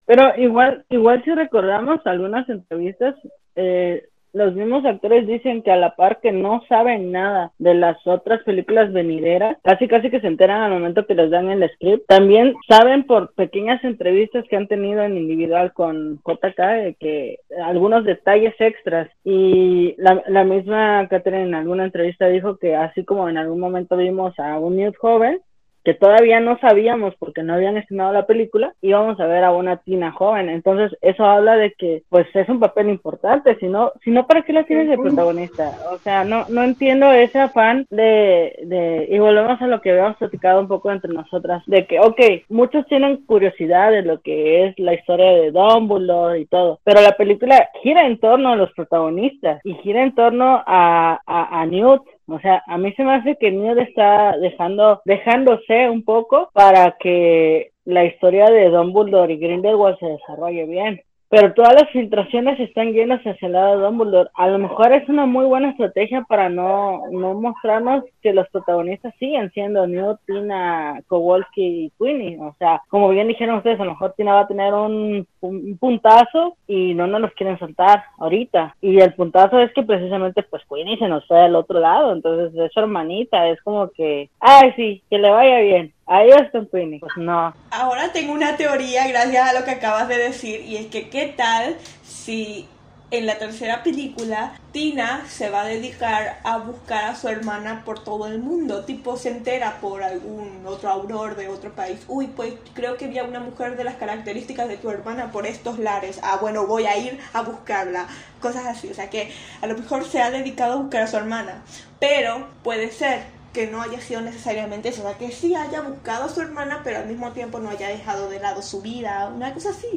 Pero 0.06 0.26
igual, 0.38 0.86
igual 0.90 1.24
si 1.24 1.34
recordamos 1.34 2.00
algunas 2.06 2.48
entrevistas, 2.50 3.16
eh, 3.56 4.08
los 4.34 4.54
mismos 4.54 4.86
actores 4.86 5.28
dicen 5.28 5.62
que 5.62 5.72
a 5.72 5.76
la 5.76 5.96
par 5.96 6.20
que 6.22 6.32
no 6.32 6.62
saben 6.70 7.12
nada 7.12 7.52
de 7.58 7.74
las 7.74 8.06
otras 8.06 8.44
películas 8.44 8.92
venideras, 8.92 9.58
casi 9.64 9.88
casi 9.88 10.10
que 10.10 10.22
se 10.22 10.28
enteran 10.28 10.62
al 10.62 10.72
momento 10.72 11.06
que 11.06 11.16
les 11.16 11.30
dan 11.30 11.50
el 11.50 11.70
script. 11.72 12.06
También 12.08 12.56
saben 12.68 13.04
por 13.04 13.34
pequeñas 13.34 13.84
entrevistas 13.84 14.46
que 14.50 14.56
han 14.56 14.68
tenido 14.68 15.04
en 15.04 15.18
individual 15.18 15.74
con 15.74 16.20
JK 16.26 16.98
que 17.00 17.40
algunos 17.64 18.06
detalles 18.06 18.56
extras 18.60 19.10
y 19.24 19.96
la, 19.98 20.24
la 20.28 20.44
misma 20.44 21.08
Catherine 21.10 21.44
en 21.44 21.56
alguna 21.56 21.86
entrevista 21.86 22.28
dijo 22.28 22.58
que 22.58 22.76
así 22.76 23.04
como 23.04 23.30
en 23.30 23.38
algún 23.38 23.60
momento 23.60 23.98
vimos 23.98 24.38
a 24.40 24.60
un 24.60 24.78
Newt 24.78 24.96
joven, 24.98 25.40
que 25.88 25.94
todavía 25.94 26.42
no 26.42 26.60
sabíamos 26.60 27.16
porque 27.16 27.44
no 27.44 27.54
habían 27.54 27.78
estrenado 27.78 28.12
la 28.12 28.26
película, 28.26 28.74
íbamos 28.82 29.18
a 29.22 29.26
ver 29.26 29.46
a 29.46 29.54
una 29.54 29.78
Tina 29.78 30.12
joven. 30.12 30.50
Entonces, 30.50 30.98
eso 31.00 31.24
habla 31.24 31.56
de 31.56 31.72
que, 31.78 32.04
pues, 32.10 32.28
es 32.34 32.50
un 32.50 32.60
papel 32.60 32.90
importante, 32.90 33.56
si 33.56 33.68
no, 33.68 33.94
si 34.04 34.12
no 34.12 34.28
¿para 34.28 34.42
qué 34.42 34.52
la 34.52 34.66
tienes 34.66 34.90
de 34.90 34.98
protagonista? 34.98 35.72
O 35.90 35.98
sea, 36.00 36.26
no, 36.26 36.44
no 36.50 36.62
entiendo 36.62 37.14
ese 37.14 37.40
afán 37.40 37.88
de, 37.90 38.54
de, 38.66 39.08
y 39.10 39.18
volvemos 39.18 39.62
a 39.62 39.68
lo 39.68 39.80
que 39.80 39.92
habíamos 39.92 40.18
platicado 40.18 40.60
un 40.60 40.68
poco 40.68 40.92
entre 40.92 41.14
nosotras, 41.14 41.64
de 41.68 41.88
que, 41.88 42.02
ok, 42.02 42.20
muchos 42.50 42.86
tienen 42.88 43.26
curiosidad 43.26 43.92
de 43.92 44.02
lo 44.02 44.20
que 44.20 44.66
es 44.66 44.78
la 44.80 44.94
historia 44.94 45.32
de 45.32 45.52
Dumbledore 45.52 46.42
y 46.42 46.48
todo, 46.48 46.82
pero 46.84 47.00
la 47.00 47.14
película 47.14 47.70
gira 47.82 48.06
en 48.06 48.20
torno 48.20 48.50
a 48.50 48.58
los 48.58 48.74
protagonistas 48.74 49.62
y 49.64 49.74
gira 49.76 50.04
en 50.04 50.14
torno 50.14 50.62
a, 50.68 51.22
a, 51.26 51.62
a 51.62 51.66
Newt, 51.66 52.02
o 52.28 52.40
sea, 52.40 52.64
a 52.68 52.78
mí 52.78 52.94
se 52.94 53.04
me 53.04 53.16
hace 53.16 53.38
que 53.40 53.52
Newt 53.52 53.80
está 53.80 54.38
dejando, 54.38 55.02
dejándose 55.06 55.90
un 55.90 56.04
poco 56.04 56.50
para 56.54 56.98
que 57.00 57.72
la 57.86 58.04
historia 58.04 58.46
de 58.46 58.70
Dumbledore 58.70 59.34
y 59.34 59.38
Grindelwald 59.38 59.98
se 60.00 60.08
desarrolle 60.08 60.66
bien 60.66 61.02
pero 61.30 61.54
todas 61.54 61.74
las 61.74 61.90
filtraciones 61.92 62.60
están 62.60 62.94
llenas 62.94 63.22
hacia 63.22 63.48
el 63.48 63.52
lado 63.52 63.78
de 63.78 63.86
Dumbledore. 63.86 64.30
A 64.34 64.48
lo 64.48 64.60
mejor 64.60 64.94
es 64.94 65.08
una 65.10 65.26
muy 65.26 65.46
buena 65.46 65.72
estrategia 65.72 66.24
para 66.24 66.50
no, 66.50 67.02
no 67.12 67.34
mostrarnos 67.34 68.06
que 68.22 68.34
los 68.34 68.48
protagonistas 68.50 69.14
siguen 69.20 69.52
siendo 69.52 69.86
Newt, 69.88 70.20
Tina, 70.26 71.02
Kowalski 71.08 71.86
y 71.86 71.92
Queenie. 72.00 72.38
O 72.40 72.56
sea, 72.58 72.82
como 72.88 73.10
bien 73.10 73.28
dijeron 73.28 73.58
ustedes, 73.58 73.80
a 73.80 73.86
lo 73.86 73.92
mejor 73.92 74.14
Tina 74.14 74.36
va 74.36 74.42
a 74.42 74.48
tener 74.48 74.74
un, 74.74 75.28
un 75.42 75.78
puntazo 75.78 76.56
y 76.66 76.94
no 76.94 77.08
nos 77.08 77.20
los 77.20 77.34
quieren 77.34 77.60
soltar 77.60 78.04
ahorita. 78.20 78.76
Y 78.82 79.00
el 79.00 79.14
puntazo 79.14 79.60
es 79.60 79.74
que 79.74 79.84
precisamente 79.84 80.44
pues 80.44 80.64
Queenie 80.70 80.98
se 80.98 81.10
nos 81.10 81.28
fue 81.28 81.42
al 81.42 81.56
otro 81.56 81.80
lado, 81.80 82.14
entonces 82.14 82.58
es 82.58 82.72
su 82.72 82.80
hermanita, 82.80 83.50
es 83.50 83.62
como 83.64 83.90
que, 83.90 84.30
ay 84.40 84.72
sí, 84.78 85.04
que 85.10 85.18
le 85.18 85.30
vaya 85.30 85.60
bien. 85.60 85.94
Ahí 86.08 86.30
está 86.30 86.66
Queenie, 86.72 87.00
pues 87.00 87.12
no. 87.18 87.54
Ahora 87.70 88.14
tengo 88.14 88.32
una 88.32 88.56
teoría 88.56 89.08
gracias 89.08 89.50
a 89.50 89.60
lo 89.60 89.66
que 89.66 89.72
acabas 89.72 90.08
de 90.08 90.18
decir 90.18 90.62
y 90.62 90.78
es 90.78 90.88
que 90.88 91.10
qué 91.10 91.34
tal 91.36 91.76
si 92.04 92.66
en 93.12 93.26
la 93.26 93.38
tercera 93.38 93.84
película 93.84 94.60
Tina 94.72 95.24
se 95.28 95.50
va 95.50 95.62
a 95.62 95.66
dedicar 95.66 96.40
a 96.44 96.58
buscar 96.58 97.06
a 97.06 97.16
su 97.16 97.30
hermana 97.30 97.84
por 97.86 98.04
todo 98.04 98.28
el 98.28 98.40
mundo, 98.40 98.84
tipo 98.84 99.16
se 99.16 99.30
entera 99.30 99.80
por 99.80 100.04
algún 100.04 100.64
otro 100.66 100.90
auror 100.90 101.36
de 101.36 101.48
otro 101.48 101.72
país, 101.74 102.04
uy 102.10 102.28
pues 102.28 102.54
creo 102.74 102.98
que 102.98 103.06
había 103.06 103.24
una 103.24 103.40
mujer 103.40 103.78
de 103.78 103.86
las 103.86 103.96
características 103.96 104.68
de 104.68 104.78
tu 104.78 104.90
hermana 104.90 105.32
por 105.32 105.46
estos 105.46 105.80
lares, 105.80 106.20
ah 106.22 106.38
bueno 106.42 106.68
voy 106.68 106.86
a 106.86 106.98
ir 106.98 107.18
a 107.34 107.42
buscarla, 107.42 108.08
cosas 108.42 108.66
así, 108.66 108.90
o 108.90 108.94
sea 108.94 109.10
que 109.10 109.32
a 109.62 109.68
lo 109.68 109.78
mejor 109.78 110.04
se 110.04 110.22
ha 110.22 110.30
dedicado 110.30 110.74
a 110.74 110.82
buscar 110.82 111.04
a 111.04 111.08
su 111.08 111.16
hermana, 111.16 111.64
pero 112.00 112.48
puede 112.62 112.92
ser 112.92 113.37
que 113.58 113.66
no 113.66 113.82
haya 113.82 114.00
sido 114.00 114.22
necesariamente 114.22 114.90
eso, 114.90 115.02
o 115.02 115.10
sea, 115.10 115.18
que 115.18 115.32
sí 115.32 115.56
haya 115.56 115.82
buscado 115.82 116.26
a 116.26 116.30
su 116.30 116.42
hermana, 116.42 116.82
pero 116.84 117.00
al 117.00 117.08
mismo 117.08 117.32
tiempo 117.32 117.58
no 117.58 117.72
haya 117.72 117.88
dejado 117.88 118.30
de 118.30 118.40
lado 118.40 118.62
su 118.62 118.84
vida, 118.84 119.32
una 119.36 119.52
cosa 119.52 119.72
así. 119.72 119.88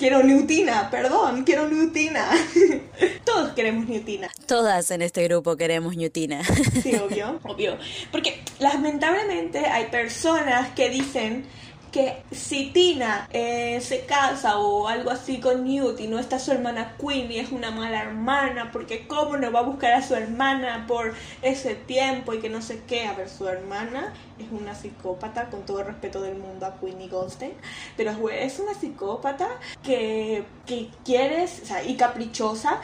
Quiero 0.00 0.20
Newtina, 0.24 0.90
perdón, 0.90 1.44
quiero 1.44 1.68
Newtina. 1.68 2.28
Todos 3.24 3.52
queremos 3.52 3.88
Newtina. 3.88 4.28
Todas 4.48 4.90
en 4.90 5.02
este 5.02 5.22
grupo 5.22 5.56
queremos 5.56 5.96
Newtina. 5.96 6.42
Sí, 6.82 6.96
obvio, 6.96 7.38
obvio. 7.44 7.78
Porque 8.10 8.42
lamentablemente 8.58 9.60
hay 9.60 9.84
personas 9.92 10.70
que 10.70 10.90
dicen 10.90 11.46
que 11.94 12.24
si 12.32 12.72
Tina 12.72 13.28
eh, 13.32 13.80
se 13.80 14.04
casa 14.04 14.58
o 14.58 14.88
algo 14.88 15.12
así 15.12 15.38
con 15.38 15.62
Newt 15.62 16.00
y 16.00 16.08
no 16.08 16.18
está 16.18 16.40
su 16.40 16.50
hermana 16.50 16.96
Queenie 16.98 17.38
es 17.38 17.52
una 17.52 17.70
mala 17.70 18.02
hermana 18.02 18.72
porque 18.72 19.06
cómo 19.06 19.36
no 19.36 19.52
va 19.52 19.60
a 19.60 19.62
buscar 19.62 19.92
a 19.92 20.02
su 20.02 20.16
hermana 20.16 20.86
por 20.88 21.14
ese 21.40 21.76
tiempo 21.76 22.34
y 22.34 22.40
que 22.40 22.48
no 22.48 22.62
sé 22.62 22.82
qué. 22.88 23.06
A 23.06 23.12
ver, 23.12 23.28
su 23.28 23.46
hermana 23.46 24.12
es 24.40 24.46
una 24.50 24.74
psicópata, 24.74 25.50
con 25.50 25.64
todo 25.64 25.82
el 25.82 25.86
respeto 25.86 26.20
del 26.20 26.34
mundo 26.34 26.66
a 26.66 26.80
Queenie 26.80 27.06
Goldstein, 27.06 27.52
pero 27.96 28.10
es 28.28 28.58
una 28.58 28.74
psicópata 28.74 29.48
que, 29.84 30.42
que 30.66 30.88
quiere, 31.04 31.44
o 31.44 31.88
y 31.88 31.94
caprichosa 31.94 32.80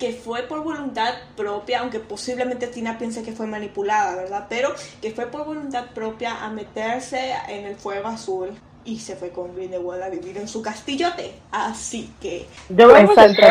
que 0.00 0.12
fue 0.12 0.42
por 0.42 0.64
voluntad 0.64 1.14
propia, 1.36 1.80
aunque 1.80 2.00
posiblemente 2.00 2.66
Tina 2.66 2.98
piense 2.98 3.22
que 3.22 3.32
fue 3.32 3.46
manipulada, 3.46 4.16
¿verdad? 4.16 4.46
Pero 4.48 4.74
que 5.00 5.12
fue 5.12 5.26
por 5.26 5.44
voluntad 5.44 5.90
propia 5.94 6.42
a 6.42 6.50
meterse 6.50 7.34
en 7.48 7.66
el 7.66 7.76
fuego 7.76 8.08
azul 8.08 8.58
y 8.84 8.98
se 8.98 9.16
fue 9.16 9.30
con 9.30 9.54
Grindelwald 9.54 10.02
a 10.02 10.08
vivir 10.08 10.38
en 10.38 10.48
su 10.48 10.62
castillote. 10.62 11.32
Así 11.52 12.10
que... 12.20 12.46
Exacto, 12.68 13.42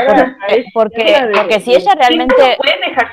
porque, 0.73 1.31
porque, 1.35 1.59
si 1.61 1.75
ella 1.75 1.93
realmente 1.95 2.57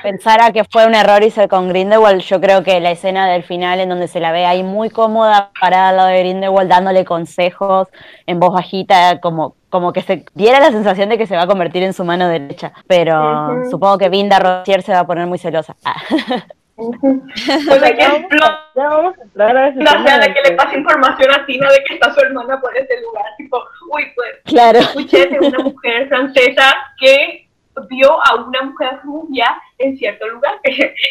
pensara 0.03 0.51
que 0.51 0.63
fue 0.63 0.85
un 0.85 0.95
error 0.95 1.23
irse 1.23 1.47
con 1.47 1.69
Grindelwald, 1.69 2.21
yo 2.21 2.41
creo 2.41 2.63
que 2.63 2.79
la 2.79 2.91
escena 2.91 3.29
del 3.29 3.43
final 3.43 3.79
en 3.79 3.89
donde 3.89 4.07
se 4.07 4.19
la 4.19 4.31
ve 4.31 4.45
ahí 4.45 4.63
muy 4.63 4.89
cómoda 4.89 5.51
parada 5.59 5.89
al 5.89 5.97
lado 5.97 6.09
de 6.09 6.19
Grindelwald 6.19 6.69
dándole 6.69 7.05
consejos 7.05 7.87
en 8.25 8.39
voz 8.39 8.53
bajita, 8.53 9.19
como 9.19 9.55
como 9.69 9.91
que 9.91 10.01
se 10.01 10.23
diera 10.33 10.61
la 10.61 10.71
sensación 10.71 11.09
de 11.09 11.17
que 11.17 11.27
se 11.27 11.35
va 11.35 11.41
a 11.41 11.47
convertir 11.47 11.83
en 11.83 11.91
su 11.91 12.05
mano 12.05 12.29
derecha, 12.29 12.71
pero 12.87 13.69
supongo 13.69 13.97
que 13.97 14.07
Vinda 14.07 14.39
Rosier 14.39 14.81
se 14.81 14.93
va 14.93 14.99
a 14.99 15.05
poner 15.05 15.27
muy 15.27 15.37
celosa. 15.37 15.75
Por 16.77 17.83
ejemplo, 17.83 18.39
ya 18.75 18.87
vamos 18.87 19.17
a 19.17 19.23
entrar 19.23 19.57
a 19.57 19.67
ese 19.69 19.79
de 19.79 20.33
que 20.33 20.49
le 20.49 20.55
pase 20.55 20.77
información 20.77 21.31
a 21.31 21.45
Tina 21.47 21.67
de 21.71 21.83
que 21.83 21.95
está 21.95 22.13
su 22.13 22.19
hermana 22.19 22.61
por 22.61 22.77
ese 22.77 23.01
lugar, 23.01 23.25
tipo, 23.35 23.63
uy, 23.91 24.03
pues, 24.15 24.29
claro. 24.45 24.77
escuché 24.77 25.25
de 25.25 25.39
una 25.39 25.57
mujer 25.57 26.07
francesa 26.07 26.75
que 26.99 27.49
vio 27.89 28.23
a 28.23 28.35
una 28.35 28.61
mujer 28.61 28.99
rubia 29.03 29.59
en 29.79 29.97
cierto 29.97 30.27
lugar, 30.27 30.59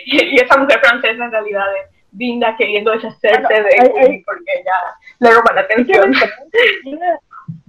y 0.06 0.40
esa 0.40 0.56
mujer 0.56 0.78
francesa 0.78 1.24
en 1.24 1.32
realidad 1.32 1.66
es 1.82 1.96
Vinda 2.12 2.56
queriendo 2.56 2.92
deshacerse 2.92 3.62
de 3.62 4.22
porque 4.24 4.52
ella 4.60 4.72
le 5.18 5.30
roba 5.32 5.52
la 5.52 5.60
atención. 5.62 6.12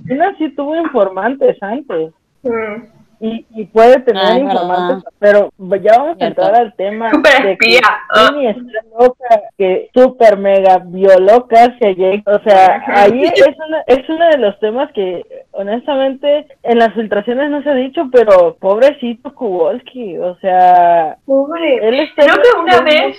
Tina 0.08 0.36
sí 0.38 0.50
tuvo 0.56 0.76
informantes 0.76 1.58
antes. 1.62 2.14
Mm. 2.44 2.97
Y, 3.20 3.46
y, 3.56 3.66
puede 3.66 4.00
tener 4.02 4.24
ah, 4.24 4.38
informantes, 4.38 5.14
pero 5.18 5.52
ya 5.82 5.98
vamos 5.98 6.18
a 6.22 6.28
entrar 6.28 6.56
al 6.56 6.76
tema 6.76 7.10
de 7.44 7.58
que 7.58 7.80
Amy 8.10 8.48
está 8.48 8.62
loca, 9.00 9.42
que 9.58 9.90
super 9.94 10.38
mega 10.38 10.84
violó 10.86 11.48
casi 11.48 11.84
a 11.84 11.92
Jake. 11.92 12.24
O 12.28 12.40
sea, 12.44 12.84
ahí 12.88 13.24
es, 13.24 13.42
una, 13.68 13.82
es 13.88 14.08
uno 14.08 14.28
de 14.28 14.38
los 14.38 14.60
temas 14.60 14.92
que 14.92 15.26
honestamente 15.52 16.46
en 16.62 16.78
las 16.78 16.94
filtraciones 16.94 17.50
no 17.50 17.64
se 17.64 17.70
ha 17.72 17.76
dicho, 17.76 18.08
pero 18.12 18.56
pobrecito 18.60 19.34
Kowalski, 19.34 20.18
o 20.20 20.36
sea, 20.38 21.18
pobre. 21.26 21.88
Él 21.88 22.00
está 22.02 22.24
Creo 22.24 22.36
que 22.36 22.60
una 22.60 22.82
vez 22.82 23.18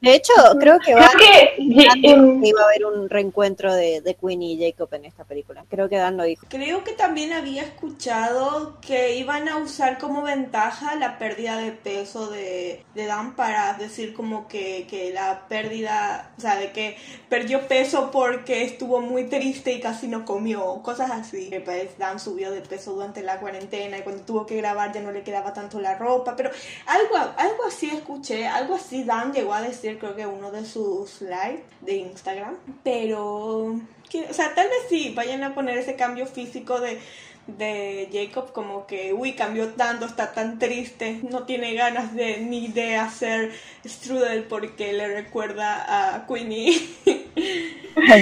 de 0.00 0.14
hecho, 0.14 0.32
creo 0.58 0.78
que 0.78 0.94
va 0.94 1.10
que, 1.18 1.56
iba 1.58 2.62
a 2.62 2.64
haber 2.64 2.86
un 2.86 3.10
reencuentro 3.10 3.74
de, 3.74 4.00
de 4.00 4.14
Queenie 4.14 4.54
y 4.54 4.70
Jacob 4.70 4.88
en 4.94 5.04
esta 5.04 5.24
película. 5.24 5.64
Creo 5.68 5.90
que 5.90 5.96
Dan 5.96 6.16
lo 6.16 6.24
dijo. 6.24 6.46
Creo 6.48 6.84
que 6.84 6.92
también 6.92 7.34
había 7.34 7.62
escuchado 7.62 8.78
que 8.80 9.16
iban 9.16 9.48
a 9.48 9.58
usar 9.58 9.98
como 9.98 10.22
ventaja 10.22 10.94
la 10.94 11.18
pérdida 11.18 11.58
de 11.58 11.72
peso 11.72 12.30
de, 12.30 12.82
de 12.94 13.06
Dan 13.06 13.36
para 13.36 13.74
decir 13.74 14.14
como 14.14 14.48
que, 14.48 14.86
que 14.88 15.12
la 15.12 15.46
pérdida, 15.48 16.32
o 16.38 16.40
sea, 16.40 16.56
de 16.56 16.72
que 16.72 16.96
perdió 17.28 17.68
peso 17.68 18.10
porque 18.10 18.64
estuvo 18.64 19.02
muy 19.02 19.24
triste 19.24 19.72
y 19.72 19.80
casi 19.80 20.08
no 20.08 20.24
comió, 20.24 20.80
cosas 20.82 21.10
así. 21.10 21.50
Pues 21.64 21.98
Dan 21.98 22.18
subió 22.18 22.50
de 22.50 22.62
peso 22.62 22.92
durante 22.92 23.22
la 23.22 23.38
cuarentena 23.38 23.98
y 23.98 24.02
cuando 24.02 24.22
tuvo 24.22 24.46
que 24.46 24.56
grabar 24.56 24.92
ya 24.94 25.02
no 25.02 25.12
le 25.12 25.22
quedaba 25.22 25.52
tanto 25.52 25.78
la 25.78 25.96
ropa, 25.96 26.36
pero 26.36 26.50
algo, 26.86 27.16
algo 27.36 27.64
así 27.68 27.90
escuché, 27.90 28.46
algo 28.46 28.76
así 28.76 29.04
Dan 29.04 29.34
llegó 29.34 29.52
a 29.52 29.60
decir 29.60 29.89
creo 29.98 30.16
que 30.16 30.26
uno 30.26 30.50
de 30.50 30.64
sus 30.64 31.20
live 31.22 31.62
de 31.80 31.96
Instagram, 31.96 32.56
pero, 32.82 33.66
o 33.66 34.32
sea, 34.32 34.54
tal 34.54 34.68
vez 34.68 34.86
sí, 34.88 35.12
vayan 35.14 35.42
a 35.44 35.54
poner 35.54 35.78
ese 35.78 35.96
cambio 35.96 36.26
físico 36.26 36.80
de, 36.80 36.98
de 37.46 38.08
Jacob 38.12 38.52
como 38.52 38.86
que, 38.86 39.12
uy, 39.12 39.32
cambió 39.32 39.70
tanto, 39.70 40.06
está 40.06 40.32
tan 40.32 40.58
triste, 40.58 41.20
no 41.30 41.44
tiene 41.44 41.74
ganas 41.74 42.14
de 42.14 42.38
ni 42.40 42.68
de 42.68 42.96
hacer 42.96 43.52
strudel 43.84 44.44
porque 44.44 44.92
le 44.92 45.08
recuerda 45.08 46.14
a 46.14 46.26
Queenie. 46.26 46.78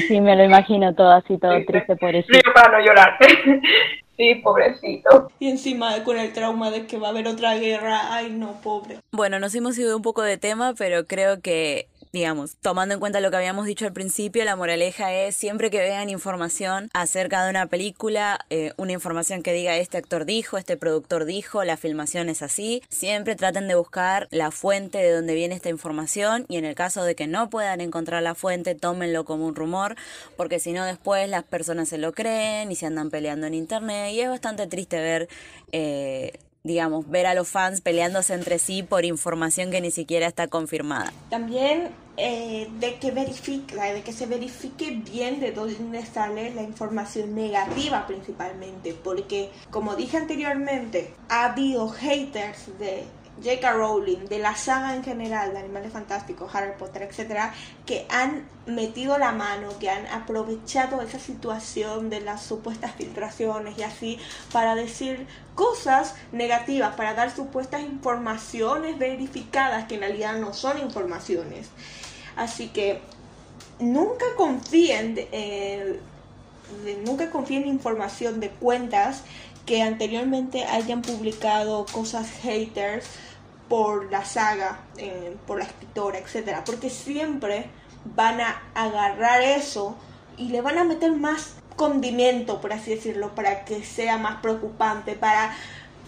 Sí, 0.09 0.21
me 0.21 0.35
lo 0.35 0.45
imagino 0.45 0.95
todo 0.95 1.13
así, 1.13 1.37
todo 1.39 1.53
triste 1.67 1.95
por 1.97 2.15
eso. 2.15 2.27
para 2.55 2.79
no 2.79 2.85
llorar. 2.85 3.19
Sí, 4.19 4.35
pobrecito. 4.35 5.31
Y 5.39 5.49
encima 5.49 6.03
con 6.03 6.19
el 6.19 6.33
trauma 6.33 6.73
de 6.73 6.87
que 6.87 6.99
va 6.99 7.07
a 7.07 7.11
haber 7.11 7.29
otra 7.29 7.55
guerra, 7.55 8.13
ay 8.13 8.31
no, 8.31 8.61
pobre. 8.63 8.99
Bueno, 9.13 9.39
nos 9.39 9.55
hemos 9.55 9.79
ido 9.79 9.97
un 9.97 10.03
poco 10.03 10.23
de 10.23 10.37
tema, 10.37 10.75
pero 10.77 11.07
creo 11.07 11.41
que 11.41 11.87
digamos, 12.13 12.57
tomando 12.61 12.95
en 12.95 13.01
cuenta 13.01 13.21
lo 13.21 13.31
que 13.31 13.37
habíamos 13.37 13.67
dicho 13.67 13.87
al 13.87 13.93
principio, 13.93 14.45
la 14.45 14.57
moraleja 14.57 15.13
es 15.13 15.37
siempre 15.37 15.71
que 15.71 15.79
vean 15.79 16.11
información 16.11 16.91
acerca 16.93 17.45
de 17.45 17.51
una 17.51 17.67
película, 17.67 18.39
eh, 18.51 18.73
una 18.77 18.93
información 18.93 19.43
que 19.43 19.53
diga 19.53 19.77
este 19.77 19.99
actor 19.99 20.25
dijo, 20.25 20.59
este 20.59 20.77
productor 20.77 21.25
dijo, 21.25 21.65
la 21.65 21.77
filmación 21.77 22.29
es 22.29 22.43
así, 22.43 22.83
siempre 22.89 23.37
traten 23.37 23.69
de 23.69 23.75
buscar 23.75 24.29
la 24.31 24.51
fuente 24.51 24.99
de 24.99 25.13
donde 25.13 25.35
viene 25.35 25.55
esta 25.55 25.69
información 25.69 26.47
y 26.49 26.57
en 26.57 26.65
el 26.65 26.75
caso 26.75 27.05
de 27.05 27.15
que 27.15 27.27
no 27.27 27.51
puedan 27.51 27.81
encontrar 27.81 28.23
la 28.23 28.35
fuente, 28.35 28.75
tómenlo 28.75 29.25
como 29.25 29.47
un 29.47 29.55
rumor, 29.55 29.97
porque 30.37 30.59
si 30.59 30.73
no 30.73 30.85
después 30.85 31.29
las 31.29 31.45
personas 31.45 31.89
se 31.89 31.99
lo 31.99 32.13
creen 32.13 32.71
y 32.73 32.77
se 32.77 32.87
andan 32.87 33.11
peleando 33.11 33.47
en 33.47 33.55
internet 33.55 34.13
y 34.13 34.21
es 34.21 34.29
bastante 34.29 34.67
triste 34.67 34.99
ver... 34.99 35.29
Eh, 35.73 36.33
digamos, 36.65 37.09
ver 37.09 37.27
a 37.27 37.35
los 37.35 37.49
fans 37.49 37.81
peleándose 37.81 38.35
entre 38.35 38.59
sí 38.59 38.83
por 38.83 39.05
información 39.05 39.71
que 39.71 39.81
ni 39.81 39.91
siquiera 39.91 40.27
está 40.27 40.49
confirmada. 40.49 41.13
También 41.31 41.91
eh, 42.21 42.69
de 42.81 42.97
que 42.97 43.13
verifique, 43.13 43.77
de 43.77 44.03
que 44.03 44.13
se 44.13 44.27
verifique 44.27 44.91
bien 44.91 45.39
de 45.39 45.53
dónde 45.53 46.05
sale 46.05 46.53
la 46.53 46.63
información 46.63 47.35
negativa 47.37 48.09
principalmente, 48.09 48.93
porque 49.05 49.51
como 49.71 49.95
dije 49.95 50.17
anteriormente, 50.17 51.15
ha 51.29 51.45
habido 51.45 51.89
haters 51.89 52.77
de 52.81 53.05
J.K. 53.43 53.73
Rowling, 53.73 54.27
de 54.29 54.39
la 54.39 54.57
saga 54.57 54.95
en 54.95 55.05
general, 55.05 55.53
de 55.53 55.59
Animales 55.59 55.93
Fantásticos, 55.93 56.55
Harry 56.55 56.73
Potter, 56.79 57.03
etcétera, 57.03 57.55
que 57.87 58.07
han 58.11 58.49
metido 58.67 59.19
la 59.19 59.33
mano, 59.33 59.79
que 59.79 59.91
han 59.91 60.07
aprovechado 60.07 61.01
esa 61.03 61.19
situación 61.19 62.11
de 62.11 62.21
las 62.21 62.43
supuestas 62.43 62.93
filtraciones 62.97 63.79
y 63.79 63.83
así 63.83 64.19
para 64.53 64.75
decir 64.75 65.27
cosas 65.55 66.15
negativas, 66.33 66.95
para 66.97 67.15
dar 67.15 67.35
supuestas 67.35 67.83
informaciones 67.83 68.99
verificadas 68.99 69.87
que 69.87 69.95
en 69.95 70.01
realidad 70.01 70.39
no 70.39 70.53
son 70.53 70.79
informaciones. 70.79 71.69
Así 72.37 72.69
que 72.69 73.01
nunca 73.81 74.27
confíen, 74.37 75.15
eh, 75.33 76.01
nunca 77.05 77.31
confíen 77.31 77.63
en 77.63 77.69
información 77.69 78.41
de 78.41 78.51
cuentas 78.51 79.23
que 79.69 79.83
anteriormente 79.83 80.65
hayan 80.65 81.03
publicado 81.03 81.85
cosas 81.93 82.31
haters 82.41 83.07
por 83.69 84.11
la 84.11 84.25
saga, 84.25 84.81
eh, 84.97 85.37
por 85.47 85.59
la 85.59 85.65
escritora, 85.65 86.19
etcétera, 86.19 86.65
porque 86.65 86.89
siempre 86.89 87.67
van 88.17 88.41
a 88.41 88.63
agarrar 88.75 89.43
eso 89.43 89.95
y 90.39 90.49
le 90.49 90.63
van 90.63 90.79
a 90.79 90.85
meter 90.85 91.13
más 91.13 91.57
condimento, 91.77 92.63
por 92.63 92.73
así 92.73 92.93
decirlo, 92.93 93.35
para 93.35 93.67
que 93.67 93.85
sea 93.85 94.17
más 94.17 94.41
preocupante, 94.41 95.13
para 95.13 95.55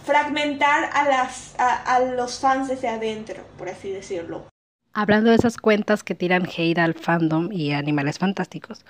fragmentar 0.03 0.89
a, 0.91 1.07
las, 1.07 1.53
a, 1.59 1.99
los 1.99 2.39
fans 2.39 2.67
desde 2.67 2.87
adentro, 2.87 3.43
por 3.59 3.69
así 3.69 3.91
decirlo. 3.91 4.47
Hablando 4.93 5.29
de 5.29 5.35
esas 5.35 5.57
cuentas 5.57 6.03
que 6.03 6.15
tiran 6.15 6.47
hate 6.47 6.79
al 6.79 6.95
fandom 6.95 7.51
y 7.51 7.73
animales 7.73 8.17
fantásticos, 8.17 8.83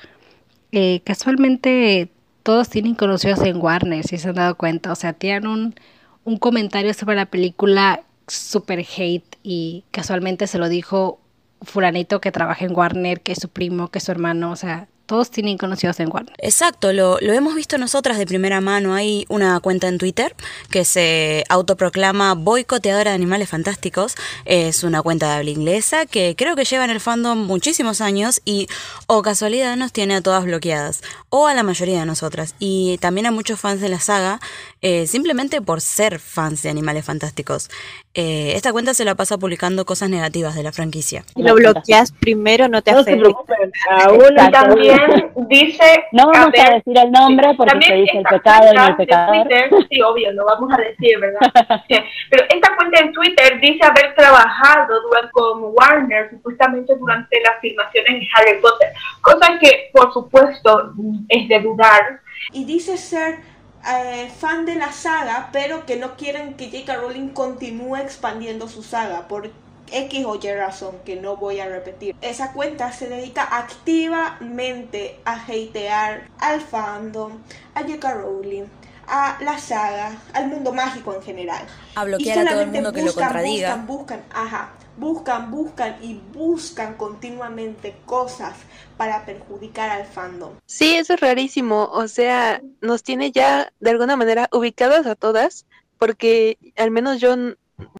eh, 0.71 1.01
casualmente 1.03 2.09
todos 2.43 2.69
tienen 2.69 2.95
conocidos 2.95 3.41
en 3.41 3.57
Warner, 3.61 4.05
si 4.05 4.17
se 4.17 4.29
han 4.29 4.35
dado 4.35 4.55
cuenta, 4.55 4.91
o 4.91 4.95
sea, 4.95 5.13
tienen 5.13 5.47
un, 5.47 5.75
un 6.23 6.37
comentario 6.37 6.93
sobre 6.93 7.15
la 7.15 7.25
película 7.25 8.01
super 8.27 8.79
hate 8.79 9.37
y 9.43 9.83
casualmente 9.91 10.47
se 10.47 10.57
lo 10.57 10.69
dijo 10.69 11.19
fulanito 11.61 12.21
que 12.21 12.31
trabaja 12.31 12.65
en 12.65 12.75
Warner, 12.75 13.21
que 13.21 13.33
es 13.33 13.39
su 13.39 13.49
primo, 13.49 13.89
que 13.89 13.99
es 13.99 14.05
su 14.05 14.11
hermano, 14.11 14.51
o 14.51 14.55
sea, 14.55 14.87
todos 15.11 15.29
tienen 15.29 15.57
conocidos 15.57 15.99
en 15.99 16.07
Warner. 16.09 16.33
Exacto, 16.37 16.93
lo, 16.93 17.19
lo, 17.19 17.33
hemos 17.33 17.53
visto 17.53 17.77
nosotras 17.77 18.17
de 18.17 18.25
primera 18.25 18.61
mano. 18.61 18.93
Hay 18.93 19.25
una 19.27 19.59
cuenta 19.59 19.89
en 19.89 19.97
Twitter 19.97 20.33
que 20.69 20.85
se 20.85 21.43
autoproclama 21.49 22.33
boicoteadora 22.33 23.11
de 23.11 23.15
animales 23.15 23.49
fantásticos. 23.49 24.15
Es 24.45 24.85
una 24.85 25.01
cuenta 25.01 25.27
de 25.27 25.33
habla 25.39 25.49
inglesa 25.49 26.05
que 26.05 26.37
creo 26.37 26.55
que 26.55 26.63
lleva 26.63 26.85
en 26.85 26.91
el 26.91 27.01
fandom 27.01 27.39
muchísimos 27.39 27.99
años 27.99 28.41
y 28.45 28.69
o 29.05 29.21
casualidad 29.21 29.75
nos 29.75 29.91
tiene 29.91 30.15
a 30.15 30.21
todas 30.21 30.45
bloqueadas, 30.45 31.01
o 31.27 31.45
a 31.45 31.53
la 31.53 31.63
mayoría 31.63 31.99
de 31.99 32.05
nosotras. 32.05 32.55
Y 32.57 32.97
también 32.99 33.25
a 33.25 33.31
muchos 33.31 33.59
fans 33.59 33.81
de 33.81 33.89
la 33.89 33.99
saga, 33.99 34.39
eh, 34.81 35.07
simplemente 35.07 35.61
por 35.61 35.81
ser 35.81 36.19
fans 36.19 36.61
de 36.61 36.69
animales 36.69 37.03
fantásticos. 37.03 37.69
Eh, 38.13 38.53
esta 38.55 38.73
cuenta 38.73 38.93
se 38.93 39.05
la 39.05 39.15
pasa 39.15 39.37
publicando 39.37 39.85
cosas 39.85 40.09
negativas 40.09 40.53
de 40.55 40.63
la 40.63 40.73
franquicia. 40.73 41.23
Si 41.33 41.41
lo 41.41 41.55
bloqueas 41.55 42.11
primero, 42.11 42.67
no 42.67 42.81
te 42.81 42.91
No 42.91 43.03
se 43.03 43.15
preocupen, 43.15 43.71
aún 43.89 44.33
Y 44.33 44.51
también 44.51 45.31
dice. 45.47 46.03
No 46.11 46.25
vamos 46.27 46.47
a, 46.47 46.49
ver, 46.49 46.83
decir 46.83 46.97
el 46.97 47.11
nombre 47.11 47.53
porque 47.55 47.71
también 47.71 47.91
se 47.91 47.97
dice 48.01 48.17
el 48.17 48.25
esta 48.25 48.37
pecado 48.37 48.65
y 48.65 48.75
cuenta 48.75 48.87
el 48.87 48.95
pecador. 48.97 49.47
Twitter, 49.47 49.69
sí, 49.89 50.01
obvio, 50.01 50.33
lo 50.33 50.45
vamos 50.45 50.69
a 50.73 50.81
decir, 50.81 51.19
¿verdad? 51.19 51.39
Sí, 51.87 51.95
Pero 52.29 52.45
esta 52.49 52.75
cuenta 52.75 52.99
en 52.99 53.13
Twitter 53.13 53.59
dice 53.61 53.79
haber 53.85 54.13
trabajado 54.15 55.01
durante, 55.03 55.31
con 55.31 55.73
Warner 55.73 56.29
supuestamente 56.31 56.93
durante 56.95 57.39
las 57.41 57.59
filmaciones 57.61 58.19
de 58.19 58.27
Harry 58.35 58.61
Potter, 58.61 58.89
cosa 59.21 59.57
que 59.59 59.89
por 59.93 60.13
supuesto 60.13 60.93
es 61.29 61.47
de 61.47 61.59
dudar. 61.61 62.19
Y 62.51 62.65
dice 62.65 62.97
ser 62.97 63.39
eh, 63.87 64.31
fan 64.37 64.65
de 64.65 64.75
la 64.75 64.91
saga, 64.91 65.49
pero 65.51 65.85
que 65.85 65.97
no 65.97 66.15
quieren 66.15 66.55
que 66.55 66.69
J.K. 66.69 66.97
Rowling 66.97 67.29
continúe 67.29 67.97
expandiendo 67.97 68.67
su 68.67 68.83
saga 68.83 69.27
por 69.27 69.49
X 69.91 70.25
o 70.25 70.35
Y 70.35 70.53
razón 70.53 70.95
que 71.05 71.15
no 71.15 71.37
voy 71.37 71.59
a 71.59 71.67
repetir. 71.67 72.15
Esa 72.21 72.53
cuenta 72.53 72.91
se 72.91 73.09
dedica 73.09 73.43
activamente 73.43 75.19
a 75.25 75.33
hatear 75.33 76.29
al 76.39 76.61
fandom, 76.61 77.39
a 77.75 77.81
J.K. 77.81 78.13
Rowling, 78.13 78.65
a 79.07 79.37
la 79.41 79.57
saga, 79.57 80.15
al 80.33 80.47
mundo 80.47 80.71
mágico 80.71 81.13
en 81.13 81.21
general. 81.21 81.65
A 81.95 82.03
Y 82.03 82.05
bloquear 82.05 82.47
a 82.47 82.51
todo 82.51 82.61
el 82.61 82.71
mundo 82.71 82.93
que 82.93 83.01
lo 83.01 83.07
buscan, 83.07 83.25
contradiga. 83.25 83.75
Buscan, 83.75 83.87
buscan, 83.87 84.21
ajá, 84.31 84.69
buscan, 85.01 85.49
buscan 85.49 85.97
y 86.01 86.21
buscan 86.31 86.93
continuamente 86.93 87.95
cosas 88.05 88.53
para 88.97 89.25
perjudicar 89.25 89.89
al 89.89 90.05
fandom. 90.05 90.53
Sí, 90.67 90.95
eso 90.95 91.15
es 91.15 91.19
rarísimo. 91.19 91.89
O 91.91 92.07
sea, 92.07 92.61
nos 92.81 93.01
tiene 93.01 93.31
ya 93.31 93.73
de 93.79 93.89
alguna 93.89 94.15
manera 94.15 94.47
ubicadas 94.53 95.07
a 95.07 95.15
todas, 95.15 95.65
porque 95.97 96.59
al 96.77 96.91
menos 96.91 97.19
yo, 97.19 97.35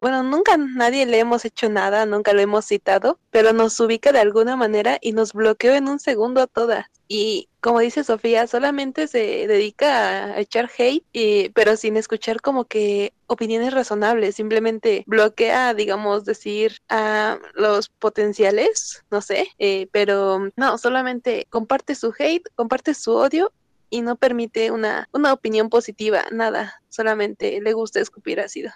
bueno, 0.00 0.22
nunca 0.22 0.56
nadie 0.56 1.04
le 1.04 1.18
hemos 1.18 1.44
hecho 1.44 1.68
nada, 1.68 2.06
nunca 2.06 2.32
lo 2.32 2.40
hemos 2.40 2.66
citado, 2.66 3.18
pero 3.32 3.52
nos 3.52 3.78
ubica 3.80 4.12
de 4.12 4.20
alguna 4.20 4.54
manera 4.54 4.98
y 5.00 5.12
nos 5.12 5.32
bloqueó 5.32 5.74
en 5.74 5.88
un 5.88 5.98
segundo 5.98 6.40
a 6.40 6.46
todas. 6.46 6.86
Y 7.08 7.48
como 7.60 7.80
dice 7.80 8.04
Sofía, 8.04 8.46
solamente 8.46 9.08
se 9.08 9.46
dedica 9.46 10.24
a 10.24 10.40
echar 10.40 10.70
hate, 10.78 11.52
pero 11.52 11.76
sin 11.76 11.96
escuchar 11.96 12.40
como 12.40 12.64
que 12.64 13.12
opiniones 13.32 13.72
razonables, 13.72 14.36
simplemente 14.36 15.04
bloquea, 15.06 15.74
digamos, 15.74 16.24
decir 16.24 16.78
a 16.88 17.38
los 17.54 17.88
potenciales, 17.88 19.04
no 19.10 19.20
sé, 19.20 19.48
eh, 19.58 19.88
pero 19.92 20.50
no, 20.56 20.78
solamente 20.78 21.46
comparte 21.50 21.94
su 21.94 22.14
hate, 22.18 22.48
comparte 22.54 22.94
su 22.94 23.12
odio 23.12 23.52
y 23.90 24.02
no 24.02 24.16
permite 24.16 24.70
una, 24.70 25.08
una 25.12 25.32
opinión 25.32 25.68
positiva, 25.68 26.24
nada, 26.30 26.80
solamente 26.88 27.60
le 27.60 27.72
gusta 27.72 28.00
escupir 28.00 28.40
ácido. 28.40 28.72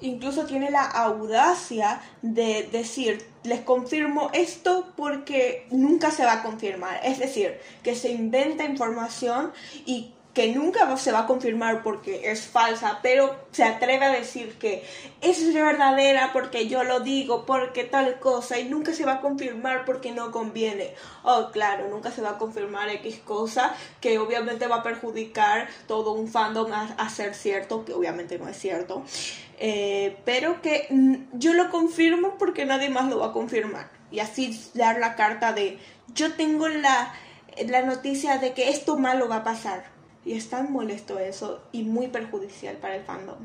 Incluso 0.00 0.44
tiene 0.44 0.70
la 0.70 0.84
audacia 0.84 2.00
de 2.22 2.68
decir, 2.70 3.26
les 3.42 3.62
confirmo 3.62 4.30
esto 4.32 4.92
porque 4.96 5.66
nunca 5.70 6.12
se 6.12 6.24
va 6.24 6.34
a 6.34 6.42
confirmar. 6.42 7.00
Es 7.02 7.18
decir, 7.18 7.58
que 7.82 7.96
se 7.96 8.10
inventa 8.10 8.64
información 8.64 9.52
y 9.86 10.14
que 10.38 10.52
nunca 10.52 10.96
se 10.96 11.10
va 11.10 11.18
a 11.18 11.26
confirmar 11.26 11.82
porque 11.82 12.30
es 12.30 12.46
falsa, 12.46 13.00
pero 13.02 13.34
se 13.50 13.64
atreve 13.64 14.04
a 14.04 14.12
decir 14.12 14.56
que 14.56 14.84
es 15.20 15.52
verdadera 15.52 16.30
porque 16.32 16.68
yo 16.68 16.84
lo 16.84 17.00
digo, 17.00 17.44
porque 17.44 17.82
tal 17.82 18.20
cosa, 18.20 18.56
y 18.56 18.68
nunca 18.68 18.92
se 18.92 19.04
va 19.04 19.14
a 19.14 19.20
confirmar 19.20 19.84
porque 19.84 20.12
no 20.12 20.30
conviene. 20.30 20.94
Oh, 21.24 21.50
claro, 21.50 21.88
nunca 21.88 22.12
se 22.12 22.22
va 22.22 22.30
a 22.30 22.38
confirmar 22.38 22.88
X 22.88 23.18
cosa 23.24 23.74
que 24.00 24.20
obviamente 24.20 24.68
va 24.68 24.76
a 24.76 24.82
perjudicar 24.84 25.66
todo 25.88 26.12
un 26.12 26.28
fandom 26.28 26.72
a, 26.72 26.82
a 26.84 27.10
ser 27.10 27.34
cierto, 27.34 27.84
que 27.84 27.92
obviamente 27.92 28.38
no 28.38 28.46
es 28.46 28.56
cierto. 28.56 29.02
Eh, 29.58 30.18
pero 30.24 30.62
que 30.62 30.86
mm, 30.88 31.16
yo 31.32 31.52
lo 31.52 31.68
confirmo 31.68 32.38
porque 32.38 32.64
nadie 32.64 32.90
más 32.90 33.08
lo 33.08 33.18
va 33.18 33.26
a 33.26 33.32
confirmar. 33.32 33.90
Y 34.12 34.20
así 34.20 34.56
dar 34.74 35.00
la 35.00 35.16
carta 35.16 35.52
de 35.52 35.80
yo 36.14 36.34
tengo 36.34 36.68
la, 36.68 37.12
la 37.66 37.82
noticia 37.82 38.38
de 38.38 38.52
que 38.52 38.68
esto 38.68 38.96
malo 38.96 39.28
va 39.28 39.38
a 39.38 39.42
pasar. 39.42 39.97
Y 40.28 40.34
es 40.34 40.50
tan 40.50 40.70
molesto 40.70 41.18
eso 41.18 41.62
y 41.72 41.84
muy 41.84 42.08
perjudicial 42.08 42.76
para 42.76 42.96
el 42.96 43.02
fandom. 43.02 43.38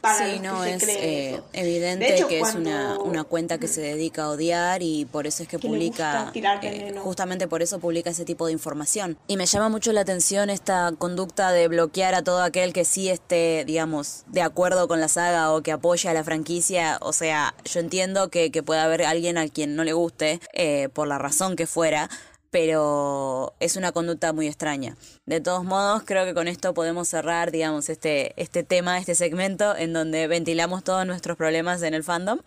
Para 0.00 0.26
Sí, 0.26 0.40
no, 0.40 0.64
es 0.64 0.82
eh, 0.88 1.40
evidente 1.52 2.16
hecho, 2.16 2.26
que 2.26 2.40
es 2.40 2.54
una, 2.56 2.98
una 2.98 3.22
cuenta 3.22 3.58
que 3.58 3.68
se 3.68 3.80
dedica 3.80 4.24
a 4.24 4.30
odiar 4.30 4.82
y 4.82 5.04
por 5.04 5.28
eso 5.28 5.44
es 5.44 5.48
que, 5.48 5.58
Que 5.58 5.68
publica, 5.68 6.32
eh, 6.34 6.94
justamente 6.98 7.46
por 7.46 7.62
eso 7.62 7.78
publica 7.78 8.10
ese 8.10 8.24
tipo 8.24 8.46
de 8.46 8.52
información. 8.52 9.18
Y 9.28 9.36
me 9.36 9.46
llama 9.46 9.68
mucho 9.68 9.92
la 9.92 10.00
atención 10.00 10.50
esta 10.50 10.92
conducta 10.98 11.52
de 11.52 11.68
bloquear 11.68 12.16
a 12.16 12.22
todo 12.22 12.42
aquel 12.42 12.72
que 12.72 12.84
sí 12.84 13.08
esté, 13.08 13.64
digamos, 13.64 14.24
de 14.26 14.42
acuerdo 14.42 14.88
con 14.88 15.00
la 15.00 15.06
saga 15.06 15.52
o 15.52 15.62
que 15.62 15.70
apoya 15.70 16.10
a 16.10 16.14
la 16.14 16.24
franquicia. 16.24 16.98
O 17.02 17.12
sea, 17.12 17.54
yo 17.64 17.78
entiendo 17.78 18.30
que, 18.30 18.50
que 18.50 18.64
pueda 18.64 18.82
haber 18.82 19.04
alguien 19.04 19.38
a 19.38 19.46
quien 19.46 19.76
no 19.76 19.84
le 19.84 19.92
guste, 19.92 20.40
eh, 20.54 20.88
por 20.92 21.06
la 21.06 21.18
razón 21.18 21.54
que 21.54 21.68
fuera, 21.68 22.10
pero 22.50 23.54
es 23.60 23.76
una 23.76 23.92
conducta 23.92 24.32
muy 24.32 24.46
extraña. 24.46 24.96
De 25.26 25.40
todos 25.40 25.64
modos, 25.64 26.02
creo 26.04 26.24
que 26.24 26.34
con 26.34 26.48
esto 26.48 26.74
podemos 26.74 27.08
cerrar, 27.08 27.50
digamos, 27.50 27.88
este, 27.88 28.32
este 28.40 28.62
tema, 28.62 28.98
este 28.98 29.14
segmento, 29.14 29.76
en 29.76 29.92
donde 29.92 30.26
ventilamos 30.26 30.84
todos 30.84 31.06
nuestros 31.06 31.36
problemas 31.36 31.82
en 31.82 31.94
el 31.94 32.04
fandom. 32.04 32.38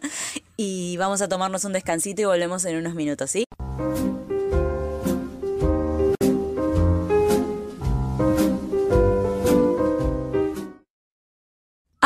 y 0.56 0.96
vamos 0.96 1.22
a 1.22 1.28
tomarnos 1.28 1.64
un 1.64 1.72
descansito 1.72 2.22
y 2.22 2.24
volvemos 2.24 2.64
en 2.64 2.76
unos 2.76 2.94
minutos, 2.94 3.30
¿sí? 3.30 3.44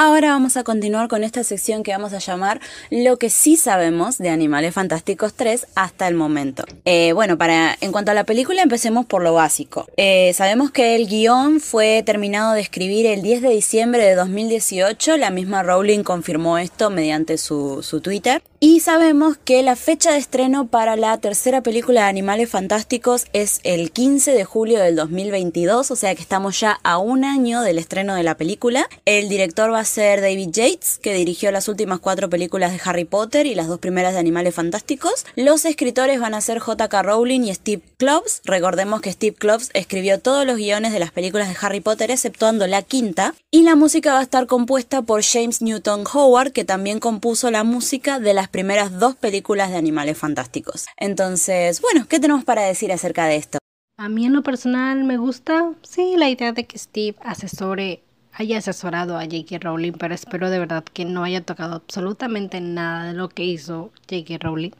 Ahora 0.01 0.29
vamos 0.29 0.57
a 0.57 0.63
continuar 0.63 1.09
con 1.09 1.25
esta 1.25 1.43
sección 1.43 1.83
que 1.83 1.91
vamos 1.91 2.13
a 2.13 2.19
llamar 2.19 2.61
Lo 2.89 3.17
que 3.17 3.31
sí 3.31 3.57
sabemos 3.57 4.17
de 4.19 4.29
Animales 4.29 4.73
Fantásticos 4.73 5.35
3 5.35 5.67
hasta 5.75 6.07
el 6.07 6.15
momento. 6.15 6.63
Eh, 6.85 7.13
bueno, 7.15 7.37
para, 7.37 7.77
en 7.81 7.91
cuanto 7.91 8.13
a 8.13 8.15
la 8.15 8.23
película, 8.23 8.63
empecemos 8.63 9.07
por 9.07 9.25
lo 9.25 9.35
básico. 9.35 9.89
Eh, 9.97 10.33
sabemos 10.35 10.71
que 10.71 10.95
el 10.95 11.09
guion 11.09 11.59
fue 11.59 12.05
terminado 12.07 12.53
de 12.53 12.61
escribir 12.61 13.07
el 13.07 13.23
10 13.23 13.43
de 13.43 13.49
diciembre 13.49 14.05
de 14.05 14.15
2018. 14.15 15.17
La 15.17 15.31
misma 15.31 15.65
Rowling 15.65 16.05
confirmó 16.05 16.59
esto 16.59 16.91
mediante 16.91 17.37
su, 17.37 17.83
su 17.83 18.01
Twitter. 18.01 18.41
Y 18.61 18.81
sabemos 18.81 19.37
que 19.37 19.63
la 19.63 19.77
fecha 19.77 20.11
de 20.11 20.19
estreno 20.19 20.67
para 20.67 20.97
la 20.97 21.17
tercera 21.19 21.63
película 21.63 22.03
de 22.03 22.09
Animales 22.09 22.51
Fantásticos 22.51 23.27
es 23.33 23.61
el 23.63 23.93
15 23.93 24.33
de 24.33 24.45
julio 24.45 24.81
del 24.81 24.97
2022, 24.97 25.93
o 25.93 25.95
sea 25.95 26.13
que 26.17 26.23
estamos 26.23 26.59
ya 26.59 26.81
a 26.83 26.99
un 26.99 27.25
año 27.25 27.61
del 27.61 27.79
estreno 27.79 28.17
de 28.17 28.25
la 28.25 28.37
película. 28.37 28.89
El 29.05 29.29
director 29.29 29.73
va 29.73 29.79
a 29.79 29.85
ser 29.85 30.21
David 30.21 30.49
Yates, 30.51 30.99
que 30.99 31.15
dirigió 31.15 31.53
las 31.53 31.69
últimas 31.69 32.01
cuatro 32.01 32.29
películas 32.29 32.73
de 32.73 32.81
Harry 32.85 33.05
Potter 33.05 33.47
y 33.47 33.55
las 33.55 33.69
dos 33.69 33.79
primeras 33.79 34.15
de 34.15 34.19
Animales 34.19 34.57
Fantásticos. 34.57 35.25
Los 35.37 35.65
escritores 35.65 36.19
van 36.19 36.35
a 36.35 36.41
ser 36.41 36.59
J.K. 36.59 37.01
Rowling 37.01 37.43
y 37.43 37.55
Steve 37.55 37.83
Kloves. 37.97 38.41
Recordemos 38.45 39.01
que 39.03 39.13
Steve 39.13 39.37
Kloves 39.37 39.71
escribió 39.73 40.19
todos 40.19 40.45
los 40.45 40.57
guiones 40.57 40.93
de 40.93 40.99
las 40.99 41.13
películas 41.13 41.49
de 41.49 41.57
Harry 41.61 41.81
Potter, 41.81 42.11
exceptuando 42.11 42.67
la 42.67 42.83
quinta. 42.83 43.37
Y 43.53 43.63
la 43.63 43.77
música 43.77 44.15
va 44.15 44.19
a 44.19 44.25
estar 44.25 44.49
compuesta 44.49 45.03
por 45.03 45.23
James 45.23 45.63
Newton 45.63 46.03
Howard, 46.13 46.51
que 46.51 46.65
también 46.65 46.99
compuso 46.99 47.53
la 47.53 47.63
música 47.63 48.19
de 48.19 48.35
las 48.35 48.48
primeras 48.51 48.99
dos 48.99 49.17
películas 49.17 49.71
de 49.71 49.77
Animales 49.77 50.19
Fantásticos. 50.19 50.87
Entonces, 50.97 51.81
bueno, 51.81 52.07
¿qué 52.09 52.19
tenemos 52.19 52.45
para 52.45 52.63
decir 52.63 52.93
acerca 52.93 53.27
de 53.27 53.37
esto? 53.37 53.59
A 53.99 54.09
mí 54.09 54.27
en 54.27 54.33
lo 54.33 54.43
personal 54.43 55.03
me 55.05 55.17
gusta, 55.17 55.73
sí, 55.83 56.15
la 56.17 56.29
idea 56.29 56.53
de 56.53 56.67
que 56.67 56.79
Steve 56.79 57.17
asesore, 57.21 58.03
haya 58.33 58.59
asesorado 58.59 59.19
a 59.19 59.25
J.K. 59.25 59.59
Rowling, 59.59 59.93
pero 59.93 60.15
espero 60.15 60.49
de 60.51 60.61
verdad 60.61 60.85
que 60.85 61.05
no 61.05 61.25
haya 61.25 61.41
tocado 61.41 61.75
absolutamente 61.75 62.61
nada 62.61 63.09
de 63.09 63.15
lo 63.15 63.29
que 63.29 63.45
hizo 63.45 63.91
J.K. 64.09 64.39
Rowling, 64.39 64.71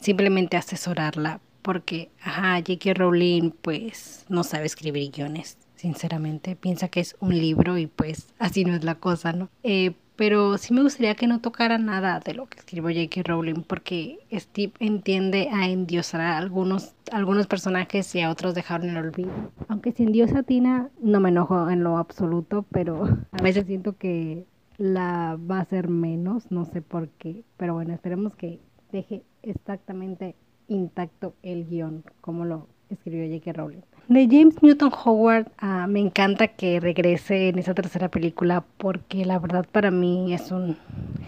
simplemente 0.00 0.56
asesorarla, 0.56 1.40
porque, 1.60 2.10
ajá, 2.22 2.56
J.K. 2.66 2.94
Rowling 2.94 3.50
pues 3.50 4.24
no 4.30 4.42
sabe 4.42 4.64
escribir 4.64 5.10
guiones, 5.10 5.58
sinceramente, 5.76 6.56
piensa 6.56 6.88
que 6.88 7.00
es 7.00 7.16
un 7.20 7.36
libro 7.36 7.76
y 7.76 7.86
pues 7.86 8.28
así 8.38 8.64
no 8.64 8.74
es 8.74 8.84
la 8.84 8.94
cosa, 8.94 9.34
¿no? 9.34 9.50
Eh, 9.62 9.92
pero 10.16 10.58
sí 10.58 10.72
me 10.72 10.82
gustaría 10.82 11.14
que 11.14 11.26
no 11.26 11.40
tocara 11.40 11.78
nada 11.78 12.20
de 12.20 12.34
lo 12.34 12.46
que 12.46 12.58
escribió 12.58 12.90
J.K. 12.90 13.22
Rowling, 13.24 13.62
porque 13.66 14.18
Steve 14.32 14.72
entiende 14.78 15.48
a 15.52 15.68
endiosar 15.68 16.20
a 16.20 16.38
algunos, 16.38 16.94
algunos 17.10 17.46
personajes 17.46 18.14
y 18.14 18.20
a 18.20 18.30
otros 18.30 18.54
dejaron 18.54 18.90
en 18.90 18.96
el 18.96 19.06
olvido. 19.06 19.32
Aunque 19.68 19.92
si 19.92 20.04
endiosa 20.04 20.40
a 20.40 20.42
Tina, 20.42 20.90
no 21.00 21.20
me 21.20 21.30
enojo 21.30 21.68
en 21.70 21.82
lo 21.82 21.98
absoluto, 21.98 22.64
pero 22.70 23.04
a 23.32 23.42
veces 23.42 23.66
siento 23.66 23.96
que 23.96 24.44
la 24.78 25.38
va 25.50 25.58
a 25.58 25.62
hacer 25.62 25.88
menos, 25.88 26.50
no 26.50 26.64
sé 26.64 26.82
por 26.82 27.08
qué, 27.08 27.42
pero 27.56 27.74
bueno, 27.74 27.94
esperemos 27.94 28.34
que 28.34 28.60
deje 28.92 29.22
exactamente 29.42 30.34
intacto 30.68 31.34
el 31.42 31.66
guion 31.66 32.04
como 32.20 32.44
lo 32.44 32.68
escribió 32.88 33.26
J.K. 33.26 33.52
Rowling. 33.52 33.82
De 34.08 34.28
James 34.30 34.62
Newton 34.62 34.92
Howard 35.04 35.50
ah, 35.58 35.86
me 35.88 35.98
encanta 35.98 36.48
que 36.48 36.78
regrese 36.78 37.48
en 37.48 37.58
esa 37.58 37.72
tercera 37.72 38.08
película 38.08 38.62
porque 38.76 39.24
la 39.24 39.38
verdad 39.38 39.66
para 39.70 39.90
mí 39.90 40.34
es 40.34 40.50
un 40.50 40.76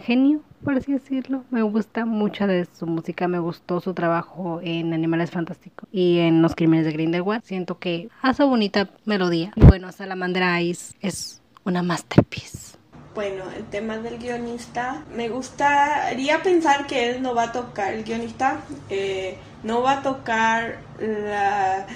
genio, 0.02 0.42
por 0.62 0.74
así 0.74 0.92
decirlo. 0.92 1.44
Me 1.50 1.62
gusta 1.62 2.04
mucho 2.04 2.46
de 2.46 2.66
su 2.66 2.86
música, 2.86 3.28
me 3.28 3.38
gustó 3.38 3.80
su 3.80 3.94
trabajo 3.94 4.60
en 4.62 4.92
Animales 4.92 5.30
Fantásticos 5.30 5.88
y 5.90 6.18
en 6.18 6.42
Los 6.42 6.54
Crímenes 6.54 6.84
de 6.84 6.92
Grindelwald. 6.92 7.42
Siento 7.44 7.78
que 7.78 8.10
hace 8.20 8.44
bonita 8.44 8.90
melodía. 9.06 9.52
Y 9.56 9.64
bueno, 9.64 9.90
Salamandra 9.90 10.60
Ice 10.60 10.94
es 11.00 11.40
una 11.64 11.82
masterpiece. 11.82 12.76
Bueno, 13.14 13.44
el 13.56 13.64
tema 13.64 13.96
del 13.96 14.18
guionista, 14.18 15.02
me 15.16 15.30
gustaría 15.30 16.42
pensar 16.42 16.86
que 16.86 17.08
él 17.08 17.22
no 17.22 17.34
va 17.34 17.44
a 17.44 17.52
tocar, 17.52 17.94
el 17.94 18.04
guionista 18.04 18.60
eh, 18.90 19.38
no 19.62 19.80
va 19.80 19.92
a 19.92 20.02
tocar 20.02 20.80
la 21.00 21.86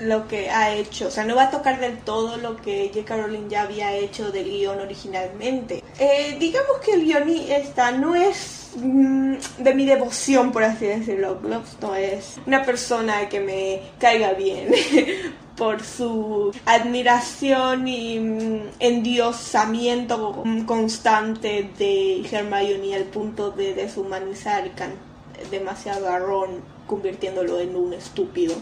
lo 0.00 0.26
que 0.26 0.50
ha 0.50 0.74
hecho, 0.74 1.08
o 1.08 1.10
sea, 1.10 1.24
no 1.24 1.36
va 1.36 1.44
a 1.44 1.50
tocar 1.50 1.78
del 1.78 1.98
todo 1.98 2.36
lo 2.38 2.56
que 2.56 2.90
J. 2.94 3.16
Rowling 3.16 3.48
ya 3.48 3.62
había 3.62 3.94
hecho 3.94 4.30
del 4.30 4.50
guion 4.50 4.80
originalmente. 4.80 5.82
Eh, 5.98 6.36
digamos 6.40 6.78
que 6.84 6.92
el 6.92 7.04
guionista 7.04 7.92
no 7.92 8.14
es 8.14 8.70
mm, 8.76 9.34
de 9.58 9.74
mi 9.74 9.84
devoción, 9.84 10.52
por 10.52 10.64
así 10.64 10.86
decirlo. 10.86 11.38
No 11.78 11.94
es 11.94 12.40
una 12.46 12.62
persona 12.64 13.28
que 13.28 13.40
me 13.40 13.82
caiga 13.98 14.32
bien 14.32 14.72
por 15.56 15.82
su 15.82 16.50
admiración 16.64 17.86
y 17.86 18.18
mm, 18.18 18.60
endiosamiento 18.78 20.42
constante 20.64 21.70
de 21.78 22.26
Hermione 22.30 22.94
al 22.94 23.04
punto 23.04 23.50
de 23.50 23.74
deshumanizar 23.74 24.70
demasiado 25.50 26.08
a 26.08 26.18
Ron, 26.18 26.62
convirtiéndolo 26.90 27.60
en 27.60 27.76
un 27.76 27.92
estúpido. 27.94 28.56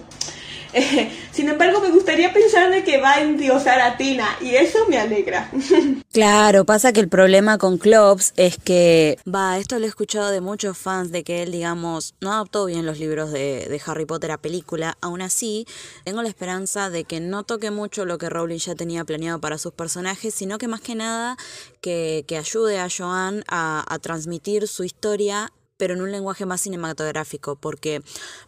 sin 1.33 1.49
embargo, 1.49 1.81
me 1.81 1.91
gustaría 1.91 2.31
pensar 2.31 2.71
de 2.71 2.85
que 2.85 3.01
va 3.01 3.15
a 3.15 3.23
endiosar 3.23 3.81
a 3.81 3.97
Tina 3.97 4.37
y 4.43 4.55
eso 4.55 4.81
me 4.87 4.99
alegra. 4.99 5.51
claro, 6.13 6.67
pasa 6.67 6.93
que 6.93 7.01
el 7.01 7.09
problema 7.09 7.57
con 7.57 7.79
Klops 7.79 8.35
es 8.37 8.59
que, 8.59 9.19
va, 9.27 9.57
esto 9.57 9.79
lo 9.79 9.87
he 9.87 9.89
escuchado 9.89 10.31
de 10.31 10.43
muchos 10.43 10.77
fans 10.77 11.11
de 11.11 11.25
que 11.25 11.43
él, 11.43 11.53
digamos, 11.53 12.15
no 12.21 12.35
adaptó 12.35 12.67
bien 12.67 12.85
los 12.85 12.99
libros 12.99 13.33
de, 13.33 13.81
Harry 13.87 14.05
Potter 14.05 14.33
a 14.33 14.37
película. 14.37 14.99
Aún 15.01 15.23
así, 15.23 15.67
tengo 16.05 16.21
la 16.21 16.29
esperanza 16.29 16.91
de 16.91 17.05
que 17.05 17.21
no 17.21 17.45
toque 17.45 17.71
mucho 17.71 18.05
lo 18.05 18.19
que 18.19 18.29
Rowling 18.29 18.59
ya 18.59 18.75
tenía 18.75 19.05
planeado 19.05 19.41
para 19.41 19.57
sus 19.57 19.73
personajes, 19.73 20.35
sino 20.35 20.59
que 20.59 20.69
más 20.69 20.83
que 20.83 20.95
nada 20.95 21.39
que, 21.81 22.27
que 22.29 22.37
ayude 22.37 22.79
a 22.79 22.89
Joan 22.95 23.43
a 23.49 23.99
transmitir 24.03 24.69
su 24.69 24.85
historia 24.85 25.51
pero 25.79 25.95
en 25.95 26.03
un 26.03 26.13
lenguaje 26.13 26.45
más 26.45 26.61
cinematográfico, 26.61 27.57
porque 27.57 28.03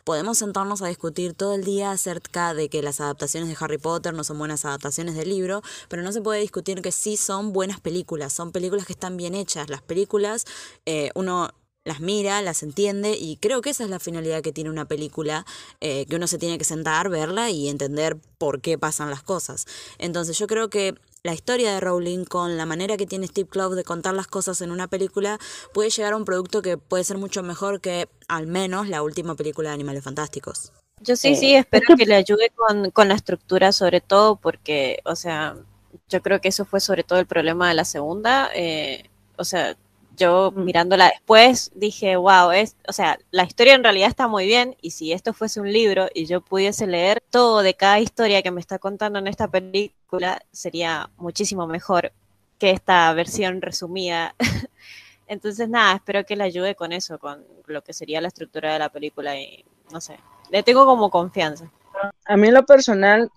podemos 0.05 0.37
sentarnos 0.37 0.83
a 0.83 0.89
discutir 0.89 1.33
todo 1.33 1.55
el 1.55 1.65
día 1.65 1.93
acerca 1.93 2.53
de 2.53 2.69
que 2.69 2.83
las 2.83 3.01
adaptaciones 3.01 3.49
de 3.49 3.57
Harry 3.59 3.79
Potter 3.79 4.13
no 4.13 4.25
son 4.25 4.37
buenas 4.37 4.67
adaptaciones 4.67 5.15
del 5.15 5.31
libro, 5.31 5.63
pero 5.89 6.03
no 6.03 6.13
se 6.13 6.21
puede 6.21 6.41
discutir 6.41 6.83
que 6.83 6.93
sí 6.93 7.17
son 7.17 7.55
buenas 7.55 7.81
películas, 7.81 8.35
son 8.35 8.53
películas 8.53 8.85
que 8.85 8.93
están 8.93 9.17
bien 9.17 9.35
hechas. 9.35 9.71
Las 9.71 9.81
películas, 9.81 10.45
eh, 10.85 11.11
uno 11.15 11.51
las 11.91 11.99
mira, 11.99 12.41
las 12.41 12.63
entiende 12.63 13.17
y 13.19 13.37
creo 13.39 13.63
que 13.63 13.71
esa 13.71 13.83
es 13.83 13.91
la 13.91 13.99
finalidad 13.99 14.43
que 14.43 14.53
tiene 14.53 14.71
una 14.71 14.85
película, 14.85 15.45
eh, 15.81 16.07
que 16.07 16.15
uno 16.15 16.29
se 16.29 16.39
tiene 16.39 16.57
que 16.57 16.63
sentar, 16.63 17.09
verla 17.09 17.51
y 17.51 17.69
entender 17.69 18.17
por 18.39 18.61
qué 18.61 18.79
pasan 18.79 19.11
las 19.11 19.25
cosas. 19.25 19.67
Entonces 19.99 20.39
yo 20.39 20.47
creo 20.47 20.71
que 20.71 20.95
la 21.25 21.35
historia 21.35 21.75
de 21.75 21.81
Rowling 21.81 22.27
con 22.27 22.57
la 22.57 22.65
manera 22.65 22.97
que 22.97 23.07
tiene 23.07 23.27
Steve 23.27 23.49
Kloves 23.49 23.77
de 23.77 23.83
contar 23.83 24.15
las 24.15 24.29
cosas 24.29 24.61
en 24.61 24.71
una 24.71 24.87
película 24.87 25.41
puede 25.75 25.91
llegar 25.91 26.13
a 26.13 26.17
un 26.17 26.25
producto 26.25 26.63
que 26.63 26.79
puede 26.79 27.03
ser 27.03 27.19
mucho 27.19 27.43
mejor 27.43 27.81
que 27.81 28.09
al 28.29 28.47
menos 28.47 28.89
la 28.89 29.03
última 29.03 29.35
película 29.35 29.71
de 29.71 29.75
Animales 29.75 30.05
Fantásticos. 30.05 30.73
Yo 31.01 31.17
sí, 31.17 31.35
sí, 31.35 31.57
espero 31.57 31.97
que 31.97 32.07
le 32.07 32.15
ayude 32.15 32.53
con, 32.55 32.93
con 32.93 33.09
la 33.09 33.15
estructura 33.15 33.73
sobre 33.73 34.01
todo 34.01 34.37
porque, 34.37 35.01
o 35.05 35.17
sea, 35.17 35.57
yo 36.09 36.23
creo 36.23 36.41
que 36.41 36.51
eso 36.51 36.65
fue 36.65 36.79
sobre 36.79 37.03
todo 37.03 37.19
el 37.19 37.27
problema 37.27 37.69
de 37.69 37.75
la 37.75 37.85
segunda. 37.85 38.49
Eh, 38.55 39.11
o 39.37 39.45
sea, 39.45 39.77
yo 40.21 40.53
mirándola 40.55 41.07
después 41.07 41.73
dije, 41.75 42.17
wow, 42.17 42.51
es, 42.51 42.77
o 42.87 42.93
sea, 42.93 43.19
la 43.31 43.45
historia 43.45 43.75
en 43.75 43.83
realidad 43.83 44.09
está 44.09 44.29
muy 44.29 44.45
bien 44.47 44.77
y 44.83 44.91
si 44.91 45.13
esto 45.13 45.33
fuese 45.33 45.61
un 45.61 45.73
libro 45.73 46.09
y 46.15 46.27
yo 46.27 46.43
pudiese 46.43 46.87
leer 46.87 47.23
todo 47.31 47.63
de 47.63 47.75
cada 47.75 47.99
historia 48.01 48.43
que 48.43 48.51
me 48.51 48.61
está 48.61 48.79
contando 48.79 49.19
en 49.19 49.27
esta 49.27 49.49
película, 49.49 50.43
sería 50.53 51.09
muchísimo 51.17 51.67
mejor 51.67 52.13
que 52.59 52.71
esta 52.71 53.13
versión 53.15 53.63
resumida. 53.63 54.35
Entonces, 55.27 55.69
nada, 55.69 55.95
espero 55.95 56.25
que 56.25 56.37
le 56.37 56.45
ayude 56.45 56.75
con 56.75 56.93
eso, 56.93 57.19
con 57.19 57.45
lo 57.67 57.83
que 57.83 57.95
sería 57.95 58.21
la 58.21 58.29
estructura 58.29 58.75
de 58.75 58.79
la 58.79 58.91
película 58.91 59.41
y 59.41 59.65
no 59.91 60.01
sé, 60.01 60.19
le 60.51 60.63
tengo 60.63 60.85
como 60.85 61.11
confianza. 61.11 61.71
A 62.27 62.37
mí 62.37 62.49
en 62.49 62.55
lo 62.55 62.67
personal 62.67 63.31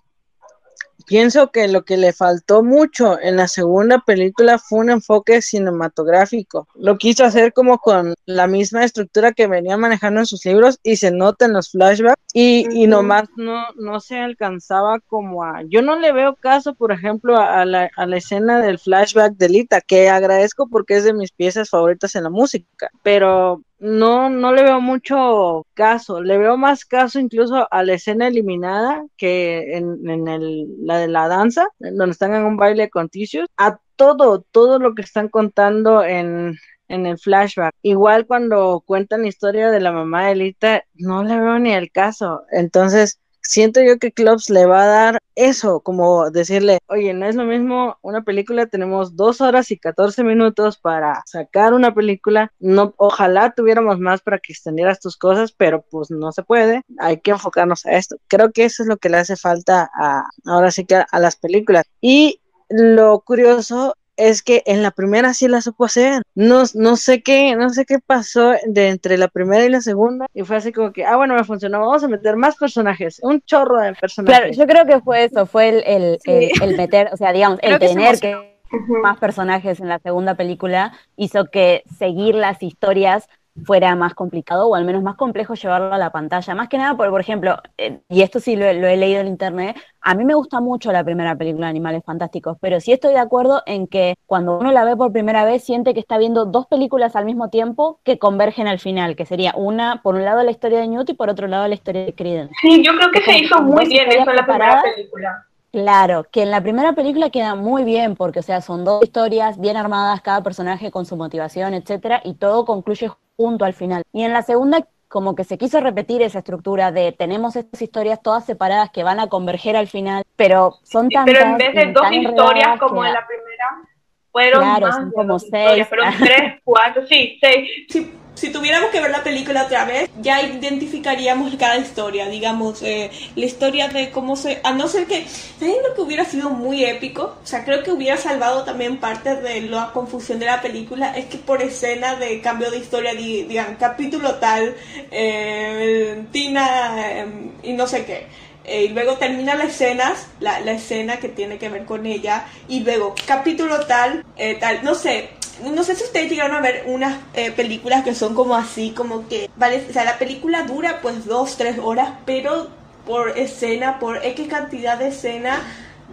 pienso 1.06 1.50
que 1.50 1.68
lo 1.68 1.84
que 1.84 1.96
le 1.96 2.12
faltó 2.12 2.62
mucho 2.62 3.18
en 3.20 3.36
la 3.36 3.48
segunda 3.48 4.00
película 4.00 4.58
fue 4.58 4.80
un 4.80 4.90
enfoque 4.90 5.42
cinematográfico. 5.42 6.68
Lo 6.74 6.98
quiso 6.98 7.24
hacer 7.24 7.52
como 7.52 7.78
con 7.78 8.14
la 8.26 8.46
misma 8.46 8.84
estructura 8.84 9.32
que 9.32 9.46
venía 9.46 9.76
manejando 9.76 10.20
en 10.20 10.26
sus 10.26 10.44
libros 10.44 10.78
y 10.82 10.96
se 10.96 11.10
nota 11.10 11.44
en 11.46 11.52
los 11.52 11.70
flashbacks 11.70 12.22
y, 12.32 12.66
y 12.70 12.86
nomás 12.86 13.24
no, 13.36 13.64
no 13.76 14.00
se 14.00 14.18
alcanzaba 14.18 15.00
como 15.00 15.44
a... 15.44 15.62
Yo 15.68 15.82
no 15.82 15.98
le 15.98 16.12
veo 16.12 16.36
caso, 16.36 16.74
por 16.74 16.92
ejemplo, 16.92 17.36
a 17.38 17.64
la, 17.64 17.90
a 17.96 18.06
la 18.06 18.16
escena 18.16 18.60
del 18.60 18.78
flashback 18.78 19.34
de 19.34 19.48
Lita, 19.48 19.80
que 19.80 20.08
agradezco 20.08 20.68
porque 20.68 20.96
es 20.96 21.04
de 21.04 21.12
mis 21.12 21.32
piezas 21.32 21.70
favoritas 21.70 22.14
en 22.14 22.24
la 22.24 22.30
música, 22.30 22.90
pero 23.02 23.62
no, 23.84 24.30
no 24.30 24.52
le 24.52 24.62
veo 24.62 24.80
mucho 24.80 25.66
caso, 25.74 26.22
le 26.22 26.38
veo 26.38 26.56
más 26.56 26.86
caso 26.86 27.20
incluso 27.20 27.68
a 27.70 27.82
la 27.82 27.92
escena 27.94 28.28
eliminada 28.28 29.04
que 29.18 29.76
en, 29.76 30.08
en 30.08 30.26
el, 30.26 30.66
la 30.86 30.98
de 30.98 31.08
la 31.08 31.28
danza, 31.28 31.68
donde 31.78 32.12
están 32.12 32.34
en 32.34 32.44
un 32.44 32.56
baile 32.56 32.88
con 32.88 33.10
Ticius, 33.10 33.46
a 33.58 33.78
todo, 33.96 34.40
todo 34.40 34.78
lo 34.78 34.94
que 34.94 35.02
están 35.02 35.28
contando 35.28 36.02
en, 36.02 36.56
en 36.88 37.06
el 37.06 37.18
flashback. 37.18 37.74
Igual 37.82 38.26
cuando 38.26 38.82
cuentan 38.86 39.22
la 39.22 39.28
historia 39.28 39.70
de 39.70 39.80
la 39.80 39.92
mamá 39.92 40.26
de 40.26 40.32
Elita, 40.32 40.84
no 40.94 41.22
le 41.22 41.38
veo 41.38 41.58
ni 41.58 41.74
el 41.74 41.90
caso. 41.90 42.44
Entonces, 42.52 43.20
siento 43.46 43.80
yo 43.82 43.98
que 43.98 44.12
Clubs 44.12 44.50
le 44.50 44.66
va 44.66 44.82
a 44.82 44.86
dar 44.86 45.18
eso, 45.34 45.80
como 45.80 46.30
decirle, 46.30 46.78
oye, 46.88 47.12
no 47.14 47.26
es 47.26 47.36
lo 47.36 47.44
mismo 47.44 47.98
una 48.02 48.22
película, 48.22 48.66
tenemos 48.66 49.16
dos 49.16 49.40
horas 49.40 49.70
y 49.70 49.78
14 49.78 50.24
minutos 50.24 50.78
para 50.78 51.22
sacar 51.26 51.74
una 51.74 51.94
película, 51.94 52.52
no, 52.58 52.94
ojalá 52.96 53.52
tuviéramos 53.54 53.98
más 53.98 54.22
para 54.22 54.38
que 54.38 54.52
extendieras 54.52 55.00
tus 55.00 55.16
cosas, 55.16 55.52
pero 55.52 55.84
pues 55.90 56.10
no 56.10 56.32
se 56.32 56.42
puede, 56.42 56.82
hay 56.98 57.20
que 57.20 57.32
enfocarnos 57.32 57.86
a 57.86 57.92
esto. 57.92 58.16
Creo 58.28 58.52
que 58.52 58.64
eso 58.64 58.82
es 58.82 58.88
lo 58.88 58.96
que 58.96 59.08
le 59.08 59.18
hace 59.18 59.36
falta 59.36 59.90
a, 59.94 60.24
ahora 60.44 60.70
sí 60.70 60.84
que 60.84 60.96
a 61.10 61.20
las 61.20 61.36
películas. 61.36 61.84
Y 62.00 62.40
lo 62.68 63.20
curioso 63.20 63.94
es 64.16 64.42
que 64.42 64.62
en 64.66 64.82
la 64.82 64.90
primera 64.90 65.34
sí 65.34 65.48
la 65.48 65.60
supo 65.60 65.84
hacer. 65.84 66.22
No, 66.34 66.62
no 66.74 66.96
sé 66.96 67.22
qué, 67.22 67.54
no 67.56 67.70
sé 67.70 67.84
qué 67.84 67.98
pasó 67.98 68.52
de 68.66 68.88
entre 68.88 69.18
la 69.18 69.28
primera 69.28 69.64
y 69.64 69.68
la 69.68 69.80
segunda. 69.80 70.26
Y 70.34 70.42
fue 70.42 70.56
así 70.56 70.72
como 70.72 70.92
que, 70.92 71.04
ah, 71.04 71.16
bueno, 71.16 71.34
me 71.34 71.44
funcionó, 71.44 71.80
vamos 71.80 72.04
a 72.04 72.08
meter 72.08 72.36
más 72.36 72.56
personajes, 72.56 73.20
un 73.22 73.40
chorro 73.42 73.80
de 73.80 73.94
personajes. 73.94 74.38
Claro, 74.38 74.52
yo 74.52 74.66
creo 74.66 74.86
que 74.86 75.00
fue 75.00 75.24
eso, 75.24 75.46
fue 75.46 75.68
el, 75.68 76.18
el, 76.26 76.50
el, 76.60 76.76
meter, 76.76 77.10
o 77.12 77.16
sea, 77.16 77.32
digamos, 77.32 77.58
el 77.62 77.78
tener 77.78 78.18
que 78.18 78.54
más 79.02 79.18
personajes 79.18 79.80
en 79.80 79.88
la 79.88 79.98
segunda 79.98 80.34
película 80.34 80.92
hizo 81.16 81.46
que 81.46 81.84
seguir 81.98 82.34
las 82.34 82.62
historias 82.62 83.28
fuera 83.62 83.94
más 83.94 84.14
complicado 84.14 84.68
o 84.68 84.74
al 84.74 84.84
menos 84.84 85.02
más 85.02 85.16
complejo 85.16 85.54
llevarlo 85.54 85.92
a 85.92 85.98
la 85.98 86.10
pantalla. 86.10 86.54
Más 86.54 86.68
que 86.68 86.78
nada, 86.78 86.96
por, 86.96 87.08
por 87.10 87.20
ejemplo, 87.20 87.56
eh, 87.78 88.00
y 88.08 88.22
esto 88.22 88.40
sí 88.40 88.56
lo, 88.56 88.66
he 88.66 88.96
leído 88.96 89.20
en 89.20 89.28
internet, 89.28 89.76
a 90.00 90.14
mí 90.14 90.24
me 90.24 90.34
gusta 90.34 90.60
mucho 90.60 90.92
la 90.92 91.04
primera 91.04 91.36
película 91.36 91.66
de 91.66 91.70
Animales 91.70 92.02
Fantásticos, 92.04 92.58
pero 92.60 92.80
sí 92.80 92.92
estoy 92.92 93.12
de 93.12 93.20
acuerdo 93.20 93.62
en 93.66 93.86
que 93.86 94.16
cuando 94.26 94.58
uno 94.58 94.72
la 94.72 94.84
ve 94.84 94.96
por 94.96 95.12
primera 95.12 95.44
vez 95.44 95.62
siente 95.64 95.94
que 95.94 96.00
está 96.00 96.18
viendo 96.18 96.44
dos 96.44 96.66
películas 96.66 97.16
al 97.16 97.24
mismo 97.24 97.48
tiempo 97.48 98.00
que 98.04 98.18
convergen 98.18 98.66
al 98.66 98.78
final, 98.78 99.16
que 99.16 99.26
sería 99.26 99.54
una, 99.56 100.02
por 100.02 100.16
un 100.16 100.24
lado 100.24 100.42
la 100.42 100.50
historia 100.50 100.80
de 100.80 100.88
Newt 100.88 101.10
y 101.10 101.14
por 101.14 101.30
otro 101.30 101.46
lado 101.46 101.68
la 101.68 101.74
historia 101.74 102.04
de 102.04 102.12
Creedence. 102.12 102.54
Sí, 102.60 102.82
yo 102.84 102.92
creo 102.96 103.10
que 103.10 103.22
se 103.22 103.38
hizo 103.38 103.62
muy 103.62 103.86
bien 103.86 104.10
eso 104.10 104.30
en 104.30 104.36
la 104.36 104.46
primera 104.46 104.82
película. 104.82 105.46
Claro, 105.74 106.24
que 106.30 106.44
en 106.44 106.52
la 106.52 106.60
primera 106.60 106.92
película 106.92 107.30
queda 107.30 107.56
muy 107.56 107.82
bien, 107.82 108.14
porque, 108.14 108.38
o 108.38 108.42
sea, 108.42 108.60
son 108.60 108.84
dos 108.84 109.02
historias 109.02 109.58
bien 109.58 109.76
armadas, 109.76 110.20
cada 110.20 110.40
personaje 110.40 110.92
con 110.92 111.04
su 111.04 111.16
motivación, 111.16 111.74
etcétera, 111.74 112.20
y 112.22 112.34
todo 112.34 112.64
concluye 112.64 113.10
junto 113.36 113.64
al 113.64 113.72
final. 113.72 114.04
Y 114.12 114.22
en 114.22 114.32
la 114.32 114.42
segunda, 114.42 114.86
como 115.08 115.34
que 115.34 115.42
se 115.42 115.58
quiso 115.58 115.80
repetir 115.80 116.22
esa 116.22 116.38
estructura 116.38 116.92
de 116.92 117.10
tenemos 117.10 117.56
estas 117.56 117.82
historias 117.82 118.22
todas 118.22 118.44
separadas 118.44 118.90
que 118.90 119.02
van 119.02 119.18
a 119.18 119.26
converger 119.26 119.74
al 119.74 119.88
final, 119.88 120.22
pero 120.36 120.76
son 120.84 121.08
tantas. 121.08 121.34
Pero 121.34 121.44
en 121.44 121.56
vez 121.56 121.74
de 121.74 121.92
dos 121.92 122.06
historias 122.12 122.78
como 122.78 123.04
en 123.04 123.12
la 123.12 123.26
primera, 123.26 123.90
fueron 124.30 124.62
claro, 124.62 124.92
son 124.92 125.10
como 125.10 125.40
seis. 125.40 125.88
Fueron 125.88 126.14
tres, 126.20 126.60
cuatro, 126.62 127.04
sí, 127.04 127.36
seis. 127.40 127.68
Sí 127.88 128.12
si 128.34 128.50
tuviéramos 128.50 128.90
que 128.90 129.00
ver 129.00 129.10
la 129.10 129.22
película 129.22 129.64
otra 129.64 129.84
vez, 129.84 130.10
ya 130.20 130.42
identificaríamos 130.42 131.54
cada 131.56 131.76
historia, 131.78 132.28
digamos, 132.28 132.82
eh, 132.82 133.10
la 133.36 133.44
historia 133.44 133.88
de 133.88 134.10
cómo 134.10 134.36
se... 134.36 134.60
A 134.64 134.72
no 134.72 134.88
ser 134.88 135.06
que... 135.06 135.26
¿Saben 135.26 135.76
lo 135.88 135.94
que 135.94 136.00
hubiera 136.00 136.24
sido 136.24 136.50
muy 136.50 136.84
épico? 136.84 137.36
O 137.42 137.46
sea, 137.46 137.64
creo 137.64 137.82
que 137.82 137.92
hubiera 137.92 138.16
salvado 138.16 138.64
también 138.64 138.98
parte 138.98 139.36
de 139.36 139.60
la 139.62 139.92
confusión 139.92 140.40
de 140.40 140.46
la 140.46 140.60
película, 140.60 141.16
es 141.16 141.26
que 141.26 141.38
por 141.38 141.62
escena 141.62 142.16
de 142.16 142.40
cambio 142.40 142.70
de 142.70 142.78
historia, 142.78 143.14
digan, 143.14 143.76
capítulo 143.76 144.34
tal, 144.36 144.74
eh, 145.10 146.24
Tina 146.32 147.18
em, 147.18 147.52
y 147.62 147.72
no 147.72 147.86
sé 147.86 148.04
qué. 148.04 148.26
Eh, 148.64 148.84
y 148.84 148.88
luego 148.88 149.16
termina 149.18 149.54
la 149.54 149.64
escena, 149.64 150.14
la, 150.40 150.58
la, 150.60 150.72
escena 150.72 151.18
que 151.18 151.28
tiene 151.28 151.58
que 151.58 151.68
ver 151.68 151.84
con 151.84 152.06
ella, 152.06 152.46
y 152.66 152.80
luego 152.80 153.14
capítulo 153.26 153.86
tal, 153.86 154.24
tal, 154.58 154.82
no 154.82 154.94
sé, 154.94 155.28
no 155.62 155.82
sé 155.84 155.94
si 155.94 156.04
ustedes 156.04 156.30
llegaron 156.30 156.56
a 156.56 156.60
ver 156.60 156.84
unas 156.86 157.18
eh, 157.34 157.50
películas 157.50 158.04
que 158.04 158.14
son 158.14 158.34
como 158.34 158.54
así, 158.54 158.90
como 158.90 159.28
que, 159.28 159.50
vale, 159.56 159.84
o 159.88 159.92
sea, 159.92 160.04
la 160.04 160.18
película 160.18 160.64
dura 160.64 161.00
pues 161.00 161.26
dos, 161.26 161.56
tres 161.56 161.78
horas, 161.78 162.10
pero 162.24 162.68
por 163.06 163.38
escena, 163.38 163.98
por 163.98 164.24
X 164.24 164.48
cantidad 164.48 164.98
de 164.98 165.08
escena, 165.08 165.60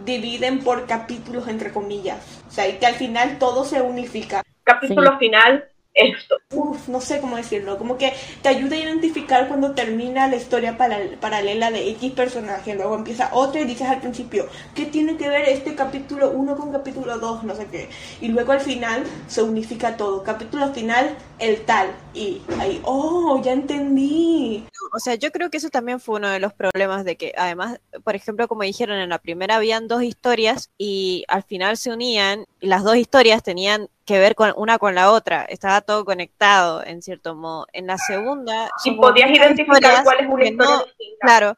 dividen 0.06 0.60
por 0.60 0.86
capítulos, 0.86 1.48
entre 1.48 1.72
comillas. 1.72 2.20
O 2.48 2.52
sea, 2.52 2.68
y 2.68 2.74
que 2.74 2.86
al 2.86 2.96
final 2.96 3.40
todo 3.40 3.64
se 3.66 3.82
unifica. 3.82 4.44
Capítulo 4.64 5.18
final, 5.18 5.71
esto. 5.94 6.38
Uf, 6.54 6.88
no 6.88 7.02
sé 7.02 7.20
cómo 7.20 7.38
decirlo, 7.38 7.78
como 7.78 7.98
que 7.98 8.14
te 8.42 8.50
ayuda 8.50 8.76
a 8.76 8.80
identificar 8.80 9.48
cuando 9.48 9.74
termina 9.74 10.28
la 10.28 10.36
historia 10.36 10.78
paralela 10.78 11.72
de 11.72 11.90
X 11.92 12.12
personaje, 12.12 12.76
luego 12.76 12.96
empieza 12.96 13.30
otra 13.34 13.62
y 13.62 13.66
dices 13.66 13.88
al 13.88 14.00
principio, 14.00 14.48
¿qué 14.76 14.86
tiene 14.86 15.18
que 15.18 15.30
ver 15.30 15.48
este 15.50 15.76
capítulo 15.76 16.32
1 16.32 16.56
con 16.56 16.72
capítulo 16.72 17.18
2? 17.18 17.44
No 17.44 17.56
sé 17.56 17.68
qué. 17.68 17.90
Y 18.20 18.30
luego 18.30 18.52
al 18.52 18.62
final 18.62 19.04
se 19.28 19.44
unifica 19.44 19.98
todo. 19.98 20.24
Capítulo 20.24 20.74
final, 20.74 21.16
el 21.40 21.62
tal. 21.66 21.92
Y 22.14 22.42
ahí, 22.60 22.82
oh, 22.84 23.42
ya 23.44 23.54
entendí. 23.54 24.66
O 24.94 25.00
sea, 25.00 25.16
yo 25.16 25.32
creo 25.32 25.50
que 25.50 25.58
eso 25.58 25.70
también 25.70 26.00
fue 26.00 26.18
uno 26.18 26.30
de 26.30 26.40
los 26.40 26.54
problemas 26.54 27.06
de 27.06 27.16
que, 27.16 27.34
además, 27.38 27.80
por 28.04 28.16
ejemplo, 28.16 28.48
como 28.48 28.64
dijeron, 28.64 28.98
en 28.98 29.10
la 29.10 29.20
primera 29.20 29.56
habían 29.56 29.88
dos 29.88 30.04
historias 30.04 30.70
y 30.78 31.24
al 31.28 31.44
final 31.44 31.78
se 31.78 31.92
unían 31.92 32.46
las 32.62 32.84
dos 32.84 32.96
historias 32.96 33.44
tenían 33.44 33.90
que 34.06 34.20
ver 34.20 34.36
con 34.36 34.54
una 34.56 34.78
con 34.78 34.96
la 34.96 35.12
otra, 35.12 35.44
estaba 35.44 35.82
todo 35.82 36.06
conectado 36.06 36.84
en 36.86 37.02
cierto 37.02 37.36
modo. 37.36 37.68
En 37.74 37.88
la 37.88 37.98
segunda... 37.98 38.70
Y 38.86 38.92
podías 38.92 39.32
identificar 39.32 40.04
cuál 40.04 40.20
es 40.20 40.28
una 40.28 40.46
historia 40.46 40.84
distinta. 40.86 41.18
Claro, 41.22 41.58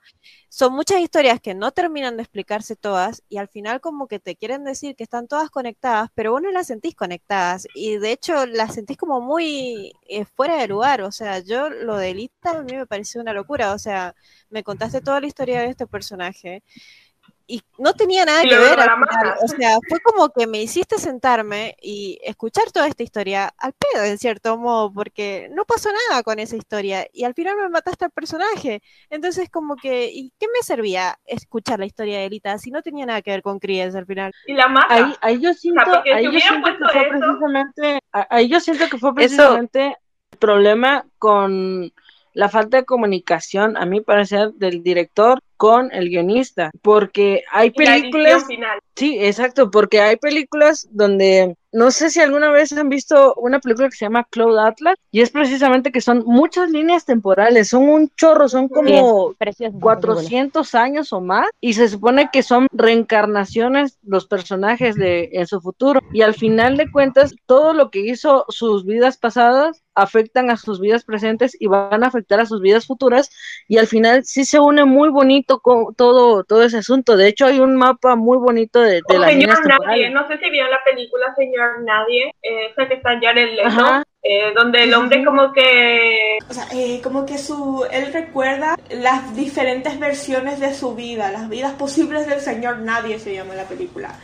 son 0.56 0.72
muchas 0.74 0.99
historias 0.99 1.41
que 1.41 1.56
no 1.56 1.72
terminan 1.72 2.16
de 2.16 2.22
explicarse 2.22 2.76
todas 2.76 3.24
y 3.28 3.38
al 3.38 3.47
final 3.47 3.82
como 3.82 4.08
que 4.08 4.20
te 4.20 4.36
quieren 4.36 4.64
decir 4.64 4.95
que 4.95 5.04
están 5.04 5.28
todas 5.28 5.49
conectadas, 5.49 6.12
pero 6.14 6.32
vos 6.32 6.43
no 6.43 6.51
las 6.51 6.68
sentís 6.68 6.93
conectadas 6.93 7.68
y 7.74 7.97
de 7.97 8.12
hecho 8.12 8.45
las 8.45 8.76
sentís 8.76 8.97
como 8.97 9.20
muy 9.20 9.93
eh, 10.08 10.26
fuera 10.26 10.58
de 10.58 10.68
lugar, 10.68 11.01
o 11.01 11.12
sea, 11.12 11.39
yo 11.39 11.72
lo 11.72 11.97
de 11.97 12.14
Lita 12.14 12.51
a 12.51 12.62
mí 12.62 12.76
me 12.76 12.86
pareció 12.86 13.20
una 13.20 13.34
locura, 13.34 13.74
o 13.74 13.80
sea, 13.80 14.14
me 14.51 14.64
contaste 14.64 15.01
toda 15.01 15.20
la 15.20 15.26
historia 15.26 15.62
de 15.62 15.70
este 15.70 15.88
personaje 15.88 16.62
y 17.46 17.62
no 17.78 17.94
tenía 17.94 18.26
nada 18.26 18.41
que 18.44 18.58
ver 18.58 18.80
O 19.41 19.48
sea, 19.48 19.78
fue 19.88 20.00
como 20.00 20.30
que 20.30 20.48
me 20.48 20.62
hiciste 20.62 20.98
sentarme 20.98 21.76
y 21.82 22.20
escuchar 22.24 22.72
toda 22.72 22.88
esta 22.88 23.04
historia 23.04 23.54
al 23.58 23.74
pedo, 23.74 24.04
en 24.04 24.18
cierto 24.18 24.58
modo, 24.58 24.94
porque 24.94 25.50
no 25.52 25.66
pasó 25.66 25.89
nada 26.10 26.24
con 26.24 26.39
esa 26.39 26.56
historia 26.56 27.06
y 27.12 27.26
al 27.26 27.34
final 27.34 27.58
me 27.58 27.70
mataste 27.70 28.06
al 28.06 28.12
personaje. 28.12 28.82
Entonces, 29.10 29.50
como 29.50 29.76
que, 29.76 30.10
¿y 30.12 30.32
qué 30.39 30.48
me 30.48 30.64
servía 30.64 31.20
escuchar 31.26 31.80
la 31.80 31.86
historia 31.86 32.20
de 32.20 32.26
Elita 32.26 32.58
si 32.58 32.72
no 32.72 32.82
tenía 32.82 33.06
nada 33.06 33.22
que 33.22 33.32
ver 33.32 33.41
con 33.41 33.60
Cries 33.60 33.96
al 33.96 34.06
final? 34.06 34.32
Y 34.48 34.54
la 34.54 34.68
mata. 34.68 35.18
Ahí, 35.22 35.41
yo 35.41 35.54
siento, 35.54 36.04
ahí 36.14 36.26
yo 36.26 36.39
siento 36.39 36.72
que 36.72 36.91
fue 36.91 37.10
precisamente, 37.10 38.00
ahí 38.12 38.48
yo 38.48 38.60
siento 38.60 38.89
que 38.89 38.98
fue 38.98 39.14
precisamente 39.14 39.98
el 40.32 40.38
problema 40.38 41.06
con 41.20 41.91
la 42.34 42.50
falta 42.50 42.78
de 42.78 42.86
comunicación, 42.86 43.78
a 43.78 43.86
mí 43.86 44.02
parecer, 44.02 44.54
del 44.54 44.82
director 44.82 45.39
con 45.64 45.93
el 45.93 46.09
guionista, 46.09 46.72
porque 46.82 47.45
hay 47.49 47.72
películas... 47.72 48.43
Sí, 48.96 49.18
exacto, 49.20 49.72
porque 49.72 50.02
hay 50.02 50.18
películas 50.18 50.88
donde 50.91 51.56
no 51.74 51.89
sé 51.89 52.12
si 52.12 52.22
alguna 52.22 52.52
vez 52.52 52.72
han 52.72 52.88
visto 52.88 53.34
una 53.36 53.60
película 53.60 53.89
que 53.89 53.96
se 53.96 54.06
llama 54.06 54.28
Cloud 54.30 54.60
Atlas 54.60 54.96
y 55.12 55.22
es 55.22 55.32
precisamente 55.32 55.91
que 55.91 56.02
son 56.02 56.24
muchas 56.26 56.70
líneas 56.70 57.04
temporales, 57.04 57.70
son 57.70 57.89
un 57.89 58.12
chorro, 58.16 58.48
son 58.48 58.68
como 58.68 59.34
400 59.80 60.76
años 60.76 61.12
o 61.12 61.20
más 61.20 61.48
y 61.60 61.74
se 61.74 61.89
supone 61.89 62.30
que 62.32 62.44
son 62.44 62.68
reencarnaciones 62.72 63.98
los 64.04 64.28
personajes 64.28 64.96
de 64.96 65.32
en 65.34 65.48
su 65.48 65.60
futuro 65.62 66.00
y 66.14 66.22
al 66.22 66.36
final 66.36 66.78
de 66.78 66.91
cuentas 66.91 67.34
todo 67.48 67.74
lo 67.74 67.89
que 67.89 68.02
hizo 68.02 68.46
sus 68.50 68.86
vidas 68.86 69.18
pasadas 69.18 69.82
afectan 69.96 70.52
a 70.52 70.58
sus 70.58 70.80
vidas 70.80 71.04
presentes 71.04 71.56
y 71.60 71.68
van 71.68 72.04
a 72.04 72.08
afectar 72.08 72.39
a 72.39 72.46
sus 72.46 72.62
vidas 72.62 72.86
futuras 72.86 73.32
y 73.68 73.78
al 73.78 73.88
final 73.88 74.24
sí 74.26 74.46
se 74.46 74.60
une 74.60 74.86
muy 74.86 75.10
bonito 75.10 75.60
con 75.60 75.96
todo 75.96 76.44
todo 76.44 76.64
ese 76.64 76.78
asunto. 76.78 77.18
De 77.18 77.28
hecho 77.28 77.48
hay 77.48 77.60
un 77.60 77.76
mapa 77.76 78.16
muy 78.16 78.38
bonito 78.38 78.83
de, 78.84 79.02
de 79.08 79.20
las 79.20 79.34
líneas 79.34 79.62
temporales. 79.62 80.12
No 80.12 80.28
sé 80.28 80.38
si 80.38 80.50
vieron 80.50 80.72
la 80.72 80.84
película 80.84 81.34
Señor 81.36 81.82
nadie, 81.84 82.34
eh, 82.42 82.68
esa 82.72 82.88
que 82.88 82.96
está 82.96 83.20
ya 83.22 83.32
en 83.32 83.38
el 83.38 83.60
eh, 84.26 84.54
donde 84.56 84.84
el 84.84 84.94
hombre 84.94 85.26
como 85.26 85.52
que... 85.52 86.38
O 86.50 86.54
sea, 86.54 86.66
eh, 86.74 87.02
como 87.04 87.26
que 87.26 87.38
su, 87.38 87.86
él 87.92 88.14
recuerda 88.14 88.78
las 88.90 89.36
diferentes 89.36 90.00
versiones 90.00 90.62
de 90.62 90.74
su 90.74 90.96
vida, 90.96 91.30
las 91.32 91.50
vidas 91.50 91.74
posibles 91.74 92.28
del 92.28 92.40
señor 92.40 92.78
Nadie 92.78 93.20
se 93.20 93.34
llama 93.34 93.54
la 93.54 93.66
película. 93.66 94.16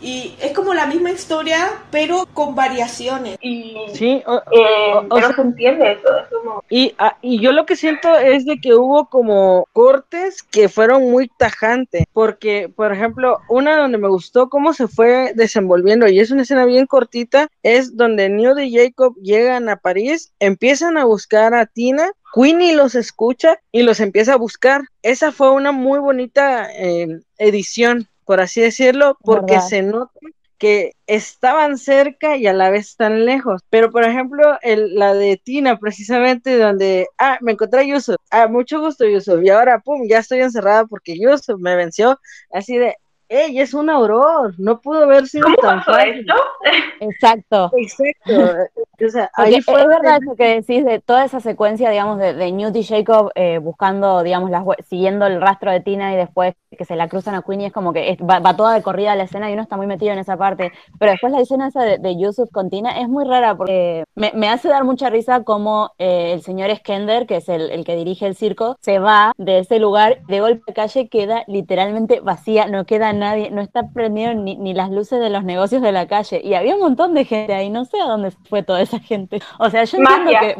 Y 0.00 0.34
es 0.40 0.52
como 0.52 0.74
la 0.74 0.86
misma 0.86 1.10
historia, 1.10 1.70
pero 1.90 2.26
con 2.32 2.54
variaciones. 2.54 3.38
Y, 3.40 3.76
sí, 3.94 4.22
eh, 4.52 4.92
pero 5.12 5.32
se 5.32 5.40
entiende 5.40 5.92
eso. 5.92 6.08
como... 6.30 6.64
y, 6.68 6.94
ah, 6.98 7.16
y 7.22 7.40
yo 7.40 7.52
lo 7.52 7.66
que 7.66 7.76
siento 7.76 8.16
es 8.16 8.44
de 8.44 8.60
que 8.60 8.74
hubo 8.74 9.08
como 9.08 9.66
cortes 9.72 10.42
que 10.42 10.68
fueron 10.68 11.10
muy 11.10 11.28
tajantes. 11.28 12.04
Porque, 12.12 12.68
por 12.74 12.92
ejemplo, 12.92 13.38
una 13.48 13.76
donde 13.76 13.98
me 13.98 14.08
gustó 14.08 14.48
cómo 14.48 14.72
se 14.72 14.88
fue 14.88 15.32
desenvolviendo, 15.34 16.08
y 16.08 16.20
es 16.20 16.30
una 16.30 16.42
escena 16.42 16.64
bien 16.64 16.86
cortita, 16.86 17.48
es 17.62 17.96
donde 17.96 18.28
Neo 18.28 18.58
y 18.58 18.74
Jacob 18.74 19.14
llegan 19.20 19.68
a 19.68 19.76
París, 19.76 20.32
empiezan 20.38 20.96
a 20.96 21.04
buscar 21.04 21.54
a 21.54 21.66
Tina 21.66 22.12
Queenie 22.34 22.74
los 22.74 22.94
escucha 22.94 23.60
y 23.72 23.82
los 23.82 24.00
empieza 24.00 24.34
a 24.34 24.36
buscar. 24.36 24.82
Esa 25.02 25.32
fue 25.32 25.50
una 25.50 25.72
muy 25.72 25.98
bonita 25.98 26.68
eh, 26.72 27.20
edición 27.38 28.06
por 28.28 28.42
así 28.42 28.60
decirlo, 28.60 29.16
porque 29.22 29.58
se 29.62 29.80
nota 29.80 30.12
que 30.58 30.92
estaban 31.06 31.78
cerca 31.78 32.36
y 32.36 32.46
a 32.46 32.52
la 32.52 32.68
vez 32.68 32.94
tan 32.94 33.24
lejos. 33.24 33.62
Pero, 33.70 33.90
por 33.90 34.04
ejemplo, 34.04 34.58
el, 34.60 34.96
la 34.96 35.14
de 35.14 35.40
Tina, 35.42 35.78
precisamente, 35.78 36.58
donde, 36.58 37.06
ah, 37.16 37.38
me 37.40 37.52
encontré 37.52 37.80
a 37.80 37.84
Yusuf, 37.84 38.16
ah, 38.30 38.46
mucho 38.46 38.80
gusto 38.80 39.06
Yusuf, 39.06 39.42
y 39.42 39.48
ahora, 39.48 39.80
pum, 39.80 40.06
ya 40.06 40.18
estoy 40.18 40.40
encerrada 40.40 40.84
porque 40.84 41.18
Yusuf 41.18 41.58
me 41.58 41.74
venció, 41.74 42.20
así 42.52 42.76
de, 42.76 42.96
¡Ey, 43.28 43.60
es 43.60 43.74
un 43.74 43.90
auror! 43.90 44.54
No 44.58 44.80
pudo 44.80 45.04
haber 45.04 45.26
sido 45.26 45.46
tan 45.60 45.82
fácil. 45.82 46.26
Exacto. 47.00 47.70
Exacto. 47.76 48.56
O 49.00 49.08
sea, 49.08 49.30
ahí 49.34 49.60
fue 49.60 49.80
es 49.80 49.86
verdad 49.86 50.18
eso 50.22 50.34
que 50.34 50.60
decís 50.60 50.84
de 50.84 50.98
toda 50.98 51.24
esa 51.24 51.38
secuencia, 51.40 51.90
digamos, 51.90 52.18
de, 52.18 52.34
de 52.34 52.50
Newt 52.50 52.74
y 52.74 52.82
Jacob 52.82 53.30
eh, 53.34 53.58
buscando, 53.58 54.22
digamos, 54.22 54.50
las, 54.50 54.64
siguiendo 54.88 55.26
el 55.26 55.40
rastro 55.40 55.70
de 55.70 55.80
Tina 55.80 56.12
y 56.12 56.16
después 56.16 56.54
que 56.76 56.84
se 56.84 56.96
la 56.96 57.08
cruzan 57.08 57.34
a 57.34 57.42
Queenie, 57.42 57.68
es 57.68 57.72
como 57.72 57.92
que 57.92 58.16
va, 58.22 58.56
toda 58.56 58.74
de 58.74 58.82
corrida 58.82 59.14
la 59.14 59.24
escena 59.24 59.48
y 59.50 59.52
uno 59.54 59.62
está 59.62 59.76
muy 59.76 59.86
metido 59.86 60.12
en 60.12 60.18
esa 60.18 60.36
parte. 60.36 60.72
Pero 60.98 61.12
después 61.12 61.32
la 61.32 61.40
escena 61.40 61.68
esa 61.68 61.82
de, 61.82 62.18
Yusuf 62.18 62.50
con 62.50 62.70
Tina 62.70 63.00
es 63.00 63.08
muy 63.08 63.24
rara 63.24 63.56
porque 63.56 64.04
me, 64.14 64.48
hace 64.48 64.68
dar 64.68 64.84
mucha 64.84 65.10
risa 65.10 65.44
como 65.44 65.92
eh, 65.98 66.32
el 66.32 66.42
señor 66.42 66.74
Skender, 66.74 67.26
que 67.26 67.36
es 67.36 67.48
el, 67.48 67.70
el, 67.70 67.84
que 67.84 67.96
dirige 67.96 68.26
el 68.26 68.34
circo, 68.34 68.76
se 68.80 68.98
va 68.98 69.32
de 69.36 69.60
ese 69.60 69.78
lugar, 69.78 70.22
de 70.26 70.40
golpe 70.40 70.62
de 70.66 70.74
calle 70.74 71.08
queda 71.08 71.44
literalmente 71.46 72.20
vacía, 72.20 72.66
no 72.66 72.84
queda 72.84 73.12
nadie, 73.18 73.50
no 73.50 73.60
está 73.60 73.88
prendido 73.92 74.34
ni, 74.34 74.56
ni 74.56 74.74
las 74.74 74.90
luces 74.90 75.20
de 75.20 75.30
los 75.30 75.44
negocios 75.44 75.82
de 75.82 75.92
la 75.92 76.06
calle. 76.06 76.40
Y 76.42 76.54
había 76.54 76.74
un 76.74 76.80
montón 76.80 77.14
de 77.14 77.24
gente 77.24 77.52
ahí, 77.54 77.70
no 77.70 77.84
sé 77.84 78.00
a 78.00 78.06
dónde 78.06 78.30
fue 78.30 78.62
toda 78.62 78.80
esa 78.80 78.98
gente. 78.98 79.40
O 79.58 79.68
sea, 79.70 79.84
yo 79.84 79.98
entiendo 79.98 80.30
que 80.40 80.56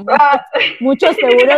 muchos, 0.80 1.16
seguro, 1.16 1.54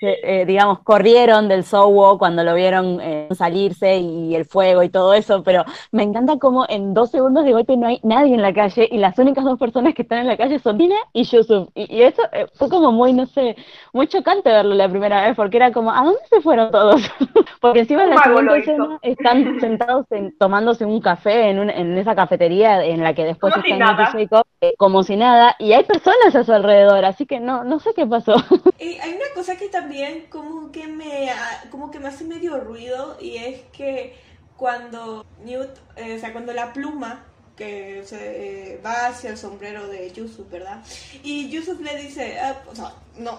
eh, 0.00 0.44
digamos, 0.46 0.80
corrieron 0.80 1.48
del 1.48 1.64
Sowo 1.64 2.18
cuando 2.18 2.42
lo 2.44 2.54
vieron 2.54 3.00
eh, 3.00 3.28
salirse 3.32 3.98
y 3.98 4.34
el 4.34 4.44
fuego 4.44 4.82
y 4.82 4.88
todo 4.88 5.14
eso, 5.14 5.42
pero 5.42 5.64
me 5.92 6.02
encanta 6.02 6.38
como 6.38 6.66
en 6.68 6.94
dos 6.94 7.10
segundos 7.10 7.44
de 7.44 7.52
golpe 7.52 7.76
no 7.76 7.86
hay 7.86 8.00
nadie 8.02 8.34
en 8.34 8.42
la 8.42 8.52
calle 8.52 8.88
y 8.90 8.98
las 8.98 9.18
únicas 9.18 9.44
dos 9.44 9.58
personas 9.58 9.94
que 9.94 10.02
están 10.02 10.18
en 10.18 10.26
la 10.26 10.36
calle 10.36 10.58
son 10.58 10.78
Tina 10.78 10.96
y 11.12 11.24
Yusuf. 11.24 11.68
Y, 11.74 12.02
eso 12.02 12.22
eh, 12.32 12.46
fue 12.54 12.68
como 12.68 12.92
muy, 12.92 13.12
no 13.12 13.26
sé, 13.26 13.56
muy 13.92 14.06
chocante 14.06 14.50
verlo 14.50 14.74
la 14.74 14.88
primera 14.88 15.26
vez, 15.26 15.36
porque 15.36 15.56
era 15.56 15.72
como, 15.72 15.90
¿a 15.90 16.02
dónde 16.02 16.20
se 16.28 16.40
fueron 16.40 16.70
todos? 16.70 17.02
porque 17.60 17.80
encima 17.80 18.04
en 18.04 18.10
la 18.10 18.22
segunda 18.22 18.56
escena 18.56 18.98
están 19.02 19.60
sentados 19.60 20.06
tomándose 20.38 20.84
un 20.84 21.00
café 21.00 21.50
en, 21.50 21.70
en 21.70 21.98
esa 21.98 22.14
cafetería 22.14 22.84
en 22.84 23.02
la 23.02 23.14
que 23.14 23.24
después 23.24 23.54
están 23.56 23.80
Jacob, 23.80 24.44
como 24.76 25.02
si 25.02 25.16
nada, 25.16 25.56
y 25.58 25.72
hay 25.72 25.84
personas 25.84 26.34
a 26.34 26.44
su 26.44 26.52
alrededor, 26.52 27.04
así 27.04 27.26
que 27.26 27.40
no, 27.40 27.64
no 27.64 27.78
sé 27.80 27.90
qué 27.94 28.06
pasó. 28.06 28.34
Y 28.80 28.96
hay 28.98 29.14
una 29.14 29.34
cosa 29.34 29.56
que 29.56 29.68
también 29.68 30.26
como 30.30 30.70
que 30.70 30.86
me, 30.86 31.30
como 31.70 31.90
que 31.90 31.98
me 31.98 32.08
hace 32.08 32.24
medio 32.24 32.60
ruido 32.60 33.16
y 33.20 33.36
es 33.36 33.60
que 33.72 34.14
cuando 34.56 35.26
Newt, 35.44 35.70
eh, 35.96 36.16
o 36.16 36.18
sea, 36.20 36.32
cuando 36.32 36.52
la 36.52 36.72
pluma 36.72 37.24
que 37.56 38.02
se 38.04 38.74
eh, 38.74 38.80
va 38.84 39.08
hacia 39.08 39.30
el 39.30 39.36
sombrero 39.36 39.88
de 39.88 40.12
Yusuf, 40.12 40.48
¿verdad? 40.48 40.80
Y 41.24 41.48
Yusuf 41.48 41.80
le 41.80 41.96
dice, 41.96 42.38
ah, 42.40 42.56
o 42.70 42.74
sea, 42.74 42.92
no, 43.16 43.38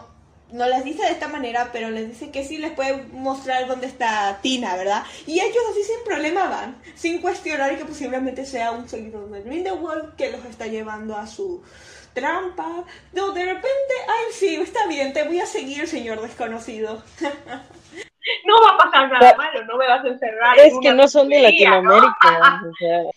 no 0.52 0.68
les 0.68 0.84
dice 0.84 1.04
de 1.04 1.12
esta 1.12 1.28
manera, 1.28 1.70
pero 1.72 1.89
les 1.89 2.08
dice 2.10 2.32
que 2.32 2.43
sí 2.43 2.58
les 2.58 2.72
puede 2.72 3.04
mostrar 3.12 3.68
dónde 3.68 3.88
está 3.88 4.39
Tina, 4.41 4.76
¿verdad? 4.76 5.04
Y 5.28 5.39
ellos 5.39 5.64
así 5.72 5.84
sin 5.84 6.04
problema 6.06 6.47
van, 6.47 6.76
sin 6.95 7.22
cuestionar 7.22 7.78
que 7.78 7.86
posiblemente 7.86 8.45
sea 8.45 8.72
un 8.72 8.88
seguidor 8.88 9.30
de 9.30 9.41
Grindelwald 9.41 10.16
que 10.16 10.32
los 10.32 10.43
está 10.45 10.68
llevando 10.68 11.16
a 11.16 11.28
su 11.28 11.64
trampa. 12.14 12.84
No, 13.14 13.32
de 13.32 13.45
repente, 13.45 13.93
ay 14.08 14.34
sí, 14.34 14.56
está 14.56 14.88
bien, 14.88 15.14
te 15.14 15.24
voy 15.24 15.39
a 15.39 15.45
seguir, 15.45 15.88
señor 15.88 16.22
desconocido. 16.22 17.04
no 18.45 18.62
va 18.62 18.70
a 18.72 18.78
pasar 18.78 19.12
nada 19.12 19.36
malo, 19.36 19.66
no 19.66 19.78
me 19.78 19.88
vas 19.88 20.04
a 20.04 20.08
encerrar. 20.08 20.60
Es 20.60 20.74
que 20.82 20.91
no 20.93 21.08
son 21.08 21.30
de 21.30 21.41
Latinoamérica. 21.41 22.62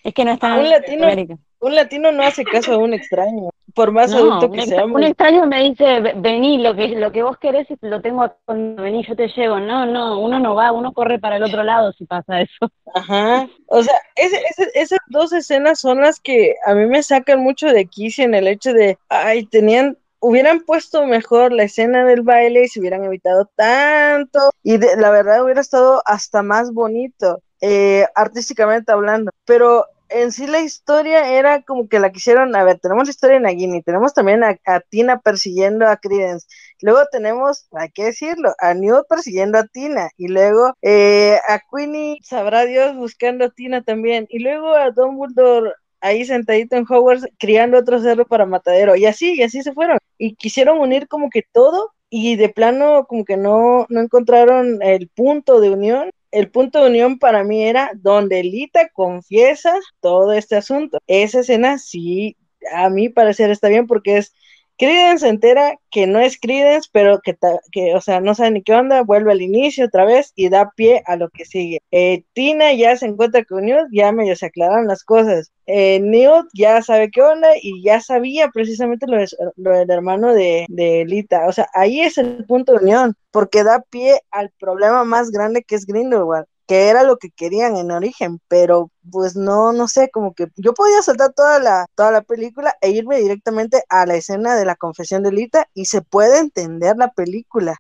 es 0.05 0.15
que 0.15 0.25
no 0.25 0.33
están 0.33 0.59
en 0.59 0.71
Latinoamérica 0.71 1.39
un 1.63 1.77
latino 1.77 2.11
no 2.11 2.25
hace 2.25 2.45
caso 2.45 2.73
a 2.73 2.77
un 2.77 2.93
extraño, 2.93 3.51
por 3.75 3.93
más 3.93 4.13
adulto 4.13 4.51
que 4.51 4.67
sea. 4.67 4.85
Un 4.85 5.03
extraño 5.05 5.47
me 5.47 5.71
dice, 5.71 6.01
vení, 6.17 6.59
lo 6.59 6.75
que, 6.75 6.89
lo 6.89 7.13
que 7.13 7.23
vos 7.23 7.39
querés 7.39 7.67
lo 7.81 8.01
tengo 8.01 8.31
cuando 8.45 8.83
vení, 8.83 9.05
yo 9.07 9.17
te 9.17 9.29
llevo. 9.29 9.59
No, 9.59 9.87
no, 9.87 10.19
uno 10.21 10.39
no 10.39 10.55
va, 10.55 10.73
uno 10.73 10.93
corre 10.93 11.19
para 11.19 11.37
el 11.37 11.43
otro 11.43 11.63
lado 11.63 11.93
si 11.93 12.05
pasa 12.05 12.41
eso. 12.41 12.71
Ajá, 12.95 13.49
o 13.67 13.83
sea, 13.83 13.95
esas 14.17 14.99
dos 15.09 15.33
escenas 15.33 15.81
son 15.81 16.01
las 16.01 16.21
que 16.21 16.55
a 16.67 16.75
mí 16.75 16.87
me 16.87 17.03
sacan 17.03 17.43
mucho 17.43 17.69
de 17.69 17.87
quicio 17.87 18.25
en 18.25 18.35
el 18.35 18.49
hecho 18.49 18.73
de, 18.73 18.99
ay, 19.09 19.47
tenían 19.47 19.97
hubieran 20.23 20.61
puesto 20.61 21.05
mejor 21.05 21.53
la 21.53 21.65
escena 21.65 22.05
del 22.05 22.23
baile 22.23 22.63
y 22.63 22.69
se 22.69 22.79
hubieran 22.79 23.03
evitado 23.03 23.51
tanto 23.57 24.53
y 24.63 24.77
de, 24.77 24.97
la 24.97 25.11
verdad 25.11 25.43
hubiera 25.43 25.61
estado 25.61 26.01
hasta 26.07 26.45
más 26.45 26.73
bonito 26.73 27.43
eh, 27.61 28.07
artísticamente 28.15 28.93
hablando 28.93 29.33
pero 29.45 29.85
en 30.15 30.33
sí 30.33 30.47
la 30.47 30.61
historia 30.61 31.33
era 31.33 31.63
como 31.63 31.89
que 31.89 31.99
la 31.99 32.13
quisieron, 32.13 32.55
a 32.57 32.65
ver, 32.65 32.79
tenemos 32.79 33.05
la 33.07 33.11
historia 33.11 33.37
de 33.37 33.43
Nagini, 33.43 33.83
tenemos 33.83 34.15
también 34.15 34.43
a, 34.45 34.57
Tina 34.91 35.21
persiguiendo 35.21 35.87
a 35.87 35.97
Credence, 35.97 36.47
luego 36.81 37.01
tenemos, 37.11 37.69
hay 37.73 37.91
que 37.91 38.05
decirlo, 38.05 38.55
a 38.59 38.75
Newt 38.75 39.07
persiguiendo 39.09 39.59
a 39.59 39.67
Tina, 39.67 40.11
y 40.17 40.29
luego 40.29 40.75
eh, 40.83 41.39
a 41.49 41.61
Queenie, 41.71 42.19
sabrá 42.23 42.65
Dios, 42.65 42.97
buscando 42.97 43.47
a 43.47 43.51
Tina 43.51 43.83
también, 43.83 44.27
y 44.29 44.41
luego 44.41 44.75
a 44.75 44.91
Dumbledore 44.91 45.73
ahí 46.01 46.25
sentadito 46.25 46.77
en 46.77 46.87
Hogwarts 46.89 47.27
criando 47.39 47.79
otro 47.79 48.01
cerdo 48.01 48.25
para 48.27 48.47
matadero, 48.47 48.97
y 48.97 49.07
así, 49.07 49.35
y 49.35 49.43
así 49.43 49.63
se 49.63 49.73
fueron, 49.73 49.99
y 50.19 50.35
quisieron 50.37 50.79
unir 50.79 51.09
como 51.09 51.31
que 51.31 51.43
todo, 51.53 51.93
y 52.11 52.37
de 52.37 52.51
plano 52.51 53.07
como 53.09 53.25
que 53.25 53.37
no, 53.37 53.87
no 53.89 54.01
encontraron 54.01 54.83
el 54.83 55.09
punto 55.09 55.61
de 55.61 55.71
unión 55.71 56.11
el 56.33 56.51
punto 56.51 56.81
de 56.81 56.91
unión 56.91 57.19
para 57.19 57.45
mí 57.45 57.63
era 57.63 57.93
donde 57.95 58.43
Lita 58.43 58.89
confiesa 58.89 59.75
todo 60.01 60.33
este 60.33 60.57
asunto. 60.57 60.99
Esa 61.07 61.41
escena 61.41 61.79
sí, 61.79 62.37
a 62.73 62.89
mí 62.91 63.09
parecer 63.09 63.51
está 63.51 63.69
bien 63.69 63.87
porque 63.87 64.19
es 64.19 64.35
Credence 64.83 65.29
entera 65.29 65.79
que 65.93 66.09
no 66.09 66.19
es 66.19 66.41
Credence, 66.41 66.89
pero 66.91 67.21
que, 67.21 67.37
que, 67.71 67.95
o 67.95 68.01
sea, 68.01 68.21
no 68.21 68.35
sabe 68.35 68.51
ni 68.51 68.63
qué 68.65 68.75
onda, 68.75 69.05
vuelve 69.05 69.31
al 69.31 69.41
inicio 69.41 69.87
otra 69.87 70.05
vez 70.05 70.33
y 70.35 70.49
da 70.49 70.73
pie 70.75 71.05
a 71.07 71.15
lo 71.15 71.29
que 71.31 71.45
sigue. 71.45 71.79
Eh, 71.93 72.25
Tina 72.33 72.73
ya 72.73 72.97
se 72.97 73.07
encuentra 73.07 73.45
con 73.45 73.65
Newt, 73.65 73.87
ya 73.93 74.11
medio 74.11 74.35
se 74.35 74.47
aclaran 74.47 74.89
las 74.89 75.05
cosas. 75.05 75.53
Eh, 75.67 76.01
Newt 76.01 76.49
ya 76.53 76.83
sabe 76.83 77.13
qué 77.13 77.23
onda 77.23 77.51
y 77.63 77.81
ya 77.85 78.01
sabía 78.01 78.49
precisamente 78.49 79.07
lo, 79.07 79.19
del 79.19 79.89
hermano 79.89 80.35
de, 80.35 80.67
de, 80.69 81.05
Lita. 81.05 81.47
O 81.47 81.53
sea, 81.53 81.69
ahí 81.75 82.01
es 82.01 82.19
el 82.19 82.45
punto 82.47 82.73
de 82.73 82.79
unión, 82.79 83.15
porque 83.31 83.63
da 83.63 83.85
pie 83.89 84.19
al 84.33 84.51
problema 84.59 85.05
más 85.05 85.31
grande 85.31 85.63
que 85.63 85.77
es 85.77 85.87
Grindelwald 85.87 86.47
que 86.67 86.89
era 86.89 87.03
lo 87.03 87.17
que 87.17 87.31
querían 87.31 87.77
en 87.77 87.91
origen, 87.91 88.41
pero 88.49 88.91
pues 89.11 89.37
no, 89.37 89.73
no 89.73 89.89
sé, 89.89 90.11
como 90.11 90.33
que 90.35 90.47
yo 90.57 90.75
podía 90.75 91.03
saltar 91.03 91.33
toda 91.33 91.59
la, 91.59 91.87
toda 91.95 92.13
la 92.13 92.23
película 92.23 92.75
e 92.81 92.91
irme 92.91 93.17
directamente 93.19 93.83
a 93.89 94.07
la 94.07 94.15
escena 94.15 94.55
de 94.55 94.65
la 94.65 94.77
confesión 94.77 95.23
de 95.23 95.33
Lita 95.33 95.69
y 95.75 95.87
se 95.87 96.03
puede 96.03 96.39
entender 96.39 96.97
la 96.97 97.09
película. 97.09 97.79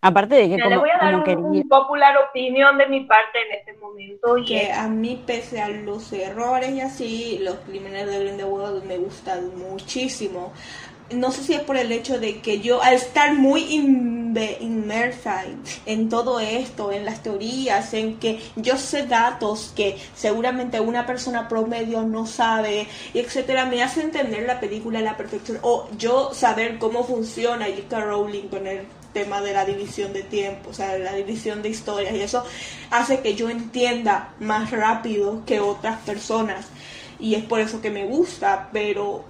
Aparte 0.00 0.34
de 0.34 0.48
que 0.48 0.58
como, 0.58 0.70
le 0.70 0.76
voy 0.78 0.90
a 0.90 1.04
dar 1.04 1.14
un, 1.14 1.68
popular 1.68 2.16
opinión 2.28 2.78
de 2.78 2.86
mi 2.88 3.04
parte 3.04 3.38
en 3.46 3.58
este 3.58 3.74
momento. 3.74 4.38
Y 4.38 4.44
que 4.44 4.72
a 4.72 4.88
mí, 4.88 5.22
pese 5.24 5.60
a 5.60 5.68
los 5.68 6.12
errores 6.12 6.70
y 6.70 6.80
así, 6.80 7.38
los 7.42 7.54
crímenes 7.60 8.06
de 8.06 8.24
Grindelwald 8.24 8.84
me 8.84 8.98
gustan 8.98 9.56
muchísimo 9.56 10.52
no 11.10 11.30
sé 11.30 11.42
si 11.42 11.54
es 11.54 11.60
por 11.60 11.76
el 11.76 11.92
hecho 11.92 12.18
de 12.18 12.40
que 12.40 12.60
yo 12.60 12.82
al 12.82 12.94
estar 12.94 13.34
muy 13.34 13.62
inmersa 13.72 15.44
en 15.86 16.08
todo 16.08 16.40
esto, 16.40 16.92
en 16.92 17.04
las 17.04 17.22
teorías, 17.22 17.94
en 17.94 18.18
que 18.18 18.40
yo 18.56 18.76
sé 18.76 19.06
datos 19.06 19.72
que 19.76 19.96
seguramente 20.14 20.80
una 20.80 21.06
persona 21.06 21.48
promedio 21.48 22.02
no 22.02 22.26
sabe, 22.26 22.88
etcétera, 23.14 23.66
me 23.66 23.82
hace 23.82 24.02
entender 24.02 24.44
la 24.46 24.60
película 24.60 24.98
a 24.98 25.02
la 25.02 25.16
perfección. 25.16 25.58
O 25.62 25.88
yo 25.96 26.34
saber 26.34 26.78
cómo 26.78 27.04
funciona 27.04 27.66
J.K. 27.66 28.00
Rowling 28.00 28.48
con 28.48 28.66
el 28.66 28.80
tema 29.12 29.40
de 29.40 29.52
la 29.52 29.64
división 29.64 30.12
de 30.12 30.22
tiempo, 30.22 30.70
o 30.70 30.74
sea, 30.74 30.98
la 30.98 31.14
división 31.14 31.62
de 31.62 31.70
historias, 31.70 32.14
y 32.14 32.20
eso 32.20 32.44
hace 32.90 33.20
que 33.20 33.34
yo 33.34 33.48
entienda 33.48 34.34
más 34.40 34.70
rápido 34.70 35.42
que 35.46 35.60
otras 35.60 36.00
personas. 36.00 36.66
Y 37.18 37.34
es 37.34 37.44
por 37.44 37.60
eso 37.60 37.80
que 37.80 37.90
me 37.90 38.04
gusta, 38.04 38.68
pero 38.72 39.24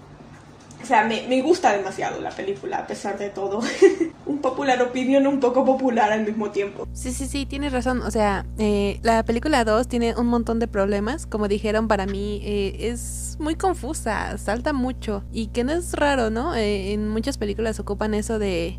o 0.82 0.86
sea, 0.86 1.04
me, 1.04 1.26
me, 1.28 1.42
gusta 1.42 1.76
demasiado 1.76 2.20
la 2.20 2.30
película, 2.30 2.78
a 2.78 2.86
pesar 2.86 3.18
de 3.18 3.30
todo. 3.30 3.60
un 4.26 4.40
popular 4.40 4.82
opinión 4.82 5.26
un 5.26 5.40
poco 5.40 5.64
popular 5.64 6.12
al 6.12 6.24
mismo 6.24 6.50
tiempo. 6.50 6.86
Sí, 6.92 7.12
sí, 7.12 7.26
sí, 7.26 7.46
tienes 7.46 7.72
razón. 7.72 8.02
O 8.02 8.10
sea, 8.10 8.44
eh, 8.58 8.98
la 9.02 9.24
película 9.24 9.64
2 9.64 9.88
tiene 9.88 10.14
un 10.16 10.26
montón 10.26 10.58
de 10.58 10.66
problemas. 10.66 11.26
Como 11.26 11.48
dijeron, 11.48 11.88
para 11.88 12.06
mí 12.06 12.40
eh, 12.44 12.88
es 12.90 13.36
muy 13.38 13.54
confusa, 13.54 14.36
salta 14.38 14.72
mucho. 14.72 15.22
Y 15.32 15.48
que 15.48 15.64
no 15.64 15.72
es 15.72 15.92
raro, 15.94 16.30
¿no? 16.30 16.54
Eh, 16.54 16.92
en 16.92 17.08
muchas 17.08 17.38
películas 17.38 17.78
ocupan 17.78 18.14
eso 18.14 18.38
de 18.38 18.78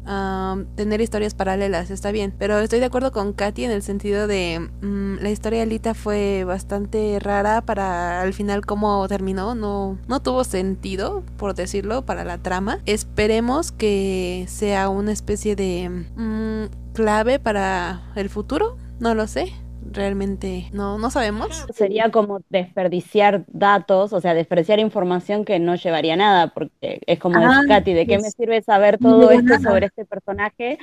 tener 0.75 1.01
historias 1.01 1.33
paralelas, 1.33 1.89
está 1.89 2.11
bien. 2.11 2.33
Pero 2.37 2.59
estoy 2.59 2.79
de 2.79 2.85
acuerdo 2.85 3.11
con 3.11 3.33
Katy 3.33 3.65
en 3.65 3.71
el 3.71 3.81
sentido 3.81 4.27
de 4.27 4.69
mm, 4.81 5.17
la 5.21 5.29
historia 5.29 5.59
de 5.59 5.63
Alita 5.63 5.93
fue 5.93 6.43
bastante 6.43 7.19
rara 7.19 7.61
para 7.61 8.21
al 8.21 8.33
final 8.33 8.65
cómo 8.65 9.07
terminó. 9.07 9.55
No, 9.55 9.97
no 10.07 10.21
tuvo 10.21 10.43
sentido, 10.43 11.23
por 11.37 11.53
decirlo 11.87 12.05
para 12.05 12.23
la 12.23 12.37
trama. 12.37 12.79
Esperemos 12.85 13.71
que 13.71 14.45
sea 14.47 14.89
una 14.89 15.11
especie 15.11 15.55
de 15.55 15.89
mm, 16.15 16.93
clave 16.93 17.39
para 17.39 18.01
el 18.15 18.29
futuro, 18.29 18.77
no 18.99 19.15
lo 19.15 19.27
sé. 19.27 19.53
realmente 19.89 20.69
no, 20.73 20.97
no 20.97 21.09
sabemos. 21.09 21.65
Sería 21.73 22.11
como 22.11 22.41
desperdiciar 22.49 23.45
datos, 23.47 24.11
o 24.13 24.19
sea, 24.21 24.33
desperdiciar 24.33 24.79
información 24.79 25.45
que 25.45 25.59
no 25.59 25.75
llevaría 25.75 26.15
nada, 26.17 26.47
porque 26.53 26.99
es 27.05 27.19
como 27.19 27.39
Ah, 27.41 27.63
decir, 27.63 27.67
Katy, 27.67 27.93
¿de 27.93 28.05
qué 28.07 28.19
me 28.19 28.29
sirve 28.31 28.61
saber 28.61 28.97
todo 28.97 29.31
esto 29.31 29.59
nada. 29.59 29.59
sobre 29.59 29.85
este 29.87 30.05
personaje 30.05 30.77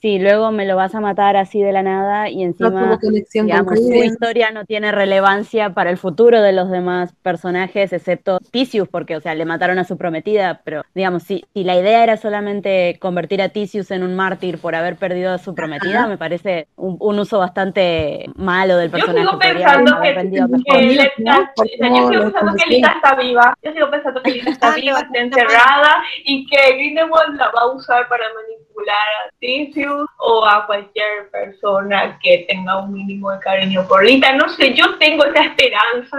si 0.00 0.18
luego 0.18 0.50
me 0.50 0.64
lo 0.66 0.76
vas 0.76 0.94
a 0.94 1.00
matar 1.00 1.36
así 1.36 1.60
de 1.62 1.72
la 1.72 1.82
nada 1.82 2.28
y 2.28 2.36
No 2.36 2.42
encima, 2.42 2.98
con 2.98 3.12
digamos, 3.46 3.78
su 3.78 3.92
historia 3.94 4.50
no 4.50 4.64
tiene 4.64 4.92
relevancia 4.92 5.70
para 5.74 5.90
el 5.90 5.98
futuro 5.98 6.40
de 6.42 6.52
los 6.52 6.70
demás 6.70 7.12
personajes, 7.22 7.92
excepto 7.92 8.38
Tisius, 8.50 8.88
porque, 8.88 9.16
o 9.16 9.20
sea, 9.20 9.34
le 9.34 9.44
mataron 9.44 9.78
a 9.78 9.84
su 9.84 9.96
prometida, 9.98 10.60
pero, 10.64 10.82
digamos, 10.94 11.22
si, 11.24 11.44
si 11.54 11.64
la 11.64 11.76
idea 11.76 12.02
era 12.02 12.16
solamente 12.16 12.96
convertir 13.00 13.42
a 13.42 13.50
Tisius 13.50 13.90
en 13.90 14.02
un 14.02 14.14
mártir 14.16 14.58
por 14.58 14.74
haber 14.74 14.96
perdido 14.96 15.32
a 15.32 15.38
su 15.38 15.54
prometida, 15.54 16.06
me 16.06 16.18
parece 16.18 16.68
un, 16.76 16.96
un 17.00 17.18
uso 17.18 17.38
bastante 17.38 18.26
malo 18.36 18.76
del 18.76 18.88
Yo 18.90 18.92
personaje. 18.98 19.20
sigo 19.26 19.32
podría 19.38 19.66
pensando 19.66 19.96
haber 19.96 20.12
que, 20.14 20.18
vendido 20.18 20.48
mejor. 20.48 20.64
que 20.78 20.82
Lita- 20.82 21.52
¿Por 21.54 21.66
o 21.66 21.68
qué 21.68 21.76
sea, 21.76 21.88
no 21.88 21.96
yo 21.96 22.08
sigo 22.08 22.22
pensando 22.24 22.52
que? 22.64 22.70
Lita 22.74 22.92
está 22.96 23.14
viva. 23.16 23.54
Yo 23.62 23.72
sigo 23.72 23.90
pensando 23.90 24.22
que 24.22 24.30
Lita 24.34 24.50
está 24.50 24.68
Ah, 24.68 24.74
viva, 24.76 24.92
no, 24.92 24.98
está 25.00 25.18
no, 25.18 25.24
encerrada 25.26 26.02
y 26.24 26.46
que 26.46 26.72
Grindelwald 26.76 27.36
la 27.36 27.46
va 27.50 27.60
a 27.62 27.66
usar 27.74 28.08
para 28.08 28.24
manipular 28.34 28.59
a 28.88 29.30
Tisius 29.40 30.08
o 30.18 30.44
a 30.46 30.66
cualquier 30.66 31.30
persona 31.30 32.18
que 32.22 32.46
tenga 32.48 32.82
un 32.82 32.92
mínimo 32.92 33.30
de 33.32 33.38
cariño 33.40 33.86
por 33.88 34.04
Lita. 34.04 34.32
No 34.34 34.48
sé, 34.48 34.74
yo 34.74 34.96
tengo 34.98 35.24
esa 35.24 35.44
esperanza 35.44 36.16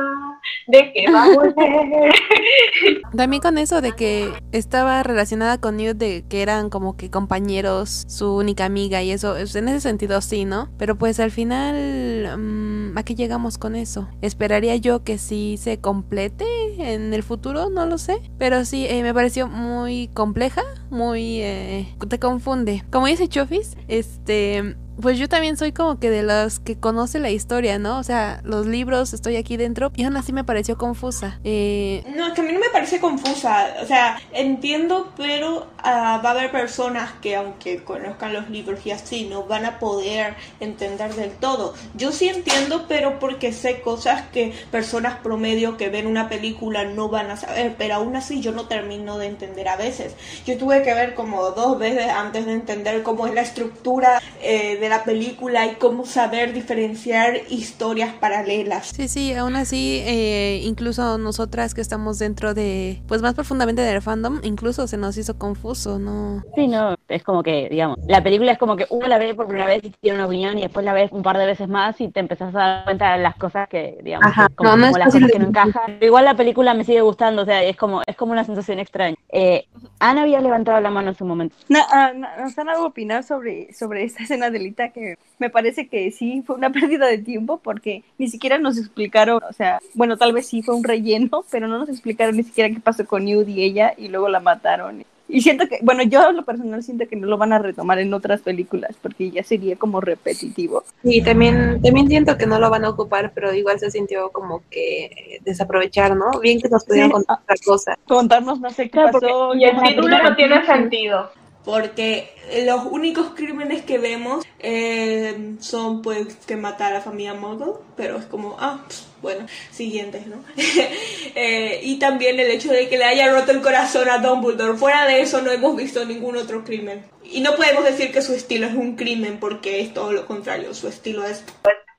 de 0.68 0.94
que 0.94 1.12
va 1.12 1.24
a 1.24 1.30
volver. 1.34 2.14
También 3.16 3.42
con 3.42 3.58
eso 3.58 3.82
de 3.82 3.94
que 3.94 4.32
estaba 4.52 5.04
relacionada 5.04 5.60
con 5.60 5.78
Newt 5.78 5.98
de 5.98 6.24
que 6.30 6.42
eran 6.42 6.70
como 6.70 6.96
que 6.98 7.10
compañeros, 7.10 8.04
su 8.08 8.36
única 8.36 8.66
amiga 8.66 9.02
y 9.02 9.12
eso, 9.12 9.38
es- 9.38 9.56
en 9.56 9.68
ese 9.68 9.82
sentido 9.82 10.22
sí, 10.22 10.46
¿no? 10.46 10.70
Pero 10.78 10.98
pues 10.98 11.20
al 11.20 11.32
final, 11.32 12.38
mm, 12.38 12.98
¿a 12.98 13.04
qué 13.04 13.16
llegamos 13.16 13.58
con 13.58 13.76
eso? 13.76 14.08
Esperaría 14.22 14.76
yo 14.78 15.04
que 15.04 15.18
sí 15.18 15.58
se 15.58 15.80
complete 15.80 16.46
en 16.80 17.14
el 17.14 17.24
futuro, 17.24 17.70
no 17.70 17.86
lo 17.86 17.98
sé. 17.98 18.18
Pero 18.38 18.66
sí, 18.66 18.86
eh, 18.90 19.04
me 19.04 19.14
pareció 19.14 19.48
muy 19.48 20.10
compleja, 20.14 20.62
muy... 20.90 21.42
eh, 21.42 21.88
te 22.10 22.20
confunde. 22.20 22.51
Como 22.92 23.08
dice 23.08 23.28
Chofis, 23.28 23.78
este... 23.88 24.76
Pues 25.00 25.18
yo 25.18 25.30
también 25.30 25.58
soy 25.58 25.72
como 25.72 26.00
que 26.00 26.10
de 26.10 26.22
las 26.22 26.60
que 26.60 26.78
conoce 26.78 27.20
la 27.20 27.30
historia, 27.30 27.80
¿no? 27.80 27.98
O 27.98 28.04
sea, 28.04 28.42
los 28.44 28.68
libros, 28.68 29.14
estoy 29.14 29.36
aquí 29.38 29.58
dentro 29.58 29.92
y 29.96 30.04
aún 30.04 30.18
así 30.18 30.34
me 30.34 30.44
pareció 30.44 30.78
confusa. 30.78 31.40
Eh, 31.44 32.04
No, 32.16 32.28
es 32.28 32.34
que 32.34 32.42
a 32.42 32.44
mí 32.44 32.52
no 32.52 32.60
me 32.60 32.70
parece 32.70 33.00
confusa. 33.00 33.76
O 33.82 33.86
sea, 33.86 34.20
entiendo, 34.34 35.12
pero 35.18 35.68
ah, 35.84 36.22
va 36.24 36.30
a 36.30 36.34
haber 36.34 36.52
personas 36.52 37.14
que, 37.22 37.36
aunque 37.36 37.84
conozcan 37.84 38.34
los 38.34 38.50
libros 38.50 38.86
y 38.86 38.92
así, 38.92 39.26
no 39.26 39.44
van 39.44 39.66
a 39.66 39.80
poder 39.80 40.36
entender 40.60 41.16
del 41.16 41.32
todo. 41.32 41.74
Yo 41.96 42.12
sí 42.12 42.28
entiendo, 42.28 42.86
pero 42.88 43.18
porque 43.20 43.54
sé 43.54 43.82
cosas 43.82 44.24
que 44.34 44.54
personas 44.72 45.16
promedio 45.16 45.78
que 45.78 45.90
ven 45.90 46.06
una 46.06 46.30
película 46.30 46.84
no 46.84 47.10
van 47.10 47.32
a 47.32 47.38
saber. 47.38 47.76
Pero 47.78 47.96
aún 47.96 48.16
así, 48.16 48.42
yo 48.42 48.52
no 48.52 48.68
termino 48.68 49.18
de 49.18 49.28
entender 49.28 49.68
a 49.68 49.78
veces. 49.78 50.16
Yo 50.46 50.58
tuve 50.58 50.84
que 50.84 50.94
ver 50.94 51.16
como 51.16 51.50
dos 51.52 51.80
veces 51.80 52.08
antes 52.10 52.46
de 52.46 52.54
entender 52.54 53.04
cómo 53.04 53.26
es 53.26 53.34
la 53.34 53.42
estructura 53.42 54.22
eh, 54.42 54.78
de 54.82 54.90
la 54.90 55.04
película 55.04 55.68
y 55.68 55.76
cómo 55.76 56.06
saber 56.06 56.54
diferenciar 56.54 57.36
historias 57.50 58.14
paralelas. 58.14 58.88
Sí, 58.88 59.08
sí, 59.08 59.34
aún 59.34 59.56
así, 59.56 60.02
eh, 60.06 60.62
incluso 60.64 61.18
nosotras 61.20 61.74
que 61.74 61.82
estamos 61.82 62.18
dentro 62.20 62.54
de, 62.54 63.02
pues 63.08 63.22
más 63.22 63.36
profundamente 63.36 63.82
del 63.82 64.02
fandom, 64.02 64.40
incluso 64.44 64.88
se 64.88 64.98
nos 64.98 65.16
hizo 65.18 65.38
confuso, 65.38 66.00
¿no? 66.00 66.44
Sí, 66.56 66.68
no, 66.68 66.96
es 67.08 67.24
como 67.24 67.44
que, 67.44 67.70
digamos, 67.70 68.00
la 68.08 68.24
película 68.24 68.54
es 68.54 68.58
como 68.58 68.76
que 68.76 68.88
uno 68.90 69.08
la 69.08 69.20
ve 69.20 69.36
por 69.36 69.48
primera 69.48 69.68
vez 69.68 69.84
y 69.84 69.92
tiene 69.92 70.18
una 70.18 70.26
opinión 70.26 70.58
y 70.58 70.64
después 70.64 70.84
la 70.84 70.94
ves 70.94 71.12
un 71.12 71.22
par 71.22 71.38
de 71.38 71.46
veces 71.46 71.70
más 71.70 72.02
y 72.02 72.10
te 72.10 72.20
empezás 72.20 72.54
a 72.56 72.58
dar 72.58 72.84
cuenta 72.86 73.14
de 73.16 73.22
las 73.22 73.36
cosas 73.36 73.70
que, 73.70 74.00
digamos, 74.04 74.26
Ajá, 74.26 74.48
que 74.48 74.56
como, 74.56 74.72
no, 74.72 74.78
no 74.78 74.86
como 74.88 74.98
es 74.98 75.06
las 75.06 75.14
cosas 75.14 75.32
que 75.32 75.40
no 75.40 75.48
encajan. 75.48 75.98
Pero 76.00 76.06
igual 76.06 76.26
la 76.26 76.36
película 76.36 76.74
me 76.74 76.84
sigue 76.84 77.02
gustando, 77.02 77.44
o 77.44 77.46
sea, 77.46 77.64
es 77.64 77.78
como, 77.78 78.02
es 78.08 78.16
como 78.16 78.32
una 78.32 78.44
sensación 78.44 78.80
extraña. 78.80 79.16
Eh, 79.34 79.66
Ana 80.00 80.24
había 80.24 80.42
levantado 80.42 80.80
la 80.82 80.90
mano 80.90 81.10
en 81.10 81.16
su 81.16 81.24
momento. 81.26 81.56
Ah, 81.92 82.12
na- 82.14 82.36
¿Nos 82.38 82.58
han 82.58 82.68
algo 82.70 82.88
opinar 82.88 83.24
sobre, 83.24 83.74
sobre 83.74 84.04
esta 84.04 84.24
escena 84.24 84.50
de 84.50 84.60
Lita 84.60 84.90
que 84.90 85.16
me 85.40 85.50
parece 85.50 85.88
que 85.88 86.12
sí 86.12 86.44
fue 86.46 86.56
una 86.58 86.70
pérdida 86.72 87.08
de 87.08 87.18
tiempo 87.18 87.58
porque 87.64 88.04
ni 88.18 88.28
siquiera 88.28 88.58
nos 88.58 88.78
explicaron, 88.78 89.42
o 89.50 89.54
sea, 89.54 89.80
bueno, 89.94 90.18
tal 90.18 90.34
vez 90.34 90.48
sí 90.48 90.62
fue 90.62 90.76
un 90.76 90.84
relleno, 90.84 91.46
pero 91.50 91.68
no 91.68 91.78
nos 91.78 91.90
explicaron 91.90 92.36
ni 92.36 92.44
siquiera 92.44 92.74
qué 92.74 92.82
pasó 92.82 93.06
con 93.06 93.24
Newt 93.26 93.48
y 93.48 93.64
ella 93.64 93.94
y 93.98 94.10
luego 94.10 94.28
la 94.28 94.40
mataron. 94.42 95.06
Y 95.30 95.42
siento 95.42 95.68
que, 95.70 95.80
bueno, 95.82 96.04
yo 96.04 96.22
a 96.28 96.32
lo 96.34 96.44
personal 96.44 96.84
siento 96.84 97.08
que 97.08 97.16
no 97.16 97.26
lo 97.28 97.38
van 97.38 97.54
a 97.54 97.60
retomar 97.60 98.00
en 98.00 98.14
otras 98.14 98.42
películas 98.42 98.96
porque 99.02 99.32
ya 99.32 99.44
sería 99.44 99.78
como 99.78 100.02
repetitivo. 100.02 100.84
Y 101.04 101.22
también, 101.24 101.82
también 101.82 102.08
siento 102.10 102.38
que 102.38 102.46
no 102.46 102.60
lo 102.60 102.70
van 102.70 102.84
a 102.84 102.90
ocupar, 102.90 103.32
pero 103.34 103.54
igual 103.54 103.80
se 103.80 103.92
sintió 103.92 104.30
como 104.32 104.62
que 104.70 105.06
eh, 105.06 105.40
desaprovechar, 105.46 106.16
¿no? 106.18 106.32
Bien 106.42 106.60
que 106.60 106.68
nos 106.70 106.84
pudieron 106.86 107.10
Sí. 107.10 107.14
contar 107.14 107.40
otra 107.44 107.56
cosa. 107.66 107.98
Contarnos 108.08 108.60
no 108.60 108.70
sé 108.72 108.84
qué 108.86 108.90
Claro, 108.92 109.12
pasó. 109.20 109.56
Y 109.56 109.64
el 109.64 109.82
título 109.82 110.22
no 110.22 110.36
tiene 110.36 110.66
sentido. 110.66 111.30
Porque 111.64 112.32
los 112.66 112.86
únicos 112.86 113.34
crímenes 113.36 113.84
que 113.84 114.00
vemos 114.00 114.44
eh, 114.60 115.56
son 115.60 116.02
pues 116.02 116.36
que 116.48 116.58
matar 116.58 116.92
a 116.92 116.96
la 116.96 117.02
familia 117.02 117.36
Muggle, 117.36 117.74
pero 117.96 118.18
es 118.18 118.26
como, 118.26 118.56
ah, 118.60 118.80
pss, 118.88 119.08
bueno, 119.22 119.46
siguientes, 119.72 120.28
¿no? 120.28 120.44
Eh, 121.34 121.80
y 121.84 121.98
también 121.98 122.40
el 122.42 122.52
hecho 122.52 122.72
de 122.74 122.90
que 122.90 122.98
le 122.98 123.06
haya 123.06 123.32
roto 123.32 123.52
el 123.52 123.62
corazón 123.62 124.10
a 124.10 124.18
Dumbledore. 124.18 124.78
Fuera 124.78 125.06
de 125.06 125.22
eso 125.22 125.42
no 125.42 125.50
hemos 125.50 125.78
visto 125.78 126.04
ningún 126.04 126.36
otro 126.36 126.66
crimen. 126.66 127.06
Y 127.24 127.40
no 127.40 127.56
podemos 127.56 127.86
decir 127.86 128.12
que 128.12 128.22
su 128.22 128.34
estilo 128.34 128.68
es 128.68 128.74
un 128.74 128.98
crimen 128.98 129.38
porque 129.40 129.80
es 129.80 129.94
todo 129.94 130.12
lo 130.12 130.26
contrario, 130.26 130.74
su 130.74 130.90
estilo 130.90 131.26
es... 131.26 131.46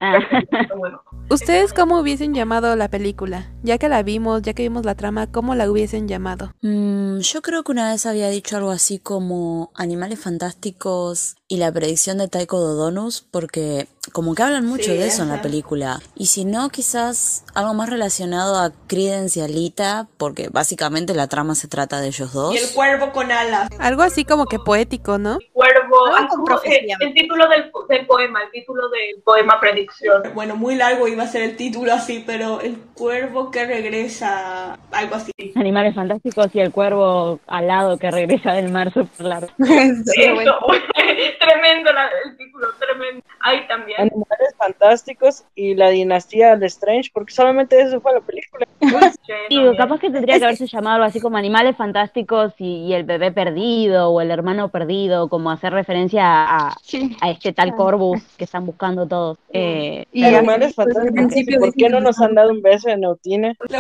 Ah, 0.01 0.19
Bueno, 0.77 1.03
¿Ustedes 1.31 1.73
cómo 1.73 1.99
hubiesen 1.99 2.35
llamado 2.35 2.77
la 2.77 2.89
película? 2.89 3.51
Ya 3.63 3.79
que 3.79 3.89
la 3.89 4.03
vimos, 4.03 4.43
ya 4.43 4.53
que 4.53 4.65
vimos 4.65 4.85
la 4.85 4.97
trama, 4.97 5.29
¿cómo 5.29 5.55
la 5.55 5.71
hubiesen 5.71 6.07
llamado? 6.07 6.53
Mm, 6.61 7.21
yo 7.21 7.41
creo 7.41 7.63
que 7.63 7.73
una 7.73 7.91
vez 7.91 8.05
había 8.05 8.29
dicho 8.29 8.59
algo 8.59 8.71
así 8.71 8.99
como 8.99 9.73
Animales 9.75 10.21
Fantásticos 10.21 11.37
y 11.53 11.59
la 11.59 11.71
predicción 11.71 12.17
de 12.17 12.29
Taiko 12.29 12.59
Dodonus, 12.59 13.27
porque 13.31 13.87
como 14.15 14.35
que 14.35 14.43
hablan 14.43 14.65
mucho 14.65 14.85
Sí, 14.91 14.97
de 14.97 15.07
eso 15.07 15.23
en 15.23 15.29
la 15.29 15.43
película. 15.43 16.01
Y 16.17 16.27
si 16.27 16.47
no, 16.47 16.71
quizás 16.71 17.45
algo 17.55 17.75
más 17.75 17.91
relacionado 17.91 18.57
a 18.59 18.73
Credence 18.87 19.39
y 19.39 19.43
Alita, 19.43 20.09
porque 20.17 20.49
básicamente 20.51 21.15
la 21.15 21.29
trama 21.29 21.55
se 21.55 21.69
trata 21.69 22.01
de 22.01 22.07
ellos 22.09 22.33
dos. 22.33 22.55
Y 22.55 22.57
el 22.57 22.71
cuervo 22.75 23.13
con 23.13 23.31
alas. 23.31 23.69
Algo 23.79 24.01
así 24.03 24.25
como 24.25 24.47
que 24.47 24.59
poético, 24.59 25.19
¿no? 25.19 25.37
cuervo, 25.53 26.07
Algo 26.07 26.17
ah, 26.17 26.21
con 26.21 26.29
como, 26.29 26.45
profecía. 26.47 26.95
eh, 26.95 27.05
el 27.07 27.13
título 27.13 27.47
del, 27.49 27.71
del 27.91 28.07
poema, 28.07 28.43
el 28.45 28.51
título 28.51 28.89
del 28.89 29.23
poema 29.23 29.61
predicción. 29.61 30.23
Bueno, 30.35 30.57
muy 30.57 30.75
largo 30.75 31.07
iba 31.07 31.25
a 31.25 31.29
ser 31.29 31.43
el 31.43 31.57
título 31.57 31.93
así, 31.93 32.25
pero 32.27 32.63
el 32.63 32.79
cuervo 32.95 33.51
que 33.51 33.67
regresa, 33.67 34.79
algo 34.91 35.17
así. 35.17 35.31
Animales 35.55 35.95
fantásticos 35.95 36.49
y 36.55 36.61
el 36.61 36.73
cuervo 36.73 37.41
alado 37.47 37.99
que 37.99 38.11
regresa 38.11 38.53
del 38.53 38.71
mar 38.73 38.91
super 38.95 39.27
largo. 39.27 39.49
Eso, 39.59 40.13
tremendo 41.45 41.93
la- 41.93 42.11
el 42.25 42.37
título, 42.37 42.69
tremendo. 42.79 43.23
Ahí 43.41 43.67
también. 43.67 44.01
Animales 44.01 44.55
fantásticos 44.57 45.45
y 45.55 45.75
la 45.75 45.89
dinastía 45.91 46.57
de 46.57 46.67
Strange, 46.67 47.11
porque 47.13 47.33
solamente 47.33 47.81
eso 47.81 48.01
fue 48.01 48.13
la 48.15 48.21
película. 48.21 48.67
Sí, 49.49 49.59
capaz 49.77 50.01
que 50.01 50.11
tendría 50.11 50.39
que 50.39 50.45
haberse 50.45 50.67
llamado 50.67 50.97
algo 50.97 51.07
así 51.07 51.21
como 51.21 51.37
Animales 51.37 51.77
Fantásticos 51.77 52.53
y, 52.59 52.87
y 52.87 52.95
el 52.95 53.05
bebé 53.05 53.33
perdido 53.33 54.11
o 54.11 54.21
el 54.21 54.31
hermano 54.31 54.69
perdido, 54.69 55.29
como 55.29 55.51
hacer 55.51 55.73
referencia 55.73 56.25
a, 56.25 56.69
a 57.21 57.31
este 57.31 57.53
tal 57.53 57.75
Corvus 57.75 58.23
que 58.37 58.45
están 58.45 58.67
buscando 58.67 59.07
todos. 59.07 59.39
Eh, 59.53 60.05
Y 60.13 60.25
Animales 60.25 60.75
al 60.79 60.93
fantásticos. 60.93 61.57
¿Por 61.61 61.75
qué 61.75 61.89
no 61.89 62.01
nos 62.01 62.21
han 62.21 62.35
dado 62.35 62.51
un 62.51 62.63
beso 62.63 62.89
en 62.89 63.05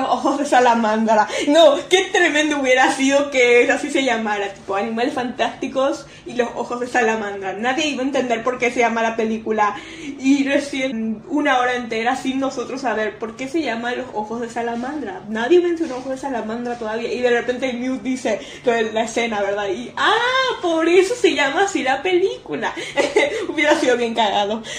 ojos 0.05 0.39
de 0.39 0.45
salamandra. 0.45 1.27
No, 1.49 1.75
qué 1.89 2.07
tremendo 2.13 2.61
hubiera 2.61 2.91
sido 2.91 3.31
que 3.31 3.71
así 3.71 3.91
se 3.91 4.05
llamara, 4.05 4.53
tipo 4.53 4.75
Animales 4.77 5.15
Fantásticos 5.15 6.07
y 6.27 6.35
los 6.35 6.49
ojos 6.55 6.81
de 6.81 6.87
salamandra. 6.87 7.52
Nadie 7.55 7.89
iba 7.89 8.03
a 8.03 8.07
entender 8.07 8.43
por 8.43 8.59
qué 8.59 8.71
se 8.71 8.81
llama 8.81 9.03
la 9.03 9.17
película. 9.17 9.77
Y 10.19 10.45
recién 10.45 11.23
una 11.29 11.59
hora 11.59 11.75
entera 11.75 12.17
sin 12.17 12.41
nosotros 12.41 12.83
saber 12.83 13.19
por 13.19 13.37
qué 13.37 13.49
se 13.49 13.63
llama 13.63 13.95
los 13.95 14.07
ojos 14.15 14.41
de 14.41 14.49
salamandra. 14.49 15.23
Nadie 15.29 15.61
mencionó 15.61 15.97
ojos 15.97 16.11
de 16.13 16.19
salamandra 16.19 16.79
todavía. 16.79 17.13
Y 17.13 17.21
de 17.21 17.31
repente 17.31 17.73
Newt 17.73 18.03
dice 18.03 18.41
la 18.65 19.05
escena, 19.05 19.43
¿verdad? 19.43 19.69
Y 19.69 19.93
ah, 19.97 20.59
por 20.61 20.89
eso 20.89 21.15
se 21.15 21.35
llama 21.35 21.65
así 21.65 21.83
la 21.83 22.03
película. 22.03 22.75
hubiera 23.49 23.75
sido 23.77 23.97
bien 23.97 24.15
cagado. 24.15 24.63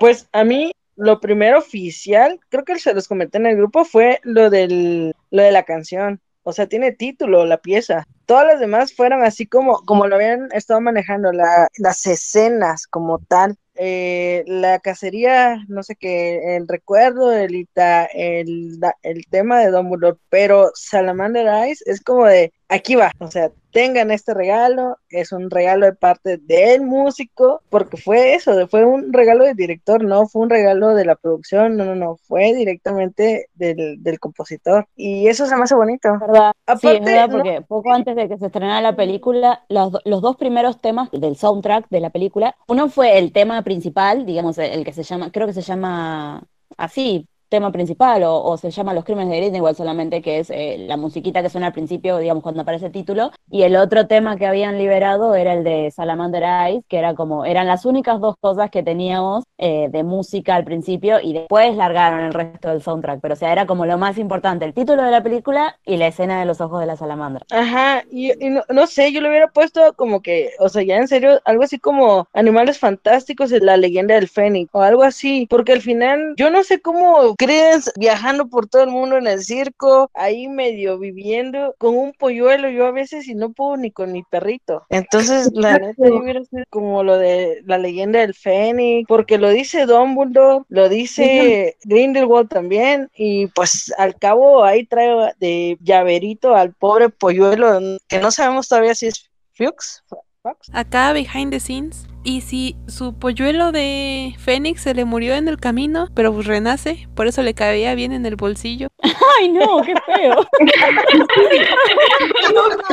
Pues 0.00 0.26
a 0.32 0.44
mí 0.44 0.72
lo 0.96 1.20
primero 1.20 1.58
oficial, 1.58 2.40
creo 2.48 2.64
que 2.64 2.78
se 2.78 2.94
los 2.94 3.06
comenté 3.06 3.36
en 3.36 3.44
el 3.44 3.56
grupo, 3.56 3.84
fue 3.84 4.18
lo 4.22 4.48
del 4.48 5.14
lo 5.30 5.42
de 5.42 5.52
la 5.52 5.64
canción. 5.64 6.20
O 6.42 6.52
sea, 6.52 6.66
tiene 6.66 6.92
título 6.92 7.44
la 7.44 7.58
pieza. 7.58 8.04
Todas 8.26 8.46
las 8.46 8.60
demás 8.60 8.94
fueron 8.94 9.22
así 9.22 9.46
como, 9.46 9.78
como 9.84 10.06
lo 10.06 10.16
habían 10.16 10.48
estado 10.52 10.80
manejando, 10.80 11.32
la- 11.32 11.68
las 11.78 12.06
escenas 12.06 12.86
como 12.86 13.18
tal. 13.18 13.56
Eh, 13.74 14.44
la 14.46 14.78
cacería, 14.80 15.56
no 15.68 15.82
sé 15.82 15.96
qué, 15.96 16.56
el 16.56 16.68
recuerdo, 16.68 17.32
el, 17.32 17.66
el, 18.14 18.78
el 19.02 19.26
tema 19.30 19.60
de 19.60 19.70
Dumbledore, 19.70 20.18
pero 20.28 20.70
Salamander 20.74 21.46
Eyes 21.46 21.82
es 21.86 22.00
como 22.02 22.26
de, 22.26 22.52
aquí 22.70 22.94
va, 22.94 23.10
o 23.18 23.28
sea, 23.30 23.50
tengan 23.72 24.10
este 24.10 24.32
regalo, 24.32 24.96
es 25.10 25.32
un 25.32 25.50
regalo 25.50 25.86
de 25.86 25.92
parte 25.92 26.38
del 26.38 26.82
músico, 26.82 27.62
porque 27.68 27.96
fue 27.96 28.34
eso, 28.34 28.66
fue 28.68 28.84
un 28.84 29.12
regalo 29.12 29.44
del 29.44 29.56
director, 29.56 30.02
no 30.04 30.26
fue 30.28 30.42
un 30.42 30.50
regalo 30.50 30.94
de 30.94 31.04
la 31.04 31.16
producción, 31.16 31.76
no, 31.76 31.84
no, 31.84 31.96
no, 31.96 32.16
fue 32.16 32.54
directamente 32.54 33.48
del, 33.54 34.02
del 34.02 34.20
compositor. 34.20 34.86
Y 34.94 35.26
eso 35.26 35.46
se 35.46 35.56
me 35.56 35.64
hace 35.64 35.74
bonito. 35.74 36.16
¿Verdad? 36.18 36.52
Aparte, 36.66 36.88
sí, 36.88 36.96
es 36.96 37.04
verdad, 37.04 37.30
porque 37.30 37.62
poco 37.62 37.92
antes 37.92 38.14
de 38.14 38.28
que 38.28 38.38
se 38.38 38.46
estrenara 38.46 38.80
la 38.80 38.96
película, 38.96 39.64
los, 39.68 39.92
los, 40.04 40.22
dos 40.22 40.36
primeros 40.36 40.80
temas 40.80 41.10
del 41.10 41.36
soundtrack 41.36 41.88
de 41.90 42.00
la 42.00 42.10
película, 42.10 42.54
uno 42.68 42.88
fue 42.88 43.18
el 43.18 43.32
tema 43.32 43.62
principal, 43.62 44.24
digamos, 44.24 44.58
el 44.58 44.84
que 44.84 44.92
se 44.92 45.02
llama, 45.02 45.32
creo 45.32 45.48
que 45.48 45.54
se 45.54 45.62
llama 45.62 46.44
así, 46.76 47.26
tema 47.50 47.70
principal 47.72 48.22
o, 48.24 48.56
se 48.56 48.70
llama 48.70 48.94
Los 48.94 49.04
Crímenes 49.04 49.50
de 49.50 49.56
igual 49.56 49.76
solamente 49.76 50.22
que 50.22 50.38
es 50.38 50.50
eh, 50.50 50.76
la 50.78 50.96
musiquita 50.96 51.42
que 51.42 51.50
suena 51.50 51.66
al 51.68 51.72
principio, 51.72 52.18
digamos, 52.18 52.42
cuando 52.42 52.62
aparece 52.62 52.86
el 52.86 52.92
título, 52.92 53.32
y 53.50 53.62
el 53.62 53.76
otro 53.76 54.06
tema 54.06 54.36
que 54.36 54.46
habían 54.46 54.78
liberado 54.78 55.34
era 55.34 55.52
el 55.52 55.64
de 55.64 55.90
Salamander 55.90 56.44
Eyes, 56.44 56.84
que 56.88 56.98
era 56.98 57.14
como, 57.14 57.44
eran 57.44 57.66
las 57.66 57.84
únicas 57.84 58.20
dos 58.20 58.36
cosas 58.40 58.70
que 58.70 58.82
teníamos 58.82 59.44
eh, 59.58 59.88
de 59.90 60.04
música 60.04 60.54
al 60.54 60.64
principio 60.64 61.20
y 61.20 61.32
después 61.32 61.76
largaron 61.76 62.20
el 62.20 62.32
resto 62.32 62.68
del 62.68 62.82
soundtrack, 62.82 63.20
pero 63.20 63.34
o 63.34 63.36
sea, 63.36 63.52
era 63.52 63.66
como 63.66 63.84
lo 63.84 63.98
más 63.98 64.16
importante, 64.18 64.64
el 64.64 64.74
título 64.74 65.02
de 65.02 65.10
la 65.10 65.22
película 65.22 65.76
y 65.84 65.96
la 65.96 66.06
escena 66.06 66.38
de 66.38 66.46
los 66.46 66.60
ojos 66.60 66.80
de 66.80 66.86
la 66.86 66.96
salamandra. 66.96 67.44
Ajá, 67.50 68.04
y, 68.10 68.32
no, 68.68 68.86
sé, 68.86 69.12
yo 69.12 69.20
le 69.20 69.28
hubiera 69.28 69.48
puesto 69.48 69.92
como 69.94 70.22
que, 70.22 70.52
o 70.60 70.68
sea, 70.68 70.82
ya 70.82 70.96
en 70.96 71.08
serio, 71.08 71.40
algo 71.44 71.64
así 71.64 71.78
como 71.78 72.28
Animales 72.32 72.78
Fantásticos, 72.78 73.50
la 73.50 73.76
leyenda 73.76 74.14
del 74.14 74.28
Fénix, 74.28 74.70
o 74.72 74.82
algo 74.82 75.02
así, 75.02 75.46
porque 75.50 75.72
al 75.72 75.80
final, 75.80 76.34
yo 76.36 76.50
no 76.50 76.62
sé 76.62 76.80
cómo 76.80 77.34
crees 77.40 77.90
viajando 77.96 78.48
por 78.48 78.68
todo 78.68 78.82
el 78.82 78.90
mundo 78.90 79.16
en 79.16 79.26
el 79.26 79.42
circo, 79.42 80.10
ahí 80.12 80.46
medio 80.46 80.98
viviendo 80.98 81.74
con 81.78 81.96
un 81.96 82.12
polluelo, 82.12 82.68
yo 82.68 82.84
a 82.84 82.90
veces 82.90 83.26
y 83.28 83.34
no 83.34 83.50
puedo 83.50 83.78
ni 83.78 83.90
con 83.90 84.12
mi 84.12 84.22
perrito. 84.24 84.84
Entonces, 84.90 85.50
la 85.54 85.78
neta, 85.78 86.06
yo 86.06 86.16
hubiera 86.16 86.44
sido 86.44 86.64
como 86.68 87.02
lo 87.02 87.16
de 87.16 87.62
la 87.64 87.78
leyenda 87.78 88.18
del 88.18 88.34
Fénix, 88.34 89.08
porque 89.08 89.38
lo 89.38 89.48
dice 89.48 89.86
Dumbledore, 89.86 90.66
lo 90.68 90.90
dice 90.90 91.78
Grindelwald 91.84 92.50
también, 92.50 93.08
y 93.14 93.46
pues 93.46 93.90
al 93.96 94.16
cabo 94.16 94.62
ahí 94.62 94.84
trae 94.84 95.32
de 95.38 95.78
llaverito 95.80 96.54
al 96.54 96.74
pobre 96.74 97.08
polluelo, 97.08 97.80
que 98.06 98.18
no 98.18 98.30
sabemos 98.30 98.68
todavía 98.68 98.94
si 98.94 99.06
es 99.06 99.30
Fuchs. 99.54 100.04
Acá, 100.74 101.14
behind 101.14 101.52
the 101.52 101.60
scenes, 101.60 102.06
y 102.22 102.42
si 102.42 102.76
su 102.86 103.14
polluelo 103.14 103.72
de 103.72 104.34
Fénix 104.38 104.82
se 104.82 104.94
le 104.94 105.04
murió 105.04 105.34
en 105.34 105.48
el 105.48 105.58
camino, 105.58 106.08
pero 106.14 106.32
pues 106.32 106.46
renace, 106.46 107.08
por 107.14 107.26
eso 107.26 107.42
le 107.42 107.54
cabía 107.54 107.94
bien 107.94 108.12
en 108.12 108.26
el 108.26 108.36
bolsillo. 108.36 108.88
¡Ay, 109.38 109.48
no! 109.48 109.82
¡Qué 109.82 109.94
feo! 110.06 110.46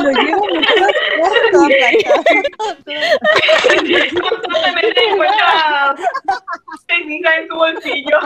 lo 0.02 0.10
llevo 0.22 0.44
en 7.36 7.48
su 7.48 7.54
bolsillo. 7.54 8.18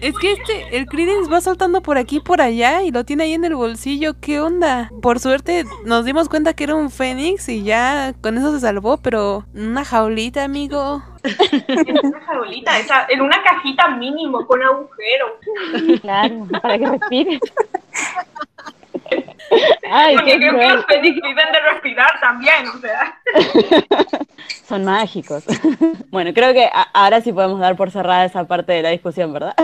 Es 0.00 0.18
que 0.18 0.32
este, 0.32 0.76
el 0.76 0.86
Credence 0.86 1.30
va 1.30 1.40
saltando 1.40 1.82
por 1.82 1.98
aquí 1.98 2.16
y 2.16 2.20
por 2.20 2.40
allá 2.40 2.82
y 2.82 2.90
lo 2.90 3.04
tiene 3.04 3.24
ahí 3.24 3.34
en 3.34 3.44
el 3.44 3.54
bolsillo. 3.54 4.14
¿Qué 4.20 4.40
onda? 4.40 4.90
Por 5.00 5.20
suerte 5.20 5.64
nos 5.84 6.04
dimos 6.04 6.28
cuenta 6.28 6.54
que 6.54 6.64
era 6.64 6.74
un 6.74 6.90
Fénix 6.90 7.48
y 7.48 7.62
ya 7.62 8.14
con 8.20 8.38
eso 8.38 8.52
se 8.52 8.60
salvó, 8.60 8.98
pero 8.98 9.44
una 9.54 9.84
jaulita, 9.84 10.44
amigo. 10.44 11.02
En 11.22 11.98
una 12.06 12.20
jaulita, 12.20 12.78
esa, 12.78 13.06
en 13.08 13.20
una 13.20 13.42
cajita 13.42 13.88
mínimo 13.88 14.46
con 14.46 14.62
agujero. 14.62 15.38
Claro, 16.00 16.46
para 16.60 16.78
que 16.78 16.86
respire. 16.86 17.40
Ay, 19.90 20.16
Porque 20.16 20.36
creo 20.36 20.58
que 20.58 20.68
los 20.68 20.86
Fénix 20.86 21.14
viven 21.16 21.52
de 21.52 21.60
respirar 21.72 22.20
también, 22.20 22.66
o 22.68 22.78
sea. 22.78 23.20
Son 24.66 24.84
mágicos. 24.84 25.44
Bueno, 26.10 26.34
creo 26.34 26.52
que 26.52 26.68
ahora 26.92 27.22
sí 27.22 27.32
podemos 27.32 27.58
dar 27.58 27.74
por 27.74 27.90
cerrada 27.90 28.26
esa 28.26 28.44
parte 28.46 28.72
de 28.72 28.82
la 28.82 28.90
discusión, 28.90 29.32
¿verdad? 29.32 29.54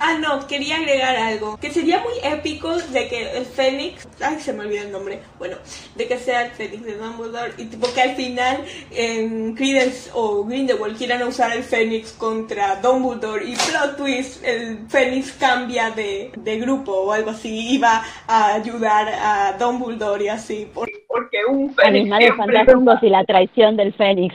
Ah, 0.00 0.16
no, 0.20 0.46
quería 0.46 0.76
agregar 0.76 1.16
algo. 1.16 1.58
Que 1.58 1.70
sería 1.70 2.00
muy 2.00 2.12
épico 2.22 2.76
de 2.76 3.08
que 3.08 3.36
el 3.36 3.44
Fénix. 3.44 4.06
Ay, 4.20 4.38
se 4.40 4.52
me 4.52 4.64
olvidó 4.64 4.82
el 4.82 4.92
nombre. 4.92 5.20
Bueno, 5.38 5.56
de 5.96 6.06
que 6.06 6.18
sea 6.18 6.46
el 6.46 6.52
Fénix 6.52 6.84
de 6.84 6.96
Dumbledore. 6.96 7.52
Y 7.58 7.64
tipo 7.64 7.86
que 7.92 8.02
al 8.02 8.14
final 8.14 8.64
en 8.90 9.54
Credence 9.54 10.10
o 10.14 10.44
Grindelwald 10.44 10.96
quieran 10.96 11.22
usar 11.24 11.56
el 11.56 11.64
Fénix 11.64 12.12
contra 12.12 12.76
Dumbledore. 12.76 13.44
Y 13.44 13.56
plot 13.56 13.96
twist, 13.96 14.44
el 14.44 14.86
Fénix 14.88 15.32
cambia 15.32 15.90
de, 15.90 16.30
de 16.36 16.58
grupo 16.58 16.92
o 16.92 17.12
algo 17.12 17.30
así. 17.30 17.74
Y 17.74 17.78
va 17.78 18.04
a 18.26 18.54
ayudar 18.54 19.08
a 19.08 19.56
Dumbledore 19.58 20.24
y 20.24 20.28
así. 20.28 20.70
Porque 20.72 21.38
un 21.48 21.74
Fénix. 21.74 22.02
Animales 22.02 22.30
fantásticos 22.36 23.02
y 23.02 23.08
la 23.08 23.24
traición 23.24 23.76
del 23.76 23.92
Fénix. 23.94 24.34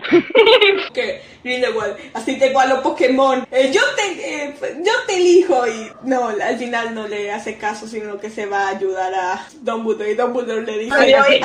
que 0.94 1.22
Grindelwald, 1.44 1.96
así 2.14 2.38
te 2.38 2.54
a 2.56 2.66
los 2.66 2.80
Pokémon. 2.80 3.46
Eh, 3.52 3.72
yo, 3.74 3.82
te, 3.96 4.46
eh, 4.46 4.54
yo 4.84 4.92
te 5.08 5.18
elijo 5.18 5.53
y 5.68 5.92
no, 6.04 6.28
al 6.28 6.58
final 6.58 6.94
no 6.94 7.08
le 7.08 7.32
hace 7.32 7.58
caso, 7.58 7.88
sino 7.88 8.20
que 8.20 8.30
se 8.30 8.46
va 8.46 8.68
a 8.68 8.70
ayudar 8.70 9.14
a 9.14 9.48
Dumbledore 9.62 10.12
y 10.12 10.16
Dumbledore 10.16 10.66
le 10.66 10.78
dice, 10.80 11.42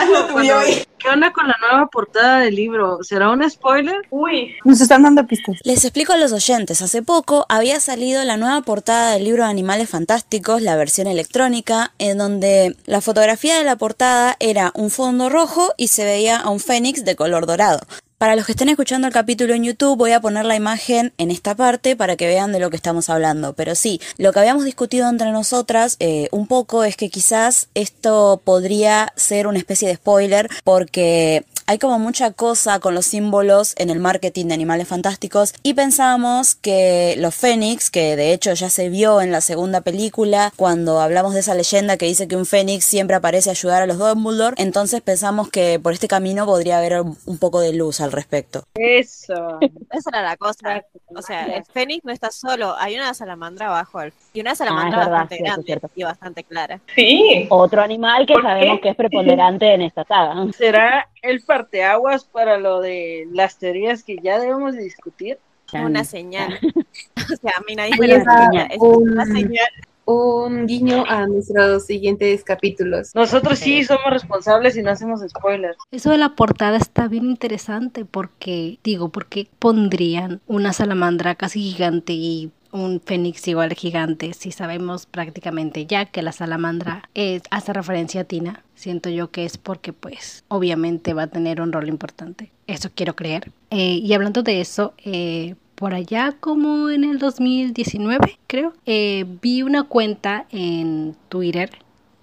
¿Qué 0.98 1.08
onda 1.08 1.32
con 1.32 1.46
la 1.46 1.56
nueva 1.60 1.86
portada 1.86 2.40
del 2.40 2.56
libro? 2.56 2.98
¿Será 3.02 3.30
un 3.30 3.48
spoiler? 3.48 3.96
Uy, 4.10 4.56
nos 4.64 4.80
están 4.80 5.04
dando 5.04 5.24
pistas. 5.26 5.56
Les 5.62 5.84
explico 5.84 6.12
a 6.12 6.16
los 6.16 6.32
oyentes, 6.32 6.82
hace 6.82 7.02
poco 7.02 7.46
había 7.48 7.78
salido 7.78 8.24
la 8.24 8.36
nueva 8.36 8.60
portada 8.62 9.12
del 9.12 9.24
libro 9.24 9.44
de 9.44 9.50
Animales 9.50 9.88
Fantásticos, 9.88 10.60
la 10.60 10.76
versión 10.76 11.06
electrónica, 11.06 11.92
en 11.98 12.18
donde 12.18 12.76
la 12.86 13.00
fotografía 13.00 13.58
de 13.58 13.64
la 13.64 13.76
portada 13.76 14.36
era 14.40 14.72
un 14.74 14.90
fondo 14.90 15.28
rojo 15.28 15.72
y 15.76 15.88
se 15.88 16.04
veía 16.04 16.36
a 16.36 16.50
un 16.50 16.58
fénix 16.58 17.04
de 17.04 17.14
color 17.14 17.46
dorado. 17.46 17.80
Para 18.18 18.34
los 18.34 18.46
que 18.46 18.52
estén 18.52 18.68
escuchando 18.68 19.06
el 19.06 19.12
capítulo 19.12 19.54
en 19.54 19.62
YouTube 19.62 19.96
voy 19.96 20.10
a 20.10 20.20
poner 20.20 20.44
la 20.44 20.56
imagen 20.56 21.12
en 21.18 21.30
esta 21.30 21.54
parte 21.54 21.94
para 21.94 22.16
que 22.16 22.26
vean 22.26 22.50
de 22.50 22.58
lo 22.58 22.68
que 22.68 22.74
estamos 22.74 23.08
hablando. 23.10 23.52
Pero 23.52 23.76
sí, 23.76 24.00
lo 24.16 24.32
que 24.32 24.40
habíamos 24.40 24.64
discutido 24.64 25.08
entre 25.08 25.30
nosotras 25.30 25.94
eh, 26.00 26.26
un 26.32 26.48
poco 26.48 26.82
es 26.82 26.96
que 26.96 27.10
quizás 27.10 27.68
esto 27.74 28.42
podría 28.42 29.12
ser 29.14 29.46
una 29.46 29.58
especie 29.58 29.86
de 29.86 29.94
spoiler 29.94 30.50
porque 30.64 31.44
hay 31.68 31.78
como 31.78 31.98
mucha 31.98 32.32
cosa 32.32 32.80
con 32.80 32.94
los 32.94 33.04
símbolos 33.04 33.74
en 33.76 33.90
el 33.90 34.00
marketing 34.00 34.46
de 34.46 34.54
animales 34.54 34.88
fantásticos 34.88 35.52
y 35.62 35.74
pensamos 35.74 36.54
que 36.54 37.14
los 37.18 37.34
fénix, 37.34 37.90
que 37.90 38.16
de 38.16 38.32
hecho 38.32 38.54
ya 38.54 38.70
se 38.70 38.88
vio 38.88 39.20
en 39.20 39.32
la 39.32 39.42
segunda 39.42 39.82
película 39.82 40.50
cuando 40.56 40.98
hablamos 40.98 41.34
de 41.34 41.40
esa 41.40 41.54
leyenda 41.54 41.98
que 41.98 42.06
dice 42.06 42.26
que 42.26 42.36
un 42.36 42.46
fénix 42.46 42.86
siempre 42.86 43.16
aparece 43.16 43.50
a 43.50 43.52
ayudar 43.52 43.82
a 43.82 43.86
los 43.86 43.98
Dumbledore, 43.98 44.54
entonces 44.56 45.02
pensamos 45.02 45.50
que 45.50 45.78
por 45.78 45.92
este 45.92 46.08
camino 46.08 46.46
podría 46.46 46.78
haber 46.78 47.02
un 47.02 47.38
poco 47.38 47.60
de 47.60 47.74
luz 47.74 48.00
al 48.00 48.12
respecto. 48.12 48.64
Eso. 48.74 49.58
Esa 49.90 50.10
era 50.10 50.22
la 50.22 50.38
cosa. 50.38 50.82
O 51.14 51.20
sea, 51.20 51.44
el 51.54 51.64
fénix 51.66 52.02
no 52.02 52.12
está 52.12 52.30
solo, 52.30 52.76
hay 52.78 52.96
una 52.96 53.12
salamandra 53.12 53.66
abajo 53.66 54.00
y 54.32 54.40
una 54.40 54.54
salamandra 54.54 55.02
ah, 55.02 55.08
bastante 55.08 55.36
grande 55.36 55.80
y 55.94 56.02
bastante 56.02 56.44
clara. 56.44 56.80
Sí. 56.94 57.46
Otro 57.50 57.82
animal 57.82 58.24
que 58.24 58.34
sabemos 58.40 58.80
que 58.80 58.88
es 58.88 58.96
preponderante 58.96 59.74
en 59.74 59.82
esta 59.82 60.04
saga. 60.04 60.34
¿Será 60.56 61.06
el 61.22 61.40
parteaguas 61.42 62.24
para 62.24 62.58
lo 62.58 62.80
de 62.80 63.26
las 63.32 63.58
teorías 63.58 64.02
que 64.02 64.16
ya 64.22 64.38
debemos 64.38 64.76
discutir. 64.76 65.38
Una 65.72 66.04
señal. 66.04 66.58
o 67.16 67.36
sea, 67.36 67.52
a 67.56 67.62
mí 67.66 67.74
nadie 67.76 67.94
me 67.98 68.08
la 68.08 68.68
Es 68.70 68.78
una 68.80 69.26
señal 69.26 69.68
un 70.10 70.66
guiño 70.66 71.04
a 71.06 71.26
nuestros 71.26 71.84
siguientes 71.84 72.42
capítulos. 72.42 73.14
Nosotros 73.14 73.58
sí 73.58 73.84
somos 73.84 74.06
responsables 74.08 74.74
y 74.78 74.82
no 74.82 74.90
hacemos 74.90 75.20
spoilers. 75.20 75.76
Eso 75.90 76.10
de 76.10 76.16
la 76.16 76.34
portada 76.34 76.78
está 76.78 77.08
bien 77.08 77.26
interesante 77.26 78.06
porque, 78.06 78.78
digo, 78.82 79.10
porque 79.10 79.50
pondrían 79.58 80.40
una 80.46 80.72
salamandra 80.72 81.34
casi 81.34 81.60
gigante 81.60 82.14
y 82.14 82.50
un 82.72 83.00
fénix 83.00 83.46
igual 83.48 83.74
gigante 83.74 84.32
si 84.34 84.52
sabemos 84.52 85.06
prácticamente 85.06 85.86
ya 85.86 86.04
que 86.06 86.22
la 86.22 86.32
salamandra 86.32 87.08
es, 87.14 87.42
hace 87.50 87.72
referencia 87.72 88.22
a 88.22 88.24
Tina? 88.24 88.64
Siento 88.74 89.10
yo 89.10 89.30
que 89.30 89.44
es 89.44 89.58
porque 89.58 89.92
pues 89.92 90.44
obviamente 90.48 91.14
va 91.14 91.24
a 91.24 91.26
tener 91.28 91.60
un 91.60 91.72
rol 91.72 91.88
importante. 91.88 92.50
Eso 92.66 92.90
quiero 92.94 93.16
creer. 93.16 93.50
Eh, 93.70 94.00
y 94.02 94.12
hablando 94.12 94.42
de 94.42 94.60
eso, 94.60 94.94
eh, 95.04 95.54
por 95.74 95.94
allá 95.94 96.36
como 96.40 96.90
en 96.90 97.04
el 97.04 97.18
2019 97.18 98.38
creo, 98.46 98.72
eh, 98.86 99.24
vi 99.40 99.62
una 99.62 99.84
cuenta 99.84 100.46
en 100.50 101.16
Twitter 101.28 101.70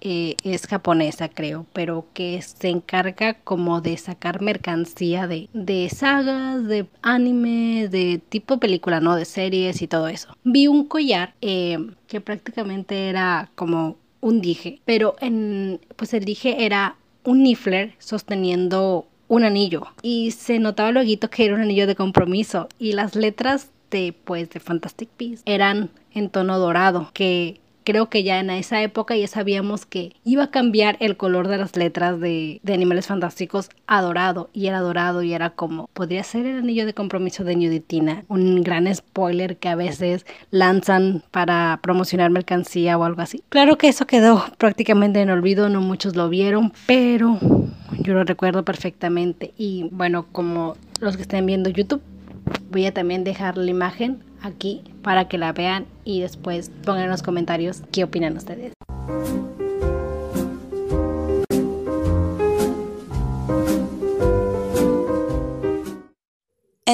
eh, 0.00 0.36
es 0.44 0.66
japonesa 0.66 1.28
creo, 1.28 1.66
pero 1.72 2.06
que 2.12 2.40
se 2.42 2.68
encarga 2.68 3.34
como 3.34 3.80
de 3.80 3.96
sacar 3.96 4.42
mercancía 4.42 5.26
de, 5.26 5.48
de 5.52 5.88
sagas, 5.88 6.66
de 6.66 6.86
anime, 7.02 7.88
de 7.88 8.20
tipo 8.28 8.58
película, 8.58 9.00
¿no? 9.00 9.16
De 9.16 9.24
series 9.24 9.82
y 9.82 9.88
todo 9.88 10.08
eso. 10.08 10.36
Vi 10.44 10.66
un 10.66 10.86
collar 10.86 11.34
eh, 11.40 11.78
que 12.06 12.20
prácticamente 12.20 13.08
era 13.08 13.50
como 13.54 13.96
un 14.20 14.40
dije, 14.40 14.80
pero 14.84 15.16
en, 15.20 15.80
pues 15.96 16.12
el 16.14 16.24
dije 16.24 16.64
era 16.64 16.96
un 17.24 17.42
Niffler 17.42 17.94
sosteniendo 17.98 19.06
un 19.28 19.44
anillo 19.44 19.88
y 20.02 20.30
se 20.30 20.58
notaba 20.58 20.92
luego 20.92 21.28
que 21.30 21.44
era 21.44 21.54
un 21.54 21.60
anillo 21.60 21.86
de 21.86 21.96
compromiso 21.96 22.68
y 22.78 22.92
las 22.92 23.16
letras 23.16 23.70
de 23.90 24.14
pues 24.24 24.50
de 24.50 24.60
Fantastic 24.60 25.08
Beasts 25.18 25.42
eran 25.46 25.90
en 26.12 26.30
tono 26.30 26.58
dorado 26.58 27.10
que 27.12 27.60
creo 27.86 28.10
que 28.10 28.24
ya 28.24 28.40
en 28.40 28.50
esa 28.50 28.82
época 28.82 29.16
ya 29.16 29.28
sabíamos 29.28 29.86
que 29.86 30.12
iba 30.24 30.42
a 30.42 30.50
cambiar 30.50 30.96
el 30.98 31.16
color 31.16 31.46
de 31.46 31.56
las 31.56 31.76
letras 31.76 32.20
de, 32.20 32.60
Animales 32.66 33.06
Fantásticos 33.06 33.70
a 33.86 34.02
dorado, 34.02 34.50
y 34.52 34.66
era 34.66 34.80
dorado, 34.80 35.22
y 35.22 35.32
era 35.32 35.50
como, 35.50 35.88
podría 35.94 36.24
ser 36.24 36.44
el 36.46 36.58
anillo 36.58 36.84
de 36.84 36.92
compromiso 36.92 37.44
de 37.44 37.54
Nuditina, 37.54 38.24
un 38.28 38.62
gran 38.62 38.92
spoiler 38.92 39.56
que 39.56 39.68
a 39.68 39.76
veces 39.76 40.26
lanzan 40.50 41.22
para 41.30 41.78
promocionar 41.80 42.30
mercancía 42.30 42.98
o 42.98 43.04
algo 43.04 43.22
así. 43.22 43.42
Claro 43.48 43.78
que 43.78 43.88
eso 43.88 44.06
quedó 44.06 44.44
prácticamente 44.58 45.20
en 45.20 45.30
olvido, 45.30 45.68
no 45.68 45.80
muchos 45.80 46.16
lo 46.16 46.28
vieron, 46.28 46.72
pero 46.86 47.38
yo 48.00 48.14
lo 48.14 48.24
recuerdo 48.24 48.64
perfectamente. 48.64 49.54
Y 49.56 49.88
bueno, 49.92 50.26
como 50.32 50.76
los 51.00 51.16
que 51.16 51.22
estén 51.22 51.46
viendo 51.46 51.70
YouTube, 51.70 52.02
voy 52.70 52.86
a 52.86 52.92
también 52.92 53.22
dejar 53.22 53.56
la 53.56 53.70
imagen 53.70 54.24
aquí 54.42 54.82
para 55.06 55.28
que 55.28 55.38
la 55.38 55.52
vean 55.52 55.86
y 56.04 56.20
después 56.20 56.72
pongan 56.84 57.04
en 57.04 57.10
los 57.10 57.22
comentarios 57.22 57.82
qué 57.92 58.02
opinan 58.02 58.36
ustedes. 58.36 58.72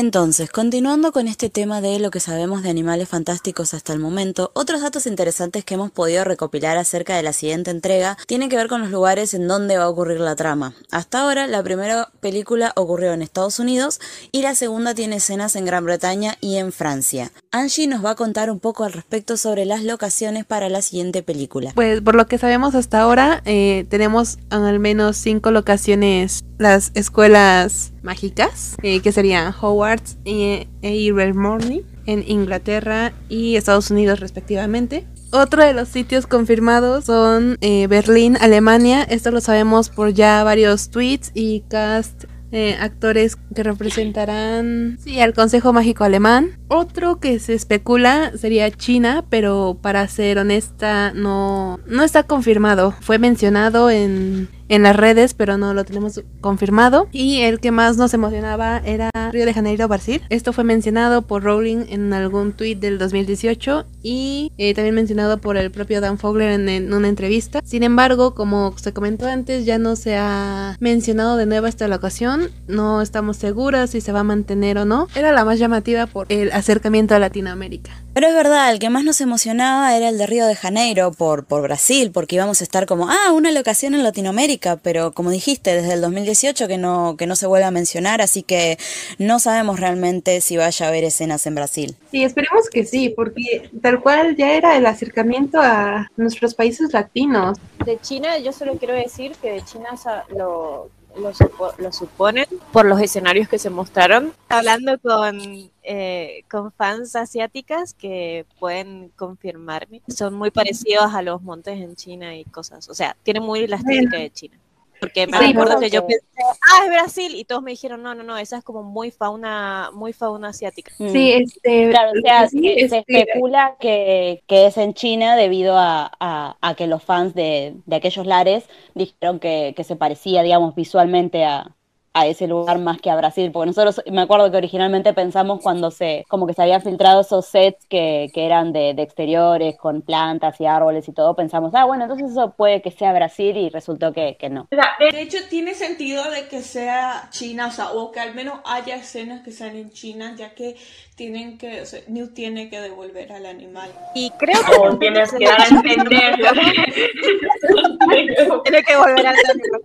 Entonces, 0.03 0.51
continuando 0.51 1.13
con 1.13 1.29
este 1.29 1.49
tema 1.49 1.81
de 1.81 2.01
lo 2.01 2.11
que 2.11 2.19
sabemos 2.19 2.65
de 2.65 2.71
animales 2.71 3.09
fantásticos 3.09 3.73
hasta 3.73 3.93
el 3.93 4.01
momento, 4.01 4.51
otros 4.53 4.81
datos 4.81 5.07
interesantes 5.07 5.65
que 5.65 5.75
hemos 5.75 5.93
podido 5.93 6.25
recopilar 6.25 6.77
acerca 6.77 7.15
de 7.15 7.23
la 7.23 7.33
siguiente 7.33 7.71
entrega 7.71 8.19
tienen 8.27 8.49
que 8.49 8.57
ver 8.57 8.67
con 8.67 8.81
los 8.81 8.91
lugares 8.91 9.33
en 9.33 9.47
donde 9.47 9.79
va 9.79 9.85
a 9.85 9.89
ocurrir 9.89 10.19
la 10.19 10.35
trama. 10.35 10.75
Hasta 10.91 11.21
ahora, 11.21 11.47
la 11.47 11.63
primera 11.63 12.11
película 12.19 12.73
ocurrió 12.75 13.13
en 13.13 13.23
Estados 13.23 13.61
Unidos 13.61 14.01
y 14.33 14.43
la 14.43 14.57
segunda 14.57 14.93
tiene 14.93 15.17
escenas 15.17 15.55
en 15.55 15.67
Gran 15.67 15.85
Bretaña 15.85 16.37
y 16.41 16.57
en 16.57 16.73
Francia. 16.73 17.31
Angie 17.53 17.87
nos 17.87 18.05
va 18.05 18.11
a 18.11 18.17
contar 18.17 18.51
un 18.51 18.59
poco 18.59 18.83
al 18.83 18.95
respecto 18.95 19.37
sobre 19.37 19.67
las 19.67 19.85
locaciones 19.85 20.45
para 20.45 20.69
la 20.69 20.83
siguiente 20.83 21.23
película. 21.23 21.71
Pues 21.77 22.01
por 22.01 22.17
lo 22.17 22.27
que 22.27 22.39
sabemos 22.39 22.75
hasta 22.75 23.01
ahora, 23.01 23.41
eh, 23.45 23.87
tenemos 23.89 24.39
al 24.51 24.81
menos 24.81 25.17
cinco 25.17 25.53
locaciones, 25.53 26.43
las 26.59 26.91
escuelas 26.95 27.92
mágicas, 28.03 28.77
eh, 28.83 29.01
que 29.01 29.13
serían 29.13 29.53
Hogwarts 29.59 30.19
y, 30.25 30.67
e 30.83 31.33
Morning 31.35 31.83
en 32.07 32.25
Inglaterra 32.27 33.13
y 33.29 33.57
Estados 33.57 33.91
Unidos 33.91 34.21
respectivamente. 34.21 35.07
Otro 35.31 35.65
de 35.65 35.73
los 35.73 35.89
sitios 35.89 36.27
confirmados 36.27 37.07
son 37.07 37.57
eh, 37.61 37.87
Berlín, 37.87 38.37
Alemania. 38.41 39.03
Esto 39.03 39.31
lo 39.31 39.41
sabemos 39.41 39.89
por 39.89 40.13
ya 40.13 40.45
varios 40.45 40.91
tweets 40.91 41.31
y 41.35 41.61
cast 41.69 42.25
eh, 42.55 42.77
actores 42.79 43.39
que 43.55 43.63
representarán 43.63 44.99
sí, 45.03 45.19
al 45.21 45.33
Consejo 45.33 45.73
Mágico 45.73 46.05
Alemán. 46.05 46.59
Otro 46.75 47.21
que 47.21 47.39
se 47.39 47.53
especula 47.53 48.33
sería 48.35 48.71
China, 48.71 49.27
pero 49.29 49.77
para 49.83 50.09
ser 50.09 50.39
honesta 50.39 51.13
no, 51.13 51.79
no 51.87 52.03
está 52.03 52.23
confirmado. 52.23 52.95
Fue 53.03 53.19
mencionado 53.19 53.91
en 53.91 54.49
en 54.73 54.83
las 54.83 54.97
redes, 54.97 55.35
pero 55.35 55.59
no 55.59 55.75
lo 55.75 55.85
tenemos 55.85 56.23
confirmado. 56.41 57.07
Y 57.13 57.41
el 57.41 57.61
que 57.61 57.71
más 57.71 57.99
nos 57.99 58.15
emocionaba 58.15 58.79
era 58.79 59.11
Río 59.31 59.45
de 59.45 59.53
Janeiro, 59.53 59.87
Brasil. 59.87 60.23
Esto 60.31 60.55
fue 60.55 60.65
mencionado 60.65 61.23
por 61.23 61.43
Rowling 61.43 61.85
en 61.91 62.11
algún 62.15 62.53
tweet 62.53 62.77
del 62.77 62.97
2018 62.97 63.85
y 64.03 64.51
eh, 64.57 64.73
también 64.73 64.95
mencionado 64.95 65.39
por 65.39 65.59
el 65.59 65.71
propio 65.71 66.01
Dan 66.01 66.17
Fogler 66.17 66.59
en, 66.59 66.93
una 66.93 67.09
entrevista. 67.09 67.61
Sin 67.63 67.83
embargo, 67.83 68.35
como 68.35 68.75
se 68.79 68.95
comentó 68.95 69.27
antes, 69.27 69.67
ya 69.67 69.77
no 69.77 69.95
se 69.95 70.17
ha 70.17 70.79
mencionado 70.81 71.37
de 71.37 71.45
nuevo 71.45 71.67
esta 71.67 71.95
ocasión. 71.95 72.49
No 72.67 73.03
estamos 73.03 73.37
seguras 73.37 73.91
si 73.91 74.01
se 74.01 74.13
va 74.13 74.21
a 74.21 74.25
mantener 74.25 74.79
o 74.79 74.87
no. 74.87 75.07
Era 75.15 75.33
la 75.33 75.45
más 75.45 75.59
llamativa 75.59 76.07
por 76.07 76.27
el 76.31 76.51
acercamiento 76.63 77.15
a 77.15 77.19
Latinoamérica. 77.19 77.93
Pero 78.15 78.29
es 78.29 78.35
verdad, 78.35 78.71
el 78.71 78.79
que 78.79 78.91
más 78.91 79.05
nos 79.05 79.21
emocionaba 79.21 79.97
era 79.97 80.09
el 80.09 80.19
de 80.19 80.27
Río 80.27 80.47
de 80.47 80.55
Janeiro 80.55 81.13
por, 81.13 81.45
por 81.45 81.63
Brasil, 81.63 82.11
porque 82.13 82.37
íbamos 82.37 82.61
a 82.61 82.65
estar 82.65 82.87
como, 82.87 83.09
ah, 83.11 83.33
una 83.33 83.51
locación 83.51 83.95
en 83.95 84.03
Latinoamérica, 84.03 84.77
pero 84.77 85.13
como 85.13 85.31
dijiste, 85.31 85.75
desde 85.75 85.95
el 85.95 86.01
2018 86.01 86.69
que 86.69 86.79
no, 86.79 87.17
que 87.17 87.27
no 87.27 87.37
se 87.37 87.47
vuelve 87.47 87.67
a 87.67 87.71
mencionar, 87.71 88.21
así 88.21 88.43
que 88.43 88.79
no 89.19 89.39
sabemos 89.39 89.81
realmente 89.81 90.41
si 90.41 90.57
vaya 90.57 90.87
a 90.87 90.89
haber 90.89 91.05
escenas 91.05 91.47
en 91.47 91.55
Brasil. 91.55 91.97
Sí, 92.11 92.23
esperemos 92.23 92.69
que 92.71 92.85
sí, 92.85 93.09
porque 93.11 93.71
tal 93.81 94.01
cual 94.01 94.37
ya 94.37 94.53
era 94.53 94.77
el 94.77 94.87
acercamiento 94.87 95.61
a 95.61 96.11
nuestros 96.17 96.55
países 96.55 96.93
latinos. 96.93 97.59
De 97.85 97.99
China, 98.01 98.39
yo 98.39 98.53
solo 98.53 98.77
quiero 98.77 98.95
decir 98.95 99.33
que 99.41 99.53
de 99.53 99.65
China 99.65 99.91
lo 100.37 100.91
lo, 101.17 101.93
suponen 101.93 102.47
por 102.73 102.85
los 102.87 103.01
escenarios 103.01 103.49
que 103.49 103.59
se 103.59 103.71
mostraron. 103.71 104.33
Hablando 104.49 104.99
con, 104.99 105.71
eh, 105.83 106.45
con 106.51 106.73
fans 106.73 107.17
asiáticas 107.17 107.95
que 107.95 108.47
pueden 108.59 109.11
confirmarme, 109.17 110.03
son 110.09 110.35
muy 110.35 110.51
parecidos 110.51 111.15
a 111.15 111.23
los 111.23 111.43
montes 111.43 111.81
en 111.81 111.97
China 111.97 112.37
y 112.37 112.45
cosas. 112.45 112.89
O 112.89 112.95
sea, 112.95 113.17
tienen 113.23 113.43
muy 113.43 113.67
la 113.67 113.77
estética 113.77 114.19
de 114.19 114.31
China. 114.31 114.57
Porque 115.03 115.27
me 115.27 115.37
acuerdo 115.37 115.81
que 115.81 115.91
yo 115.91 116.07
pensé, 116.07 116.23
ah, 116.39 116.85
es 116.85 116.89
Brasil, 116.89 117.35
y 117.35 117.45
todos 117.45 117.61
me 117.61 117.73
dijeron, 117.73 118.05
no, 118.05 118.15
no, 118.15 118.23
no, 118.23 118.39
esa 118.39 118.59
es 118.59 118.63
como 118.63 118.85
muy 118.85 119.11
fauna, 119.11 119.91
muy 119.93 120.13
fauna 120.13 120.51
asiática. 120.51 120.93
Mm. 120.97 121.09
Sí, 121.09 121.33
este, 121.33 121.91
claro, 121.91 122.13
o 122.13 122.21
sea, 122.23 122.47
se, 122.49 123.05
especula 123.09 123.75
que, 123.81 124.45
que, 124.47 124.67
es 124.67 124.77
en 124.77 124.95
China 124.95 125.35
debido 125.35 125.77
a, 125.77 126.13
a, 126.21 126.75
que 126.77 126.87
los 126.87 127.03
fans 127.03 127.35
de, 127.35 127.75
de 127.85 127.97
aquellos 127.97 128.27
lares 128.29 128.63
dijeron 128.95 129.41
que, 129.41 129.75
que 129.77 129.83
se 129.83 129.97
parecía, 129.97 130.45
digamos, 130.45 130.77
visualmente 130.77 131.45
a, 131.45 131.75
a 132.15 132.27
ese 132.27 132.47
lugar 132.47 132.79
más 132.79 133.01
que 133.01 133.11
a 133.11 133.17
Brasil, 133.17 133.51
porque 133.53 133.67
nosotros 133.67 134.03
me 134.11 134.21
acuerdo 134.21 134.51
que 134.51 134.57
originalmente 134.57 135.15
pensamos 135.15 135.61
cuando 135.63 135.91
se, 135.91 136.25
como 136.29 136.47
que 136.47 136.53
se 136.53 136.63
habían 136.63 136.83
filtrado 136.83 137.23
esos 137.23 137.47
sets 137.47 137.87
que, 137.87 138.31
que 138.35 138.45
eran 138.45 138.73
de, 138.73 138.93
de, 138.95 139.03
exteriores, 139.03 139.77
con 139.79 140.03
plantas 140.03 140.61
y 140.61 140.67
árboles 140.67 141.09
y 141.09 141.13
todo, 141.13 141.35
pensamos, 141.35 141.73
ah, 141.75 141.85
bueno, 141.85 142.05
entonces 142.05 142.31
eso 142.31 142.55
puede 142.57 142.83
que 142.83 142.91
sea 142.91 143.13
Brasil 143.13 143.57
y 143.57 143.69
resultó 143.71 144.13
que, 144.13 144.37
que 144.39 144.51
no. 144.51 144.69
De 144.71 145.23
hecho, 145.23 145.39
tiene 145.49 145.75
sentido 145.75 146.31
de 146.31 146.49
que 146.49 146.63
sea 146.63 147.29
China, 147.31 147.71
o 147.95 148.03
o 148.03 148.11
que 148.11 148.21
al 148.21 148.35
menos 148.35 148.61
haya 148.65 148.97
escenas 148.97 149.43
que 149.43 149.53
sean 149.53 149.77
en 149.77 149.91
China, 149.91 150.35
ya 150.37 150.55
que 150.55 150.77
tienen 151.23 151.57
que, 151.57 151.81
o 151.81 151.87
sea, 151.87 152.01
Newt 152.09 152.35
tiene 152.35 152.69
que 152.69 152.81
devolver 152.81 153.33
al 153.33 153.47
animal. 153.47 153.89
Y 154.13 154.29
creo 154.41 154.61
que... 154.65 154.75
O 154.75 154.99
tienes 154.99 155.31
que 155.31 155.45
dar 155.45 155.61
a 155.61 155.69
entender. 155.69 156.35
tiene 158.65 158.83
que 158.83 158.97
volver 158.97 159.29
al 159.29 159.37
animal. 159.37 159.81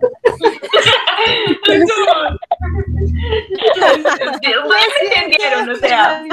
Ustedes 4.64 4.94
entendieron, 5.00 5.70
o 5.70 5.76
sea. 5.76 6.24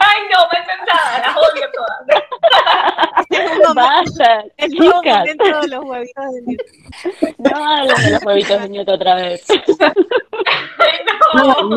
Ay, 0.00 0.22
no, 0.30 0.38
me 0.52 0.58
pensaba, 0.66 1.18
las 1.18 1.36
odio 1.36 1.66
todas. 1.74 2.00
Vaya, 3.74 4.44
el 4.56 4.70
chicas. 4.70 5.18
momento 5.18 5.60
de 5.60 5.68
los 5.68 5.84
huevitos 5.84 6.24
de 6.32 6.42
Newt. 6.42 6.62
No 7.38 7.64
hablen 7.64 7.96
de 7.96 8.10
los 8.10 8.24
huevitos 8.24 8.62
de 8.62 8.68
Newt 8.68 8.88
otra 8.88 9.14
vez. 9.16 9.44
No, 11.34 11.68
no. 11.68 11.76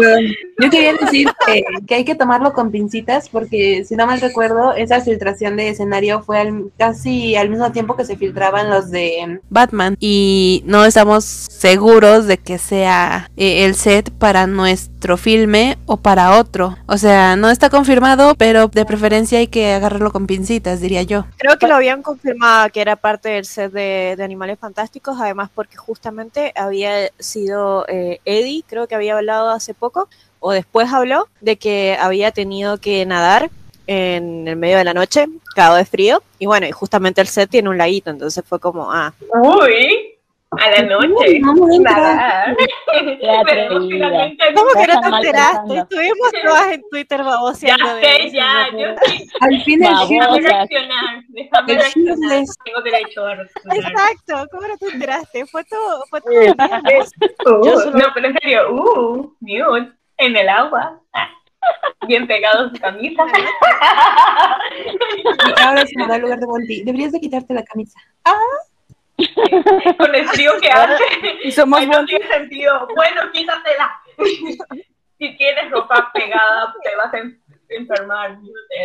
Yo 0.60 0.70
quería 0.70 0.94
decir 0.94 1.28
que, 1.46 1.64
que, 1.88 1.96
hay 1.96 2.06
que 2.06 2.16
tomarlo 2.16 2.54
con 2.54 2.72
pincitas 2.72 3.30
porque, 3.30 3.84
si 3.86 3.96
no 3.96 4.06
mal 4.06 4.22
recuerdo, 4.22 4.74
esa 4.74 5.02
filtración 5.02 5.56
de 5.56 5.70
escenario 5.70 6.22
fue 6.22 6.40
al, 6.40 6.72
casi 6.78 7.36
al 7.36 7.50
mismo 7.50 7.72
tiempo 7.72 7.96
que 7.96 8.06
se 8.06 8.18
filtraban 8.18 8.70
los 8.70 8.92
de 8.92 9.40
Batman 9.50 9.96
y 10.00 10.64
no 10.66 10.86
estamos 10.86 11.24
seguros 11.24 12.28
de 12.28 12.38
que 12.38 12.58
sea 12.58 13.32
eh, 13.38 13.66
el 13.66 13.76
set 13.76 14.12
para 14.12 14.48
nuestro 14.48 14.97
filme 15.18 15.78
o 15.86 15.98
para 15.98 16.38
otro. 16.40 16.78
O 16.88 16.98
sea, 16.98 17.36
no 17.36 17.50
está 17.50 17.70
confirmado, 17.70 18.36
pero 18.36 18.68
de 18.68 18.86
preferencia 18.86 19.40
hay 19.40 19.48
que 19.48 19.74
agarrarlo 19.74 20.12
con 20.12 20.28
pincitas, 20.28 20.82
diría 20.82 21.04
yo. 21.04 21.26
Creo 21.38 21.58
que 21.58 21.68
lo 21.68 21.76
habían 21.76 22.02
confirmado 22.02 22.70
que 22.70 22.82
era 22.82 22.96
parte 22.96 23.30
del 23.30 23.46
set 23.46 23.72
de, 23.72 24.16
de 24.18 24.24
Animales 24.24 24.58
Fantásticos, 24.60 25.18
además 25.20 25.50
porque 25.54 25.78
justamente 25.78 26.52
había 26.56 27.10
sido 27.20 27.86
eh, 27.88 28.20
Eddie, 28.26 28.64
creo 28.68 28.88
que 28.88 28.96
había 28.96 29.16
hablado 29.16 29.50
hace 29.50 29.74
poco, 29.74 30.10
o 30.40 30.52
después 30.52 30.92
habló 30.92 31.28
de 31.42 31.58
que 31.58 31.98
había 32.00 32.32
tenido 32.32 32.78
que 32.78 33.06
nadar 33.06 33.50
en 33.88 34.48
el 34.48 34.58
medio 34.58 34.78
de 34.78 34.84
la 34.84 34.94
noche, 34.94 35.28
cagado 35.56 35.78
de 35.78 35.86
frío, 35.86 36.22
y 36.40 36.46
bueno, 36.46 36.68
y 36.68 36.72
justamente 36.72 37.22
el 37.22 37.28
set 37.28 37.50
tiene 37.50 37.70
un 37.70 37.78
laguito, 37.78 38.10
entonces 38.10 38.44
fue 38.46 38.60
como, 38.60 38.92
ah. 38.92 39.14
Uy, 39.34 40.17
a 40.52 40.72
la 40.72 40.82
noche. 40.84 41.40
No, 41.40 41.54
no, 41.54 41.68
Nada. 41.80 42.56
¿Cómo 44.56 44.72
que 44.74 44.88
no 44.88 45.02
te 45.02 45.08
enteraste? 45.08 45.78
Estuvimos 45.78 46.32
todas 46.44 46.68
en 46.74 46.84
Twitter 46.90 47.24
baboseando. 47.24 48.02
Ya 48.02 48.18
sé, 48.18 48.32
ya. 48.32 48.68
Yo 48.72 48.96
sí. 49.06 49.28
Al 49.42 49.62
fin 49.64 49.84
el 49.84 49.96
Déjame 50.08 50.42
reaccionar. 50.42 51.24
Déjame 51.28 51.74
reaccionar. 51.74 52.46
Tengo 52.64 52.82
derecho 52.82 53.26
a 53.26 53.36
reaccionar. 53.36 53.78
Exacto. 53.78 54.48
¿Cómo 54.52 54.68
no 54.68 54.78
te 54.78 54.86
enteraste? 54.88 55.46
Fue 55.48 55.64
todo. 55.66 56.04
Fue 56.10 56.22
todo. 56.22 56.32
Uh, 57.46 57.92
no, 57.98 58.06
pero 58.14 58.28
en 58.28 58.38
serio. 58.42 58.74
Uh, 58.74 59.34
nude. 59.42 59.92
En 60.18 60.36
el 60.36 60.50
agua. 60.50 61.00
Ah, 61.14 61.30
bien 62.08 62.26
pegado 62.26 62.68
a 62.68 62.70
su 62.70 62.80
camisa. 62.80 63.26
Y 65.28 65.62
ahora 65.62 65.86
se 65.86 65.98
me 65.98 66.08
da 66.08 66.16
el 66.16 66.22
lugar 66.22 66.40
de 66.40 66.48
Monty. 66.48 66.84
Deberías 66.84 67.12
de 67.12 67.20
quitarte 67.20 67.54
la 67.54 67.64
camisa. 67.64 68.00
Ah. 68.24 68.34
Con 69.98 70.16
el 70.16 70.28
frío 70.30 70.52
que 70.62 70.70
hace. 70.70 71.04
Y 71.44 71.52
somos 71.52 71.86
no 71.88 72.06
tiene 72.06 72.28
sentido. 72.28 72.88
Bueno, 72.96 73.22
quítatela. 73.32 74.00
si 75.20 75.38
tienes 75.38 75.72
ropa 75.72 76.12
pegada, 76.14 76.74
te 76.84 76.96
vas 76.96 77.14
a 77.14 77.22
enfermar. 77.70 78.38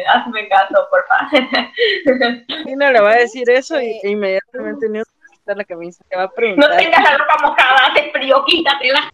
Hazme 0.09 0.48
caso, 0.48 0.88
por 0.90 1.04
favor. 1.06 2.46
Tina 2.64 2.92
le 2.92 3.00
va 3.00 3.10
a 3.10 3.16
decir 3.16 3.48
eso 3.50 3.80
y 3.80 4.00
inmediatamente 4.04 4.88
Newt 4.88 5.09
va 5.48 5.52
a 5.52 5.56
la 5.56 5.64
camisa. 5.64 6.04
Te 6.09 6.16
va 6.16 6.24
a 6.24 6.30
preguntar. 6.30 6.70
No 6.70 6.76
tengas 6.76 7.02
la 7.02 7.18
ropa 7.18 7.36
mojada, 7.42 7.86
hace 7.90 8.10
frío, 8.10 8.42
quítatela. 8.46 9.12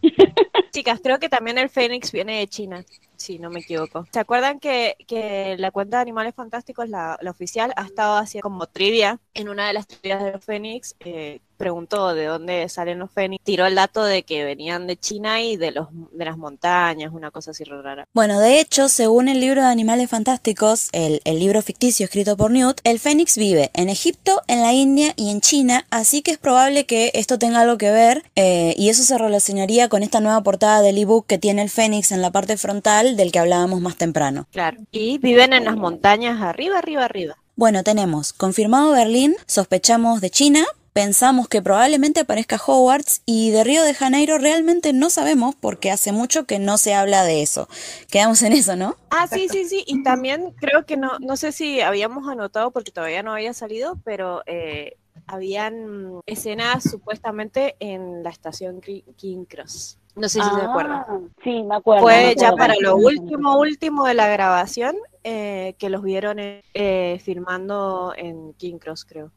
Chicas, 0.71 0.99
creo 1.03 1.19
que 1.19 1.29
también 1.29 1.57
el 1.57 1.69
Fénix 1.69 2.11
viene 2.11 2.39
de 2.39 2.47
China, 2.47 2.83
si 3.19 3.37
no 3.37 3.49
me 3.49 3.59
equivoco. 3.59 4.07
¿Se 4.11 4.19
acuerdan 4.19 4.59
que, 4.59 4.95
que 5.07 5.55
la 5.57 5.71
cuenta 5.71 5.97
de 5.97 6.01
Animales 6.01 6.33
Fantásticos, 6.35 6.89
la, 6.89 7.17
la 7.21 7.31
oficial, 7.31 7.73
ha 7.75 7.85
estado 7.85 8.17
haciendo 8.17 8.43
como 8.43 8.65
trivia? 8.65 9.19
En 9.33 9.49
una 9.49 9.67
de 9.67 9.73
las 9.73 9.87
trivias 9.87 10.23
de 10.23 10.31
los 10.31 10.43
Fénix, 10.43 10.95
eh, 11.01 11.39
preguntó 11.57 12.13
de 12.13 12.25
dónde 12.25 12.67
salen 12.69 12.99
los 12.99 13.11
Fénix. 13.11 13.43
Tiró 13.43 13.65
el 13.65 13.75
dato 13.75 14.03
de 14.03 14.23
que 14.23 14.45
venían 14.45 14.87
de 14.87 14.95
China 14.97 15.41
y 15.41 15.57
de, 15.57 15.71
los, 15.71 15.89
de 15.91 16.25
las 16.25 16.37
montañas, 16.37 17.11
una 17.13 17.31
cosa 17.31 17.51
así 17.51 17.65
rara. 17.65 18.05
Bueno, 18.13 18.39
de 18.39 18.61
hecho, 18.61 18.87
según 18.87 19.27
el 19.27 19.41
libro 19.41 19.61
de 19.61 19.67
Animales 19.67 20.09
Fantásticos, 20.09 20.87
el, 20.93 21.21
el 21.25 21.39
libro 21.39 21.61
ficticio 21.61 22.05
escrito 22.05 22.37
por 22.37 22.51
Newt, 22.51 22.79
el 22.85 22.99
Fénix 22.99 23.37
vive 23.37 23.71
en 23.73 23.89
Egipto, 23.89 24.41
en 24.47 24.61
la 24.61 24.71
India 24.71 25.13
y 25.17 25.31
en 25.31 25.41
China, 25.41 25.85
así 25.89 26.21
que 26.21 26.31
es 26.31 26.37
probable 26.37 26.85
que 26.85 27.11
esto 27.13 27.37
tenga 27.37 27.59
algo 27.59 27.77
que 27.77 27.91
ver 27.91 28.23
eh, 28.37 28.73
y 28.77 28.87
eso 28.87 29.03
se 29.03 29.17
relacionaría 29.17 29.89
con 29.89 30.01
esta 30.01 30.21
nueva 30.21 30.41
portada 30.41 30.81
del 30.81 30.97
ebook 30.97 31.25
que 31.27 31.37
tiene 31.37 31.61
el 31.61 31.69
Fénix 31.69 32.13
en 32.13 32.21
la 32.21 32.31
parte 32.31 32.55
frontal 32.55 33.08
del 33.15 33.31
que 33.31 33.39
hablábamos 33.39 33.81
más 33.81 33.95
temprano. 33.97 34.47
Claro. 34.51 34.77
Y 34.91 35.17
viven 35.19 35.53
en 35.53 35.65
las 35.65 35.75
montañas 35.77 36.41
arriba, 36.41 36.77
arriba, 36.77 37.05
arriba. 37.05 37.37
Bueno, 37.55 37.83
tenemos 37.83 38.31
confirmado 38.33 38.91
Berlín, 38.93 39.35
sospechamos 39.45 40.21
de 40.21 40.29
China, 40.29 40.65
pensamos 40.93 41.47
que 41.47 41.61
probablemente 41.61 42.21
aparezca 42.21 42.59
Hogwarts 42.65 43.21
y 43.25 43.51
de 43.51 43.63
Río 43.63 43.83
de 43.83 43.93
Janeiro 43.93 44.37
realmente 44.37 44.91
no 44.93 45.09
sabemos 45.09 45.55
porque 45.55 45.91
hace 45.91 46.11
mucho 46.11 46.45
que 46.45 46.57
no 46.59 46.77
se 46.77 46.93
habla 46.93 47.23
de 47.23 47.41
eso. 47.41 47.67
Quedamos 48.09 48.41
en 48.43 48.53
eso, 48.53 48.75
¿no? 48.75 48.95
Ah, 49.09 49.27
sí, 49.27 49.47
sí, 49.49 49.65
sí. 49.65 49.83
Y 49.87 50.03
también 50.03 50.51
creo 50.59 50.85
que 50.85 50.97
no, 50.97 51.19
no 51.19 51.35
sé 51.37 51.51
si 51.51 51.81
habíamos 51.81 52.27
anotado 52.29 52.71
porque 52.71 52.91
todavía 52.91 53.23
no 53.23 53.33
había 53.33 53.53
salido, 53.53 53.97
pero 54.03 54.41
eh, 54.45 54.95
habían 55.27 56.21
escenas 56.25 56.83
supuestamente 56.83 57.75
en 57.79 58.23
la 58.23 58.29
estación 58.29 58.81
Ki- 58.81 59.03
King 59.17 59.45
Cross. 59.45 59.97
No 60.19 60.27
sé 60.27 60.43
si 60.43 60.49
se 60.49 60.61
acuerdan. 60.61 61.05
Ah, 61.07 61.19
Sí, 61.43 61.63
me 61.63 61.75
acuerdo. 61.75 62.01
Fue 62.03 62.13
me 62.27 62.35
ya 62.35 62.53
para 62.53 62.75
lo 62.81 62.97
último, 62.97 63.57
último 63.57 64.05
de 64.05 64.13
la 64.13 64.27
grabación 64.27 64.95
eh, 65.23 65.75
que 65.79 65.89
los 65.89 66.03
vieron 66.03 66.39
eh, 66.39 66.61
eh, 66.73 67.19
filmando 67.23 68.13
en 68.17 68.53
King 68.53 68.79
Cross, 68.79 69.05
creo. 69.05 69.31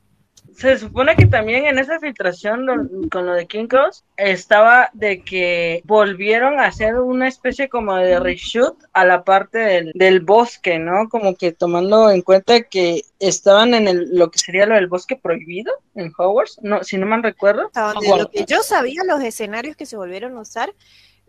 Se 0.55 0.79
supone 0.79 1.17
que 1.17 1.27
también 1.27 1.67
en 1.67 1.79
esa 1.79 1.99
filtración 1.99 2.67
lo- 2.67 3.09
con 3.11 3.27
lo 3.27 3.33
de 3.35 3.47
King 3.47 3.67
Cross 3.67 4.05
estaba 4.17 4.91
de 4.93 5.23
que 5.23 5.83
volvieron 5.85 6.61
a 6.61 6.67
hacer 6.67 6.95
una 6.99 7.27
especie 7.29 7.69
como 7.69 7.97
de 7.97 8.21
reshoot 8.21 8.77
a 8.93 9.05
la 9.05 9.25
parte 9.25 9.59
del, 9.59 9.93
del 9.95 10.21
bosque, 10.21 10.79
¿no? 10.79 11.09
Como 11.09 11.35
que 11.37 11.53
tomando 11.53 12.11
en 12.11 12.23
cuenta 12.23 12.63
que 12.63 13.03
estaban 13.19 13.75
en 13.75 13.89
el, 13.89 14.17
lo 14.17 14.31
que 14.31 14.39
sería 14.39 14.67
lo 14.67 14.75
del 14.75 14.89
bosque 14.89 15.17
prohibido 15.17 15.73
en 15.95 16.13
Hogwarts, 16.17 16.59
no, 16.63 16.85
si 16.85 16.99
no 16.99 17.07
mal 17.07 17.23
recuerdo. 17.23 17.67
Hasta 17.67 17.93
donde 17.95 18.09
lo 18.23 18.31
que 18.31 18.45
yo 18.45 18.63
sabía, 18.63 19.03
los 19.07 19.23
escenarios 19.23 19.77
que 19.77 19.87
se 19.87 19.97
volvieron 19.97 20.37
a 20.37 20.41
usar 20.41 20.73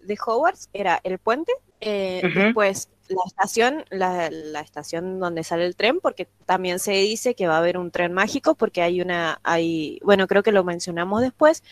de 0.06 0.18
Hogwarts 0.26 0.70
era 0.74 1.00
el 1.04 1.18
puente, 1.20 1.52
eh, 1.82 2.22
después 2.34 2.90
la 3.10 3.22
estación, 3.26 3.84
la, 3.90 4.30
la 4.32 4.62
estación 4.62 5.20
donde 5.20 5.44
sale 5.44 5.66
el 5.66 5.76
tren, 5.76 6.00
porque 6.00 6.28
también 6.46 6.80
se 6.80 6.94
dice 6.94 7.36
que 7.36 7.48
va 7.48 7.56
a 7.56 7.60
haber 7.60 7.78
un 7.78 7.92
tren 7.92 8.14
mágico, 8.14 8.56
porque 8.56 8.82
hay 8.82 9.02
una, 9.02 9.40
hay, 9.44 10.00
bueno, 10.04 10.28
creo 10.28 10.44
que 10.44 10.52
lo 10.52 10.64
mencionamos 10.64 11.22
después, 11.22 11.64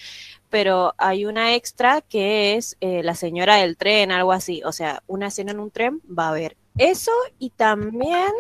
pero 0.49 0.94
hay 0.98 1.26
una 1.26 1.56
extra 1.56 2.02
que 2.02 2.56
es 2.56 2.78
eh, 2.82 3.03
la 3.03 3.16
señora 3.16 3.56
del 3.56 3.78
tren, 3.78 4.12
algo 4.12 4.34
así, 4.34 4.62
o 4.66 4.72
sea, 4.72 5.03
una 5.08 5.28
escena 5.28 5.52
en 5.52 5.60
un 5.60 5.72
tren 5.72 6.02
va 6.08 6.26
a 6.26 6.30
haber 6.30 6.58
eso 6.78 7.12
y 7.40 7.49
también 7.52 8.32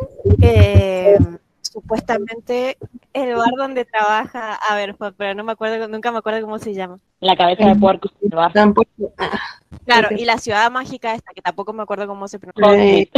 eh, 0.41 1.17
supuestamente 1.61 2.77
el 3.13 3.35
bar 3.35 3.51
donde 3.57 3.85
trabaja, 3.85 4.55
a 4.55 4.75
ver, 4.75 4.95
pero 5.17 5.33
no 5.35 5.43
me 5.43 5.51
acuerdo, 5.51 5.87
nunca 5.87 6.11
me 6.11 6.19
acuerdo 6.19 6.41
cómo 6.41 6.59
se 6.59 6.73
llama. 6.73 6.97
La 7.19 7.35
cabeza 7.35 7.67
de 7.67 7.75
puerco. 7.75 8.09
el 8.21 8.29
bar. 8.29 8.51
Tampoco. 8.53 8.87
ah, 9.17 9.39
Claro, 9.85 10.09
y 10.17 10.25
la 10.25 10.37
ciudad 10.37 10.69
mágica 10.71 11.13
esta, 11.15 11.31
que 11.33 11.41
tampoco 11.41 11.73
me 11.73 11.83
acuerdo 11.83 12.07
cómo 12.07 12.27
se 12.27 12.39
pronuncia. 12.39 12.83
eh, 12.83 13.09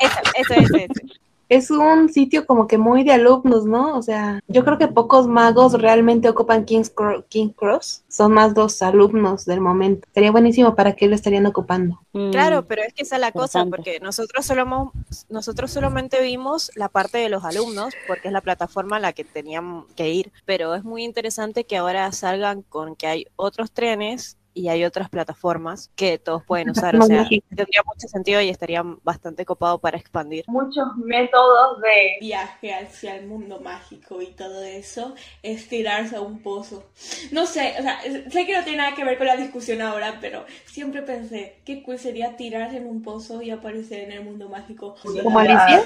Eso, 0.00 0.18
eso, 0.36 0.54
eso, 0.54 0.76
eso. 0.76 1.02
Es 1.50 1.70
un 1.70 2.08
sitio 2.08 2.46
como 2.46 2.66
que 2.66 2.78
muy 2.78 3.04
de 3.04 3.12
alumnos, 3.12 3.66
¿no? 3.66 3.98
O 3.98 4.02
sea, 4.02 4.40
yo 4.48 4.64
creo 4.64 4.78
que 4.78 4.88
pocos 4.88 5.28
magos 5.28 5.74
realmente 5.74 6.28
ocupan 6.30 6.64
King's 6.64 6.94
Cro- 6.94 7.24
King 7.28 7.50
Cross. 7.50 8.04
Son 8.08 8.32
más 8.32 8.56
los 8.56 8.80
alumnos 8.82 9.44
del 9.44 9.60
momento. 9.60 10.08
Sería 10.14 10.30
buenísimo 10.32 10.74
para 10.74 10.94
que 10.94 11.08
lo 11.08 11.14
estarían 11.14 11.44
ocupando. 11.46 12.00
Mm, 12.12 12.30
Claro, 12.30 12.64
pero 12.66 12.82
es 12.82 12.94
que 12.94 13.02
esa 13.02 13.16
es 13.16 13.20
la 13.20 13.32
cosa, 13.32 13.66
porque 13.66 14.00
nosotros 14.00 14.46
solo 14.46 14.92
nosotros 15.28 15.70
solamente 15.70 16.22
vimos 16.22 16.70
la 16.76 16.88
parte 16.88 17.18
de 17.18 17.28
los 17.28 17.44
alumnos, 17.44 17.94
porque 18.06 18.28
es 18.28 18.32
la 18.32 18.40
plataforma 18.40 18.96
a 18.96 19.00
la 19.00 19.12
que 19.12 19.24
tenían 19.24 19.84
que 19.96 20.08
ir, 20.10 20.32
pero 20.46 20.74
es 20.74 20.84
muy 20.84 21.04
interesante 21.04 21.64
que 21.64 21.76
ahora 21.76 22.10
salgan 22.12 22.62
con 22.62 22.96
que 22.96 23.06
hay 23.06 23.26
otros 23.36 23.72
trenes 23.72 24.36
y 24.60 24.68
hay 24.68 24.84
otras 24.84 25.08
plataformas 25.08 25.90
que 25.96 26.18
todos 26.18 26.44
pueden 26.44 26.68
usar, 26.68 26.94
o 26.96 27.02
sea, 27.02 27.26
tendría 27.28 27.82
mucho 27.86 28.08
sentido 28.08 28.42
y 28.42 28.50
estaría 28.50 28.82
bastante 29.02 29.46
copado 29.46 29.78
para 29.78 29.96
expandir. 29.96 30.44
Muchos 30.48 30.86
métodos 30.98 31.80
de 31.80 32.18
viaje 32.20 32.74
hacia 32.74 33.16
el 33.16 33.26
mundo 33.26 33.58
mágico 33.60 34.20
y 34.20 34.26
todo 34.32 34.62
eso 34.62 35.14
es 35.42 35.66
tirarse 35.66 36.16
a 36.16 36.20
un 36.20 36.42
pozo. 36.42 36.84
No 37.32 37.46
sé, 37.46 37.74
o 37.78 37.82
sea, 37.82 38.00
sé 38.02 38.46
que 38.46 38.54
no 38.54 38.62
tiene 38.62 38.78
nada 38.78 38.94
que 38.94 39.02
ver 39.02 39.16
con 39.16 39.28
la 39.28 39.36
discusión 39.36 39.80
ahora, 39.80 40.18
pero 40.20 40.44
siempre 40.66 41.00
pensé 41.00 41.62
qué 41.64 41.82
cool 41.82 41.98
sería 41.98 42.36
tirarse 42.36 42.76
en 42.76 42.86
un 42.86 43.00
pozo 43.02 43.40
y 43.40 43.50
aparecer 43.50 44.00
en 44.00 44.12
el 44.12 44.24
mundo 44.24 44.50
mágico. 44.50 44.94
¿Como 45.22 45.38
Alicia? 45.38 45.84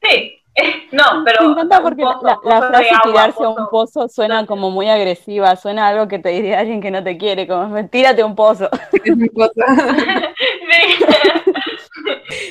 Sí, 0.00 0.42
no, 0.92 1.04
pero. 1.24 1.44
Me 1.46 1.52
encanta 1.52 1.82
porque 1.82 2.02
pozo, 2.02 2.40
la, 2.44 2.58
frase 2.58 2.90
agua, 2.90 3.02
tirarse 3.04 3.44
a 3.44 3.48
un 3.48 3.68
pozo. 3.70 4.08
suena 4.08 4.46
como 4.46 4.70
muy 4.70 4.88
agresiva, 4.88 5.56
suena 5.56 5.86
a 5.86 5.88
algo 5.88 6.08
que 6.08 6.18
te 6.18 6.28
diría 6.28 6.60
alguien 6.60 6.80
que 6.80 6.90
no 6.90 7.02
te 7.02 7.16
quiere, 7.16 7.46
como 7.46 7.88
tírate 7.88 8.22
a 8.22 8.26
un 8.26 8.34
pozo. 8.34 8.68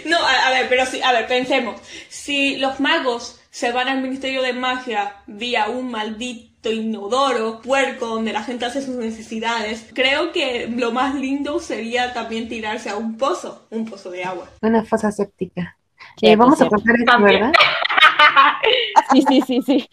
No, 0.05 0.17
a, 0.17 0.47
a 0.47 0.51
ver, 0.51 0.67
pero 0.69 0.85
sí, 0.85 1.01
a 1.01 1.11
ver, 1.11 1.27
pensemos. 1.27 1.79
Si 2.09 2.57
los 2.57 2.79
magos 2.79 3.41
se 3.49 3.71
van 3.71 3.87
al 3.87 4.01
Ministerio 4.01 4.41
de 4.41 4.53
Magia 4.53 5.15
vía 5.25 5.69
un 5.69 5.89
maldito 5.89 6.71
inodoro, 6.71 7.61
puerco, 7.61 8.07
donde 8.07 8.33
la 8.33 8.43
gente 8.43 8.65
hace 8.65 8.81
sus 8.81 8.95
necesidades, 8.95 9.89
creo 9.93 10.31
que 10.31 10.67
lo 10.67 10.91
más 10.91 11.15
lindo 11.15 11.59
sería 11.59 12.13
también 12.13 12.47
tirarse 12.47 12.89
a 12.89 12.97
un 12.97 13.17
pozo, 13.17 13.65
un 13.71 13.85
pozo 13.85 14.11
de 14.11 14.23
agua. 14.23 14.49
Una 14.61 14.83
fosa 14.83 15.11
séptica. 15.11 15.77
Sí, 16.21 16.27
Eh, 16.27 16.35
vamos 16.35 16.61
a 16.61 16.67
contar 16.69 16.95
esto. 16.99 17.19
¿verdad? 17.21 17.51
Sí, 19.11 19.23
sí, 19.27 19.41
sí, 19.45 19.61
sí. 19.65 19.89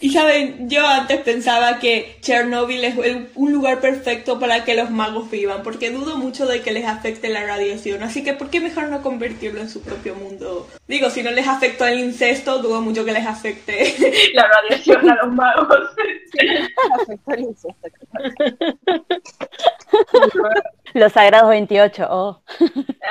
Y 0.00 0.10
saben, 0.10 0.68
yo 0.68 0.84
antes 0.86 1.20
pensaba 1.20 1.78
que 1.78 2.16
Chernobyl 2.20 2.82
es 2.84 2.98
el- 2.98 3.28
un 3.36 3.52
lugar 3.52 3.80
perfecto 3.80 4.40
para 4.40 4.64
que 4.64 4.74
los 4.74 4.90
magos 4.90 5.30
vivan, 5.30 5.62
porque 5.62 5.90
dudo 5.90 6.16
mucho 6.16 6.46
de 6.46 6.62
que 6.62 6.72
les 6.72 6.84
afecte 6.86 7.28
la 7.28 7.46
radiación, 7.46 8.02
así 8.02 8.24
que 8.24 8.32
¿por 8.34 8.50
qué 8.50 8.60
mejor 8.60 8.88
no 8.88 9.02
convertirlo 9.02 9.60
en 9.60 9.70
su 9.70 9.82
propio 9.82 10.14
mundo? 10.16 10.68
Digo, 10.88 11.10
si 11.10 11.22
no 11.22 11.30
les 11.30 11.46
afectó 11.46 11.86
el 11.86 12.00
incesto, 12.00 12.58
dudo 12.58 12.80
mucho 12.80 13.04
que 13.04 13.12
les 13.12 13.26
afecte. 13.26 13.94
La 14.34 14.48
radiación 14.48 15.08
a 15.10 15.14
los 15.22 15.32
magos. 15.32 15.78
Los 20.94 21.12
Sagrados 21.12 21.48
28, 21.48 22.06
oh, 22.08 22.40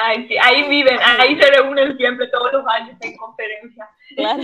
Ay, 0.06 0.26
sí, 0.30 0.38
ahí 0.42 0.70
viven, 0.70 0.98
ahí 1.20 1.38
se 1.38 1.52
reúnen 1.52 1.98
siempre 1.98 2.28
todos 2.30 2.54
los 2.54 2.66
años 2.66 2.96
en 3.02 3.18
conferencias. 3.18 3.90
claro. 4.16 4.44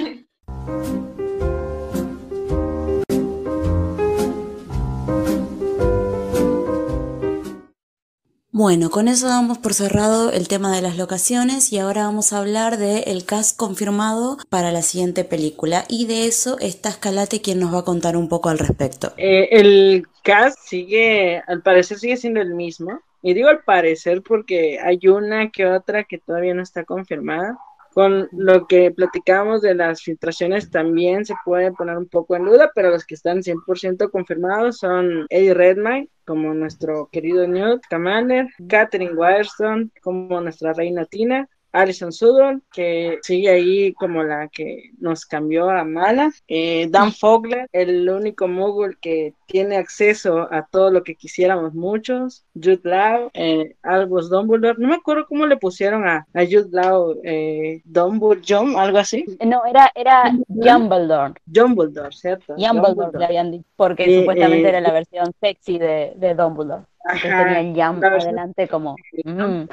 Bueno, 8.52 8.90
con 8.90 9.08
eso 9.08 9.30
damos 9.30 9.58
por 9.58 9.74
cerrado 9.74 10.34
el 10.34 10.50
tema 10.50 10.76
de 10.76 10.82
las 10.82 10.98
locaciones 10.98 11.72
y 11.72 11.80
ahora 11.80 12.04
vamos 12.04 12.34
a 12.34 12.40
hablar 12.40 12.76
del 12.76 13.24
cast 13.24 13.56
confirmado 13.56 14.36
para 14.50 14.74
la 14.74 14.82
siguiente 14.82 15.24
película 15.24 15.86
y 15.88 16.08
de 16.08 16.26
eso 16.26 16.60
está 16.60 16.90
Escalate 16.90 17.40
quien 17.40 17.62
nos 17.62 17.74
va 17.74 17.80
a 17.80 17.86
contar 17.86 18.18
un 18.18 18.28
poco 18.28 18.50
al 18.50 18.60
respecto. 18.60 19.14
Eh, 19.16 19.48
el 19.52 20.06
cast 20.24 20.60
sigue, 20.60 21.42
al 21.48 21.62
parecer 21.62 22.00
sigue 22.00 22.18
siendo 22.18 22.42
el 22.42 22.54
mismo. 22.54 23.00
Y 23.22 23.34
digo 23.34 23.50
al 23.50 23.64
parecer 23.64 24.22
porque 24.22 24.80
hay 24.80 25.00
una 25.08 25.50
que 25.50 25.66
otra 25.66 26.04
que 26.04 26.18
todavía 26.18 26.54
no 26.54 26.62
está 26.62 26.84
confirmada. 26.84 27.58
Con 27.94 28.30
lo 28.32 28.68
que 28.68 28.92
platicábamos 28.92 29.62
de 29.62 29.74
las 29.74 30.04
filtraciones 30.04 30.70
también 30.70 31.26
se 31.26 31.34
puede 31.44 31.72
poner 31.72 31.98
un 31.98 32.08
poco 32.08 32.36
en 32.36 32.46
duda, 32.46 32.72
pero 32.76 32.92
los 32.92 33.04
que 33.04 33.16
están 33.16 33.42
100% 33.42 34.12
confirmados 34.12 34.78
son 34.78 35.26
Eddie 35.30 35.56
Redmayne 35.56 36.10
como 36.24 36.54
nuestro 36.54 37.10
querido 37.12 37.48
Newt 37.48 37.84
Scamander, 37.86 38.48
Catherine 38.68 39.16
Wirestone 39.16 39.90
como 40.04 40.40
nuestra 40.40 40.74
reina 40.74 41.06
Tina, 41.06 41.50
Alison 41.72 42.12
Sudol, 42.12 42.62
que 42.72 43.20
sigue 43.22 43.50
ahí 43.50 43.94
como 43.94 44.24
la 44.24 44.48
que 44.48 44.92
nos 45.00 45.26
cambió 45.26 45.70
a 45.70 45.84
mala. 45.84 46.32
Eh, 46.48 46.88
Dan 46.90 47.12
Fogler, 47.14 47.68
el 47.72 48.10
único 48.10 48.48
mogul 48.48 48.98
que 49.00 49.34
tiene 49.46 49.78
acceso 49.78 50.48
a 50.52 50.68
todo 50.70 50.92
lo 50.92 51.04
que 51.04 51.16
quisiéramos 51.16 51.74
muchos. 51.74 52.46
Jude 52.54 52.82
Law, 52.84 53.30
eh, 53.34 53.76
Albus 53.84 54.30
Dumbledore. 54.30 54.78
No 54.78 54.88
me 54.88 54.96
acuerdo 54.96 55.26
cómo 55.28 55.46
le 55.48 55.58
pusieron 55.58 56.08
a, 56.08 56.28
a 56.34 56.44
Jude 56.44 56.70
Law, 56.72 57.16
eh, 57.24 57.82
Dumbledore, 57.86 58.42
John, 58.48 58.78
algo 58.78 58.98
así. 58.98 59.26
No, 59.46 59.66
era, 59.66 59.92
era 59.96 60.32
Dumbledore. 60.48 61.34
Dumbledore, 61.46 62.12
¿cierto? 62.16 62.56
Dumbledore, 62.56 63.18
le 63.18 63.26
habían 63.26 63.52
dicho, 63.52 63.66
porque 63.76 64.04
Eh, 64.06 64.20
supuestamente 64.20 64.70
era 64.70 64.82
la 64.82 64.92
versión 64.92 65.32
sexy 65.40 65.78
de, 65.80 66.14
de 66.16 66.36
Dumbledore. 66.36 66.84
Entonces 67.12 67.32
Ajá, 67.32 67.44
tenía 67.44 67.60
el 67.60 67.68
Jump 67.74 68.04
la 68.04 68.10
versión 68.10 68.38
adelante 68.38 68.68
como... 68.68 68.96
mm. 69.24 69.64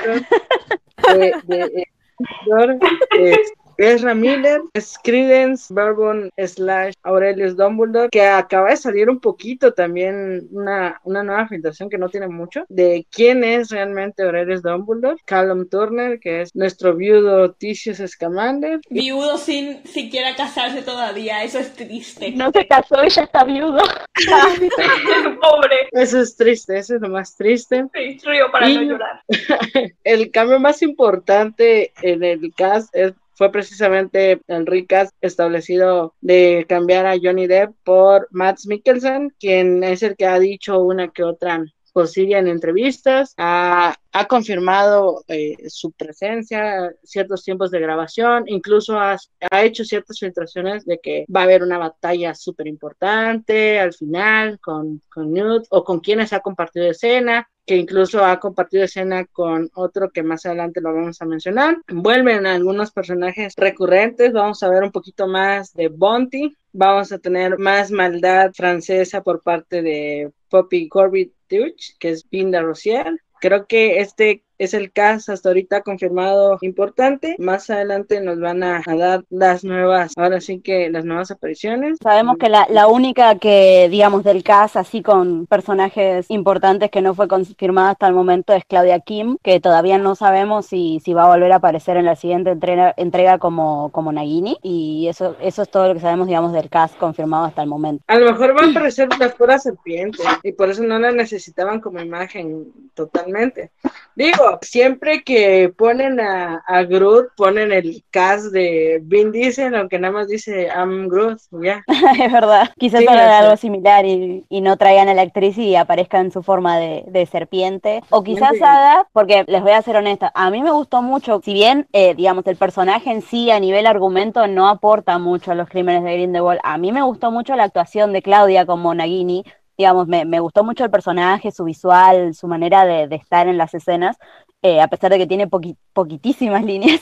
de, 1.19 1.35
de, 1.47 1.89
Ezra 3.79 4.15
Miller, 4.15 4.61
es 4.75 4.97
Credence, 5.03 5.73
Bourbon 5.73 6.31
slash 6.37 6.95
Aurelius 7.03 7.57
Dumbledore, 7.57 8.09
que 8.11 8.23
acaba 8.25 8.71
de 8.71 8.77
salir 8.77 9.09
un 9.11 9.21
poquito 9.21 9.73
también 9.73 10.49
una, 10.51 11.01
una 11.05 11.23
nueva 11.23 11.47
filtración 11.49 11.89
que 11.91 11.99
no 11.99 12.09
tiene 12.09 12.29
mucho, 12.29 12.65
de 12.69 13.07
quién 13.11 13.45
es 13.45 13.71
realmente 13.71 14.23
Aurelius 14.23 14.63
Dumbledore, 14.63 15.17
Callum 15.25 15.69
Turner, 15.69 16.19
que 16.21 16.43
es 16.43 16.55
nuestro 16.55 16.95
viudo 16.95 17.53
Titius 17.53 17.99
Scamander, 18.07 18.81
Viudo 18.91 19.39
sin 19.39 19.85
siquiera 19.87 20.35
casarse 20.37 20.83
todavía, 20.83 21.43
eso 21.45 21.59
es 21.59 21.73
triste. 21.75 22.33
No 22.33 22.51
se 22.53 22.67
casó 22.67 23.05
y 23.05 23.11
ya 23.11 23.23
está 23.23 23.45
viudo. 23.45 23.79
Pobre. 25.41 25.89
Eso 25.93 26.21
es 26.21 26.37
triste, 26.37 26.79
eso 26.79 26.95
es 26.97 27.01
lo 27.01 27.09
más 27.09 27.37
triste. 27.37 27.85
Sí, 27.95 28.19
río 28.25 28.51
para 28.51 28.69
no 28.69 28.83
Y- 28.83 28.89
llorar. 28.89 29.21
el 30.05 30.31
cambio 30.31 30.59
más 30.59 30.83
importante 30.83 31.93
en 32.03 32.25
el 32.25 32.53
cast 32.55 32.95
es- 32.95 33.15
fue 33.37 33.53
precisamente 33.53 34.41
el 34.49 34.67
recast 34.67 35.15
establecido 35.21 36.15
de 36.21 36.65
cambiar 36.69 37.07
a 37.07 37.17
Johnny 37.23 37.47
Depp 37.47 37.75
por 37.85 38.29
Matt 38.31 38.61
Mikkelsen, 38.67 39.31
quien 39.39 39.85
es 39.85 40.03
el 40.03 40.17
que 40.17 40.27
ha 40.27 40.39
dicho 40.39 40.81
una 40.81 41.09
que 41.09 41.23
otra 41.23 41.65
cosilla 41.97 42.39
en 42.39 42.47
entrevistas, 42.47 43.33
ha, 43.39 43.97
ha 44.13 44.25
confirmado 44.27 45.25
eh, 45.29 45.57
su 45.69 45.93
presencia, 45.93 46.93
ciertos 47.03 47.43
tiempos 47.43 47.71
de 47.71 47.81
grabación, 47.81 48.45
incluso 48.49 49.01
ha, 49.01 49.17
ha 49.51 49.63
hecho 49.65 49.83
ciertas 49.83 50.19
filtraciones 50.19 50.85
de 50.85 50.99
que 51.03 51.25
va 51.35 51.41
a 51.41 51.45
haber 51.45 51.63
una 51.63 51.79
batalla 51.79 52.35
súper 52.35 52.67
importante 52.67 53.81
al 53.81 53.95
final 53.95 54.61
con, 54.61 55.01
con 55.09 55.33
Newt 55.33 55.65
o 55.71 55.85
con 55.85 56.01
quienes 56.01 56.35
ha 56.35 56.41
compartido 56.41 56.91
escena, 56.91 57.49
que 57.65 57.77
incluso 57.77 58.23
ha 58.23 58.39
compartido 58.41 58.85
escena 58.85 59.25
con 59.25 59.71
otro 59.75 60.11
que 60.11 60.23
más 60.23 60.45
adelante 60.45 60.83
lo 60.83 60.93
vamos 60.93 61.23
a 61.23 61.25
mencionar. 61.25 61.79
Vuelven 61.89 62.47
algunos 62.47 62.93
personajes 62.93 63.55
recurrentes, 63.57 64.35
vamos 64.35 64.63
a 64.63 64.69
ver 64.69 64.83
un 64.83 64.93
poquito 64.93 65.27
más 65.27 65.73
de 65.73 65.89
Bonty, 65.89 66.55
vamos 66.73 67.11
a 67.11 67.19
tener 67.19 67.59
más 67.59 67.91
maldad 67.91 68.53
francesa 68.55 69.23
por 69.23 69.43
parte 69.43 69.81
de 69.81 70.31
Poppy 70.51 70.89
Corbett 70.89 71.33
Deutsch, 71.49 71.97
que 71.99 72.11
es 72.11 72.25
Pinda 72.25 72.63
Rocier. 72.63 73.21
Creo 73.41 73.67
que 73.67 74.01
este 74.01 74.46
es 74.59 74.75
el 74.75 74.93
caso 74.93 75.33
hasta 75.33 75.49
ahorita 75.49 75.83
confirmado 75.83 76.59
importante. 76.61 77.37
Más 77.39 77.71
adelante 77.71 78.21
nos 78.21 78.41
van 78.41 78.63
a, 78.63 78.83
a 78.87 78.95
dar 78.97 79.25
las 79.31 79.65
nuevas, 79.65 80.13
ahora 80.17 80.41
sí 80.41 80.61
que 80.61 80.91
las 80.91 81.05
nuevas 81.05 81.31
apariciones. 81.31 81.99
Sabemos 82.03 82.37
que 82.39 82.49
la, 82.49 82.67
la 82.71 82.87
única 82.87 83.39
que, 83.39 83.89
digamos, 83.91 84.25
del 84.25 84.43
cast, 84.43 84.77
así 84.77 85.03
con 85.03 85.47
personajes 85.47 86.27
importantes 86.31 86.91
que 86.91 87.03
no 87.03 87.15
fue 87.15 87.29
confirmada 87.29 87.91
hasta 87.91 88.09
el 88.09 88.15
momento 88.15 88.53
es 88.53 88.65
Claudia 88.65 89.01
Kim, 89.01 89.37
que 89.43 89.61
todavía 89.61 89.99
no 89.99 90.15
sabemos 90.15 90.67
si, 90.67 91.01
si 91.05 91.15
va 91.15 91.25
a 91.25 91.29
volver 91.29 91.53
a 91.53 91.57
aparecer 91.57 91.97
en 91.97 92.05
la 92.05 92.17
siguiente 92.17 92.51
entrega, 92.51 92.95
entrega 92.97 93.39
como, 93.39 93.91
como 93.93 94.13
Nagini, 94.13 94.59
y 94.63 95.07
eso, 95.09 95.37
eso 95.41 95.63
es 95.63 95.71
todo 95.71 95.89
lo 95.89 95.95
que 95.95 96.01
sabemos, 96.01 96.27
digamos, 96.27 96.53
del 96.53 96.69
cast 96.69 96.97
confirmado 96.97 97.45
hasta 97.45 97.63
el 97.63 97.69
momento. 97.69 98.03
A 98.07 98.19
lo 98.19 98.33
mejor 98.33 98.57
va 98.57 98.67
a 98.67 98.71
aparecer 98.71 99.09
la 99.19 99.29
pura 99.31 99.59
serpiente 99.59 100.23
y 100.43 100.53
por 100.53 100.71
eso 100.71 100.83
no 100.83 100.99
la 100.99 101.13
necesitaban 101.13 101.81
como 101.81 102.01
imagen 102.01 102.73
totalmente. 102.95 103.71
Digo, 104.15 104.46
siempre 104.63 105.23
que 105.25 105.73
ponen 105.77 106.21
a, 106.21 106.57
a 106.67 106.83
Groot, 106.85 107.29
ponen 107.37 107.73
el 107.73 108.05
cast 108.11 108.47
de 108.53 109.01
Vin 109.03 109.33
Diesel, 109.33 109.75
aunque 109.75 109.99
nada 109.99 110.13
más 110.15 110.29
dice 110.29 110.69
I'm 110.75 111.09
Groot, 111.09 111.39
ya. 111.63 111.85
es 112.21 112.33
verdad. 112.33 112.71
Quizás 112.79 113.01
Sí, 113.01 113.07
sea. 113.07 113.39
algo 113.39 113.57
similar 113.57 114.05
y, 114.07 114.45
y 114.49 114.61
no 114.61 114.77
traigan 114.77 115.09
a 115.09 115.15
la 115.15 115.23
actriz 115.23 115.57
y 115.57 115.77
aparezca 115.77 116.19
en 116.21 116.33
su 116.33 116.43
forma 116.43 116.79
de, 116.79 117.05
de 117.09 117.27
serpiente. 117.27 118.03
O 118.11 118.23
quizás 118.25 118.57
Sí. 118.59 118.61
haga, 118.61 119.09
porque 119.13 119.45
les 119.47 119.63
voy 119.63 119.73
a 119.73 119.83
ser 119.83 119.97
honesta, 119.97 120.33
a 120.35 120.51
mí 120.51 120.63
me 120.63 120.73
gustó 120.73 121.03
mucho, 121.03 121.41
si 121.45 121.53
bien, 121.55 121.89
eh, 121.93 122.15
digamos, 122.15 122.47
el 122.47 122.57
personaje 122.57 123.11
en 123.13 123.23
sí 123.23 123.51
a 123.51 123.61
nivel 123.61 123.87
argumento 123.87 124.47
no 124.49 124.69
aporta 124.69 125.19
mucho 125.19 125.53
a 125.53 125.55
los 125.55 125.69
crímenes 125.69 126.03
de 126.05 126.13
Grindelwald, 126.15 126.61
a 126.65 126.77
mí 126.79 126.91
me 126.93 127.03
gustó 127.03 127.31
mucho 127.31 127.55
la 127.57 127.65
actuación 127.65 128.13
de 128.13 128.23
Claudia 128.23 128.67
como 128.67 128.95
Nagini. 128.95 129.45
Digamos, 129.79 130.07
me, 130.09 130.25
me 130.25 130.41
gustó 130.41 130.65
mucho 130.65 130.85
el 130.85 130.91
personaje, 130.91 131.51
su 131.53 131.65
visual, 131.65 132.35
su 132.35 132.49
manera 132.49 132.85
de, 132.87 133.09
de 133.09 133.17
estar 133.17 133.49
en 133.49 133.59
las 133.59 133.75
escenas, 133.75 134.17
eh, 134.63 134.81
a 134.81 134.89
pesar 134.89 135.11
de 135.11 135.19
que 135.19 135.27
tiene 135.27 135.49
poqui- 135.49 135.77
poquitísimas 135.93 136.65
líneas. 136.65 137.01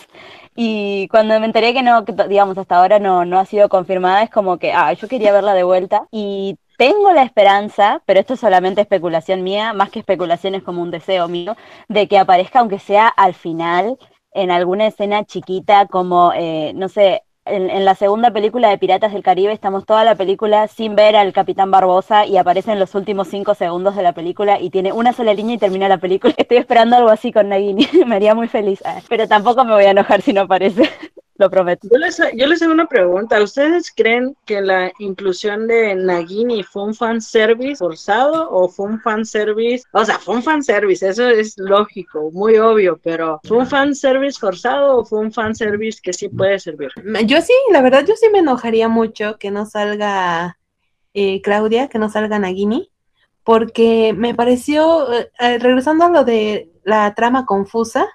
Y 0.57 1.09
cuando 1.09 1.39
me 1.41 1.47
enteré 1.47 1.73
que 1.75 1.83
no, 1.83 2.05
que, 2.05 2.13
digamos, 2.29 2.57
hasta 2.59 2.77
ahora 2.77 2.99
no, 2.99 3.25
no 3.25 3.39
ha 3.39 3.45
sido 3.47 3.69
confirmada, 3.69 4.23
es 4.23 4.31
como 4.31 4.59
que, 4.59 4.73
ah, 4.73 4.93
yo 4.93 5.09
quería 5.09 5.33
verla 5.33 5.55
de 5.55 5.65
vuelta. 5.65 6.07
Y 6.11 6.59
tengo 6.79 7.13
la 7.13 7.23
esperanza, 7.23 8.03
pero 8.07 8.21
esto 8.21 8.35
es 8.35 8.41
solamente 8.41 8.81
especulación 8.81 9.43
mía, 9.43 9.73
más 9.73 9.91
que 9.91 10.01
especulación 10.01 10.55
es 10.55 10.63
como 10.63 10.83
un 10.83 10.91
deseo 10.91 11.29
mío, 11.29 11.57
de 11.89 12.09
que 12.09 12.19
aparezca, 12.19 12.61
aunque 12.61 12.79
sea 12.79 13.09
al 13.09 13.35
final, 13.35 13.99
en 14.33 14.51
alguna 14.51 14.87
escena 14.87 15.25
chiquita, 15.25 15.87
como, 15.87 16.33
eh, 16.35 16.73
no 16.75 16.89
sé, 16.89 17.23
en, 17.47 17.85
la 17.85 17.95
segunda 17.95 18.31
película 18.31 18.71
de 18.71 18.79
Piratas 18.79 19.13
del 19.13 19.23
Caribe 19.23 19.53
estamos 19.53 19.85
toda 19.85 20.05
la 20.05 20.15
película 20.15 20.67
sin 20.69 20.97
ver 20.97 21.17
al 21.17 21.33
Capitán 21.33 21.71
Barbosa 21.71 22.27
y 22.27 22.37
aparece 22.37 22.73
en 22.73 22.79
los 22.79 22.95
últimos 22.95 23.29
cinco 23.29 23.55
segundos 23.55 23.97
de 23.97 24.03
la 24.03 24.13
película 24.13 24.61
y 24.61 24.71
tiene 24.71 24.93
una 24.93 25.13
sola 25.13 25.35
línea 25.35 25.57
y 25.57 25.59
termina 25.59 25.89
la 25.89 25.99
película. 25.99 26.35
Estoy 26.39 26.59
esperando 26.59 26.97
algo 26.97 27.11
así 27.11 27.33
con 27.33 27.49
Nagini, 27.49 27.89
me 28.07 28.17
haría 28.17 28.35
muy 28.35 28.49
feliz, 28.49 28.83
pero 29.09 29.29
tampoco 29.29 29.65
me 29.65 29.73
voy 29.73 29.85
a 29.85 29.91
enojar 29.91 30.23
si 30.23 30.33
no 30.33 30.43
aparece, 30.43 30.89
lo 31.37 31.51
prometo. 31.51 31.89
Yo 31.91 31.99
les, 31.99 32.21
yo 32.35 32.47
les 32.47 32.63
hago 32.63 32.73
una 32.73 32.87
pregunta. 32.87 33.43
¿Ustedes 33.43 33.93
creen 33.95 34.37
que 34.45 34.61
la 34.61 34.93
inclusión 34.99 35.67
de 35.67 35.95
Nagini 35.95 36.63
fue 36.63 36.85
un 36.85 36.95
fanservice 36.95 37.77
forzado 37.77 38.51
o 38.51 38.69
fue 38.69 38.87
un 38.87 39.01
fanservice? 39.01 39.85
O 39.93 40.05
sea, 40.05 40.19
fue 40.19 40.37
un 40.37 40.43
fanservice, 40.43 41.09
eso 41.09 41.29
es 41.29 41.59
lógico, 41.59 42.31
muy 42.33 42.59
obvio, 42.59 43.01
pero 43.03 43.41
¿fue 43.45 43.59
un 43.59 43.67
fanservice 43.67 44.39
forzado 44.39 44.99
o 44.99 45.05
fue 45.05 45.21
un 45.21 45.33
fanservice 45.33 46.01
que 46.03 46.13
sí 46.13 46.29
puede 46.29 46.59
servir? 46.59 46.91
Yo 47.27 47.41
sí, 47.41 47.53
la 47.73 47.83
verdad, 47.83 48.05
yo 48.07 48.15
sí 48.17 48.29
me 48.33 48.39
enojaría 48.39 48.89
mucho 48.89 49.37
que 49.39 49.51
no 49.51 49.67
salga 49.67 50.59
eh, 51.15 51.41
Claudia, 51.43 51.89
que 51.89 51.99
no 51.99 52.09
salga 52.09 52.39
Nagini, 52.39 52.91
porque 53.43 54.15
me 54.17 54.35
pareció, 54.35 55.13
eh, 55.13 55.31
eh, 55.39 55.59
regresando 55.59 56.05
a 56.05 56.11
lo 56.11 56.25
de 56.25 56.71
la 56.85 57.15
trama 57.15 57.45
confusa, 57.47 58.09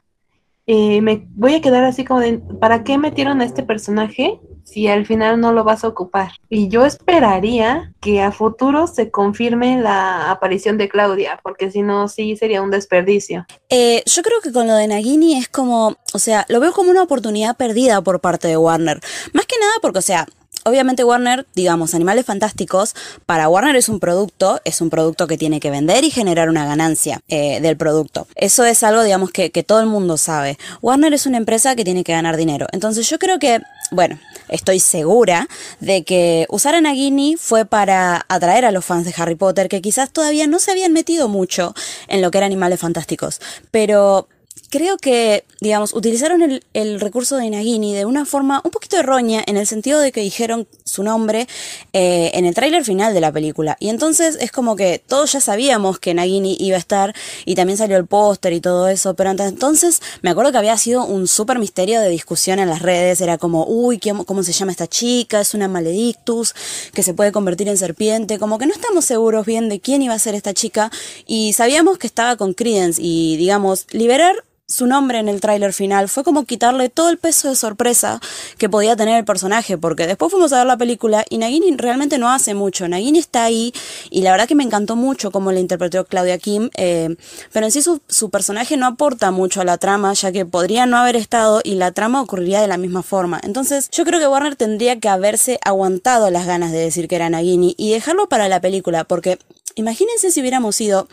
eh, 0.71 1.01
me 1.01 1.25
voy 1.31 1.55
a 1.55 1.61
quedar 1.61 1.83
así 1.83 2.05
como 2.05 2.19
de, 2.19 2.37
¿para 2.61 2.83
qué 2.83 2.99
metieron 2.99 3.41
a 3.41 3.45
este 3.45 3.63
personaje 3.63 4.39
si 4.63 4.87
al 4.87 5.07
final 5.07 5.41
no 5.41 5.51
lo 5.51 5.63
vas 5.63 5.83
a 5.83 5.87
ocupar? 5.87 6.33
Y 6.47 6.67
yo 6.67 6.85
esperaría 6.85 7.91
que 7.99 8.21
a 8.21 8.31
futuro 8.31 8.85
se 8.85 9.09
confirme 9.09 9.81
la 9.81 10.29
aparición 10.29 10.77
de 10.77 10.87
Claudia, 10.87 11.39
porque 11.41 11.71
si 11.71 11.81
no, 11.81 12.07
sí 12.07 12.37
sería 12.37 12.61
un 12.61 12.69
desperdicio. 12.69 13.47
Eh, 13.69 14.03
yo 14.05 14.21
creo 14.21 14.41
que 14.43 14.51
con 14.51 14.67
lo 14.67 14.75
de 14.75 14.87
Nagini 14.87 15.39
es 15.39 15.49
como, 15.49 15.95
o 16.13 16.19
sea, 16.19 16.45
lo 16.49 16.59
veo 16.59 16.71
como 16.71 16.91
una 16.91 17.01
oportunidad 17.01 17.57
perdida 17.57 18.03
por 18.03 18.21
parte 18.21 18.47
de 18.47 18.57
Warner. 18.57 18.99
Más 19.33 19.47
que 19.47 19.57
nada 19.59 19.73
porque, 19.81 19.97
o 19.97 20.03
sea, 20.03 20.27
obviamente 20.65 21.03
Warner, 21.03 21.45
digamos, 21.56 21.94
Animales 21.94 22.26
Fantásticos, 22.26 22.95
para 23.26 23.49
Warner 23.49 23.76
es 23.76 23.90
un 23.90 23.99
producto, 23.99 24.60
es 24.65 24.81
un 24.81 24.90
producto 24.90 25.27
que 25.27 25.38
tiene 25.38 25.60
que 25.60 25.72
vender 25.72 26.03
y 26.03 26.11
generar 26.11 26.49
una 26.49 26.65
ganancia 26.65 27.22
eh, 27.27 27.60
del 27.61 27.77
producto. 27.77 28.27
Eso 28.36 28.65
es 28.65 28.84
algo, 28.84 29.03
digamos, 29.03 29.31
que, 29.31 29.52
que 29.52 29.64
todo 29.64 29.80
el 29.80 29.88
mundo 29.88 30.18
sabe. 30.18 30.57
Warner 30.81 31.14
es 31.14 31.26
una 31.26 31.38
empresa 31.38 31.76
que 31.76 31.84
tiene 31.84 32.03
que 32.03 32.11
ganar 32.11 32.38
dinero. 32.38 32.68
Entonces 32.72 33.10
yo 33.10 33.19
creo 33.19 33.40
que, 33.40 33.61
bueno, 33.91 34.19
estoy 34.48 34.80
segura 34.80 35.48
de 35.80 36.03
que 36.03 36.45
usar 36.49 36.76
a 36.76 36.81
Nagini 36.81 37.36
fue 37.38 37.65
para 37.65 38.26
atraer 38.27 38.65
a 38.65 38.72
los 38.72 38.86
fans 38.86 39.06
de 39.06 39.14
Harry 39.18 39.36
Potter 39.36 39.69
que 39.69 39.81
quizás 39.81 40.11
todavía 40.11 40.48
no 40.48 40.60
se 40.60 40.72
habían 40.72 40.94
metido 40.94 41.27
mucho 41.27 41.73
en 42.07 42.22
lo 42.22 42.31
que 42.31 42.38
eran 42.38 42.49
Animales 42.49 42.80
Fantásticos. 42.80 43.40
Pero 43.72 44.27
creo 44.69 44.97
que, 44.97 45.45
digamos, 45.61 45.93
utilizaron 45.93 46.41
el, 46.41 46.63
el 46.73 46.99
recurso 46.99 47.37
de 47.37 47.49
Nagini 47.49 47.93
de 47.93 48.05
una 48.05 48.25
forma 48.25 48.61
un 48.63 48.71
poquito 48.71 48.97
errónea 48.97 49.43
en 49.47 49.57
el 49.57 49.67
sentido 49.67 49.99
de 49.99 50.11
que 50.11 50.21
dijeron 50.21 50.67
su 50.83 51.03
nombre 51.03 51.47
eh, 51.93 52.31
en 52.33 52.45
el 52.45 52.53
tráiler 52.53 52.83
final 52.83 53.13
de 53.13 53.21
la 53.21 53.31
película. 53.31 53.77
Y 53.79 53.89
entonces 53.89 54.37
es 54.39 54.51
como 54.51 54.75
que 54.75 55.01
todos 55.05 55.31
ya 55.33 55.41
sabíamos 55.41 55.99
que 55.99 56.13
Nagini 56.13 56.55
iba 56.59 56.75
a 56.77 56.79
estar 56.79 57.13
y 57.45 57.55
también 57.55 57.77
salió 57.77 57.97
el 57.97 58.05
póster 58.05 58.53
y 58.53 58.61
todo 58.61 58.87
eso, 58.87 59.13
pero 59.15 59.29
hasta 59.31 59.47
entonces 59.47 60.01
me 60.21 60.29
acuerdo 60.29 60.51
que 60.51 60.57
había 60.59 60.77
sido 60.77 61.05
un 61.05 61.27
súper 61.27 61.59
misterio 61.59 62.01
de 62.01 62.09
discusión 62.09 62.59
en 62.59 62.69
las 62.69 62.81
redes. 62.81 63.21
Era 63.21 63.37
como, 63.37 63.65
uy, 63.65 63.97
¿qué- 63.99 64.13
¿cómo 64.25 64.43
se 64.43 64.51
llama 64.53 64.71
esta 64.71 64.87
chica? 64.87 65.41
Es 65.41 65.53
una 65.53 65.67
maledictus 65.67 66.53
que 66.93 67.03
se 67.03 67.13
puede 67.13 67.31
convertir 67.31 67.67
en 67.69 67.77
serpiente. 67.77 68.37
Como 68.39 68.57
que 68.57 68.65
no 68.65 68.73
estamos 68.73 69.05
seguros 69.05 69.45
bien 69.45 69.69
de 69.69 69.79
quién 69.79 70.01
iba 70.01 70.13
a 70.13 70.19
ser 70.19 70.35
esta 70.35 70.53
chica 70.53 70.91
y 71.25 71.53
sabíamos 71.53 71.97
que 71.97 72.07
estaba 72.07 72.35
con 72.35 72.53
Credence 72.53 73.01
y, 73.01 73.37
digamos, 73.37 73.87
liberar 73.91 74.43
su 74.69 74.85
nombre 74.85 75.17
en 75.17 75.27
el 75.27 75.41
tráiler 75.41 75.73
final 75.73 76.07
fue 76.07 76.23
como 76.23 76.45
quitarle 76.45 76.89
todo 76.89 77.09
el 77.09 77.17
peso 77.17 77.49
de 77.49 77.55
sorpresa 77.55 78.21
que 78.57 78.69
podía 78.69 78.95
tener 78.95 79.17
el 79.17 79.25
personaje, 79.25 79.77
porque 79.77 80.05
después 80.05 80.31
fuimos 80.31 80.53
a 80.53 80.59
ver 80.59 80.67
la 80.67 80.77
película 80.77 81.25
y 81.27 81.39
Nagini 81.39 81.75
realmente 81.75 82.19
no 82.19 82.29
hace 82.29 82.53
mucho. 82.53 82.87
Nagini 82.87 83.17
está 83.17 83.43
ahí 83.43 83.73
y 84.11 84.21
la 84.21 84.31
verdad 84.31 84.47
que 84.47 84.53
me 84.53 84.63
encantó 84.63 84.95
mucho 84.95 85.31
cómo 85.31 85.51
la 85.51 85.59
interpretó 85.59 86.05
Claudia 86.05 86.37
Kim, 86.37 86.69
eh, 86.75 87.15
pero 87.51 87.65
en 87.65 87.71
sí 87.71 87.81
su, 87.81 87.99
su, 88.07 88.29
personaje 88.29 88.77
no 88.77 88.85
aporta 88.85 89.31
mucho 89.31 89.61
a 89.61 89.65
la 89.65 89.79
trama, 89.79 90.13
ya 90.13 90.31
que 90.31 90.45
podría 90.45 90.85
no 90.85 90.97
haber 90.97 91.15
estado 91.15 91.61
y 91.63 91.73
la 91.73 91.91
trama 91.91 92.21
ocurriría 92.21 92.61
de 92.61 92.67
la 92.67 92.77
misma 92.77 93.01
forma. 93.01 93.41
Entonces 93.43 93.89
yo 93.89 94.05
creo 94.05 94.19
que 94.19 94.27
Warner 94.27 94.55
tendría 94.55 94.99
que 94.99 95.09
haberse 95.09 95.59
aguantado 95.65 96.29
las 96.29 96.45
ganas 96.45 96.71
de 96.71 96.77
decir 96.77 97.07
que 97.07 97.15
era 97.15 97.29
Nagini 97.29 97.73
y 97.75 97.91
dejarlo 97.91 98.29
para 98.29 98.47
la 98.47 98.61
película, 98.61 99.03
porque 99.03 99.39
imagínense 99.80 100.31
si 100.31 100.41
hubiéramos 100.41 100.80
ido 100.81 101.07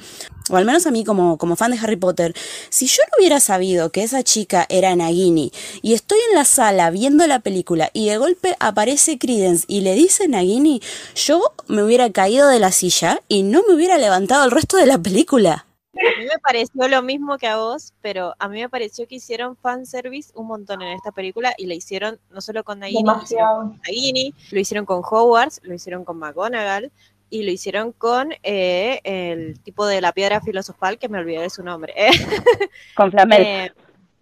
o 0.51 0.57
al 0.57 0.65
menos 0.65 0.87
a 0.87 0.91
mí 0.91 1.05
como, 1.05 1.39
como 1.39 1.57
fan 1.57 1.73
de 1.73 1.79
Harry 1.79 1.97
Potter, 1.97 2.35
si 2.69 2.87
yo 2.87 3.03
no 3.11 3.19
hubiera 3.19 3.41
sabido 3.41 3.91
que 3.91 4.03
esa 4.03 4.23
chica 4.23 4.67
era 4.69 4.95
Nagini 4.95 5.51
y 5.83 5.95
estoy 5.95 6.19
en 6.29 6.37
la 6.37 6.45
sala 6.45 6.91
viendo 6.91 7.27
la 7.27 7.41
película 7.41 7.91
y 7.93 8.09
de 8.09 8.19
golpe 8.19 8.55
aparece 8.61 9.19
Credence 9.19 9.65
y 9.69 9.81
le 9.81 9.95
dice 9.95 10.29
Nagini, 10.29 10.81
yo 11.15 11.53
me 11.67 11.83
hubiera 11.83 12.11
caído 12.11 12.49
de 12.49 12.61
la 12.61 12.71
silla 12.71 13.21
y 13.29 13.43
no 13.43 13.63
me 13.67 13.75
hubiera 13.75 13.99
levantado 13.99 14.45
el 14.45 14.51
resto 14.51 14.77
de 14.77 14.87
la 14.87 14.99
película. 14.99 15.67
A 15.97 16.21
mí 16.21 16.27
me 16.27 16.39
pareció 16.39 16.89
lo 16.89 17.03
mismo 17.03 17.39
que 17.39 17.47
a 17.47 17.57
vos, 17.57 17.95
pero 18.03 18.35
a 18.39 18.49
mí 18.49 18.61
me 18.61 18.69
pareció 18.69 19.09
que 19.09 19.15
hicieron 19.15 19.57
fanservice 19.57 20.31
un 20.35 20.47
montón 20.47 20.83
en 20.83 20.89
esta 20.89 21.11
película 21.11 21.55
y 21.57 21.67
lo 21.67 21.73
hicieron 21.73 22.21
no 22.31 22.43
solo 22.43 22.65
con 22.65 22.81
Nagini, 22.81 23.03
con 23.03 23.81
Nagini, 23.83 24.35
lo 24.51 24.61
hicieron 24.61 24.85
con 24.85 25.01
Hogwarts, 25.03 25.61
lo 25.65 25.73
hicieron 25.73 26.05
con 26.05 26.19
McGonagall, 26.19 26.93
y 27.29 27.43
lo 27.43 27.51
hicieron 27.51 27.93
con 27.93 28.33
eh, 28.43 29.01
el 29.05 29.61
tipo 29.61 29.87
de 29.87 30.01
la 30.01 30.13
piedra 30.13 30.41
filosofal, 30.41 30.99
que 30.99 31.09
me 31.09 31.19
olvidé 31.19 31.43
de 31.43 31.51
su 31.51 31.63
nombre. 31.63 31.93
¿eh? 31.97 32.11
Con 32.95 33.11
Flamel. 33.11 33.43
Eh, 33.43 33.73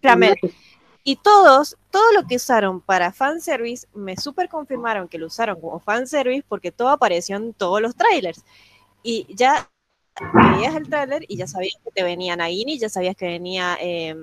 Flamel. 0.00 0.36
Y 1.06 1.16
todos, 1.16 1.76
todo 1.90 2.12
lo 2.12 2.26
que 2.26 2.36
usaron 2.36 2.80
para 2.80 3.12
fanservice, 3.12 3.86
me 3.92 4.16
super 4.16 4.48
confirmaron 4.48 5.06
que 5.06 5.18
lo 5.18 5.26
usaron 5.26 5.60
como 5.60 5.78
fanservice 5.78 6.44
porque 6.48 6.72
todo 6.72 6.88
apareció 6.88 7.36
en 7.36 7.52
todos 7.52 7.82
los 7.82 7.94
trailers. 7.94 8.42
Y 9.02 9.26
ya 9.34 9.68
veías 10.32 10.74
el 10.74 10.88
trailer 10.88 11.24
y 11.28 11.36
ya 11.36 11.46
sabías 11.46 11.76
que 11.84 11.90
te 11.90 12.02
venía 12.02 12.36
Nagini, 12.36 12.78
ya 12.78 12.88
sabías 12.88 13.16
que 13.16 13.26
venía 13.26 13.76
eh, 13.82 14.16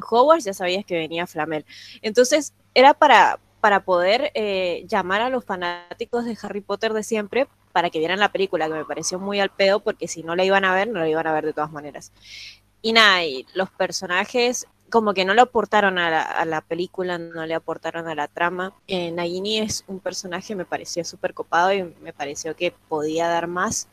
Hogwarts, 0.00 0.44
ya 0.44 0.54
sabías 0.54 0.84
que 0.84 0.94
venía 0.94 1.26
Flamel. 1.26 1.64
Entonces, 2.00 2.54
era 2.74 2.94
para, 2.94 3.40
para 3.60 3.84
poder 3.84 4.30
eh, 4.34 4.84
llamar 4.86 5.22
a 5.22 5.30
los 5.30 5.44
fanáticos 5.44 6.24
de 6.24 6.38
Harry 6.42 6.60
Potter 6.60 6.92
de 6.92 7.02
siempre 7.02 7.48
para 7.72 7.90
que 7.90 7.98
vieran 7.98 8.18
la 8.18 8.32
película, 8.32 8.68
que 8.68 8.74
me 8.74 8.84
pareció 8.84 9.18
muy 9.18 9.40
al 9.40 9.50
pedo, 9.50 9.80
porque 9.80 10.08
si 10.08 10.22
no 10.22 10.36
la 10.36 10.44
iban 10.44 10.64
a 10.64 10.74
ver, 10.74 10.88
no 10.88 11.00
la 11.00 11.08
iban 11.08 11.26
a 11.26 11.32
ver 11.32 11.46
de 11.46 11.52
todas 11.52 11.72
maneras. 11.72 12.12
Y 12.82 12.92
nada, 12.92 13.24
y 13.24 13.46
los 13.54 13.70
personajes 13.70 14.66
como 14.90 15.14
que 15.14 15.24
no 15.24 15.34
le 15.34 15.40
aportaron 15.40 15.98
a 15.98 16.44
la, 16.44 16.60
película, 16.62 17.16
no 17.16 17.46
le 17.46 17.54
aportaron 17.54 18.08
a 18.08 18.14
la 18.14 18.28
trama. 18.28 18.74
Eh, 18.88 19.12
Nagini 19.12 19.60
es 19.60 19.84
un 19.86 20.00
personaje, 20.00 20.54
me 20.54 20.64
pareció 20.64 21.04
súper 21.04 21.32
copado 21.32 21.72
y 21.72 21.84
me 22.02 22.12
pareció 22.12 22.54
que 22.56 22.74
podía 22.88 23.28
dar 23.28 23.46
más, 23.46 23.88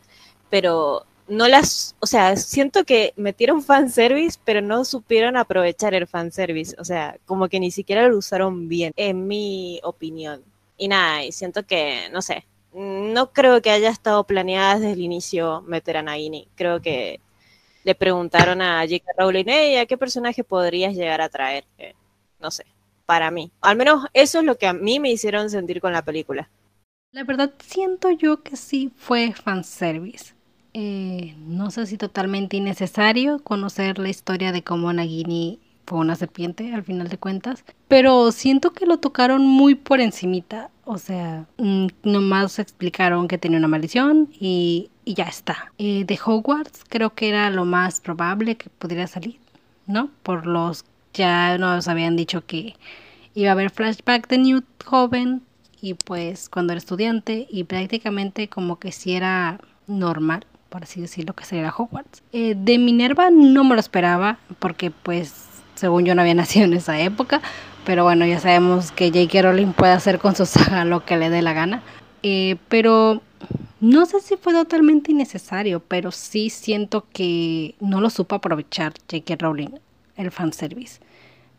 pero 0.50 1.06
no 1.28 1.46
las, 1.46 1.94
o 2.00 2.06
sea, 2.06 2.36
siento 2.36 2.84
que 2.84 3.12
metieron 3.16 3.62
fanservice, 3.62 4.38
pero 4.44 4.60
no 4.60 4.84
supieron 4.84 5.36
aprovechar 5.36 5.94
el 5.94 6.06
fanservice, 6.06 6.74
o 6.78 6.84
sea, 6.84 7.16
como 7.26 7.48
que 7.48 7.60
ni 7.60 7.70
siquiera 7.70 8.08
lo 8.08 8.16
usaron 8.18 8.68
bien, 8.68 8.92
en 8.96 9.26
mi 9.26 9.80
opinión. 9.84 10.42
Y 10.76 10.88
nada, 10.88 11.24
y 11.24 11.32
siento 11.32 11.64
que, 11.66 12.08
no 12.12 12.22
sé, 12.22 12.46
no 12.72 13.32
creo 13.32 13.62
que 13.62 13.70
haya 13.70 13.90
estado 13.90 14.24
planeada 14.24 14.78
desde 14.78 14.92
el 14.92 15.00
inicio 15.00 15.62
meter 15.62 15.96
a 15.96 16.02
Nagini. 16.02 16.48
Creo 16.54 16.80
que 16.80 17.20
le 17.84 17.94
preguntaron 17.94 18.60
a 18.60 18.80
J.K. 18.82 19.12
Rowling, 19.16 19.78
¿a 19.80 19.86
qué 19.86 19.96
personaje 19.96 20.44
podrías 20.44 20.94
llegar 20.94 21.20
a 21.20 21.28
traer? 21.28 21.64
Eh, 21.78 21.94
no 22.40 22.50
sé, 22.50 22.66
para 23.06 23.30
mí. 23.30 23.50
Al 23.60 23.76
menos 23.76 24.06
eso 24.12 24.40
es 24.40 24.44
lo 24.44 24.58
que 24.58 24.66
a 24.66 24.72
mí 24.72 25.00
me 25.00 25.10
hicieron 25.10 25.50
sentir 25.50 25.80
con 25.80 25.92
la 25.92 26.02
película. 26.02 26.50
La 27.12 27.24
verdad 27.24 27.54
siento 27.58 28.10
yo 28.10 28.42
que 28.42 28.56
sí 28.56 28.92
fue 28.94 29.32
fanservice. 29.32 30.34
Eh, 30.74 31.34
no 31.38 31.70
sé 31.70 31.86
si 31.86 31.96
totalmente 31.96 32.58
innecesario 32.58 33.38
conocer 33.42 33.98
la 33.98 34.10
historia 34.10 34.52
de 34.52 34.62
cómo 34.62 34.92
Nagini 34.92 35.58
fue 35.86 35.98
una 35.98 36.16
serpiente 36.16 36.74
al 36.74 36.84
final 36.84 37.08
de 37.08 37.16
cuentas, 37.16 37.64
pero 37.88 38.30
siento 38.30 38.72
que 38.72 38.84
lo 38.84 38.98
tocaron 38.98 39.46
muy 39.46 39.74
por 39.74 40.00
encimita. 40.00 40.70
O 40.90 40.96
sea, 40.96 41.44
mm, 41.58 41.88
nomás 42.02 42.58
explicaron 42.58 43.28
que 43.28 43.36
tenía 43.36 43.58
una 43.58 43.68
maldición 43.68 44.30
y, 44.40 44.88
ya 45.04 45.24
está. 45.24 45.70
Eh, 45.76 46.04
de 46.06 46.18
Hogwarts 46.24 46.82
creo 46.88 47.14
que 47.14 47.28
era 47.28 47.50
lo 47.50 47.66
más 47.66 48.00
probable 48.00 48.56
que 48.56 48.70
pudiera 48.70 49.06
salir, 49.06 49.38
¿no? 49.86 50.08
Por 50.22 50.46
los 50.46 50.86
ya 51.12 51.58
nos 51.58 51.88
habían 51.88 52.16
dicho 52.16 52.46
que 52.46 52.74
iba 53.34 53.50
a 53.50 53.52
haber 53.52 53.68
flashback 53.68 54.28
de 54.28 54.38
Newt 54.38 54.64
joven 54.82 55.42
y 55.78 55.92
pues 55.92 56.48
cuando 56.48 56.72
era 56.72 56.78
estudiante 56.78 57.46
y 57.50 57.64
prácticamente 57.64 58.48
como 58.48 58.78
que 58.78 58.90
si 58.90 59.12
era 59.12 59.60
normal, 59.86 60.46
por 60.70 60.84
así 60.84 61.02
decirlo, 61.02 61.34
que 61.34 61.44
sería 61.44 61.74
Hogwarts. 61.76 62.22
Eh, 62.32 62.54
de 62.56 62.78
Minerva 62.78 63.28
no 63.30 63.62
me 63.62 63.74
lo 63.74 63.80
esperaba 63.80 64.38
porque 64.58 64.90
pues 64.90 65.48
según 65.74 66.06
yo 66.06 66.14
no 66.14 66.22
había 66.22 66.34
nacido 66.42 66.64
en 66.64 66.72
esa 66.72 66.98
época, 66.98 67.42
pero 67.88 68.04
bueno, 68.04 68.26
ya 68.26 68.38
sabemos 68.38 68.92
que 68.92 69.08
J.K. 69.08 69.40
Rowling 69.40 69.72
puede 69.72 69.92
hacer 69.92 70.18
con 70.18 70.36
su 70.36 70.44
saga 70.44 70.84
lo 70.84 71.06
que 71.06 71.16
le 71.16 71.30
dé 71.30 71.40
la 71.40 71.54
gana. 71.54 71.82
Eh, 72.22 72.56
pero 72.68 73.22
no 73.80 74.04
sé 74.04 74.20
si 74.20 74.36
fue 74.36 74.52
totalmente 74.52 75.10
innecesario, 75.10 75.80
pero 75.80 76.12
sí 76.12 76.50
siento 76.50 77.06
que 77.10 77.76
no 77.80 78.02
lo 78.02 78.10
supo 78.10 78.34
aprovechar 78.34 78.92
J.K. 79.10 79.36
Rowling, 79.38 79.70
el 80.16 80.30
fanservice. 80.30 81.00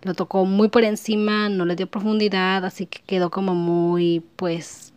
Lo 0.03 0.13
tocó 0.13 0.45
muy 0.45 0.67
por 0.67 0.83
encima, 0.83 1.49
no 1.49 1.65
le 1.65 1.75
dio 1.75 1.87
profundidad, 1.87 2.63
así 2.63 2.85
que 2.85 2.99
quedó 3.07 3.31
como 3.31 3.55
muy, 3.55 4.23
pues, 4.35 4.93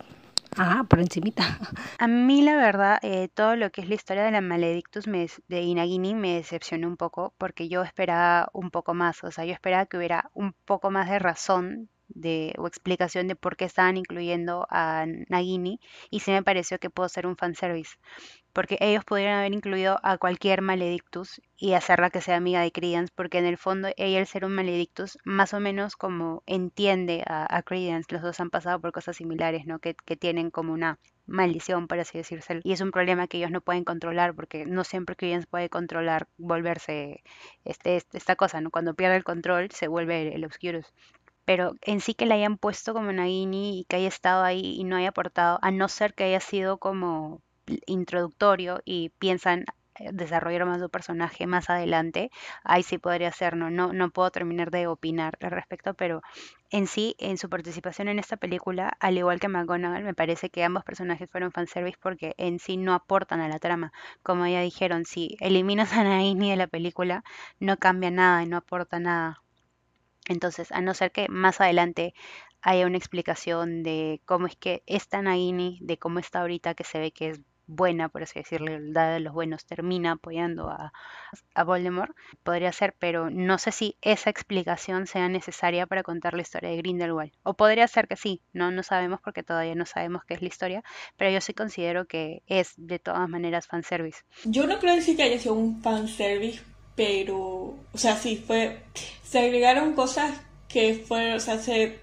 Ah, 0.57 0.85
por 0.89 0.99
encimita. 0.99 1.43
A 1.99 2.07
mí 2.07 2.41
la 2.41 2.55
verdad, 2.55 2.99
eh, 3.01 3.29
todo 3.33 3.55
lo 3.55 3.71
que 3.71 3.81
es 3.81 3.89
la 3.89 3.95
historia 3.95 4.23
de 4.23 4.31
la 4.31 4.41
Maledictus 4.41 5.07
me 5.07 5.27
de 5.47 5.61
Inagini 5.61 6.15
me 6.15 6.35
decepcionó 6.35 6.87
un 6.87 6.97
poco 6.97 7.33
porque 7.37 7.69
yo 7.69 7.81
esperaba 7.83 8.49
un 8.53 8.69
poco 8.71 8.93
más, 8.93 9.23
o 9.23 9.31
sea, 9.31 9.45
yo 9.45 9.53
esperaba 9.53 9.85
que 9.85 9.97
hubiera 9.97 10.29
un 10.33 10.53
poco 10.65 10.91
más 10.91 11.09
de 11.09 11.19
razón 11.19 11.89
de, 12.07 12.53
o 12.57 12.67
explicación 12.67 13.27
de 13.27 13.35
por 13.35 13.55
qué 13.57 13.65
estaban 13.65 13.97
incluyendo 13.97 14.67
a 14.69 15.05
Nagini 15.29 15.79
y 16.11 16.19
sí 16.19 16.31
me 16.31 16.43
pareció 16.43 16.77
que 16.79 16.89
pudo 16.89 17.09
ser 17.09 17.25
un 17.25 17.37
fanservice 17.37 17.95
porque 18.53 18.77
ellos 18.79 19.03
podrían 19.05 19.39
haber 19.39 19.53
incluido 19.53 19.99
a 20.03 20.17
cualquier 20.17 20.61
Maledictus 20.61 21.41
y 21.57 21.73
hacerla 21.73 22.09
que 22.09 22.21
sea 22.21 22.37
amiga 22.37 22.61
de 22.61 22.71
Credence, 22.71 23.11
porque 23.15 23.39
en 23.39 23.45
el 23.45 23.57
fondo 23.57 23.89
ella 23.97 24.19
al 24.19 24.27
ser 24.27 24.45
un 24.45 24.55
Maledictus 24.55 25.17
más 25.25 25.53
o 25.53 25.59
menos 25.59 25.95
como 25.95 26.43
entiende 26.45 27.23
a, 27.27 27.45
a 27.55 27.63
Credence, 27.63 28.13
los 28.13 28.21
dos 28.21 28.39
han 28.39 28.49
pasado 28.49 28.79
por 28.79 28.91
cosas 28.91 29.17
similares, 29.17 29.65
¿no? 29.65 29.79
Que, 29.79 29.95
que 29.95 30.15
tienen 30.15 30.51
como 30.51 30.73
una 30.73 30.99
maldición, 31.25 31.87
por 31.87 31.99
así 31.99 32.17
decirse, 32.17 32.59
y 32.63 32.73
es 32.73 32.81
un 32.81 32.91
problema 32.91 33.27
que 33.27 33.37
ellos 33.37 33.51
no 33.51 33.61
pueden 33.61 33.83
controlar, 33.85 34.35
porque 34.35 34.65
no 34.65 34.83
siempre 34.83 35.15
Credence 35.15 35.47
puede 35.47 35.69
controlar 35.69 36.27
volverse 36.37 37.23
este, 37.65 37.95
este, 37.97 38.17
esta 38.17 38.35
cosa, 38.35 38.61
¿no? 38.61 38.71
Cuando 38.71 38.93
pierde 38.93 39.15
el 39.17 39.23
control 39.23 39.71
se 39.71 39.87
vuelve 39.87 40.21
el, 40.27 40.33
el 40.33 40.45
Obscurus 40.45 40.93
pero 41.45 41.73
en 41.81 41.99
sí 42.01 42.13
que 42.13 42.25
la 42.25 42.35
hayan 42.35 42.57
puesto 42.57 42.93
como 42.93 43.11
Nagini 43.11 43.79
y 43.81 43.85
que 43.85 43.97
haya 43.97 44.07
estado 44.07 44.43
ahí 44.43 44.75
y 44.77 44.83
no 44.85 44.95
haya 44.95 45.09
aportado, 45.09 45.59
a 45.61 45.71
no 45.71 45.89
ser 45.89 46.13
que 46.13 46.23
haya 46.25 46.39
sido 46.39 46.77
como 46.77 47.41
introductorio 47.85 48.81
y 48.85 49.09
piensan 49.19 49.65
eh, 49.95 50.09
desarrollar 50.11 50.65
más 50.65 50.79
su 50.81 50.89
personaje 50.89 51.45
más 51.45 51.69
adelante, 51.69 52.31
ahí 52.63 52.81
sí 52.83 52.97
podría 52.97 53.31
ser, 53.31 53.55
¿no? 53.55 53.69
No, 53.69 54.09
puedo 54.09 54.31
terminar 54.31 54.71
de 54.71 54.87
opinar 54.87 55.37
al 55.41 55.51
respecto, 55.51 55.93
pero 55.93 56.21
en 56.71 56.87
sí, 56.87 57.15
en 57.19 57.37
su 57.37 57.49
participación 57.49 58.07
en 58.07 58.17
esta 58.17 58.37
película, 58.37 58.91
al 58.99 59.17
igual 59.17 59.39
que 59.39 59.49
McGonagall, 59.49 60.03
me 60.03 60.15
parece 60.15 60.49
que 60.49 60.63
ambos 60.63 60.83
personajes 60.83 61.29
fueron 61.29 61.51
fanservice 61.51 61.97
porque 62.01 62.33
en 62.37 62.59
sí 62.59 62.77
no 62.77 62.93
aportan 62.95 63.39
a 63.41 63.47
la 63.49 63.59
trama. 63.59 63.93
Como 64.23 64.47
ya 64.47 64.61
dijeron, 64.61 65.05
si 65.05 65.37
eliminas 65.39 65.93
a 65.93 66.03
Nagini 66.03 66.49
de 66.49 66.57
la 66.57 66.67
película, 66.67 67.23
no 67.59 67.77
cambia 67.77 68.09
nada 68.11 68.41
y 68.43 68.47
no 68.47 68.57
aporta 68.57 68.99
nada. 68.99 69.41
Entonces, 70.27 70.71
a 70.71 70.81
no 70.81 70.93
ser 70.93 71.11
que 71.11 71.27
más 71.29 71.61
adelante 71.61 72.13
haya 72.61 72.87
una 72.87 72.97
explicación 72.97 73.83
de 73.83 74.21
cómo 74.25 74.47
es 74.47 74.55
que 74.55 74.83
esta 74.87 75.21
Nagini, 75.21 75.79
de 75.81 75.97
cómo 75.97 76.19
está 76.19 76.41
ahorita, 76.41 76.73
que 76.75 76.83
se 76.83 76.99
ve 76.99 77.11
que 77.11 77.29
es 77.29 77.41
buena, 77.67 78.09
por 78.09 78.23
así 78.23 78.39
decirlo, 78.39 78.77
la 78.79 79.11
de 79.11 79.19
los 79.19 79.33
buenos 79.33 79.65
termina 79.65 80.13
apoyando 80.13 80.69
a, 80.69 80.93
a, 81.53 81.63
Voldemort, 81.63 82.15
podría 82.43 82.71
ser, 82.71 82.95
pero 82.99 83.29
no 83.29 83.57
sé 83.57 83.71
si 83.71 83.97
esa 84.01 84.29
explicación 84.29 85.07
sea 85.07 85.29
necesaria 85.29 85.87
para 85.87 86.03
contar 86.03 86.33
la 86.33 86.41
historia 86.41 86.69
de 86.69 86.77
Grindelwald. 86.77 87.31
O 87.43 87.53
podría 87.53 87.87
ser 87.87 88.07
que 88.07 88.15
sí, 88.15 88.41
no, 88.53 88.71
no 88.71 88.83
sabemos 88.83 89.21
porque 89.21 89.43
todavía 89.43 89.75
no 89.75 89.85
sabemos 89.85 90.23
qué 90.25 90.33
es 90.35 90.41
la 90.41 90.47
historia, 90.47 90.83
pero 91.17 91.31
yo 91.31 91.41
sí 91.41 91.53
considero 91.53 92.05
que 92.05 92.43
es 92.47 92.73
de 92.77 92.99
todas 92.99 93.27
maneras 93.29 93.67
fanservice. 93.67 94.23
Yo 94.45 94.67
no 94.67 94.79
creo 94.79 94.95
decir 94.95 95.15
que 95.15 95.23
haya 95.23 95.39
sido 95.39 95.55
un 95.55 95.81
fanservice, 95.81 96.61
pero, 96.95 97.39
o 97.91 97.97
sea, 97.97 98.15
sí, 98.15 98.43
fue, 98.45 98.83
se 99.23 99.39
agregaron 99.39 99.93
cosas 99.93 100.39
que 100.67 100.95
fueron, 100.95 101.35
o 101.35 101.39
sea, 101.39 101.57
se 101.57 101.99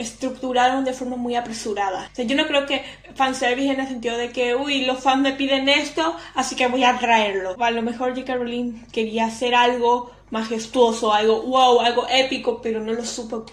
estructuraron 0.00 0.84
de 0.84 0.92
forma 0.92 1.16
muy 1.16 1.36
apresurada. 1.36 2.08
O 2.12 2.14
sea, 2.14 2.24
yo 2.24 2.36
no 2.36 2.46
creo 2.46 2.66
que 2.66 2.82
fanservice 3.14 3.72
en 3.72 3.80
el 3.80 3.88
sentido 3.88 4.16
de 4.16 4.30
que, 4.30 4.54
uy, 4.54 4.84
los 4.84 5.00
fans 5.00 5.22
me 5.22 5.32
piden 5.32 5.68
esto, 5.68 6.16
así 6.34 6.56
que 6.56 6.66
voy 6.66 6.84
a 6.84 6.98
traerlo. 6.98 7.56
A 7.62 7.70
lo 7.70 7.82
mejor 7.82 8.10
J.K. 8.10 8.34
Rowling 8.34 8.84
quería 8.92 9.26
hacer 9.26 9.54
algo 9.54 10.10
majestuoso, 10.30 11.12
algo 11.12 11.42
wow, 11.42 11.80
algo 11.80 12.06
épico, 12.08 12.60
pero 12.62 12.80
no 12.80 12.92
lo 12.92 13.04
supo 13.04 13.44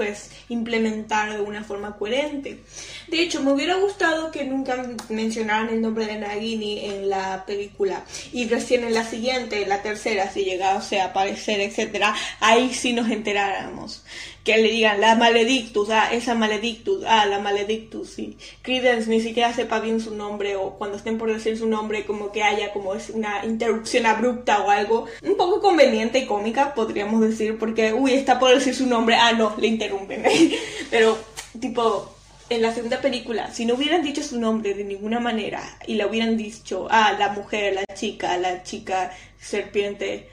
pues 0.00 0.30
implementar 0.48 1.30
de 1.30 1.42
una 1.42 1.62
forma 1.62 1.94
coherente. 1.96 2.62
De 3.08 3.20
hecho, 3.20 3.42
me 3.42 3.52
hubiera 3.52 3.74
gustado 3.74 4.30
que 4.30 4.44
nunca 4.44 4.82
mencionaran 5.10 5.68
el 5.68 5.82
nombre 5.82 6.06
de 6.06 6.16
Nagini 6.16 6.86
en 6.86 7.10
la 7.10 7.44
película 7.44 8.04
y 8.32 8.48
recién 8.48 8.84
en 8.84 8.94
la 8.94 9.04
siguiente, 9.04 9.66
la 9.66 9.82
tercera, 9.82 10.30
si 10.30 10.44
llegase 10.44 11.02
a 11.02 11.06
aparecer, 11.06 11.60
etcétera, 11.60 12.14
ahí 12.40 12.72
sí 12.72 12.94
nos 12.94 13.10
enteráramos 13.10 14.02
que 14.44 14.56
le 14.56 14.70
digan 14.70 15.00
la 15.00 15.16
maledictus, 15.16 15.90
ah, 15.90 16.12
esa 16.12 16.34
maledictus, 16.34 17.04
ah, 17.06 17.26
la 17.26 17.38
maledictus, 17.40 18.10
sí. 18.10 18.36
Credence 18.62 19.08
ni 19.10 19.20
siquiera 19.20 19.52
sepa 19.52 19.80
bien 19.80 20.00
su 20.00 20.14
nombre 20.14 20.56
o 20.56 20.70
cuando 20.70 20.96
estén 20.96 21.18
por 21.18 21.32
decir 21.32 21.58
su 21.58 21.66
nombre 21.66 22.06
como 22.06 22.32
que 22.32 22.42
haya 22.42 22.72
como 22.72 22.94
es 22.94 23.10
una 23.10 23.44
interrupción 23.44 24.06
abrupta 24.06 24.62
o 24.62 24.70
algo 24.70 25.06
un 25.22 25.36
poco 25.36 25.60
conveniente 25.60 26.18
y 26.20 26.26
cómica 26.26 26.74
podríamos 26.74 27.20
decir 27.20 27.58
porque, 27.58 27.92
uy, 27.92 28.14
está 28.14 28.38
por 28.38 28.54
decir 28.54 28.74
su 28.74 28.86
nombre, 28.86 29.16
ah, 29.16 29.32
no, 29.32 29.54
le 29.58 29.66
interrumpen. 29.66 30.24
Pero, 30.90 31.18
tipo, 31.60 32.14
en 32.48 32.62
la 32.62 32.74
segunda 32.74 33.00
película, 33.00 33.52
si 33.52 33.64
no 33.64 33.74
hubieran 33.74 34.02
dicho 34.02 34.22
su 34.22 34.40
nombre 34.40 34.74
de 34.74 34.84
ninguna 34.84 35.20
manera 35.20 35.62
y 35.86 35.94
le 35.94 36.06
hubieran 36.06 36.36
dicho, 36.36 36.88
ah, 36.90 37.14
la 37.18 37.28
mujer, 37.28 37.74
la 37.74 37.84
chica, 37.94 38.36
la 38.38 38.62
chica 38.62 39.12
serpiente, 39.38 40.28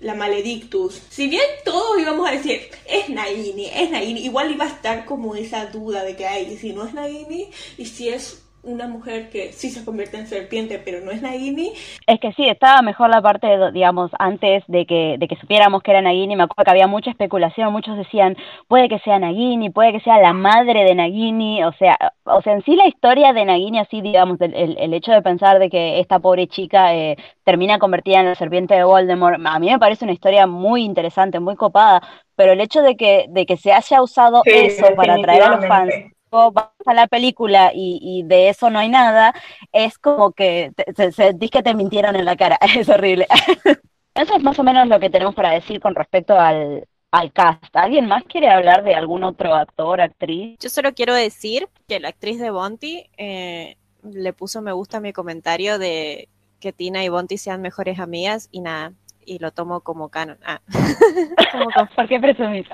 la 0.00 0.14
Maledictus. 0.14 1.00
Si 1.08 1.28
bien 1.28 1.44
todos 1.64 1.98
íbamos 2.00 2.28
a 2.28 2.32
decir, 2.32 2.68
es 2.86 3.08
Naini, 3.08 3.66
es 3.66 3.90
Naini, 3.90 4.24
igual 4.24 4.50
iba 4.50 4.64
a 4.64 4.68
estar 4.68 5.04
como 5.04 5.34
esa 5.34 5.66
duda 5.66 6.02
de 6.04 6.16
que 6.16 6.26
hay, 6.26 6.56
si 6.56 6.72
no 6.72 6.84
es 6.84 6.94
Naini 6.94 7.48
y 7.78 7.86
si 7.86 8.08
es 8.08 8.41
una 8.62 8.86
mujer 8.86 9.28
que 9.28 9.52
sí 9.52 9.70
se 9.70 9.84
convierte 9.84 10.16
en 10.16 10.26
serpiente, 10.26 10.78
pero 10.78 11.04
no 11.04 11.10
es 11.10 11.20
Nagini. 11.20 11.72
Es 12.06 12.20
que 12.20 12.32
sí, 12.32 12.48
estaba 12.48 12.80
mejor 12.80 13.10
la 13.10 13.20
parte, 13.20 13.48
digamos, 13.72 14.12
antes 14.18 14.62
de 14.68 14.86
que, 14.86 15.16
de 15.18 15.26
que 15.26 15.36
supiéramos 15.36 15.82
que 15.82 15.90
era 15.90 16.00
Nagini. 16.00 16.36
Me 16.36 16.44
acuerdo 16.44 16.64
que 16.64 16.70
había 16.70 16.86
mucha 16.86 17.10
especulación, 17.10 17.72
muchos 17.72 17.96
decían, 17.96 18.36
puede 18.68 18.88
que 18.88 19.00
sea 19.00 19.18
Nagini, 19.18 19.70
puede 19.70 19.92
que 19.92 20.00
sea 20.00 20.18
la 20.18 20.32
madre 20.32 20.84
de 20.84 20.94
Nagini, 20.94 21.64
o 21.64 21.72
sea, 21.72 21.96
o 22.24 22.40
sea, 22.42 22.52
en 22.52 22.62
sí 22.62 22.76
la 22.76 22.86
historia 22.86 23.32
de 23.32 23.44
Nagini, 23.44 23.80
así, 23.80 24.00
digamos, 24.00 24.40
el, 24.40 24.76
el, 24.78 24.94
hecho 24.94 25.10
de 25.10 25.22
pensar 25.22 25.58
de 25.58 25.68
que 25.68 25.98
esta 25.98 26.20
pobre 26.20 26.46
chica 26.46 26.94
eh, 26.94 27.16
termina 27.44 27.78
convertida 27.78 28.20
en 28.20 28.26
la 28.26 28.34
serpiente 28.36 28.74
de 28.74 28.84
Voldemort, 28.84 29.40
a 29.44 29.58
mí 29.58 29.70
me 29.70 29.78
parece 29.78 30.04
una 30.04 30.14
historia 30.14 30.46
muy 30.46 30.84
interesante, 30.84 31.40
muy 31.40 31.56
copada, 31.56 32.00
pero 32.36 32.52
el 32.52 32.60
hecho 32.60 32.82
de 32.82 32.96
que, 32.96 33.26
de 33.28 33.44
que 33.44 33.56
se 33.56 33.72
haya 33.72 34.02
usado 34.02 34.42
eso 34.44 34.86
para 34.94 35.14
atraer 35.14 35.42
a 35.42 35.56
los 35.56 35.66
fans 35.66 35.92
vas 36.32 36.70
a 36.86 36.94
la 36.94 37.06
película 37.06 37.72
y, 37.74 38.22
de 38.24 38.48
eso 38.48 38.70
no 38.70 38.78
hay 38.78 38.88
nada, 38.88 39.34
es 39.72 39.98
como 39.98 40.32
que 40.32 40.72
se, 40.96 41.12
se, 41.12 41.38
que 41.38 41.62
te 41.62 41.74
mintieron 41.74 42.16
en 42.16 42.24
la 42.24 42.36
cara, 42.36 42.58
es 42.76 42.88
horrible. 42.88 43.26
Eso 44.14 44.36
es 44.36 44.42
más 44.42 44.58
o 44.58 44.62
menos 44.62 44.86
lo 44.88 45.00
que 45.00 45.08
tenemos 45.08 45.34
para 45.34 45.52
decir 45.52 45.80
con 45.80 45.94
respecto 45.94 46.38
al, 46.38 46.86
al 47.10 47.32
cast. 47.32 47.74
¿Alguien 47.74 48.06
más 48.06 48.24
quiere 48.24 48.50
hablar 48.50 48.84
de 48.84 48.94
algún 48.94 49.24
otro 49.24 49.54
actor, 49.54 50.02
actriz? 50.02 50.58
Yo 50.60 50.68
solo 50.68 50.92
quiero 50.92 51.14
decir 51.14 51.68
que 51.88 51.98
la 51.98 52.08
actriz 52.08 52.38
de 52.38 52.50
Bonti 52.50 53.08
eh, 53.16 53.78
le 54.02 54.32
puso 54.34 54.60
me 54.60 54.72
gusta 54.72 54.98
a 54.98 55.00
mi 55.00 55.14
comentario 55.14 55.78
de 55.78 56.28
que 56.60 56.72
Tina 56.72 57.04
y 57.04 57.08
Bonti 57.08 57.38
sean 57.38 57.62
mejores 57.62 57.98
amigas 57.98 58.48
y 58.52 58.60
nada, 58.60 58.92
y 59.24 59.38
lo 59.38 59.50
tomo 59.50 59.80
como 59.80 60.08
canon. 60.08 60.38
Ah. 60.44 60.60
¿Por 61.96 62.08
qué 62.08 62.20
presumís? 62.20 62.66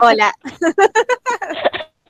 Hola. 0.00 0.32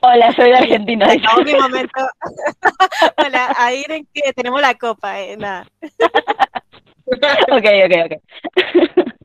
Hola, 0.09 0.33
soy 0.37 0.51
de 0.51 0.57
Argentina. 0.57 1.13
En 1.13 1.45
mi 1.45 1.55
momento. 1.55 2.01
Hola, 3.17 3.53
ahí 3.57 3.85
en 3.89 4.07
que 4.15 4.33
tenemos 4.35 4.61
la 4.61 4.75
copa, 4.75 5.21
eh, 5.21 5.37
nada. 5.37 5.67
ok, 7.51 7.67
ok, 7.87 7.95
ok. 8.05 8.13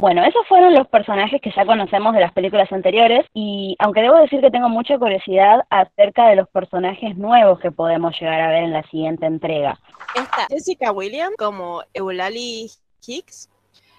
Bueno, 0.00 0.24
esos 0.24 0.48
fueron 0.48 0.72
los 0.72 0.88
personajes 0.88 1.42
que 1.42 1.52
ya 1.54 1.66
conocemos 1.66 2.14
de 2.14 2.20
las 2.20 2.32
películas 2.32 2.72
anteriores 2.72 3.26
y 3.34 3.76
aunque 3.78 4.00
debo 4.00 4.16
decir 4.16 4.40
que 4.40 4.50
tengo 4.50 4.70
mucha 4.70 4.98
curiosidad 4.98 5.66
acerca 5.68 6.26
de 6.28 6.36
los 6.36 6.48
personajes 6.48 7.18
nuevos 7.18 7.60
que 7.60 7.70
podemos 7.70 8.18
llegar 8.18 8.40
a 8.40 8.48
ver 8.48 8.62
en 8.62 8.72
la 8.72 8.82
siguiente 8.84 9.26
entrega. 9.26 9.78
Está 10.14 10.46
Jessica 10.48 10.90
Williams 10.90 11.36
como 11.36 11.82
Eulalie 11.92 12.70
Hicks, 13.06 13.50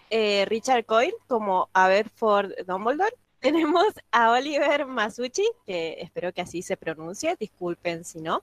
eh, 0.10 0.46
Richard 0.48 0.86
Coyle 0.86 1.14
como 1.28 1.70
Aberford 1.72 2.52
Dumbledore, 2.66 3.14
tenemos 3.40 3.86
a 4.12 4.32
Oliver 4.32 4.88
Masucci, 4.88 5.48
que 5.68 5.98
espero 6.00 6.34
que 6.34 6.42
así 6.42 6.64
se 6.64 6.78
pronuncie, 6.78 7.36
disculpen 7.40 8.06
si 8.06 8.22
no, 8.22 8.42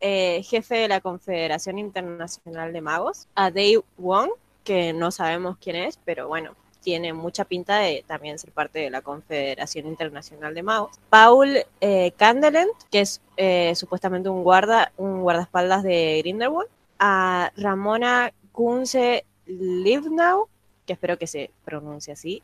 eh, 0.00 0.42
jefe 0.44 0.76
de 0.76 0.88
la 0.88 1.02
Confederación 1.02 1.78
Internacional 1.78 2.72
de 2.72 2.80
Magos, 2.80 3.28
a 3.34 3.50
Dave 3.50 3.82
Wong, 3.98 4.30
que 4.64 4.94
no 4.94 5.10
sabemos 5.10 5.58
quién 5.58 5.76
es, 5.76 5.98
pero 6.04 6.26
bueno, 6.26 6.54
tiene 6.80 7.12
mucha 7.12 7.44
pinta 7.44 7.78
de 7.78 8.04
también 8.06 8.38
ser 8.38 8.52
parte 8.52 8.78
de 8.78 8.90
la 8.90 9.02
Confederación 9.02 9.86
Internacional 9.86 10.54
de 10.54 10.62
Magos. 10.62 10.98
Paul 11.08 11.64
eh, 11.80 12.12
Candelent, 12.16 12.70
que 12.90 13.00
es 13.00 13.20
eh, 13.36 13.74
supuestamente 13.74 14.28
un 14.28 14.42
guarda, 14.42 14.92
un 14.96 15.22
guardaespaldas 15.22 15.82
de 15.82 16.18
Grindelwald. 16.22 16.68
A 16.98 17.50
Ramona 17.56 18.32
Kunze 18.52 19.24
Livnau, 19.46 20.48
que 20.84 20.92
espero 20.92 21.18
que 21.18 21.26
se 21.26 21.50
pronuncie 21.64 22.12
así, 22.12 22.42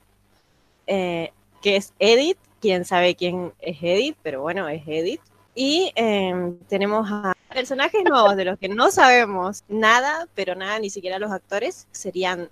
eh, 0.87 1.31
que 1.61 1.77
es 1.77 1.93
Edith, 1.99 2.39
quién 2.61 2.87
sabe 2.87 3.15
quién 3.17 3.53
es 3.59 3.77
Edith, 3.83 4.17
pero 4.23 4.41
bueno, 4.41 4.67
es 4.69 4.83
Edith. 4.87 5.21
Y 5.55 5.93
em, 5.95 6.59
tenemos 6.69 7.07
a 7.11 7.35
personajes 7.51 8.03
nuevos 8.05 8.37
de 8.37 8.47
los 8.47 8.59
que 8.59 8.69
no 8.69 8.91
sabemos 8.91 9.63
nada, 9.69 10.27
pero 10.35 10.55
nada, 10.55 10.79
ni 10.79 10.89
siquiera 10.89 11.19
los 11.19 11.33
actores, 11.33 11.87
serían 11.93 12.51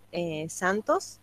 Santos, 0.48 1.20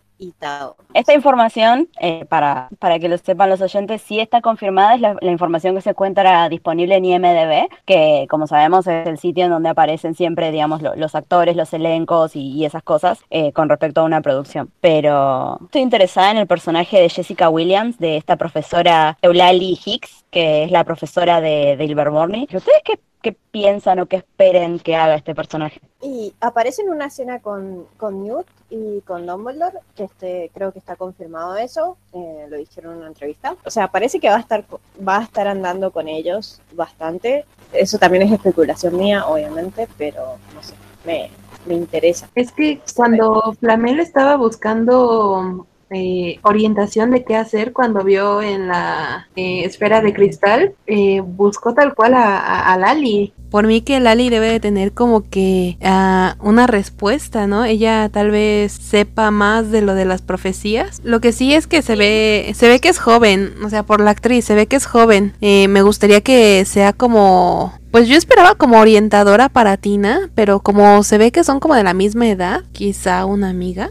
esta 0.94 1.14
información, 1.14 1.88
eh, 2.00 2.24
para, 2.26 2.68
para 2.78 2.98
que 2.98 3.08
lo 3.08 3.18
sepan 3.18 3.50
los 3.50 3.60
oyentes, 3.60 4.02
sí 4.02 4.20
está 4.20 4.40
confirmada, 4.40 4.94
es 4.94 5.00
la, 5.00 5.16
información 5.22 5.74
que 5.74 5.80
se 5.80 5.90
encuentra 5.90 6.48
disponible 6.48 6.96
en 6.96 7.04
IMDB, 7.04 7.68
que 7.86 8.26
como 8.28 8.46
sabemos 8.46 8.86
es 8.86 9.06
el 9.06 9.18
sitio 9.18 9.44
en 9.44 9.50
donde 9.50 9.70
aparecen 9.70 10.14
siempre, 10.14 10.50
digamos, 10.50 10.82
los 10.82 11.14
actores, 11.14 11.56
los 11.56 11.72
elencos 11.72 12.36
y, 12.36 12.62
esas 12.62 12.82
cosas 12.82 13.18
eh, 13.30 13.52
con 13.52 13.68
respecto 13.68 14.02
a 14.02 14.04
una 14.04 14.20
producción. 14.20 14.70
Pero 14.80 15.58
estoy 15.64 15.82
interesada 15.82 16.30
en 16.30 16.36
el 16.36 16.46
personaje 16.46 17.00
de 17.00 17.08
Jessica 17.08 17.48
Williams, 17.48 17.98
de 17.98 18.16
esta 18.16 18.36
profesora 18.36 19.18
Eulalie 19.22 19.78
Hicks, 19.84 20.24
que 20.30 20.64
es 20.64 20.70
la 20.70 20.84
profesora 20.84 21.40
de, 21.40 21.76
de 21.76 22.10
Morning. 22.10 22.46
¿Ustedes 22.52 22.82
qué 22.84 22.98
qué 23.22 23.36
piensan 23.50 24.00
o 24.00 24.06
qué 24.06 24.16
esperen 24.16 24.78
que 24.80 24.96
haga 24.96 25.14
este 25.14 25.34
personaje. 25.34 25.80
Y 26.02 26.34
aparece 26.40 26.82
en 26.82 26.90
una 26.90 27.06
escena 27.06 27.40
con, 27.40 27.86
con 27.96 28.24
Newt 28.24 28.46
y 28.72 29.02
con 29.02 29.26
Dumbledore, 29.26 29.80
este, 29.96 30.50
creo 30.54 30.72
que 30.72 30.78
está 30.78 30.96
confirmado 30.96 31.56
eso, 31.56 31.98
eh, 32.14 32.46
lo 32.48 32.56
dijeron 32.56 32.92
en 32.92 32.98
una 33.00 33.08
entrevista. 33.08 33.54
O 33.66 33.70
sea, 33.70 33.88
parece 33.88 34.18
que 34.18 34.30
va 34.30 34.36
a 34.36 34.40
estar 34.40 34.64
va 35.06 35.18
a 35.18 35.22
estar 35.24 35.46
andando 35.46 35.90
con 35.90 36.08
ellos 36.08 36.60
bastante. 36.72 37.44
Eso 37.72 37.98
también 37.98 38.22
es 38.22 38.32
especulación 38.32 38.96
mía, 38.96 39.26
obviamente, 39.26 39.86
pero 39.98 40.38
no 40.54 40.62
sé, 40.62 40.74
me, 41.04 41.30
me 41.66 41.74
interesa. 41.74 42.30
Es 42.34 42.50
que 42.50 42.80
cuando 42.96 43.54
Flamel 43.60 44.00
estaba 44.00 44.36
buscando 44.36 45.66
eh, 45.92 46.38
orientación 46.42 47.10
de 47.10 47.24
qué 47.24 47.36
hacer 47.36 47.72
cuando 47.72 48.02
vio 48.02 48.40
en 48.42 48.68
la 48.68 49.28
eh, 49.36 49.64
esfera 49.64 50.00
de 50.00 50.12
cristal, 50.12 50.74
eh, 50.86 51.20
buscó 51.20 51.74
tal 51.74 51.94
cual 51.94 52.14
a, 52.14 52.76
Lali. 52.78 53.32
Por 53.50 53.66
mí 53.66 53.82
que 53.82 54.00
Lali 54.00 54.30
debe 54.30 54.48
de 54.48 54.60
tener 54.60 54.92
como 54.92 55.28
que 55.28 55.76
ah, 55.82 56.36
una 56.40 56.66
respuesta, 56.66 57.46
¿no? 57.46 57.64
Ella 57.64 58.08
tal 58.10 58.30
vez 58.30 58.72
sepa 58.72 59.30
más 59.30 59.70
de 59.70 59.82
lo 59.82 59.94
de 59.94 60.06
las 60.06 60.22
profecías. 60.22 61.00
Lo 61.04 61.20
que 61.20 61.32
sí 61.32 61.52
es 61.52 61.66
que 61.66 61.82
se 61.82 61.96
ve, 61.96 62.52
se 62.54 62.68
ve 62.68 62.80
que 62.80 62.88
es 62.88 62.98
joven, 62.98 63.52
o 63.62 63.68
sea, 63.68 63.82
por 63.82 64.00
la 64.00 64.10
actriz, 64.10 64.46
se 64.46 64.54
ve 64.54 64.66
que 64.66 64.76
es 64.76 64.86
joven. 64.86 65.34
me 65.40 65.82
gustaría 65.82 66.22
que 66.22 66.64
sea 66.64 66.92
como 66.92 67.74
pues 67.90 68.08
yo 68.08 68.16
esperaba 68.16 68.54
como 68.54 68.80
orientadora 68.80 69.50
para 69.50 69.76
Tina, 69.76 70.30
pero 70.34 70.60
como 70.60 71.02
se 71.02 71.18
ve 71.18 71.30
que 71.30 71.44
son 71.44 71.60
como 71.60 71.74
de 71.74 71.84
la 71.84 71.92
misma 71.92 72.26
edad, 72.26 72.62
quizá 72.72 73.26
una 73.26 73.50
amiga 73.50 73.90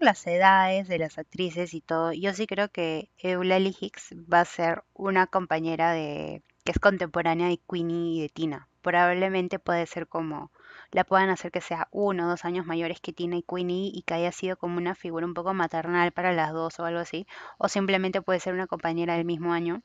las 0.00 0.26
edades 0.26 0.88
de 0.88 0.98
las 0.98 1.18
actrices 1.18 1.74
y 1.74 1.80
todo, 1.80 2.12
yo 2.12 2.32
sí 2.34 2.46
creo 2.46 2.68
que 2.70 3.10
Eulalie 3.18 3.74
Hicks 3.78 4.14
va 4.32 4.40
a 4.40 4.44
ser 4.44 4.84
una 4.94 5.26
compañera 5.26 5.92
de 5.92 6.42
que 6.64 6.72
es 6.72 6.78
contemporánea 6.78 7.48
de 7.48 7.60
Queenie 7.68 8.16
y 8.16 8.20
de 8.22 8.28
Tina. 8.28 8.68
Probablemente 8.82 9.58
puede 9.58 9.86
ser 9.86 10.08
como 10.08 10.50
la 10.90 11.04
puedan 11.04 11.30
hacer 11.30 11.50
que 11.50 11.60
sea 11.60 11.88
uno 11.90 12.26
o 12.26 12.28
dos 12.28 12.44
años 12.44 12.66
mayores 12.66 13.00
que 13.00 13.12
Tina 13.12 13.36
y 13.36 13.42
Queenie 13.42 13.90
y 13.92 14.02
que 14.02 14.14
haya 14.14 14.32
sido 14.32 14.56
como 14.56 14.78
una 14.78 14.94
figura 14.94 15.26
un 15.26 15.34
poco 15.34 15.54
maternal 15.54 16.12
para 16.12 16.32
las 16.32 16.52
dos 16.52 16.78
o 16.78 16.84
algo 16.84 17.00
así, 17.00 17.26
o 17.58 17.68
simplemente 17.68 18.22
puede 18.22 18.40
ser 18.40 18.54
una 18.54 18.66
compañera 18.66 19.14
del 19.16 19.24
mismo 19.24 19.52
año 19.52 19.82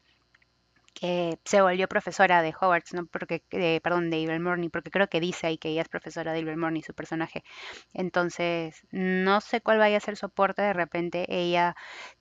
que 0.94 1.40
se 1.46 1.62
volvió 1.62 1.88
profesora 1.88 2.42
de 2.42 2.50
Hogwarts, 2.60 2.94
¿no? 2.94 3.06
Porque, 3.08 3.44
eh, 3.52 3.80
perdón, 3.84 4.10
de 4.10 4.24
Evil 4.24 4.70
porque 4.72 4.92
creo 4.92 5.08
que 5.08 5.20
dice 5.20 5.48
ahí 5.48 5.58
que 5.58 5.70
ella 5.70 5.82
es 5.84 5.90
profesora 5.90 6.34
de 6.34 6.40
Evil 6.40 6.84
su 6.84 6.94
personaje. 6.94 7.44
Entonces, 7.94 8.86
no 8.92 9.42
sé 9.42 9.62
cuál 9.62 9.78
vaya 9.80 9.98
a 9.98 10.00
ser 10.00 10.16
su 10.16 10.22
soporte, 10.28 10.62
de 10.62 10.74
repente 10.74 11.26
ella 11.30 11.76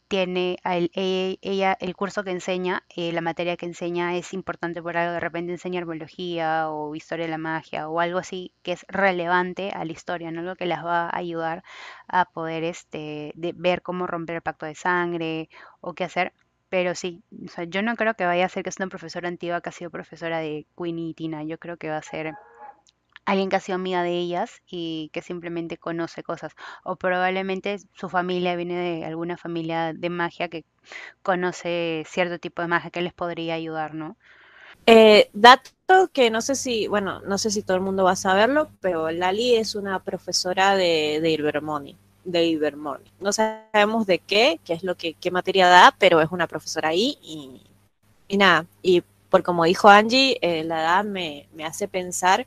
tiene 0.09 0.59
el, 0.65 0.91
e, 0.95 1.39
ella, 1.43 1.77
el 1.81 1.95
curso 1.97 2.25
que 2.25 2.31
enseña, 2.33 2.83
eh, 2.97 3.13
la 3.13 3.21
materia 3.21 3.57
que 3.57 3.67
enseña 3.67 4.17
es 4.17 4.33
importante 4.33 4.83
por 4.83 4.97
algo, 4.97 5.13
de 5.15 5.21
repente 5.21 5.53
enseñar 5.53 5.85
biología 5.87 6.69
o 6.71 6.95
historia 6.97 7.27
de 7.27 7.31
la 7.31 7.39
magia 7.39 7.89
o 7.89 8.01
algo 8.01 8.19
así 8.19 8.53
que 8.63 8.73
es 8.73 8.85
relevante 8.89 9.71
a 9.71 9.85
la 9.85 9.93
historia, 9.93 10.31
¿no? 10.33 10.43
Lo 10.43 10.57
que 10.57 10.67
las 10.67 10.85
va 10.85 11.07
a 11.09 11.17
ayudar 11.17 11.63
a 12.09 12.25
poder 12.27 12.65
este, 12.65 13.33
de 13.37 13.53
ver 13.57 13.83
cómo 13.83 14.07
romper 14.07 14.37
el 14.37 14.43
pacto 14.43 14.67
de 14.67 14.75
sangre 14.75 15.49
o 15.81 15.95
qué 15.95 16.05
hacer. 16.05 16.33
Pero 16.71 16.95
sí, 16.95 17.23
o 17.45 17.49
sea, 17.49 17.65
yo 17.65 17.83
no 17.83 17.97
creo 17.97 18.15
que 18.15 18.25
vaya 18.25 18.47
a 18.47 18.49
ser 18.49 18.63
que 18.63 18.71
es 18.71 18.79
una 18.79 18.89
profesora 18.89 19.29
antigua 19.29 19.61
que 19.61 19.69
ha 19.69 19.73
sido 19.73 19.91
profesora 19.91 20.39
de 20.39 20.67
Queenie 20.79 21.11
y 21.11 21.15
Tina. 21.15 21.45
Yo 21.45 21.59
creo 21.59 21.77
que 21.77 21.91
va 21.91 21.99
a 21.99 22.03
ser 22.03 22.35
alguien 23.25 23.49
que 23.49 23.57
ha 23.57 23.61
sido 23.61 23.77
amiga 23.77 24.03
de 24.03 24.13
ellas 24.13 24.63
y 24.67 25.11
que 25.13 25.21
simplemente 25.23 25.79
conoce 25.79 26.23
cosas. 26.23 26.55
O 26.85 26.97
probablemente 26.97 27.79
su 27.95 28.09
familia 28.09 28.57
viene 28.57 28.77
de 28.77 29.05
alguna 29.05 29.37
familia 29.37 29.93
de 29.93 30.11
magia 30.11 30.49
que 30.49 30.65
conoce 31.23 32.05
cierto 32.07 32.39
tipo 32.39 32.63
de 32.63 32.69
magia 32.69 32.91
que 32.91 33.03
les 33.03 33.13
podría 33.13 33.55
ayudar, 33.55 33.95
¿no? 33.95 34.17
Eh, 34.87 35.29
dato 35.33 36.09
que 36.13 36.31
no 36.31 36.41
sé 36.41 36.55
si, 36.55 36.87
bueno, 36.89 37.21
no 37.21 37.39
sé 37.39 37.51
si 37.51 37.63
todo 37.63 37.77
el 37.77 37.83
mundo 37.83 38.05
va 38.05 38.13
a 38.13 38.17
saberlo, 38.17 38.71
pero 38.81 39.11
Lali 39.11 39.57
es 39.57 39.75
una 39.75 40.03
profesora 40.03 40.77
de, 40.77 41.21
de 41.21 41.31
de 42.25 42.45
Ibermoni. 42.47 43.05
No 43.21 43.33
sabemos 43.33 44.07
de 44.07 44.19
qué, 44.19 44.61
qué 44.65 44.75
es 44.75 44.85
lo 44.85 44.95
que, 44.95 45.15
qué 45.15 45.31
materia 45.31 45.69
da, 45.69 45.95
pero 45.99 46.21
es 46.21 46.31
una 46.31 46.47
profesora 46.47 46.89
ahí 46.91 47.19
y, 47.23 47.63
y 48.29 48.37
nada. 48.37 48.67
Y 48.83 49.03
por 49.31 49.43
como 49.43 49.65
dijo 49.65 49.89
Angie, 49.89 50.39
eh, 50.43 50.65
la 50.65 50.81
edad 50.81 51.05
me, 51.05 51.47
me 51.55 51.65
hace 51.65 51.89
pensar 51.89 52.47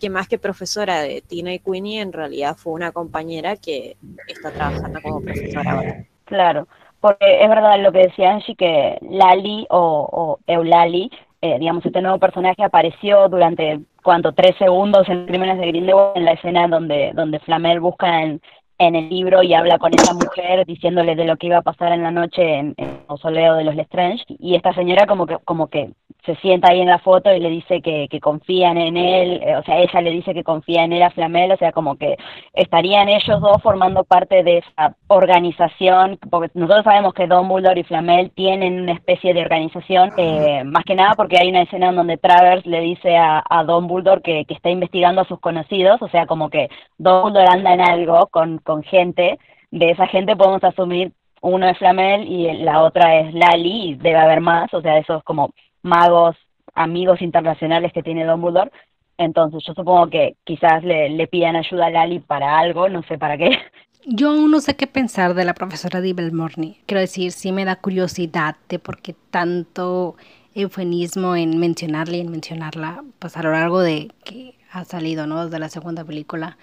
que 0.00 0.10
más 0.10 0.28
que 0.28 0.38
profesora 0.38 1.00
de 1.00 1.22
Tina 1.22 1.52
y 1.52 1.58
Queenie, 1.58 2.00
en 2.00 2.12
realidad 2.12 2.56
fue 2.56 2.72
una 2.72 2.92
compañera 2.92 3.56
que 3.56 3.96
está 4.28 4.50
trabajando 4.50 5.00
como 5.02 5.20
profesora 5.20 5.72
ahora. 5.72 6.04
Claro, 6.24 6.68
porque 7.00 7.42
es 7.42 7.48
verdad 7.48 7.80
lo 7.80 7.92
que 7.92 8.06
decía 8.06 8.32
Angie, 8.32 8.56
que 8.56 8.98
Lali 9.02 9.66
o, 9.70 10.08
o 10.10 10.38
Eulali, 10.46 11.10
eh, 11.40 11.58
digamos, 11.58 11.84
este 11.84 12.00
nuevo 12.00 12.18
personaje 12.18 12.62
apareció 12.62 13.28
durante, 13.28 13.80
¿cuánto? 14.02 14.32
Tres 14.32 14.56
segundos 14.58 15.08
en 15.08 15.26
Crímenes 15.26 15.58
de 15.58 15.66
Grindelwald, 15.66 16.16
en 16.16 16.24
la 16.24 16.32
escena 16.32 16.66
donde, 16.68 17.12
donde 17.14 17.38
Flamel 17.40 17.80
busca 17.80 18.22
en, 18.22 18.40
en 18.78 18.96
el 18.96 19.08
libro 19.08 19.42
y 19.42 19.54
habla 19.54 19.78
con 19.78 19.92
esa 19.94 20.14
mujer 20.14 20.66
diciéndole 20.66 21.14
de 21.14 21.24
lo 21.24 21.36
que 21.36 21.46
iba 21.46 21.58
a 21.58 21.62
pasar 21.62 21.92
en 21.92 22.02
la 22.02 22.10
noche 22.10 22.42
en, 22.42 22.74
en 22.76 22.88
el 22.88 22.98
mausoleo 23.08 23.54
de 23.54 23.64
los 23.64 23.74
Lestrange. 23.74 24.24
Y 24.28 24.54
esta 24.54 24.72
señora 24.74 25.06
como 25.06 25.26
que 25.26 25.36
como 25.44 25.68
que 25.68 25.90
se 26.24 26.36
sienta 26.36 26.70
ahí 26.70 26.80
en 26.80 26.88
la 26.88 26.98
foto 26.98 27.32
y 27.34 27.40
le 27.40 27.50
dice 27.50 27.82
que, 27.82 28.08
que 28.10 28.18
confían 28.18 28.78
en 28.78 28.96
él, 28.96 29.42
eh, 29.42 29.56
o 29.56 29.62
sea, 29.62 29.78
ella 29.78 30.00
le 30.00 30.10
dice 30.10 30.32
que 30.32 30.42
confía 30.42 30.84
en 30.84 30.92
él 30.92 31.02
a 31.02 31.10
Flamel, 31.10 31.52
o 31.52 31.56
sea, 31.56 31.72
como 31.72 31.96
que 31.96 32.16
estarían 32.54 33.08
ellos 33.08 33.40
dos 33.40 33.62
formando 33.62 34.04
parte 34.04 34.42
de 34.42 34.58
esa 34.58 34.96
organización, 35.08 36.18
porque 36.30 36.50
nosotros 36.54 36.84
sabemos 36.84 37.12
que 37.12 37.26
Dumbledore 37.26 37.80
y 37.80 37.84
Flamel 37.84 38.30
tienen 38.30 38.80
una 38.80 38.92
especie 38.92 39.34
de 39.34 39.42
organización, 39.42 40.12
eh, 40.16 40.64
más 40.64 40.84
que 40.84 40.94
nada 40.94 41.14
porque 41.14 41.36
hay 41.38 41.50
una 41.50 41.62
escena 41.62 41.90
en 41.90 41.96
donde 41.96 42.16
Travers 42.16 42.64
le 42.64 42.80
dice 42.80 43.16
a, 43.16 43.44
a 43.48 43.64
Dumbledore 43.64 44.22
que, 44.22 44.46
que 44.46 44.54
está 44.54 44.70
investigando 44.70 45.20
a 45.20 45.26
sus 45.26 45.40
conocidos, 45.40 46.00
o 46.00 46.08
sea, 46.08 46.26
como 46.26 46.48
que 46.48 46.70
Dumbledore 46.96 47.48
anda 47.48 47.74
en 47.74 47.80
algo 47.82 48.28
con, 48.28 48.58
con 48.64 48.82
gente, 48.82 49.38
de 49.70 49.90
esa 49.90 50.06
gente 50.06 50.36
podemos 50.36 50.64
asumir 50.64 51.12
uno 51.40 51.68
es 51.68 51.76
Flamel 51.76 52.26
y 52.26 52.50
la 52.62 52.82
otra 52.82 53.20
es 53.20 53.34
Lali, 53.34 53.90
y 53.90 53.94
debe 53.96 54.16
haber 54.16 54.40
más, 54.40 54.72
o 54.72 54.80
sea, 54.80 54.98
esos 54.98 55.22
como 55.24 55.52
magos, 55.82 56.36
amigos 56.74 57.20
internacionales 57.20 57.92
que 57.92 58.02
tiene 58.02 58.24
Dumbledore. 58.24 58.70
Entonces 59.18 59.62
yo 59.66 59.74
supongo 59.74 60.08
que 60.08 60.36
quizás 60.44 60.82
le, 60.82 61.10
le 61.10 61.26
pidan 61.26 61.54
ayuda 61.54 61.86
a 61.86 61.90
Lali 61.90 62.18
para 62.18 62.58
algo, 62.58 62.88
no 62.88 63.02
sé 63.02 63.18
para 63.18 63.36
qué. 63.36 63.50
Yo 64.06 64.28
aún 64.28 64.50
no 64.50 64.60
sé 64.60 64.76
qué 64.76 64.86
pensar 64.86 65.32
de 65.32 65.46
la 65.46 65.54
profesora 65.54 66.02
Dibel 66.02 66.30
Morney. 66.30 66.76
Quiero 66.84 67.00
decir, 67.00 67.32
sí 67.32 67.52
me 67.52 67.64
da 67.64 67.76
curiosidad 67.76 68.56
de 68.68 68.78
por 68.78 69.00
qué 69.00 69.14
tanto 69.30 70.16
eufemismo 70.54 71.36
en 71.36 71.58
mencionarla 71.58 72.18
y 72.18 72.20
en 72.20 72.30
mencionarla, 72.30 73.02
pues 73.18 73.38
a 73.38 73.42
lo 73.42 73.52
largo 73.52 73.80
de 73.80 74.10
que 74.24 74.56
ha 74.70 74.84
salido, 74.84 75.26
¿no? 75.26 75.44
Desde 75.46 75.58
la 75.58 75.70
segunda 75.70 76.04
película. 76.04 76.58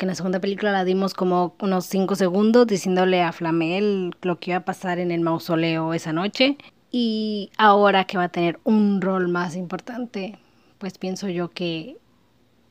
Que 0.00 0.06
en 0.06 0.08
la 0.08 0.14
segunda 0.14 0.40
película 0.40 0.72
la 0.72 0.86
dimos 0.86 1.12
como 1.12 1.54
unos 1.60 1.84
cinco 1.84 2.16
segundos 2.16 2.66
diciéndole 2.66 3.20
a 3.22 3.32
Flamel 3.32 4.16
lo 4.22 4.38
que 4.38 4.52
iba 4.52 4.60
a 4.60 4.64
pasar 4.64 4.98
en 4.98 5.10
el 5.10 5.20
mausoleo 5.20 5.92
esa 5.92 6.14
noche. 6.14 6.56
Y 6.90 7.50
ahora 7.58 8.04
que 8.04 8.16
va 8.16 8.24
a 8.24 8.28
tener 8.30 8.58
un 8.64 9.02
rol 9.02 9.28
más 9.28 9.56
importante, 9.56 10.38
pues 10.78 10.96
pienso 10.96 11.28
yo 11.28 11.50
que 11.50 11.98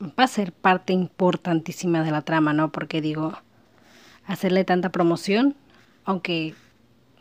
va 0.00 0.24
a 0.24 0.26
ser 0.26 0.50
parte 0.50 0.92
importantísima 0.92 2.02
de 2.02 2.10
la 2.10 2.22
trama, 2.22 2.52
¿no? 2.52 2.72
Porque 2.72 3.00
digo, 3.00 3.38
hacerle 4.26 4.64
tanta 4.64 4.88
promoción, 4.88 5.54
aunque 6.04 6.54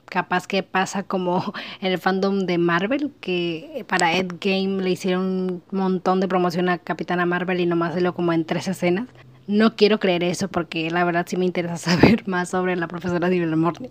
capaz 0.05 0.47
que 0.47 0.63
pasa 0.63 1.03
como 1.03 1.53
en 1.81 1.91
el 1.91 1.99
fandom 1.99 2.47
de 2.47 2.57
Marvel, 2.57 3.11
que 3.21 3.85
para 3.87 4.15
Ed 4.15 4.31
Game 4.41 4.81
le 4.81 4.89
hicieron 4.89 5.23
un 5.23 5.63
montón 5.69 6.19
de 6.19 6.27
promoción 6.27 6.67
a 6.67 6.79
Capitana 6.79 7.27
Marvel 7.27 7.59
y 7.59 7.67
nomás 7.67 7.93
se 7.93 8.01
lo 8.01 8.15
como 8.15 8.33
en 8.33 8.43
tres 8.45 8.67
escenas. 8.67 9.07
No 9.49 9.75
quiero 9.75 9.99
creer 9.99 10.23
eso 10.23 10.47
porque 10.47 10.91
la 10.91 11.03
verdad 11.03 11.25
sí 11.27 11.35
me 11.35 11.45
interesa 11.45 11.77
saber 11.97 12.27
más 12.27 12.49
sobre 12.49 12.75
la 12.75 12.87
profesora 12.87 13.29
Divine 13.29 13.55
Morning 13.55 13.89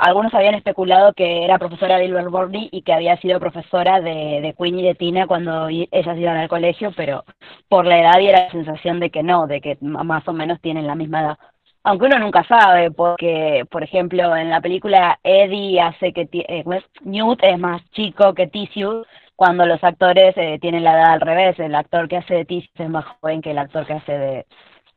algunos 0.00 0.32
habían 0.32 0.54
especulado 0.54 1.12
que 1.12 1.44
era 1.44 1.58
profesora 1.58 1.98
de 1.98 2.06
Silver 2.06 2.30
Borney 2.30 2.70
y 2.72 2.80
que 2.82 2.92
había 2.94 3.18
sido 3.18 3.38
profesora 3.38 4.00
de, 4.00 4.40
de 4.40 4.54
Queen 4.58 4.78
y 4.78 4.82
de 4.82 4.94
Tina 4.94 5.26
cuando 5.26 5.68
ellas 5.68 6.18
iban 6.18 6.38
al 6.38 6.48
colegio, 6.48 6.90
pero 6.96 7.24
por 7.68 7.84
la 7.84 8.00
edad 8.00 8.18
era 8.18 8.44
la 8.44 8.50
sensación 8.50 8.98
de 8.98 9.10
que 9.10 9.22
no, 9.22 9.46
de 9.46 9.60
que 9.60 9.76
más 9.82 10.26
o 10.26 10.32
menos 10.32 10.58
tienen 10.62 10.86
la 10.86 10.94
misma 10.94 11.20
edad. 11.20 11.38
Aunque 11.82 12.06
uno 12.06 12.18
nunca 12.18 12.44
sabe, 12.44 12.90
porque, 12.90 13.64
por 13.70 13.82
ejemplo, 13.82 14.34
en 14.36 14.48
la 14.50 14.62
película 14.62 15.18
Eddie 15.22 15.80
hace 15.80 16.12
que 16.14 16.28
eh, 16.32 16.64
Newt 17.02 17.40
es 17.42 17.58
más 17.58 17.82
chico 17.90 18.32
que 18.34 18.46
Tissue, 18.46 19.04
cuando 19.40 19.64
los 19.64 19.82
actores 19.82 20.34
eh, 20.36 20.58
tienen 20.60 20.84
la 20.84 20.92
edad 20.92 21.12
al 21.14 21.22
revés. 21.22 21.58
El 21.58 21.74
actor 21.74 22.06
que 22.08 22.18
hace 22.18 22.34
de 22.34 22.44
Tissue 22.44 22.68
es 22.74 22.90
más 22.90 23.06
joven 23.06 23.40
que 23.40 23.52
el 23.52 23.58
actor 23.58 23.86
que 23.86 23.94
hace 23.94 24.12
de, 24.12 24.46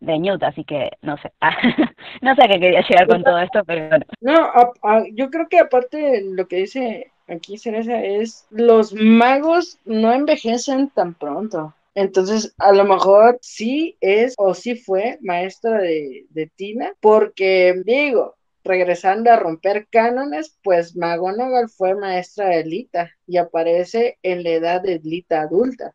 de 0.02 0.20
Newt, 0.20 0.44
así 0.44 0.66
que 0.66 0.92
no 1.02 1.16
sé, 1.16 1.32
no 2.22 2.36
sé 2.36 2.44
a 2.44 2.48
qué 2.50 2.60
quería 2.60 2.82
llegar 2.82 3.08
con 3.08 3.24
todo 3.24 3.40
esto, 3.40 3.64
pero 3.66 3.88
bueno. 3.88 4.06
No, 4.20 4.52
yo 5.14 5.30
creo 5.30 5.48
que 5.48 5.60
aparte 5.60 6.22
lo 6.26 6.46
que 6.50 6.58
dice 6.58 7.10
aquí 7.30 7.58
Cereza 7.58 8.04
es, 8.04 8.46
los 8.50 8.94
magos 8.94 9.80
no 9.86 10.12
envejecen 10.12 10.90
tan 10.90 11.14
pronto. 11.14 11.74
Entonces, 11.96 12.54
a 12.58 12.74
lo 12.74 12.84
mejor 12.84 13.38
sí 13.40 13.96
es 14.02 14.34
o 14.38 14.54
sí 14.56 14.76
fue 14.76 15.20
maestra 15.22 15.78
de 15.78 16.52
Tina, 16.58 16.92
porque 17.00 17.82
digo, 17.86 18.36
regresando 18.64 19.32
a 19.32 19.36
romper 19.36 19.88
cánones, 19.90 20.58
pues 20.64 20.96
McGonagall 20.96 21.70
fue 21.70 21.96
maestra 21.96 22.48
de 22.48 22.64
Lita 22.64 23.12
y 23.28 23.38
aparece 23.38 24.18
en 24.24 24.44
la 24.44 24.50
edad 24.52 24.82
de 24.82 25.00
Lita 25.04 25.42
adulta 25.42 25.94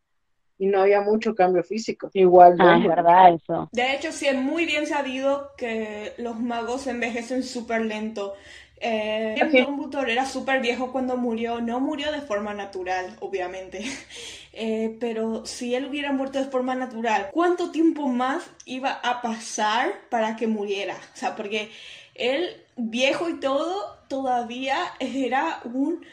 y 0.58 0.66
no 0.66 0.82
había 0.82 1.00
mucho 1.00 1.34
cambio 1.34 1.62
físico. 1.62 2.10
Igual. 2.12 2.56
Ah, 2.58 2.78
es 2.78 2.88
verdad 2.88 3.34
eso. 3.34 3.68
De 3.72 3.94
hecho, 3.94 4.12
sí 4.12 4.26
es 4.26 4.34
muy 4.34 4.66
bien 4.66 4.86
sabido 4.86 5.52
que 5.56 6.14
los 6.18 6.38
magos 6.40 6.86
envejecen 6.86 7.42
súper 7.44 7.82
lento. 7.82 8.34
Eh, 8.80 9.36
Dumbledore 9.66 10.12
era 10.12 10.24
súper 10.24 10.60
viejo 10.60 10.92
cuando 10.92 11.16
murió, 11.16 11.60
no 11.60 11.80
murió 11.80 12.12
de 12.12 12.20
forma 12.20 12.54
natural, 12.54 13.16
obviamente, 13.18 13.82
eh, 14.52 14.96
pero 15.00 15.44
si 15.46 15.74
él 15.74 15.86
hubiera 15.86 16.12
muerto 16.12 16.38
de 16.38 16.44
forma 16.44 16.76
natural, 16.76 17.30
¿cuánto 17.32 17.72
tiempo 17.72 18.06
más 18.06 18.48
iba 18.66 18.92
a 18.92 19.20
pasar 19.20 19.92
para 20.10 20.36
que 20.36 20.46
muriera? 20.46 20.94
O 20.94 21.16
sea, 21.16 21.34
porque 21.34 21.70
él, 22.18 22.64
viejo 22.76 23.28
y 23.28 23.40
todo, 23.40 23.98
todavía 24.08 24.92
era 25.00 25.60
un 25.64 26.04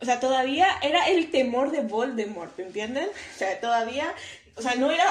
o 0.00 0.04
sea, 0.04 0.20
todavía 0.20 0.68
era 0.82 1.08
el 1.08 1.30
temor 1.30 1.70
de 1.70 1.80
Voldemort, 1.80 2.58
¿entienden? 2.58 3.08
O 3.08 3.38
sea, 3.38 3.60
todavía, 3.60 4.14
o 4.54 4.62
sea, 4.62 4.76
no 4.76 4.90
era 4.90 5.04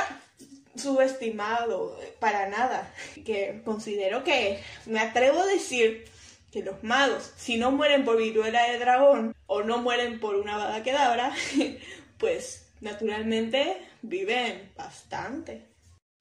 subestimado 0.76 2.00
para 2.20 2.48
nada. 2.48 2.94
Que 3.26 3.62
considero 3.66 4.24
que 4.24 4.62
me 4.86 5.00
atrevo 5.00 5.42
a 5.42 5.46
decir 5.46 6.06
que 6.52 6.64
los 6.64 6.82
magos, 6.84 7.34
si 7.36 7.58
no 7.58 7.72
mueren 7.72 8.06
por 8.06 8.18
viruela 8.18 8.64
de 8.72 8.80
dragón 8.80 9.36
o 9.48 9.64
no 9.64 9.80
mueren 9.80 10.20
por 10.20 10.36
una 10.36 10.58
bada 10.58 10.84
quedabra, 10.84 11.34
pues 12.18 12.70
naturalmente 12.80 13.82
viven 14.02 14.72
bastante. 14.78 15.66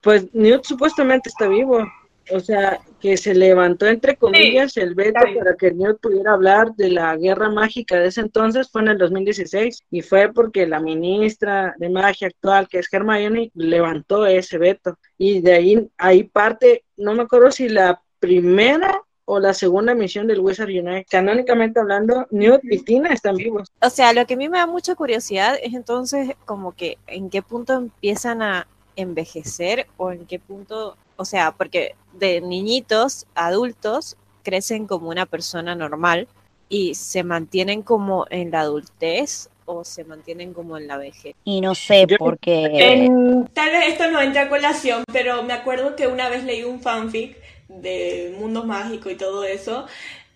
Pues 0.00 0.34
Newt 0.34 0.64
supuestamente 0.64 1.28
está 1.28 1.46
vivo 1.46 1.86
o 2.30 2.40
sea, 2.40 2.80
que 3.00 3.16
se 3.16 3.34
levantó 3.34 3.86
entre 3.86 4.16
comillas 4.16 4.72
sí, 4.72 4.80
el 4.80 4.94
veto 4.94 5.20
para 5.38 5.54
que 5.56 5.72
Newt 5.72 6.00
pudiera 6.00 6.32
hablar 6.32 6.74
de 6.74 6.90
la 6.90 7.16
guerra 7.16 7.50
mágica 7.50 7.96
de 7.96 8.08
ese 8.08 8.20
entonces 8.20 8.68
fue 8.70 8.82
en 8.82 8.88
el 8.88 8.98
2016 8.98 9.82
y 9.90 10.02
fue 10.02 10.32
porque 10.32 10.66
la 10.66 10.80
ministra 10.80 11.74
de 11.78 11.88
magia 11.88 12.28
actual 12.28 12.68
que 12.68 12.78
es 12.78 12.92
Hermione 12.92 13.50
levantó 13.54 14.26
ese 14.26 14.58
veto 14.58 14.98
y 15.18 15.40
de 15.40 15.52
ahí 15.54 15.88
ahí 15.98 16.24
parte 16.24 16.84
no 16.96 17.14
me 17.14 17.22
acuerdo 17.22 17.50
si 17.50 17.68
la 17.68 18.00
primera 18.18 19.02
o 19.26 19.40
la 19.40 19.52
segunda 19.52 19.94
misión 19.94 20.26
del 20.26 20.40
Wizard 20.40 20.68
United. 20.68 21.04
Canónicamente 21.10 21.80
hablando, 21.80 22.26
Newt 22.30 22.60
y 22.62 22.78
Tina 22.78 23.12
están 23.12 23.36
vivos. 23.36 23.68
O 23.82 23.90
sea, 23.90 24.12
lo 24.12 24.24
que 24.24 24.34
a 24.34 24.36
mí 24.36 24.48
me 24.48 24.58
da 24.58 24.66
mucha 24.66 24.94
curiosidad 24.94 25.56
es 25.62 25.74
entonces 25.74 26.34
como 26.46 26.72
que 26.72 26.96
en 27.08 27.28
qué 27.28 27.42
punto 27.42 27.74
empiezan 27.74 28.40
a 28.40 28.68
envejecer 28.94 29.86
o 29.96 30.12
en 30.12 30.26
qué 30.26 30.38
punto, 30.38 30.96
o 31.16 31.24
sea, 31.24 31.52
porque 31.52 31.94
de 32.12 32.40
niñitos, 32.40 33.26
adultos, 33.34 34.16
crecen 34.42 34.86
como 34.86 35.08
una 35.08 35.26
persona 35.26 35.74
normal 35.74 36.28
y 36.68 36.94
se 36.94 37.24
mantienen 37.24 37.82
como 37.82 38.26
en 38.30 38.50
la 38.50 38.60
adultez 38.60 39.50
o 39.66 39.84
se 39.84 40.04
mantienen 40.04 40.54
como 40.54 40.78
en 40.78 40.86
la 40.86 40.96
vejez. 40.96 41.34
Y 41.44 41.60
no 41.60 41.74
sé, 41.74 42.06
porque... 42.18 42.70
En- 42.74 43.46
tal 43.52 43.70
vez 43.70 43.88
esto 43.88 44.10
no 44.10 44.20
entra 44.20 44.42
a 44.42 44.48
colación, 44.48 45.02
pero 45.12 45.42
me 45.42 45.52
acuerdo 45.52 45.96
que 45.96 46.06
una 46.06 46.28
vez 46.28 46.44
leí 46.44 46.62
un 46.64 46.80
fanfic 46.80 47.36
de 47.68 48.34
mundo 48.38 48.64
mágico 48.64 49.10
y 49.10 49.16
todo 49.16 49.44
eso, 49.44 49.86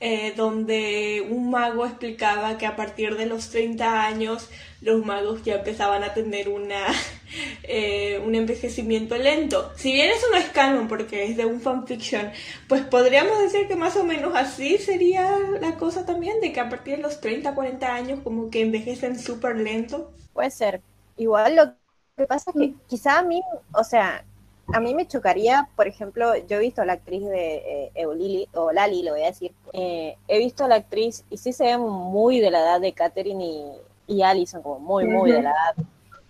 eh, 0.00 0.32
donde 0.36 1.26
un 1.30 1.50
mago 1.50 1.86
explicaba 1.86 2.58
que 2.58 2.66
a 2.66 2.74
partir 2.74 3.16
de 3.16 3.26
los 3.26 3.50
30 3.50 4.04
años 4.04 4.48
los 4.80 5.04
magos 5.04 5.42
ya 5.42 5.56
empezaban 5.56 6.02
a 6.04 6.14
tener 6.14 6.48
una, 6.48 6.86
eh, 7.62 8.22
un 8.24 8.34
envejecimiento 8.34 9.16
lento. 9.16 9.72
Si 9.76 9.92
bien 9.92 10.10
eso 10.10 10.26
no 10.30 10.36
es 10.36 10.48
canon 10.48 10.88
porque 10.88 11.24
es 11.24 11.36
de 11.36 11.46
un 11.46 11.60
fanfiction, 11.60 12.30
pues 12.68 12.82
podríamos 12.82 13.38
decir 13.40 13.68
que 13.68 13.76
más 13.76 13.96
o 13.96 14.04
menos 14.04 14.34
así 14.34 14.78
sería 14.78 15.38
la 15.60 15.76
cosa 15.76 16.06
también, 16.06 16.40
de 16.40 16.52
que 16.52 16.60
a 16.60 16.68
partir 16.68 16.96
de 16.96 17.02
los 17.02 17.20
30, 17.20 17.54
40 17.54 17.94
años 17.94 18.20
como 18.24 18.50
que 18.50 18.62
envejecen 18.62 19.18
súper 19.18 19.56
lento. 19.56 20.12
Puede 20.32 20.50
ser. 20.50 20.80
Igual 21.16 21.56
lo 21.56 21.74
que 22.16 22.26
pasa 22.26 22.50
es 22.50 22.60
que 22.60 22.74
quizá 22.86 23.18
a 23.18 23.22
mí, 23.22 23.42
o 23.74 23.84
sea, 23.84 24.24
a 24.72 24.80
mí 24.80 24.94
me 24.94 25.06
chocaría, 25.06 25.68
por 25.76 25.88
ejemplo, 25.88 26.36
yo 26.46 26.56
he 26.56 26.60
visto 26.60 26.80
a 26.80 26.84
la 26.84 26.94
actriz 26.94 27.24
de 27.24 27.56
eh, 27.56 27.92
Eulili, 27.94 28.48
o 28.54 28.72
Lali, 28.72 29.02
lo 29.02 29.12
voy 29.12 29.22
a 29.22 29.26
decir, 29.26 29.52
eh, 29.72 30.16
he 30.28 30.38
visto 30.38 30.64
a 30.64 30.68
la 30.68 30.76
actriz 30.76 31.24
y 31.28 31.38
sí 31.38 31.52
se 31.52 31.64
ve 31.64 31.78
muy 31.78 32.40
de 32.40 32.50
la 32.50 32.60
edad 32.60 32.80
de 32.80 32.92
Catherine 32.92 33.44
y, 33.44 33.72
y 34.10 34.22
Allison, 34.22 34.60
como 34.62 34.78
muy, 34.80 35.04
muy 35.06 35.30
de 35.32 35.42
la 35.42 35.50
edad. 35.50 35.74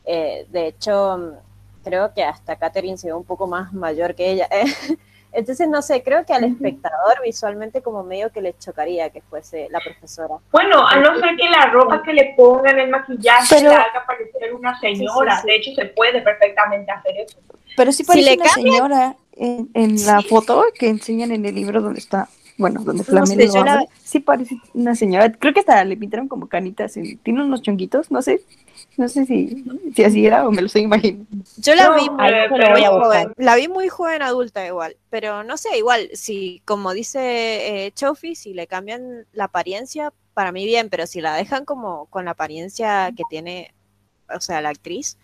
Eh, 0.05 0.47
de 0.51 0.67
hecho, 0.69 1.17
mm, 1.19 1.85
creo 1.85 2.13
que 2.13 2.23
hasta 2.23 2.57
Catherine 2.57 2.99
se 2.99 3.09
ve 3.09 3.15
un 3.15 3.25
poco 3.25 3.47
más 3.47 3.73
mayor 3.73 4.15
que 4.15 4.31
ella. 4.31 4.49
Entonces, 5.33 5.69
no 5.69 5.81
sé, 5.81 6.03
creo 6.03 6.27
que 6.27 6.33
al 6.33 6.43
espectador 6.45 7.23
visualmente 7.25 7.83
como 7.83 8.03
medio 8.03 8.31
que 8.33 8.43
le 8.43 8.57
chocaría 8.59 9.11
que 9.11 9.23
fuese 9.23 9.69
la 9.71 9.79
profesora. 9.81 10.35
Bueno, 10.51 10.85
a 10.87 10.97
no 10.97 11.19
ser 11.21 11.37
que 11.37 11.49
la 11.49 11.67
ropa 11.67 12.03
que 12.03 12.13
le 12.13 12.35
pongan, 12.37 12.79
el 12.81 12.91
maquillaje, 12.91 13.47
Pero- 13.57 13.71
la 13.71 13.77
haga 13.83 14.05
parecer 14.07 14.53
una 14.55 14.79
señora. 14.81 15.41
sí. 15.41 15.47
De 15.47 15.57
hecho, 15.57 15.71
se 15.77 15.85
puede 15.87 16.21
perfectamente 16.21 16.91
hacer 16.91 17.17
eso. 17.19 17.39
Pero 17.77 17.93
sí 17.93 17.99
Si 17.99 18.05
parece 18.05 18.31
le 18.31 18.37
una 18.37 18.45
cambian- 18.45 18.55
señora 18.73 19.17
en, 19.33 19.71
en 19.75 20.05
la 20.05 20.21
foto 20.23 20.65
que 20.79 20.89
enseñan 20.89 21.31
en 21.31 21.47
el 21.47 21.55
libro 21.55 21.81
donde 21.81 22.01
está, 22.01 22.29
bueno, 22.61 22.83
donde 22.85 22.99
No 23.03 23.05
Flamel 23.05 23.51
sé, 23.51 23.59
la- 23.59 23.73
abre. 23.75 23.87
Sí 24.05 24.21
parece 24.21 24.57
una 24.75 24.95
señora. 24.95 25.33
Creo 25.33 25.53
que 25.55 25.61
hasta 25.61 25.83
le 25.85 25.97
pintaron 25.97 26.29
como 26.29 26.49
canitas. 26.49 26.97
y 26.97 27.17
Tiene 27.17 27.43
unos 27.43 27.63
chonguitos, 27.63 28.11
no 28.11 28.23
sé. 28.23 28.43
No 28.97 29.09
sé 29.09 29.25
si, 29.27 29.65
si 29.95 30.05
así 30.05 30.27
era 30.27 30.47
o 30.47 30.51
me 30.51 30.61
lo 30.63 30.67
estoy 30.67 30.83
imaginando. 30.83 31.27
Yo 31.59 31.75
la 31.75 31.89
No, 31.91 31.95
vi 31.97 32.09
muy, 32.11 32.19
pero 32.51 32.71
muy 32.71 32.81
voy 32.81 32.85
a 32.85 32.89
joven. 32.91 33.33
La 33.37 33.57
vi 33.57 33.69
muy 33.69 33.89
joven 33.89 34.23
adulta 34.23 34.67
igual, 34.67 34.97
pero 35.11 35.43
no 35.45 35.57
sé, 35.57 35.77
igual, 35.79 36.09
si 36.13 36.61
como 36.65 36.93
dice 36.93 37.87
eh, 37.87 37.93
Chofi, 37.93 38.35
si 38.35 38.53
le 38.55 38.67
cambian 38.67 39.27
la 39.33 39.45
apariencia, 39.45 40.13
para 40.35 40.53
mí 40.53 40.65
bien, 40.67 40.89
pero 40.91 41.07
si 41.07 41.21
la 41.21 41.35
dejan 41.37 41.65
como 41.65 42.07
con 42.07 42.25
la 42.25 42.33
apariencia 42.33 43.11
que 43.17 43.23
tiene, 43.31 43.75
o 44.35 44.41
sea, 44.41 44.61
la 44.61 44.71
actriz, 44.71 45.19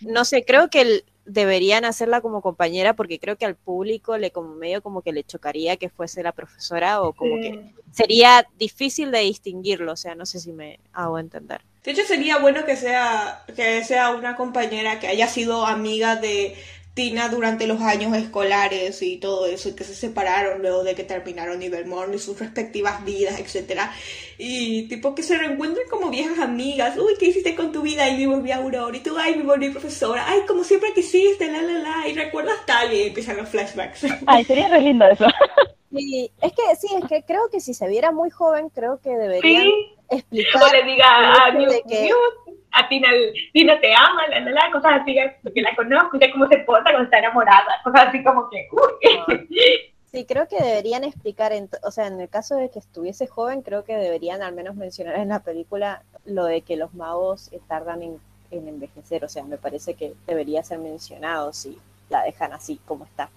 no 0.00 0.24
sé, 0.24 0.44
creo 0.44 0.68
que 0.68 0.80
el- 0.80 1.04
deberían 1.26 1.84
hacerla 1.84 2.20
como 2.20 2.40
compañera 2.40 2.94
porque 2.94 3.18
creo 3.18 3.36
que 3.36 3.44
al 3.44 3.56
público 3.56 4.16
le 4.16 4.30
como 4.30 4.54
medio 4.54 4.80
como 4.80 5.02
que 5.02 5.12
le 5.12 5.24
chocaría 5.24 5.76
que 5.76 5.88
fuese 5.88 6.22
la 6.22 6.32
profesora 6.32 7.02
o 7.02 7.12
como 7.12 7.36
que 7.36 7.72
sería 7.92 8.46
difícil 8.58 9.10
de 9.10 9.20
distinguirlo, 9.20 9.92
o 9.92 9.96
sea, 9.96 10.14
no 10.14 10.24
sé 10.24 10.40
si 10.40 10.52
me 10.52 10.78
hago 10.92 11.18
entender. 11.18 11.60
De 11.82 11.92
hecho, 11.92 12.02
sería 12.02 12.38
bueno 12.38 12.64
que 12.64 12.74
sea, 12.74 13.44
que 13.54 13.84
sea 13.84 14.10
una 14.10 14.34
compañera 14.34 14.98
que 14.98 15.06
haya 15.06 15.28
sido 15.28 15.66
amiga 15.66 16.16
de 16.16 16.56
Tina 16.96 17.28
durante 17.28 17.66
los 17.66 17.82
años 17.82 18.16
escolares 18.16 19.02
y 19.02 19.18
todo 19.18 19.44
eso, 19.44 19.68
y 19.68 19.74
que 19.74 19.84
se 19.84 19.94
separaron 19.94 20.62
luego 20.62 20.82
de 20.82 20.94
que 20.94 21.04
terminaron 21.04 21.58
Nivelmorn 21.58 22.14
y 22.14 22.18
sus 22.18 22.38
respectivas 22.38 23.04
vidas, 23.04 23.38
etcétera 23.38 23.92
Y 24.38 24.88
tipo 24.88 25.14
que 25.14 25.22
se 25.22 25.36
reencuentren 25.36 25.86
como 25.90 26.08
viejas 26.08 26.38
amigas. 26.38 26.96
Uy, 26.96 27.12
¿qué 27.18 27.26
hiciste 27.26 27.54
con 27.54 27.70
tu 27.70 27.82
vida? 27.82 28.08
Y 28.08 28.16
me 28.16 28.34
volví 28.34 28.50
Aurora. 28.50 28.96
Y 28.96 29.00
tú, 29.00 29.14
ay, 29.18 29.34
me 29.36 29.42
volví 29.42 29.68
profesora. 29.68 30.24
Ay, 30.26 30.40
como 30.48 30.64
siempre 30.64 30.94
quisiste, 30.94 31.52
la, 31.52 31.60
la, 31.60 31.78
la. 31.80 32.08
Y 32.08 32.14
recuerdas 32.14 32.64
tal. 32.64 32.90
Y 32.90 33.08
empiezan 33.08 33.36
los 33.36 33.48
flashbacks. 33.50 34.06
Ay, 34.26 34.44
sería 34.44 34.68
re 34.68 34.80
lindo 34.80 35.06
eso. 35.06 35.26
Sí, 35.96 36.30
es 36.40 36.52
que 36.52 36.76
sí, 36.76 36.88
es 36.94 37.08
que 37.08 37.22
creo 37.22 37.48
que 37.50 37.60
si 37.60 37.74
se 37.74 37.88
viera 37.88 38.12
muy 38.12 38.30
joven, 38.30 38.68
creo 38.70 39.00
que 39.00 39.10
deberían 39.10 39.62
Sí, 39.62 39.96
explicar 40.10 40.62
o 40.62 40.72
le 40.72 40.82
diga 40.84 41.06
a 41.06 41.52
que 41.52 42.02
Newt, 42.02 42.58
a 42.72 42.88
Tina, 42.88 43.08
Tina 43.52 43.80
te 43.80 43.94
ama, 43.94 44.26
la, 44.28 44.40
la, 44.40 44.50
la, 44.50 44.70
cosas 44.72 45.00
así, 45.00 45.16
porque 45.42 45.62
la 45.62 45.74
conozco, 45.74 46.16
y 46.16 46.20
sé 46.20 46.30
cómo 46.30 46.46
se 46.48 46.58
porta 46.58 46.90
cuando 46.90 47.04
está 47.04 47.18
enamorada, 47.18 47.80
cosas 47.82 48.08
así 48.08 48.22
como 48.22 48.48
que, 48.50 48.68
uy. 48.70 49.92
sí, 50.12 50.26
creo 50.26 50.46
que 50.46 50.62
deberían 50.62 51.04
explicar, 51.04 51.52
en 51.52 51.68
o 51.82 51.90
sea, 51.90 52.06
en 52.06 52.20
el 52.20 52.28
caso 52.28 52.56
de 52.56 52.70
que 52.70 52.78
estuviese 52.78 53.26
joven, 53.26 53.62
creo 53.62 53.84
que 53.84 53.96
deberían 53.96 54.42
al 54.42 54.54
menos 54.54 54.76
mencionar 54.76 55.16
en 55.16 55.30
la 55.30 55.40
película 55.40 56.02
lo 56.24 56.44
de 56.44 56.60
que 56.60 56.76
los 56.76 56.94
magos 56.94 57.50
eh, 57.52 57.60
tardan 57.66 58.02
en, 58.02 58.20
en 58.50 58.68
envejecer, 58.68 59.24
o 59.24 59.28
sea, 59.28 59.42
me 59.44 59.56
parece 59.56 59.94
que 59.94 60.14
debería 60.26 60.62
ser 60.62 60.78
mencionado 60.78 61.52
si 61.52 61.78
la 62.10 62.22
dejan 62.22 62.52
así 62.52 62.78
como 62.84 63.04
está. 63.04 63.30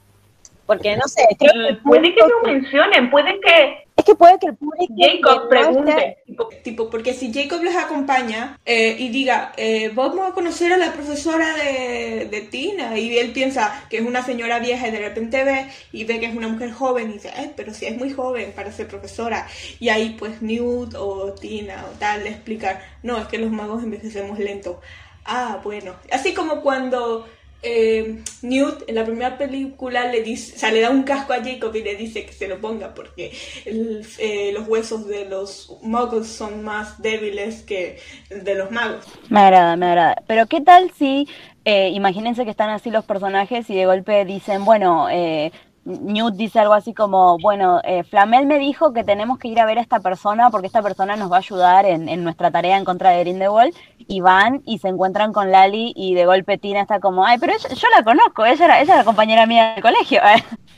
Porque 0.70 0.96
no 0.96 1.08
sé, 1.08 1.24
creo 1.40 1.52
que 1.52 1.68
el 1.70 1.78
Puede 1.80 2.14
que 2.14 2.22
lo 2.22 2.44
mencionen, 2.44 3.10
puede 3.10 3.40
que 3.40 3.88
es 3.98 4.06
que 4.06 4.14
puede 4.14 4.38
que 4.38 4.46
el 4.46 4.56
público 4.56 4.94
Jacob 4.98 5.50
pregunte, 5.50 6.18
tipo, 6.28 6.50
Tipo, 6.64 6.90
porque 6.92 7.14
si 7.16 7.34
Jacob 7.34 7.64
les 7.64 7.76
acompaña 7.76 8.60
eh, 8.66 8.96
y 9.00 9.10
diga, 9.10 9.52
eh, 9.58 9.90
vamos 9.96 10.30
a 10.30 10.34
conocer 10.36 10.72
a 10.72 10.78
la 10.78 10.94
profesora 10.94 11.56
de, 11.56 12.28
de 12.30 12.42
Tina, 12.42 12.96
y 13.00 13.18
él 13.18 13.32
piensa 13.32 13.84
que 13.90 13.98
es 13.98 14.06
una 14.06 14.22
señora 14.22 14.60
vieja 14.60 14.88
y 14.88 14.92
de 14.92 15.00
repente 15.00 15.44
ve 15.44 15.66
y 15.92 16.04
ve 16.04 16.20
que 16.20 16.28
es 16.28 16.36
una 16.36 16.48
mujer 16.48 16.72
joven 16.72 17.10
y 17.10 17.14
dice, 17.14 17.32
"Ay, 17.36 17.52
pero 17.58 17.74
si 17.74 17.88
es 17.88 17.98
muy 17.98 18.12
joven 18.12 18.54
para 18.56 18.72
ser 18.72 18.88
profesora. 18.88 19.48
Y 19.80 19.90
ahí 19.90 20.16
pues 20.20 20.40
Newt 20.44 20.94
o 20.94 21.34
Tina 21.34 21.84
o 21.92 21.98
tal 21.98 22.24
le 22.26 22.30
explican, 22.30 22.78
no, 23.02 23.18
es 23.18 23.26
que 23.26 23.40
los 23.40 23.50
magos 23.50 23.84
envejecemos 23.84 24.38
lento. 24.38 24.80
Ah, 25.26 25.60
bueno. 25.64 25.96
Así 26.12 26.34
como 26.36 26.62
cuando 26.62 27.28
eh, 27.62 28.24
Newt 28.42 28.84
en 28.88 28.96
la 28.96 29.06
primera 29.06 29.38
película 29.38 30.06
le 30.12 30.24
dice, 30.24 30.56
o 30.56 30.60
sea, 30.60 30.72
le 30.72 30.82
da 30.82 30.90
un 30.90 31.04
casco 31.04 31.34
a 31.34 31.44
Jacob 31.44 31.76
y 31.76 31.84
le 31.84 31.96
dice 31.96 32.26
que 32.26 32.34
se 32.34 32.48
lo 32.48 32.60
ponga 32.60 32.94
porque 32.94 33.32
eh, 33.66 34.52
los 34.54 34.68
huesos 34.68 35.08
de 35.08 35.26
los 35.26 35.78
muggles 35.82 36.28
son 36.28 36.64
más 36.64 37.02
débiles 37.02 37.62
que 37.64 38.00
de 38.30 38.56
los 38.56 38.72
magos. 38.72 39.06
Me 39.30 39.42
agrada, 39.42 39.76
me 39.76 39.88
agrada. 39.88 40.24
Pero 40.28 40.48
¿qué 40.48 40.62
tal 40.62 40.92
si, 40.98 41.28
eh, 41.66 41.90
imagínense 41.90 42.46
que 42.46 42.52
están 42.52 42.70
así 42.70 42.92
los 42.92 43.06
personajes 43.06 43.70
y 43.70 43.76
de 43.76 43.86
golpe 43.86 44.24
dicen, 44.26 44.64
bueno, 44.64 45.10
eh, 45.10 45.52
Newt 45.90 46.36
dice 46.36 46.60
algo 46.60 46.74
así 46.74 46.94
como, 46.94 47.38
bueno, 47.40 47.82
eh, 47.84 48.04
Flamel 48.04 48.46
me 48.46 48.60
dijo 48.60 48.94
que 48.94 49.04
tenemos 49.04 49.40
que 49.40 49.48
ir 49.48 49.60
a 49.60 49.66
ver 49.66 49.78
a 49.80 49.82
esta 49.82 50.00
persona 50.00 50.50
porque 50.52 50.68
esta 50.68 50.82
persona 50.82 51.16
nos 51.16 51.32
va 51.32 51.38
a 51.38 51.40
ayudar 51.40 51.86
en, 51.86 52.08
en 52.10 52.24
nuestra 52.24 52.52
tarea 52.52 52.78
en 52.78 52.86
contra 52.86 53.10
de 53.12 53.22
Grindelwald 53.22 53.74
y 54.08 54.22
van 54.22 54.62
y 54.66 54.80
se 54.80 54.88
encuentran 54.88 55.34
con 55.34 55.52
Lali 55.52 55.94
y 55.96 56.14
de 56.16 56.26
golpe 56.26 56.58
Tina 56.58 56.82
está 56.82 57.00
como, 57.00 57.26
ay, 57.26 57.38
pero 57.40 57.54
ella- 57.54 57.74
yo 57.76 57.88
la 57.96 58.04
conozco, 58.04 58.46
ella 58.46 58.66
era, 58.66 58.82
ella 58.82 58.94
era 58.96 59.04
compañera 59.04 59.46
mía 59.46 59.74
del 59.74 59.82
colegio. 59.84 60.22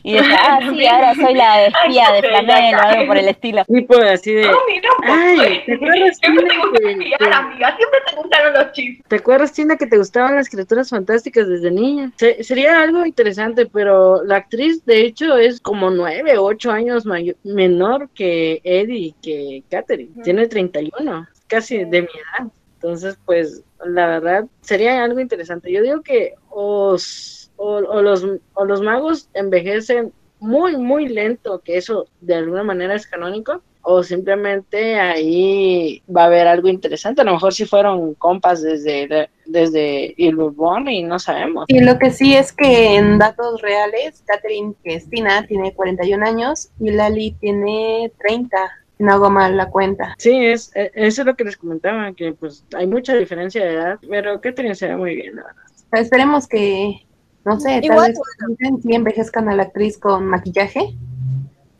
Y 0.03 0.13
dice, 0.13 0.25
ah, 0.33 0.59
sí, 0.71 0.87
ahora 0.87 1.13
soy 1.13 1.33
la 1.35 1.65
espía 1.67 2.11
de 2.13 2.21
Flamel 2.23 2.75
o 2.75 2.79
algo 2.81 3.07
por 3.07 3.17
el 3.17 3.27
estilo. 3.27 3.63
Tipo 3.65 3.95
así 3.97 4.33
de. 4.33 4.49
Ay, 5.03 5.37
pues, 5.37 5.65
¿te 5.65 5.73
acuerdas, 5.75 6.19
Tina, 6.19 6.41
que- 6.41 6.91
espiar, 6.91 7.19
que- 7.19 7.25
amiga, 7.35 7.75
siempre 7.77 7.99
te 8.09 8.15
gustaron 8.15 8.53
los 8.53 8.71
chistes. 8.71 9.05
¿Te 9.07 9.15
acuerdas, 9.17 9.53
Tina, 9.53 9.77
que 9.77 9.85
te 9.87 9.97
gustaban 9.97 10.35
las 10.35 10.49
criaturas 10.49 10.89
fantásticas 10.89 11.47
desde 11.47 11.71
niña? 11.71 12.11
Se- 12.17 12.43
sería 12.43 12.81
algo 12.81 13.05
interesante, 13.05 13.65
pero 13.67 14.23
la 14.23 14.37
actriz, 14.37 14.83
de 14.85 15.00
hecho, 15.05 15.37
es 15.37 15.59
como 15.59 15.89
nueve 15.89 16.37
ocho 16.37 16.71
años 16.71 17.05
menor 17.43 18.09
que 18.13 18.61
Eddie, 18.63 19.15
que 19.21 19.63
Katherine. 19.69 20.11
Tiene 20.23 20.47
31, 20.47 21.27
casi 21.47 21.77
de 21.85 22.01
mi 22.01 22.07
edad. 22.07 22.51
Entonces, 22.75 23.17
pues, 23.25 23.63
la 23.85 24.07
verdad, 24.07 24.45
sería 24.61 25.03
algo 25.03 25.19
interesante. 25.19 25.71
Yo 25.71 25.81
digo 25.81 26.01
que 26.01 26.33
os- 26.49 27.51
o, 27.57 27.75
o 27.75 28.01
los, 28.01 28.25
o 28.53 28.65
los 28.65 28.81
magos 28.81 29.29
envejecen 29.33 30.11
muy, 30.39 30.75
muy 30.77 31.07
lento, 31.07 31.61
que 31.63 31.77
eso 31.77 32.07
de 32.21 32.35
alguna 32.35 32.63
manera 32.63 32.95
es 32.95 33.05
canónico, 33.05 33.61
o 33.83 34.01
simplemente 34.03 34.99
ahí 34.99 36.01
va 36.15 36.23
a 36.23 36.25
haber 36.25 36.47
algo 36.47 36.67
interesante. 36.67 37.21
A 37.21 37.23
lo 37.25 37.33
mejor 37.33 37.53
si 37.53 37.65
fueron 37.65 38.13
compas 38.15 38.61
desde, 38.61 39.29
desde 39.51 40.13
Ilbon 40.17 40.87
y 40.87 41.03
no 41.03 41.19
sabemos. 41.19 41.65
Y 41.67 41.81
lo 41.81 41.97
que 41.99 42.11
sí 42.11 42.35
es 42.35 42.51
que 42.51 42.95
en 42.95 43.17
datos 43.17 43.61
reales, 43.61 44.23
Catherine, 44.25 44.73
que 44.83 44.95
es 44.95 45.09
Tina, 45.09 45.45
tiene 45.47 45.73
41 45.73 46.25
años 46.25 46.69
y 46.79 46.91
Lali 46.91 47.31
tiene 47.39 48.11
30. 48.19 48.57
Si 48.97 49.03
no 49.03 49.13
hago 49.13 49.29
mal 49.29 49.57
la 49.57 49.69
cuenta. 49.69 50.13
Sí, 50.17 50.45
es, 50.45 50.71
e- 50.75 50.91
eso 50.93 51.21
es 51.21 51.25
lo 51.25 51.35
que 51.35 51.43
les 51.43 51.57
comentaba, 51.57 52.11
que 52.13 52.33
pues 52.33 52.65
hay 52.75 52.85
mucha 52.87 53.15
diferencia 53.15 53.63
de 53.65 53.73
edad, 53.73 53.99
pero 54.07 54.39
Catherine 54.39 54.75
se 54.75 54.87
ve 54.87 54.95
muy 54.95 55.15
bien, 55.15 55.35
la 55.35 55.43
verdad. 55.43 55.61
Pero 55.89 56.03
esperemos 56.03 56.47
que, 56.47 57.05
no 57.43 57.59
sé, 57.59 57.69
tal 57.69 57.83
Igual, 57.83 58.13
vez 58.13 58.81
sí 58.83 58.93
envejezcan 58.93 59.49
a 59.49 59.55
la 59.55 59.63
actriz 59.63 59.97
con 59.97 60.25
maquillaje. 60.27 60.95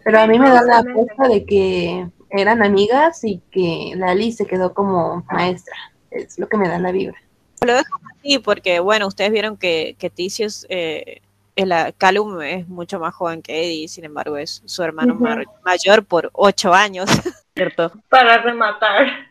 Pero 0.03 0.19
a 0.19 0.27
mí 0.27 0.39
me 0.39 0.49
da 0.49 0.63
la 0.63 0.79
apuesta 0.79 1.27
de 1.27 1.45
que 1.45 2.07
eran 2.31 2.63
amigas 2.63 3.23
y 3.23 3.41
que 3.51 3.93
Lali 3.95 4.31
se 4.31 4.45
quedó 4.45 4.73
como 4.73 5.23
maestra. 5.31 5.75
Es 6.09 6.39
lo 6.39 6.47
que 6.47 6.57
me 6.57 6.67
da 6.67 6.79
la 6.79 6.91
vibra. 6.91 7.17
Lo 7.63 7.75
dejo 7.75 7.99
así 8.17 8.39
porque, 8.39 8.79
bueno, 8.79 9.05
ustedes 9.05 9.31
vieron 9.31 9.55
que, 9.55 9.95
que 9.99 10.09
Ticius 10.09 10.65
eh, 10.67 11.21
el, 11.55 11.71
Calum 11.99 12.41
es 12.41 12.67
mucho 12.67 12.99
más 12.99 13.13
joven 13.13 13.43
que 13.43 13.63
Eddie, 13.63 13.87
sin 13.87 14.03
embargo 14.03 14.35
es 14.35 14.63
su 14.65 14.81
hermano 14.81 15.13
mar- 15.13 15.45
mayor 15.63 16.03
por 16.03 16.31
ocho 16.33 16.73
años. 16.73 17.07
¿Cierto? 17.55 17.91
Para 18.09 18.39
rematar. 18.39 19.29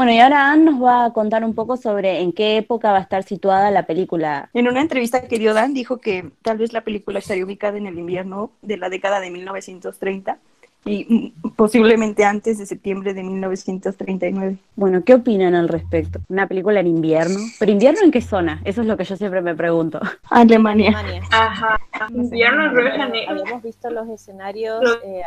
Bueno, 0.00 0.12
y 0.14 0.18
ahora 0.18 0.50
Anne 0.50 0.64
nos 0.64 0.82
va 0.82 1.04
a 1.04 1.12
contar 1.12 1.44
un 1.44 1.54
poco 1.54 1.76
sobre 1.76 2.20
en 2.22 2.32
qué 2.32 2.56
época 2.56 2.90
va 2.90 2.96
a 2.96 3.02
estar 3.02 3.22
situada 3.22 3.70
la 3.70 3.84
película. 3.84 4.48
En 4.54 4.66
una 4.66 4.80
entrevista 4.80 5.28
que 5.28 5.38
dio 5.38 5.52
Dan, 5.52 5.74
dijo 5.74 5.98
que 5.98 6.30
tal 6.40 6.56
vez 6.56 6.72
la 6.72 6.80
película 6.80 7.18
estaría 7.18 7.44
ubicada 7.44 7.76
en 7.76 7.84
el 7.84 7.98
invierno 7.98 8.50
de 8.62 8.78
la 8.78 8.88
década 8.88 9.20
de 9.20 9.30
1930 9.30 10.38
y 10.86 11.34
mm, 11.44 11.50
posiblemente 11.50 12.24
antes 12.24 12.56
de 12.56 12.64
septiembre 12.64 13.12
de 13.12 13.24
1939. 13.24 14.56
Bueno, 14.74 15.04
¿qué 15.04 15.12
opinan 15.12 15.54
al 15.54 15.68
respecto? 15.68 16.18
¿Una 16.30 16.46
película 16.46 16.80
en 16.80 16.86
invierno? 16.86 17.38
¿Pero 17.58 17.70
invierno 17.70 18.00
en 18.02 18.10
qué 18.10 18.22
zona? 18.22 18.62
Eso 18.64 18.80
es 18.80 18.86
lo 18.86 18.96
que 18.96 19.04
yo 19.04 19.18
siempre 19.18 19.42
me 19.42 19.54
pregunto. 19.54 20.00
Alemania. 20.30 20.98
Ajá. 21.30 21.78
Invierno 22.08 22.70
en 22.70 22.96
Janeiro. 22.96 23.32
Habíamos 23.32 23.62
visto 23.62 23.90
los 23.90 24.08
escenarios 24.08 24.82
eh, 25.04 25.20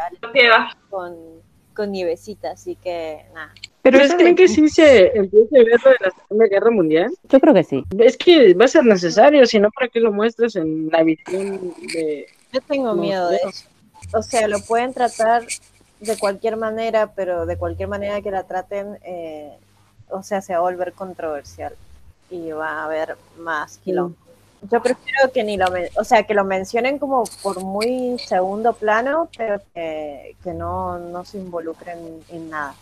con, 0.89 1.13
con 1.75 1.91
nievecita, 1.91 2.53
así 2.53 2.75
que 2.75 3.23
nada. 3.35 3.53
Pero 3.83 3.97
¿Ustedes 3.97 4.15
creen 4.15 4.35
que 4.35 4.47
sí 4.47 4.69
se 4.69 5.07
empiece 5.17 5.59
a 5.59 5.63
ver 5.65 5.81
lo 5.83 5.91
de 5.91 5.97
la 5.99 6.11
Segunda 6.11 6.47
Guerra 6.47 6.71
Mundial? 6.71 7.11
Yo 7.27 7.39
creo 7.41 7.53
que 7.53 7.65
sí. 7.65 7.83
Es 7.99 8.15
que 8.15 8.53
va 8.53 8.63
a 8.63 8.69
ser 8.69 8.85
necesario, 8.85 9.45
si 9.45 9.59
no, 9.59 9.69
¿para 9.71 9.89
qué 9.89 9.99
lo 9.99 10.13
muestras 10.13 10.55
en 10.55 10.89
la 10.89 11.03
visión 11.03 11.73
de... 11.93 12.27
Yo 12.53 12.61
tengo 12.61 12.95
No 12.95 13.01
miedo 13.01 13.29
de 13.29 13.37
eso. 13.45 13.65
O 14.13 14.23
sea, 14.23 14.47
lo 14.47 14.61
pueden 14.61 14.93
tratar 14.93 15.43
de 15.99 16.17
cualquier 16.17 16.55
manera, 16.55 17.11
pero 17.13 17.45
de 17.45 17.57
cualquier 17.57 17.89
manera 17.89 18.21
que 18.21 18.31
la 18.31 18.43
traten, 18.43 18.99
eh, 19.03 19.51
o 20.07 20.23
sea, 20.23 20.41
se 20.41 20.53
va 20.53 20.59
a 20.59 20.61
volver 20.61 20.93
controversial 20.93 21.73
y 22.29 22.51
va 22.51 22.69
a 22.69 22.85
haber 22.85 23.17
más 23.37 23.79
quilombo. 23.79 24.15
Yo 24.71 24.81
prefiero 24.81 25.29
que 25.33 25.43
ni 25.43 25.57
lo, 25.57 25.65
o 25.97 26.05
sea, 26.05 26.23
que 26.23 26.33
lo 26.33 26.45
mencionen 26.45 26.99
como 26.99 27.25
por 27.41 27.61
muy 27.61 28.17
segundo 28.17 28.71
plano, 28.71 29.27
pero 29.37 29.61
que, 29.73 30.37
que 30.41 30.53
no, 30.53 30.99
no 30.99 31.25
se 31.25 31.37
involucren 31.37 31.97
en 32.29 32.49
nada. 32.49 32.75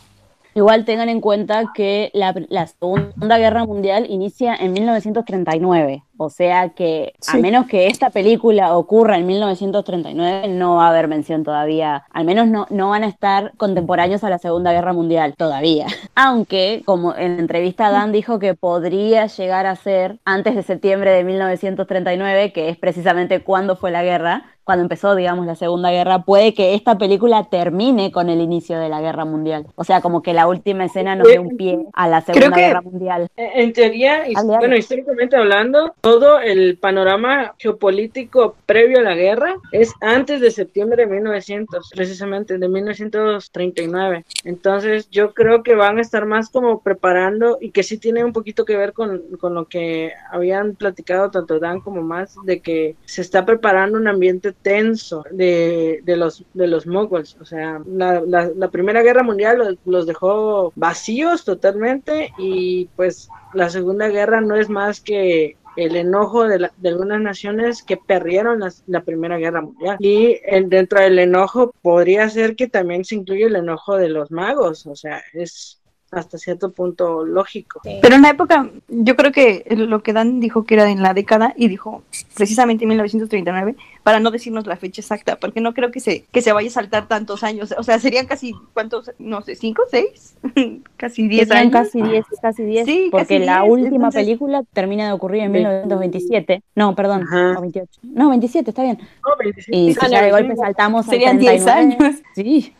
Igual 0.54 0.84
tengan 0.84 1.08
en 1.08 1.20
cuenta 1.20 1.72
que 1.74 2.10
la, 2.12 2.34
la 2.48 2.66
Segunda 2.66 3.38
Guerra 3.38 3.64
Mundial 3.64 4.06
inicia 4.08 4.54
en 4.54 4.72
1939, 4.72 6.04
o 6.22 6.30
sea 6.30 6.70
que 6.70 7.14
a 7.26 7.36
menos 7.36 7.66
que 7.66 7.86
esta 7.86 8.10
película 8.10 8.76
ocurra 8.76 9.18
en 9.18 9.26
1939, 9.26 10.48
no 10.48 10.76
va 10.76 10.86
a 10.86 10.90
haber 10.90 11.08
mención 11.08 11.44
todavía, 11.44 12.04
al 12.10 12.24
menos 12.24 12.48
no, 12.48 12.66
no 12.70 12.90
van 12.90 13.04
a 13.04 13.08
estar 13.08 13.52
contemporáneos 13.56 14.24
a 14.24 14.30
la 14.30 14.38
Segunda 14.38 14.72
Guerra 14.72 14.92
Mundial 14.92 15.34
todavía. 15.36 15.86
Aunque, 16.14 16.82
como 16.84 17.14
en 17.14 17.36
la 17.36 17.42
entrevista 17.42 17.90
Dan 17.90 18.12
dijo 18.12 18.38
que 18.38 18.54
podría 18.54 19.26
llegar 19.26 19.66
a 19.66 19.76
ser 19.76 20.18
antes 20.24 20.54
de 20.54 20.62
septiembre 20.62 21.10
de 21.10 21.24
1939, 21.24 22.52
que 22.52 22.68
es 22.68 22.78
precisamente 22.78 23.40
cuando 23.40 23.76
fue 23.76 23.90
la 23.90 24.02
guerra, 24.02 24.44
cuando 24.64 24.82
empezó, 24.82 25.14
digamos, 25.16 25.44
la 25.44 25.56
Segunda 25.56 25.90
Guerra, 25.90 26.22
puede 26.22 26.54
que 26.54 26.74
esta 26.74 26.96
película 26.96 27.44
termine 27.50 28.12
con 28.12 28.28
el 28.28 28.40
inicio 28.40 28.78
de 28.78 28.88
la 28.88 29.00
Guerra 29.00 29.24
Mundial. 29.24 29.66
O 29.74 29.84
sea, 29.84 30.00
como 30.00 30.22
que 30.22 30.32
la 30.32 30.46
última 30.46 30.84
escena 30.84 31.16
nos 31.16 31.26
dé 31.26 31.38
un 31.38 31.56
pie 31.56 31.84
a 31.92 32.08
la 32.08 32.20
Segunda 32.20 32.54
que- 32.54 32.60
Guerra 32.60 32.80
Mundial. 32.80 33.28
En 33.36 33.72
teoría, 33.72 34.22
bueno, 34.44 34.76
históricamente 34.76 35.36
hablando, 35.36 35.94
todo 36.12 36.40
el 36.40 36.76
panorama 36.76 37.54
geopolítico 37.58 38.54
previo 38.66 38.98
a 38.98 39.02
la 39.02 39.14
guerra 39.14 39.56
es 39.70 39.94
antes 40.02 40.42
de 40.42 40.50
septiembre 40.50 41.06
de 41.06 41.10
1900, 41.10 41.88
precisamente 41.94 42.58
de 42.58 42.68
1939. 42.68 44.26
Entonces, 44.44 45.08
yo 45.08 45.32
creo 45.32 45.62
que 45.62 45.74
van 45.74 45.96
a 45.96 46.02
estar 46.02 46.26
más 46.26 46.50
como 46.50 46.82
preparando 46.82 47.56
y 47.62 47.70
que 47.70 47.82
sí 47.82 47.96
tiene 47.96 48.26
un 48.26 48.34
poquito 48.34 48.66
que 48.66 48.76
ver 48.76 48.92
con, 48.92 49.22
con 49.40 49.54
lo 49.54 49.64
que 49.64 50.12
habían 50.30 50.74
platicado 50.74 51.30
tanto 51.30 51.58
Dan 51.58 51.80
como 51.80 52.02
más, 52.02 52.36
de 52.44 52.60
que 52.60 52.94
se 53.06 53.22
está 53.22 53.46
preparando 53.46 53.96
un 53.96 54.06
ambiente 54.06 54.52
tenso 54.52 55.24
de, 55.30 56.00
de 56.04 56.16
los, 56.18 56.44
de 56.52 56.66
los 56.66 56.86
moguls. 56.86 57.38
O 57.40 57.46
sea, 57.46 57.80
la, 57.86 58.20
la, 58.20 58.50
la 58.54 58.68
Primera 58.68 59.00
Guerra 59.00 59.22
Mundial 59.22 59.56
los, 59.56 59.78
los 59.86 60.06
dejó 60.06 60.74
vacíos 60.76 61.46
totalmente 61.46 62.34
y 62.36 62.90
pues 62.96 63.30
la 63.54 63.70
Segunda 63.70 64.08
Guerra 64.08 64.42
no 64.42 64.56
es 64.56 64.68
más 64.68 65.00
que 65.00 65.56
el 65.76 65.96
enojo 65.96 66.44
de, 66.48 66.58
la- 66.60 66.72
de 66.76 66.88
algunas 66.88 67.20
naciones 67.20 67.82
que 67.82 67.96
perdieron 67.96 68.62
la 68.86 69.02
Primera 69.04 69.38
Guerra 69.38 69.62
Mundial. 69.62 69.96
Y 70.00 70.38
dentro 70.66 71.00
del 71.00 71.18
enojo 71.18 71.74
podría 71.82 72.28
ser 72.28 72.56
que 72.56 72.68
también 72.68 73.04
se 73.04 73.16
incluye 73.16 73.44
el 73.44 73.56
enojo 73.56 73.96
de 73.96 74.08
los 74.08 74.30
magos, 74.30 74.86
o 74.86 74.96
sea, 74.96 75.22
es 75.34 75.81
hasta 76.12 76.36
cierto 76.38 76.70
punto 76.72 77.24
lógico. 77.24 77.80
Pero 78.02 78.14
en 78.14 78.22
la 78.22 78.30
época, 78.30 78.68
yo 78.88 79.16
creo 79.16 79.32
que 79.32 79.64
lo 79.70 80.02
que 80.02 80.12
Dan 80.12 80.40
dijo 80.40 80.64
que 80.64 80.74
era 80.74 80.90
en 80.90 81.02
la 81.02 81.14
década 81.14 81.54
y 81.56 81.68
dijo 81.68 82.02
precisamente 82.36 82.84
en 82.84 82.88
1939, 82.90 83.76
para 84.02 84.20
no 84.20 84.30
decirnos 84.30 84.66
la 84.66 84.76
fecha 84.76 85.00
exacta, 85.00 85.36
porque 85.36 85.60
no 85.60 85.72
creo 85.74 85.90
que 85.90 86.00
se, 86.00 86.24
que 86.30 86.42
se 86.42 86.52
vaya 86.52 86.68
a 86.68 86.72
saltar 86.72 87.08
tantos 87.08 87.42
años. 87.42 87.74
O 87.78 87.82
sea, 87.82 87.98
serían 87.98 88.26
casi, 88.26 88.52
¿cuántos? 88.74 89.10
No 89.18 89.40
sé, 89.42 89.54
¿cinco, 89.56 89.82
seis? 89.90 90.36
casi 90.96 91.28
diez 91.28 91.48
Serían 91.48 91.74
años. 91.74 91.88
casi 91.88 92.02
10, 92.02 92.24
casi 92.42 92.62
10, 92.64 92.86
Sí, 92.86 93.08
porque 93.10 93.38
casi 93.38 93.46
la 93.46 93.62
10, 93.62 93.72
última 93.72 93.94
entonces- 93.96 94.22
película 94.24 94.62
termina 94.72 95.06
de 95.06 95.12
ocurrir 95.12 95.42
en 95.42 95.52
Ve- 95.52 95.58
1927. 95.60 96.62
No, 96.74 96.94
perdón, 96.94 97.22
Ajá. 97.22 97.54
o 97.58 97.60
28. 97.62 98.00
No, 98.02 98.28
27, 98.28 98.70
está 98.70 98.82
bien. 98.82 98.98
No, 98.98 99.36
27. 99.38 99.76
Y 99.76 99.94
si 99.94 100.10
ya 100.10 100.20
de 100.22 100.30
no, 100.30 100.36
golpe 100.36 100.56
saltamos 100.56 101.06
al 101.06 101.10
Serían 101.10 101.38
10 101.38 101.64
39. 101.64 101.96
años. 102.04 102.20
Sí. 102.34 102.72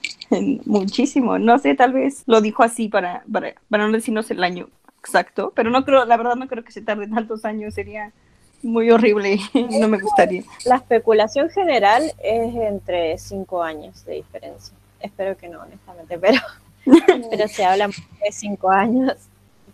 Muchísimo. 0.67 1.39
No 1.39 1.59
sé, 1.59 1.75
tal 1.75 1.93
vez 1.93 2.23
lo 2.27 2.41
dijo 2.41 2.63
así 2.63 2.89
para, 2.89 3.25
para, 3.31 3.55
para 3.69 3.87
no 3.87 3.93
decirnos 3.93 4.31
el 4.31 4.43
año 4.43 4.69
exacto, 5.03 5.53
pero 5.55 5.71
no 5.71 5.85
creo, 5.85 6.05
la 6.05 6.17
verdad 6.17 6.37
no 6.37 6.47
creo 6.47 6.63
que 6.63 6.71
se 6.71 6.81
tarde 6.81 7.09
tantos 7.09 7.45
años, 7.45 7.75
sería 7.75 8.13
muy 8.63 8.91
horrible, 8.91 9.39
no 9.81 9.89
me 9.89 9.99
gustaría. 9.99 10.45
La 10.65 10.77
especulación 10.77 11.51
general 11.51 12.13
es 12.23 12.55
entre 12.55 13.19
cinco 13.19 13.63
años 13.63 14.05
de 14.05 14.15
diferencia. 14.15 14.75
Espero 15.01 15.37
que 15.37 15.49
no, 15.49 15.61
honestamente, 15.61 16.19
pero, 16.19 16.41
pero 17.31 17.49
se 17.49 17.65
habla 17.65 17.89
de 17.89 18.33
cinco 18.33 18.71
años. 18.71 19.15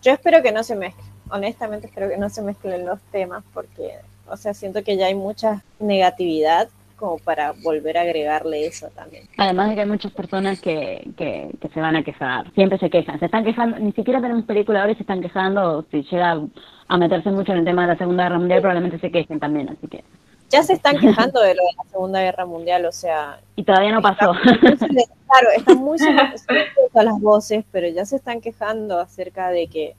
Yo 0.01 0.13
espero 0.13 0.41
que 0.41 0.51
no 0.51 0.63
se 0.63 0.75
mezclen, 0.75 1.05
honestamente 1.29 1.87
espero 1.87 2.09
que 2.09 2.17
no 2.17 2.29
se 2.29 2.41
mezclen 2.41 2.85
los 2.85 2.99
temas 3.11 3.43
porque, 3.53 3.91
o 4.27 4.35
sea, 4.35 4.55
siento 4.55 4.83
que 4.83 4.97
ya 4.97 5.05
hay 5.05 5.15
mucha 5.15 5.63
negatividad 5.79 6.69
como 6.99 7.17
para 7.17 7.53
volver 7.63 7.97
a 7.97 8.01
agregarle 8.01 8.65
eso 8.65 8.89
también. 8.89 9.23
Además 9.37 9.69
de 9.69 9.75
que 9.75 9.81
hay 9.81 9.87
muchas 9.87 10.11
personas 10.11 10.59
que, 10.61 11.09
que, 11.17 11.49
que 11.59 11.69
se 11.69 11.79
van 11.79 11.95
a 11.95 12.03
quejar, 12.03 12.51
siempre 12.53 12.77
se 12.77 12.89
quejan, 12.89 13.19
se 13.19 13.25
están 13.25 13.43
quejando, 13.43 13.79
ni 13.79 13.91
siquiera 13.93 14.21
tenemos 14.21 14.45
película 14.45 14.81
ahora 14.81 14.91
y 14.91 14.95
se 14.95 15.03
están 15.03 15.21
quejando, 15.21 15.85
si 15.89 16.03
llega 16.03 16.39
a 16.87 16.97
meterse 16.97 17.31
mucho 17.31 17.53
en 17.53 17.59
el 17.59 17.65
tema 17.65 17.83
de 17.83 17.87
la 17.89 17.97
Segunda 17.97 18.23
Guerra 18.23 18.39
Mundial 18.39 18.61
probablemente 18.61 18.99
se 18.99 19.11
quejen 19.11 19.39
también, 19.39 19.69
así 19.69 19.87
que... 19.87 20.03
Ya 20.49 20.63
se 20.63 20.73
están 20.73 20.97
quejando 20.99 21.41
de 21.41 21.55
lo 21.55 21.63
de 21.63 21.73
la 21.77 21.89
Segunda 21.89 22.21
Guerra 22.21 22.45
Mundial, 22.45 22.85
o 22.85 22.91
sea, 22.91 23.39
Y 23.55 23.63
todavía 23.63 23.91
no 23.91 24.01
pasó. 24.01 24.33
claro, 24.43 25.49
están 25.55 25.77
muy 25.77 25.97
silenciosas 25.97 27.05
las 27.05 27.19
voces, 27.21 27.63
pero 27.71 27.87
ya 27.87 28.05
se 28.05 28.17
están 28.17 28.41
quejando 28.41 28.99
acerca 28.99 29.49
de 29.49 29.67
que 29.67 29.95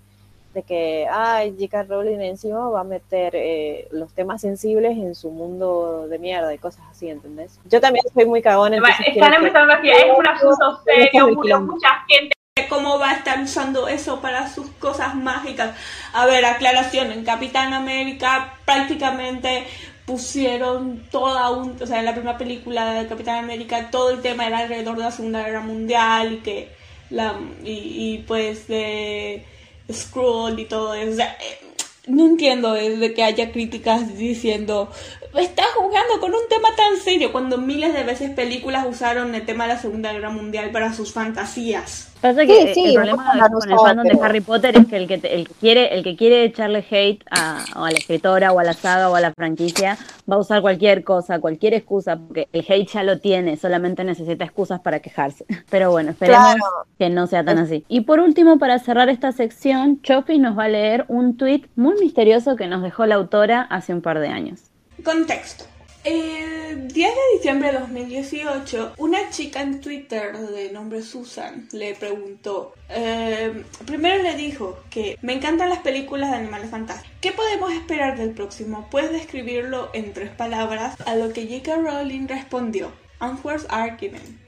de 0.55 0.63
que 0.63 1.07
ay, 1.11 1.55
J.K. 1.59 1.85
Rowling 1.85 2.21
encima 2.21 2.69
va 2.69 2.81
a 2.81 2.85
meter 2.85 3.33
eh, 3.35 3.89
los 3.93 4.13
temas 4.13 4.41
sensibles 4.41 4.97
en 4.97 5.15
su 5.15 5.31
mundo 5.31 6.09
de 6.09 6.19
mierda 6.19 6.53
y 6.53 6.59
cosas 6.59 6.85
así, 6.91 7.09
¿entendés? 7.09 7.61
Yo 7.67 7.81
también 7.81 8.05
soy 8.13 8.27
muy 8.27 8.43
cagona, 8.43 8.77
entonces 8.77 9.07
Están 9.09 9.35
empezando 9.35 9.73
aquí, 9.73 9.91
es 9.91 10.05
un 10.17 10.27
asunto 10.27 10.81
serio, 10.85 11.41
quilombo. 11.41 11.75
mucha 11.75 11.89
gente. 12.09 12.35
cómo 12.69 12.99
va 12.99 13.11
a 13.11 13.15
estar 13.15 13.41
usando 13.41 13.89
eso 13.89 14.21
para 14.21 14.49
sus 14.49 14.69
cosas 14.73 15.15
mágicas. 15.15 15.77
A 16.13 16.27
ver, 16.27 16.45
aclaración, 16.45 17.13
en 17.13 17.25
Capitán 17.25 17.73
América 17.73 18.55
prácticamente 18.65 19.67
pusieron 20.05 21.05
toda 21.13 21.51
un, 21.51 21.81
o 21.81 21.87
sea, 21.87 22.01
en 22.01 22.05
la 22.05 22.15
primera 22.15 22.37
película 22.37 22.95
de 22.95 23.07
Capitán 23.07 23.45
América 23.45 23.91
todo 23.93 24.11
el 24.11 24.21
tema 24.21 24.47
era 24.49 24.59
alrededor 24.59 24.97
de 24.97 25.05
la 25.05 25.11
Segunda 25.13 25.45
Guerra 25.45 25.61
Mundial 25.61 26.33
y 26.33 26.37
que 26.39 26.69
la 27.11 27.35
y, 27.63 27.71
y, 27.71 28.25
pues 28.27 28.67
de 28.67 29.45
Skrull 29.93 30.59
y 30.59 30.65
todo 30.65 30.95
eso. 30.95 31.13
O 31.13 31.17
sea, 31.17 31.37
eh, 31.41 31.61
no 32.07 32.27
entiendo 32.27 32.73
desde 32.73 33.15
que 33.15 33.23
haya 33.23 33.53
críticas 33.53 34.17
diciendo 34.17 34.91
está 35.39 35.65
jugando 35.77 36.19
con 36.19 36.35
un 36.35 36.49
tema 36.49 36.69
tan 36.77 36.97
serio 36.99 37.31
cuando 37.31 37.59
miles 37.59 37.93
de 37.95 38.03
veces 38.03 38.31
películas 38.31 38.87
usaron 38.89 39.35
el 39.35 39.47
tema 39.47 39.65
de 39.65 39.75
la 39.75 39.81
Segunda 39.81 40.13
Guerra 40.13 40.31
Mundial 40.31 40.71
para 40.71 40.93
sus 40.93 41.13
fantasías. 41.13 42.10
Pasa 42.21 42.43
Sí, 42.43 42.47
que 42.49 42.75
sí, 42.75 42.85
el 42.89 42.95
problema 42.95 43.35
no 43.35 43.49
con 43.59 43.71
el 43.73 43.79
fandom 43.79 44.07
de 44.07 44.19
Harry 44.23 44.41
Potter 44.43 44.77
es 44.77 44.87
que 44.87 44.97
el 44.97 45.09
que, 45.09 45.19
te- 45.19 45.35
el 45.35 45.49
que 45.49 45.55
quiere 45.55 45.95
el 45.95 46.05
que 46.05 46.17
quiere 46.17 46.45
echarle 46.45 46.85
hate 46.91 47.25
a, 47.31 47.65
o 47.77 47.85
a 47.85 47.91
la 47.91 47.97
escritora 47.97 48.53
o 48.53 48.59
a 48.59 48.65
la 48.65 48.75
saga 48.75 49.09
o 49.09 49.15
a 49.17 49.21
la 49.21 49.33
franquicia 49.33 49.97
va 50.31 50.37
a 50.37 50.39
usar 50.39 50.61
cualquier 50.61 51.03
cosa, 51.03 51.39
cualquier 51.39 51.73
excusa, 51.75 52.17
porque 52.19 52.49
el 52.53 52.65
hate 52.69 52.87
ya 52.93 53.03
lo 53.05 53.19
tiene, 53.21 53.57
solamente 53.57 54.05
necesita 54.05 54.45
excusas 54.45 54.81
para 54.81 55.01
quejarse. 55.01 55.47
Pero 55.71 55.91
bueno, 55.91 56.11
esperemos 56.11 56.43
Claro. 56.43 56.61
que 56.99 57.09
no 57.09 57.27
sea 57.27 57.43
tan 57.43 57.59
así. 57.59 57.85
Y 57.89 58.03
por 58.03 58.21
último, 58.21 58.59
para 58.59 58.79
cerrar 58.79 59.09
esta 59.09 59.33
sección, 59.33 60.03
Chofi 60.03 60.39
nos 60.39 60.59
va 60.59 60.65
a 60.65 60.69
leer 60.69 61.07
un 61.09 61.37
tweet 61.39 61.63
muy 61.75 61.95
misterioso 62.01 62.55
que 62.57 62.67
nos 62.67 62.83
dejó 62.83 63.07
la 63.07 63.15
autora 63.15 63.63
hace 63.63 63.95
un 63.95 64.03
par 64.03 64.21
de 64.21 64.29
años. 64.29 64.61
Contexto. 65.03 65.65
El 66.03 66.89
10 66.89 66.95
de 66.95 67.37
diciembre 67.37 67.73
de 67.73 67.79
2018, 67.79 68.95
una 68.97 69.29
chica 69.29 69.61
en 69.61 69.83
Twitter 69.83 70.35
de 70.39 70.73
nombre 70.73 71.03
Susan 71.03 71.69
le 71.73 71.95
preguntó, 71.95 72.75
eh, 72.89 73.65
primero 73.85 74.23
le 74.23 74.35
dijo 74.35 74.79
que 74.89 75.19
me 75.21 75.35
encantan 75.35 75.69
las 75.69 75.81
películas 75.81 76.31
de 76.31 76.39
animales 76.39 76.71
fantásticos. 76.71 77.19
¿Qué 77.21 77.33
podemos 77.33 77.71
esperar 77.73 78.17
del 78.17 78.31
próximo? 78.31 78.89
¿Puedes 78.91 79.13
describirlo 79.13 79.91
en 79.93 80.15
tres 80.15 80.31
palabras? 80.31 80.97
A 81.05 81.17
lo 81.17 81.35
que 81.35 81.47
J.K. 81.47 81.77
Rowling 81.77 82.29
respondió, 82.29 82.93
Answers 83.19 83.67
are 83.69 83.99
given. 83.99 84.41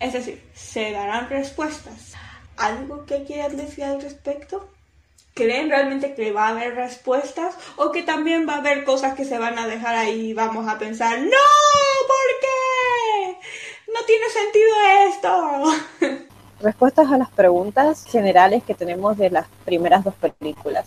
Es 0.00 0.12
decir, 0.12 0.42
se 0.54 0.90
darán 0.90 1.28
respuestas. 1.28 2.14
¿Algo 2.56 3.06
que 3.06 3.22
quieran 3.22 3.56
decir 3.56 3.84
al 3.84 4.02
respecto? 4.02 4.68
¿Creen 5.36 5.68
realmente 5.68 6.14
que 6.14 6.32
va 6.32 6.46
a 6.46 6.50
haber 6.52 6.76
respuestas? 6.76 7.56
¿O 7.76 7.92
que 7.92 8.02
también 8.02 8.48
va 8.48 8.54
a 8.54 8.58
haber 8.60 8.84
cosas 8.84 9.12
que 9.12 9.26
se 9.26 9.36
van 9.36 9.58
a 9.58 9.66
dejar 9.66 9.94
ahí 9.94 10.32
vamos 10.32 10.66
a 10.66 10.78
pensar, 10.78 11.18
¡No! 11.18 11.26
¿Por 12.06 12.40
qué? 12.40 13.38
No 13.92 14.00
tiene 14.06 14.24
sentido 14.30 14.74
esto. 15.10 16.26
Respuestas 16.60 17.12
a 17.12 17.18
las 17.18 17.30
preguntas 17.30 18.06
generales 18.06 18.64
que 18.64 18.72
tenemos 18.72 19.18
de 19.18 19.28
las 19.28 19.46
primeras 19.66 20.04
dos 20.04 20.14
películas, 20.14 20.86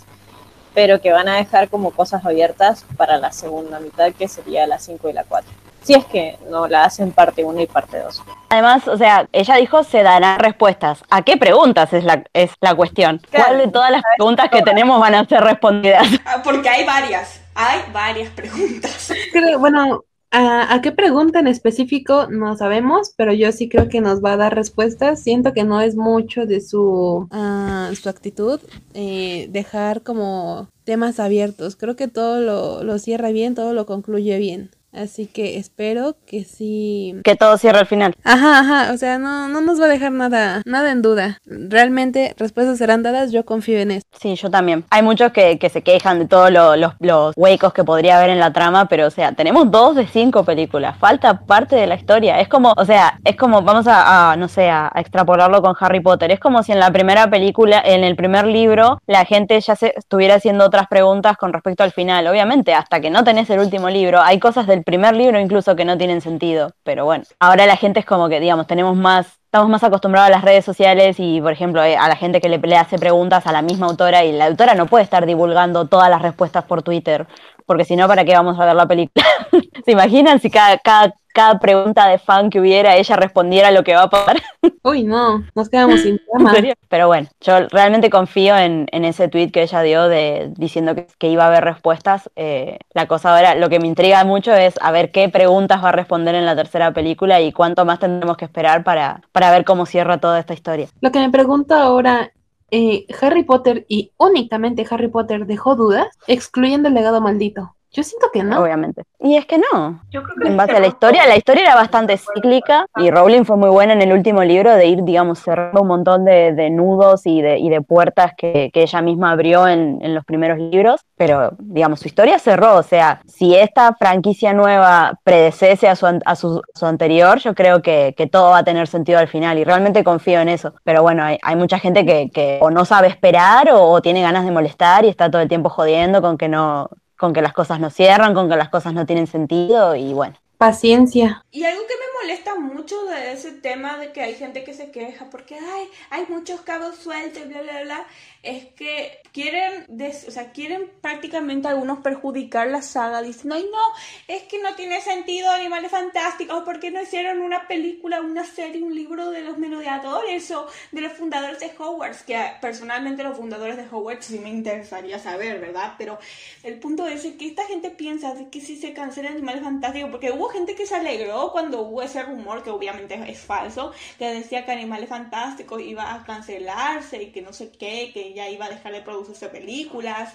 pero 0.73 0.99
que 0.99 1.11
van 1.11 1.29
a 1.29 1.35
dejar 1.35 1.69
como 1.69 1.91
cosas 1.91 2.25
abiertas 2.25 2.87
para 2.97 3.19
la 3.19 3.31
segunda 3.31 3.79
mitad, 3.79 4.11
que 4.13 4.27
sería 4.27 4.65
la 4.65 4.79
5 4.79 5.11
y 5.11 5.13
la 5.13 5.25
4 5.25 5.68
si 5.89 5.95
es 5.95 6.05
que 6.05 6.37
no 6.51 6.67
la 6.67 6.83
hacen 6.83 7.11
parte 7.11 7.43
1 7.43 7.61
y 7.61 7.65
parte 7.65 7.97
2. 7.97 8.23
Además, 8.49 8.87
o 8.87 8.95
sea, 8.95 9.27
ella 9.31 9.55
dijo 9.55 9.83
se 9.83 10.03
darán 10.03 10.39
respuestas. 10.39 11.03
¿A 11.09 11.23
qué 11.23 11.35
preguntas 11.35 11.91
es 11.93 12.03
la, 12.03 12.23
es 12.31 12.51
la 12.61 12.75
cuestión? 12.75 13.19
¿Cuál 13.31 13.57
de 13.57 13.69
todas 13.69 13.89
las 13.89 14.03
preguntas 14.15 14.49
que 14.51 14.61
tenemos 14.61 14.99
van 14.99 15.15
a 15.15 15.25
ser 15.25 15.41
respondidas? 15.41 16.07
Ah, 16.25 16.41
porque 16.43 16.69
hay 16.69 16.85
varias, 16.85 17.41
hay 17.55 17.79
varias 17.91 18.29
preguntas. 18.29 19.11
bueno, 19.59 20.03
¿A, 20.29 20.79
qué 20.83 20.91
pregunta 20.91 21.39
en 21.39 21.47
específico 21.47 22.27
no 22.29 22.55
sabemos? 22.55 23.15
Pero 23.17 23.33
yo 23.33 23.51
sí 23.51 23.67
creo 23.67 23.89
que 23.89 23.99
nos 23.99 24.23
va 24.23 24.33
a 24.33 24.37
dar 24.37 24.53
respuestas. 24.53 25.23
Siento 25.23 25.53
que 25.53 25.63
no 25.63 25.81
es 25.81 25.95
mucho 25.95 26.45
de 26.45 26.61
su, 26.61 27.27
uh, 27.31 27.95
su 27.95 28.09
actitud 28.09 28.59
eh, 28.93 29.47
dejar 29.49 30.03
como 30.03 30.69
temas 30.83 31.19
abiertos. 31.19 31.75
Creo 31.75 31.95
que 31.95 32.07
todo 32.07 32.41
lo, 32.41 32.83
lo 32.83 32.99
cierra 32.99 33.31
bien, 33.31 33.55
todo 33.55 33.73
lo 33.73 33.87
concluye 33.87 34.37
bien. 34.37 34.69
Así 34.91 35.27
que 35.27 35.57
espero 35.57 36.15
que 36.25 36.43
sí. 36.43 37.15
Que 37.23 37.35
todo 37.35 37.57
cierre 37.57 37.79
al 37.79 37.85
final. 37.85 38.15
Ajá, 38.23 38.59
ajá. 38.59 38.93
O 38.93 38.97
sea, 38.97 39.19
no, 39.19 39.47
no 39.47 39.61
nos 39.61 39.79
va 39.79 39.85
a 39.85 39.89
dejar 39.89 40.11
nada, 40.11 40.61
nada 40.65 40.91
en 40.91 41.01
duda. 41.01 41.39
Realmente 41.45 42.33
respuestas 42.37 42.77
serán 42.77 43.03
dadas, 43.03 43.31
yo 43.31 43.45
confío 43.45 43.79
en 43.79 43.91
esto. 43.91 44.09
Sí, 44.19 44.35
yo 44.35 44.49
también. 44.49 44.85
Hay 44.89 45.03
muchos 45.03 45.31
que, 45.31 45.59
que 45.59 45.69
se 45.69 45.83
quejan 45.83 46.19
de 46.19 46.27
todos 46.27 46.51
los, 46.51 46.93
los 46.99 47.33
huecos 47.35 47.73
que 47.73 47.83
podría 47.83 48.17
haber 48.17 48.31
en 48.31 48.39
la 48.39 48.51
trama, 48.51 48.87
pero 48.87 49.07
o 49.07 49.11
sea, 49.11 49.33
tenemos 49.33 49.69
dos 49.69 49.95
de 49.95 50.07
cinco 50.07 50.43
películas. 50.43 50.97
Falta 50.97 51.39
parte 51.41 51.75
de 51.75 51.87
la 51.87 51.95
historia. 51.95 52.39
Es 52.39 52.47
como, 52.47 52.73
o 52.75 52.85
sea, 52.85 53.19
es 53.23 53.35
como, 53.35 53.61
vamos 53.61 53.85
a, 53.87 54.35
no 54.37 54.47
sé, 54.47 54.69
a, 54.69 54.91
extrapolarlo 54.95 55.61
con 55.61 55.75
Harry 55.79 55.99
Potter. 55.99 56.31
Es 56.31 56.39
como 56.39 56.63
si 56.63 56.71
en 56.71 56.79
la 56.79 56.91
primera 56.91 57.29
película, 57.29 57.81
en 57.85 58.03
el 58.03 58.15
primer 58.15 58.45
libro, 58.47 59.01
la 59.05 59.25
gente 59.25 59.59
ya 59.61 59.75
se 59.75 59.93
estuviera 59.95 60.35
haciendo 60.35 60.65
otras 60.65 60.87
preguntas 60.87 61.37
con 61.37 61.53
respecto 61.53 61.83
al 61.83 61.91
final. 61.91 62.27
Obviamente, 62.27 62.73
hasta 62.73 62.99
que 62.99 63.09
no 63.09 63.23
tenés 63.23 63.49
el 63.49 63.59
último 63.59 63.89
libro, 63.89 64.21
hay 64.21 64.39
cosas 64.39 64.67
del 64.67 64.78
primer 64.83 65.15
libro 65.15 65.39
incluso 65.39 65.75
que 65.75 65.85
no 65.85 65.97
tienen 65.97 66.21
sentido, 66.21 66.71
pero 66.83 67.05
bueno, 67.05 67.23
ahora 67.39 67.65
la 67.65 67.77
gente 67.77 67.99
es 67.99 68.05
como 68.05 68.29
que, 68.29 68.39
digamos, 68.39 68.67
tenemos 68.67 68.95
más 68.95 69.39
estamos 69.49 69.69
más 69.69 69.83
acostumbrados 69.83 70.27
a 70.27 70.31
las 70.31 70.43
redes 70.43 70.63
sociales 70.63 71.15
y, 71.17 71.41
por 71.41 71.51
ejemplo, 71.51 71.83
eh, 71.83 71.97
a 71.97 72.07
la 72.07 72.15
gente 72.15 72.39
que 72.39 72.49
le, 72.49 72.77
hace 72.77 72.99
preguntas 72.99 73.47
a 73.47 73.51
la 73.51 73.63
misma 73.63 73.87
autora 73.87 74.23
y 74.23 74.31
la 74.31 74.45
autora 74.45 74.75
no 74.75 74.85
puede 74.85 75.03
estar 75.03 75.25
divulgando 75.25 75.87
todas 75.87 76.07
las 76.07 76.21
respuestas 76.21 76.65
por 76.65 76.83
Twitter, 76.83 77.25
porque 77.69 77.85
si 77.85 77.95
no, 77.95 78.07
¿para 78.07 78.25
qué 78.25 78.33
vamos 78.33 78.59
a 78.59 78.65
ver 78.65 78.75
la 78.75 78.87
película? 78.87 79.23
¿Se 79.85 79.91
imaginan 79.91 80.39
si 80.39 80.49
cada, 80.49 80.79
cada, 80.79 81.13
cada, 81.35 81.59
pregunta 81.59 82.07
de 82.07 82.17
fan 82.17 82.49
que 82.49 82.59
hubiera 82.59 82.95
ella 82.95 83.15
respondiera 83.15 83.69
lo 83.69 83.83
que 83.83 83.93
va 83.93 84.01
a 84.01 84.09
pasar? 84.09 84.37
Uy, 84.83 85.03
no, 85.03 85.43
nos 85.53 85.69
quedamos 85.69 85.99
sin 85.99 86.19
tema. 86.33 86.51
Pero 86.87 87.05
bueno, 87.05 87.27
yo 87.41 87.67
realmente 87.67 88.09
confío 88.09 88.57
en, 88.57 88.87
en, 88.91 89.05
ese 89.05 89.27
tweet 89.27 89.51
que 89.51 89.61
ella 89.61 89.83
dio 89.83 90.09
de 90.09 90.51
diciendo 90.57 90.95
que, 90.95 91.05
que 91.19 91.29
iba 91.29 91.43
a 91.43 91.47
haber 91.49 91.63
respuestas. 91.63 92.31
Eh, 92.35 92.79
la 92.95 93.05
cosa 93.05 93.35
ahora, 93.35 93.53
lo 93.53 93.69
que 93.69 93.79
me 93.79 93.85
intriga 93.85 94.23
mucho 94.23 94.51
es 94.51 94.73
a 94.81 94.91
ver 94.91 95.11
qué 95.11 95.29
preguntas 95.29 95.83
va 95.83 95.89
a 95.89 95.91
responder 95.91 96.33
en 96.33 96.47
la 96.47 96.55
tercera 96.55 96.91
película 96.91 97.39
y 97.39 97.51
cuánto 97.51 97.85
más 97.85 97.99
tendremos 97.99 98.35
que 98.35 98.45
esperar 98.45 98.83
para, 98.83 99.21
para 99.31 99.51
ver 99.51 99.63
cómo 99.63 99.85
cierra 99.85 100.17
toda 100.17 100.39
esta 100.39 100.55
historia. 100.55 100.87
Lo 101.01 101.11
que 101.11 101.19
me 101.19 101.29
pregunto 101.29 101.75
ahora 101.75 102.31
eh, 102.71 103.05
Harry 103.21 103.43
Potter 103.43 103.85
y 103.87 104.11
únicamente 104.17 104.85
Harry 104.89 105.07
Potter 105.07 105.45
dejó 105.45 105.75
dudas, 105.75 106.07
excluyendo 106.27 106.87
el 106.87 106.93
legado 106.95 107.21
maldito. 107.21 107.75
Yo 107.91 108.03
siento 108.03 108.27
que 108.31 108.43
no. 108.43 108.61
Obviamente. 108.61 109.03
Y 109.19 109.35
es 109.35 109.45
que 109.45 109.57
no. 109.57 110.01
en 110.45 110.57
base 110.57 110.73
a 110.73 110.79
la 110.79 110.87
historia, 110.87 111.25
la 111.25 111.35
historia 111.35 111.63
era 111.63 111.75
bastante 111.75 112.17
cíclica 112.17 112.85
y 112.95 113.09
Rowling 113.09 113.43
fue 113.43 113.57
muy 113.57 113.69
buena 113.69 113.93
en 113.93 114.01
el 114.01 114.13
último 114.13 114.43
libro 114.43 114.75
de 114.75 114.85
ir, 114.85 115.03
digamos, 115.03 115.39
cerrando 115.39 115.81
un 115.81 115.87
montón 115.87 116.23
de, 116.23 116.69
nudos 116.69 117.25
y 117.25 117.41
de, 117.41 117.57
y 117.57 117.69
de 117.69 117.81
puertas 117.81 118.33
que, 118.37 118.71
ella 118.73 119.01
misma 119.01 119.31
abrió 119.31 119.67
en, 119.67 119.99
los 120.13 120.23
primeros 120.23 120.57
libros. 120.59 121.01
Pero, 121.17 121.51
digamos, 121.59 121.99
su 121.99 122.07
historia 122.07 122.39
cerró. 122.39 122.77
O 122.77 122.83
sea, 122.83 123.21
si 123.25 123.55
esta 123.55 123.93
franquicia 123.95 124.53
nueva 124.53 125.19
predecese 125.23 125.89
a 125.89 125.95
su, 125.95 126.05
a 126.05 126.35
su, 126.35 126.61
anterior, 126.81 127.39
yo 127.39 127.55
creo 127.55 127.81
que, 127.81 128.13
todo 128.31 128.51
va 128.51 128.59
a 128.59 128.63
tener 128.63 128.87
sentido 128.87 129.17
al 129.17 129.27
final 129.27 129.57
y 129.57 129.63
realmente 129.63 130.03
confío 130.03 130.39
en 130.39 130.49
eso. 130.49 130.73
Pero 130.83 131.01
bueno, 131.01 131.23
hay, 131.23 131.55
mucha 131.55 131.79
gente 131.79 132.05
que, 132.05 132.59
o 132.61 132.69
no 132.69 132.85
sabe 132.85 133.07
esperar 133.07 133.69
o 133.73 133.99
tiene 134.01 134.21
ganas 134.21 134.45
de 134.45 134.51
molestar 134.51 135.03
y 135.03 135.09
está 135.09 135.31
todo 135.31 135.41
el 135.41 135.49
tiempo 135.49 135.69
jodiendo 135.69 136.21
con 136.21 136.37
que 136.37 136.47
no 136.47 136.89
con 137.19 137.33
que 137.33 137.41
las 137.41 137.51
cosas 137.51 137.81
no 137.81 137.89
cierran, 137.89 138.33
con 138.33 138.49
que 138.49 138.55
las 138.55 138.69
cosas 138.69 138.93
no 138.93 139.05
tienen 139.05 139.27
sentido 139.27 139.93
y 139.93 140.13
bueno. 140.13 140.35
Paciencia. 140.57 141.43
Y 141.51 141.65
algo 141.65 141.81
que 141.81 141.93
me 141.93 142.21
molesta 142.21 142.55
mucho 142.55 143.03
de 143.05 143.33
ese 143.33 143.51
tema 143.51 143.97
de 143.97 144.13
que 144.13 144.21
hay 144.21 144.35
gente 144.35 144.63
que 144.63 144.73
se 144.73 144.89
queja 144.89 145.29
porque 145.29 145.55
ay, 145.55 145.89
hay 146.11 146.25
muchos 146.29 146.61
cabos 146.61 146.95
sueltos, 146.95 147.47
bla, 147.49 147.61
bla, 147.61 147.83
bla, 147.83 148.07
es 148.41 148.65
que 148.73 149.19
quieren, 149.33 149.85
o 150.27 150.31
sea, 150.31 150.51
quieren 150.51 150.89
prácticamente 151.01 151.67
algunos 151.67 151.99
perjudicar 151.99 152.67
la 152.67 152.81
saga 152.81 153.21
diciendo, 153.21 153.55
ay 153.55 153.67
no, 153.71 154.33
es 154.33 154.43
que 154.43 154.61
no 154.61 154.75
tiene 154.75 155.01
sentido 155.01 155.49
Animales 155.51 155.91
Fantásticos, 155.91 156.63
porque 156.63 156.89
no 156.91 157.01
hicieron 157.01 157.41
una 157.41 157.67
película, 157.67 158.21
una 158.21 158.45
serie, 158.45 158.81
un 158.81 158.95
libro 158.95 159.29
de 159.31 159.41
los 159.41 159.57
merodeadores 159.57 160.49
o 160.51 160.67
de 160.91 161.01
los 161.01 161.13
fundadores 161.13 161.59
de 161.59 161.71
Hogwarts? 161.77 162.23
Que 162.23 162.39
personalmente 162.61 163.23
los 163.23 163.37
fundadores 163.37 163.77
de 163.77 163.83
Hogwarts 163.83 164.27
sí 164.27 164.39
me 164.39 164.49
interesaría 164.49 165.19
saber, 165.19 165.59
¿verdad? 165.59 165.95
Pero 165.97 166.17
el 166.63 166.79
punto 166.79 167.07
es 167.07 167.23
que 167.23 167.47
esta 167.47 167.65
gente 167.65 167.89
piensa 167.89 168.33
que 168.49 168.61
si 168.61 168.77
se 168.77 168.93
cancela 168.93 169.29
Animales 169.29 169.63
Fantásticos, 169.63 170.11
porque 170.11 170.31
hubo 170.31 170.47
gente 170.49 170.75
que 170.75 170.85
se 170.85 170.95
alegró 170.95 171.51
cuando 171.51 171.81
hubo 171.81 172.01
ese 172.01 172.23
rumor, 172.23 172.63
que 172.63 172.69
obviamente 172.69 173.19
es 173.27 173.39
falso, 173.39 173.91
que 174.17 174.25
decía 174.33 174.65
que 174.65 174.71
Animales 174.71 175.09
Fantásticos 175.09 175.81
iba 175.81 176.13
a 176.13 176.23
cancelarse 176.23 177.21
y 177.21 177.31
que 177.31 177.41
no 177.41 177.53
sé 177.53 177.71
qué, 177.71 178.11
que 178.13 178.28
ya 178.33 178.49
iba 178.49 178.65
a 178.65 178.69
dejar 178.69 178.93
de 178.93 179.01
producirse 179.01 179.49
películas. 179.49 180.33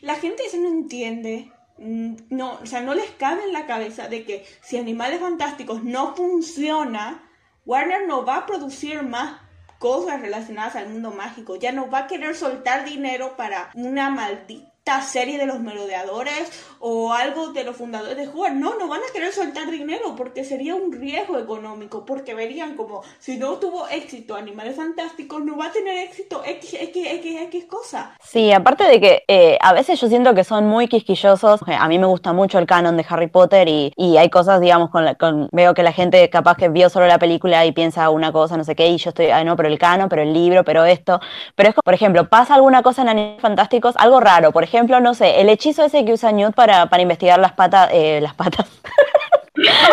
La 0.00 0.16
gente 0.16 0.44
eso 0.44 0.58
no 0.58 0.68
entiende. 0.68 1.50
Mm, 1.78 2.16
no, 2.30 2.58
o 2.62 2.66
sea, 2.66 2.80
no 2.80 2.94
les 2.94 3.10
cabe 3.10 3.44
en 3.44 3.52
la 3.52 3.66
cabeza 3.66 4.08
de 4.08 4.24
que 4.24 4.46
si 4.62 4.76
Animales 4.76 5.20
Fantásticos 5.20 5.82
no 5.82 6.14
funciona, 6.14 7.30
Warner 7.66 8.06
no 8.06 8.24
va 8.24 8.38
a 8.38 8.46
producir 8.46 9.02
más 9.02 9.40
cosas 9.78 10.20
relacionadas 10.20 10.76
al 10.76 10.88
mundo 10.88 11.10
mágico. 11.10 11.56
Ya 11.56 11.72
no 11.72 11.90
va 11.90 12.00
a 12.00 12.06
querer 12.06 12.36
soltar 12.36 12.84
dinero 12.84 13.36
para 13.36 13.70
una 13.74 14.10
maldita 14.10 14.73
serie 15.02 15.38
de 15.38 15.46
los 15.46 15.60
merodeadores 15.60 16.52
o 16.78 17.14
algo 17.14 17.52
de 17.52 17.64
los 17.64 17.74
fundadores 17.74 18.18
de 18.18 18.28
Hogwarts. 18.28 18.56
No, 18.56 18.78
no 18.78 18.86
van 18.86 19.00
a 19.00 19.12
querer 19.12 19.32
soltar 19.32 19.70
dinero 19.70 20.14
porque 20.14 20.44
sería 20.44 20.74
un 20.74 20.92
riesgo 20.92 21.38
económico, 21.38 22.04
porque 22.04 22.34
verían 22.34 22.76
como 22.76 23.02
si 23.18 23.38
no 23.38 23.54
tuvo 23.54 23.88
éxito 23.88 24.34
Animales 24.34 24.76
Fantásticos, 24.76 25.42
no 25.42 25.56
va 25.56 25.68
a 25.68 25.72
tener 25.72 25.96
éxito 26.06 26.42
X, 26.44 26.74
X, 26.78 27.06
X, 27.12 27.40
X 27.40 27.64
cosa. 27.64 28.14
Sí, 28.22 28.52
aparte 28.52 28.84
de 28.84 29.00
que 29.00 29.24
eh, 29.26 29.56
a 29.62 29.72
veces 29.72 29.98
yo 29.98 30.08
siento 30.08 30.34
que 30.34 30.44
son 30.44 30.66
muy 30.66 30.86
quisquillosos. 30.86 31.60
A 31.66 31.88
mí 31.88 31.98
me 31.98 32.06
gusta 32.06 32.34
mucho 32.34 32.58
el 32.58 32.66
canon 32.66 32.98
de 32.98 33.06
Harry 33.08 33.28
Potter 33.28 33.66
y, 33.68 33.90
y 33.96 34.18
hay 34.18 34.28
cosas, 34.28 34.60
digamos, 34.60 34.90
con, 34.90 35.14
con, 35.14 35.48
veo 35.52 35.72
que 35.72 35.82
la 35.82 35.92
gente 35.92 36.28
capaz 36.28 36.58
que 36.58 36.68
vio 36.68 36.90
solo 36.90 37.06
la 37.06 37.18
película 37.18 37.64
y 37.64 37.72
piensa 37.72 38.10
una 38.10 38.32
cosa, 38.32 38.58
no 38.58 38.64
sé 38.64 38.76
qué, 38.76 38.88
y 38.88 38.98
yo 38.98 39.08
estoy, 39.08 39.26
ay 39.26 39.46
no, 39.46 39.56
pero 39.56 39.70
el 39.70 39.78
canon, 39.78 40.10
pero 40.10 40.20
el 40.20 40.34
libro, 40.34 40.62
pero 40.62 40.84
esto. 40.84 41.20
Pero 41.54 41.70
es 41.70 41.74
como, 41.74 41.84
por 41.84 41.94
ejemplo, 41.94 42.28
pasa 42.28 42.54
alguna 42.54 42.82
cosa 42.82 43.00
en 43.00 43.08
Animales 43.08 43.40
Fantásticos, 43.40 43.94
algo 43.96 44.20
raro, 44.20 44.52
por 44.52 44.62
ejemplo, 44.62 44.73
ejemplo, 44.76 45.00
no 45.00 45.14
sé, 45.14 45.40
el 45.40 45.48
hechizo 45.48 45.84
ese 45.84 46.04
que 46.04 46.12
usa 46.12 46.32
Newt 46.32 46.54
para, 46.54 46.86
para 46.86 47.02
investigar 47.02 47.38
las 47.38 47.52
patas, 47.52 47.90
eh, 47.92 48.20
las 48.20 48.34
patas. 48.34 48.66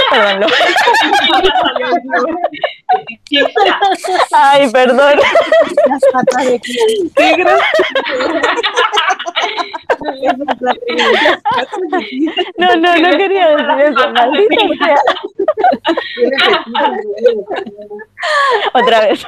perdón, 0.10 0.52
Ay, 4.32 4.72
perdón. 4.72 5.20
Las 5.88 6.02
patas 6.12 6.46
de 6.46 6.60
tigre. 6.60 7.52
No, 12.58 12.76
no, 12.76 12.98
no 12.98 13.18
quería 13.18 13.50
decir 13.50 13.70
eso, 13.82 14.12
maldita 14.14 14.56
sea. 14.86 14.96
Otra 18.74 19.00
vez. 19.02 19.26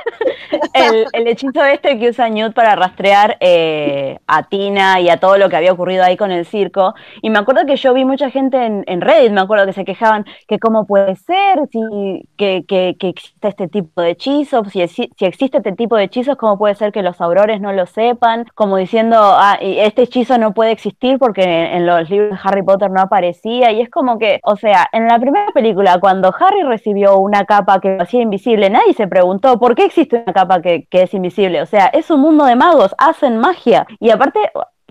El, 0.73 1.05
el, 1.14 1.27
hechizo 1.27 1.64
este 1.64 1.99
que 1.99 2.10
usa 2.10 2.30
Newt 2.30 2.53
para 2.53 2.76
rastrear 2.76 3.38
eh, 3.39 4.19
a 4.27 4.43
Tina 4.43 4.99
y 4.99 5.10
a 5.10 5.18
todo 5.18 5.38
lo 5.38 5.49
que 5.49 5.55
había 5.55 5.73
ocurrido 5.73 6.03
ahí 6.03 6.18
con 6.18 6.31
el 6.31 6.45
circo. 6.45 6.93
Y 7.22 7.30
me 7.30 7.39
acuerdo 7.39 7.65
que 7.65 7.76
yo 7.76 7.93
vi 7.93 8.05
mucha 8.05 8.30
gente 8.30 8.57
en, 8.64 8.84
en 8.88 9.01
Reddit, 9.01 9.31
me 9.31 9.41
acuerdo 9.41 9.65
que 9.65 9.73
se 9.73 9.85
quejaban 9.85 10.22
que 10.47 10.59
cómo 10.59 10.85
puede 10.85 11.15
ser 11.15 11.59
si, 11.71 12.27
que, 12.37 12.65
que, 12.67 12.95
existe 12.99 13.47
este 13.47 13.67
tipo 13.67 14.01
de 14.01 14.11
hechizos, 14.11 14.67
si, 14.69 14.87
si 14.87 15.09
existe 15.19 15.57
este 15.57 15.73
tipo 15.73 15.95
de 15.95 16.03
hechizos, 16.03 16.37
cómo 16.37 16.57
puede 16.57 16.75
ser 16.75 16.91
que 16.91 17.01
los 17.01 17.19
aurores 17.21 17.61
no 17.61 17.73
lo 17.73 17.85
sepan, 17.85 18.45
como 18.55 18.77
diciendo, 18.77 19.17
ah, 19.19 19.57
este 19.61 20.03
hechizo 20.03 20.37
no 20.37 20.53
puede 20.53 20.71
existir 20.71 21.19
porque 21.19 21.43
en 21.43 21.85
los 21.85 22.09
libros 22.09 22.31
de 22.31 22.39
Harry 22.43 22.63
Potter 22.63 22.91
no 22.91 23.01
aparecía. 23.01 23.71
Y 23.71 23.81
es 23.81 23.89
como 23.89 24.17
que, 24.19 24.39
o 24.43 24.55
sea, 24.55 24.87
en 24.91 25.07
la 25.07 25.19
primera 25.19 25.51
película, 25.53 25.99
cuando 25.99 26.33
Harry 26.39 26.63
recibió 26.63 27.17
una 27.17 27.45
capa 27.45 27.79
que 27.79 27.95
lo 27.95 28.03
hacía 28.03 28.21
invisible, 28.21 28.69
nadie 28.69 28.93
se 28.93 29.07
preguntó 29.07 29.59
por 29.59 29.75
qué 29.75 29.85
existe 29.85 30.23
una 30.23 30.33
capa 30.33 30.61
que, 30.61 30.85
que 30.89 31.03
es 31.03 31.13
invisible. 31.13 31.61
O 31.61 31.65
sea, 31.65 31.87
es 31.87 32.09
un 32.11 32.21
mundo 32.21 32.45
de 32.45 32.55
magos, 32.55 32.95
hacen 32.97 33.37
magia. 33.37 33.85
Y 33.99 34.09
aparte, 34.09 34.39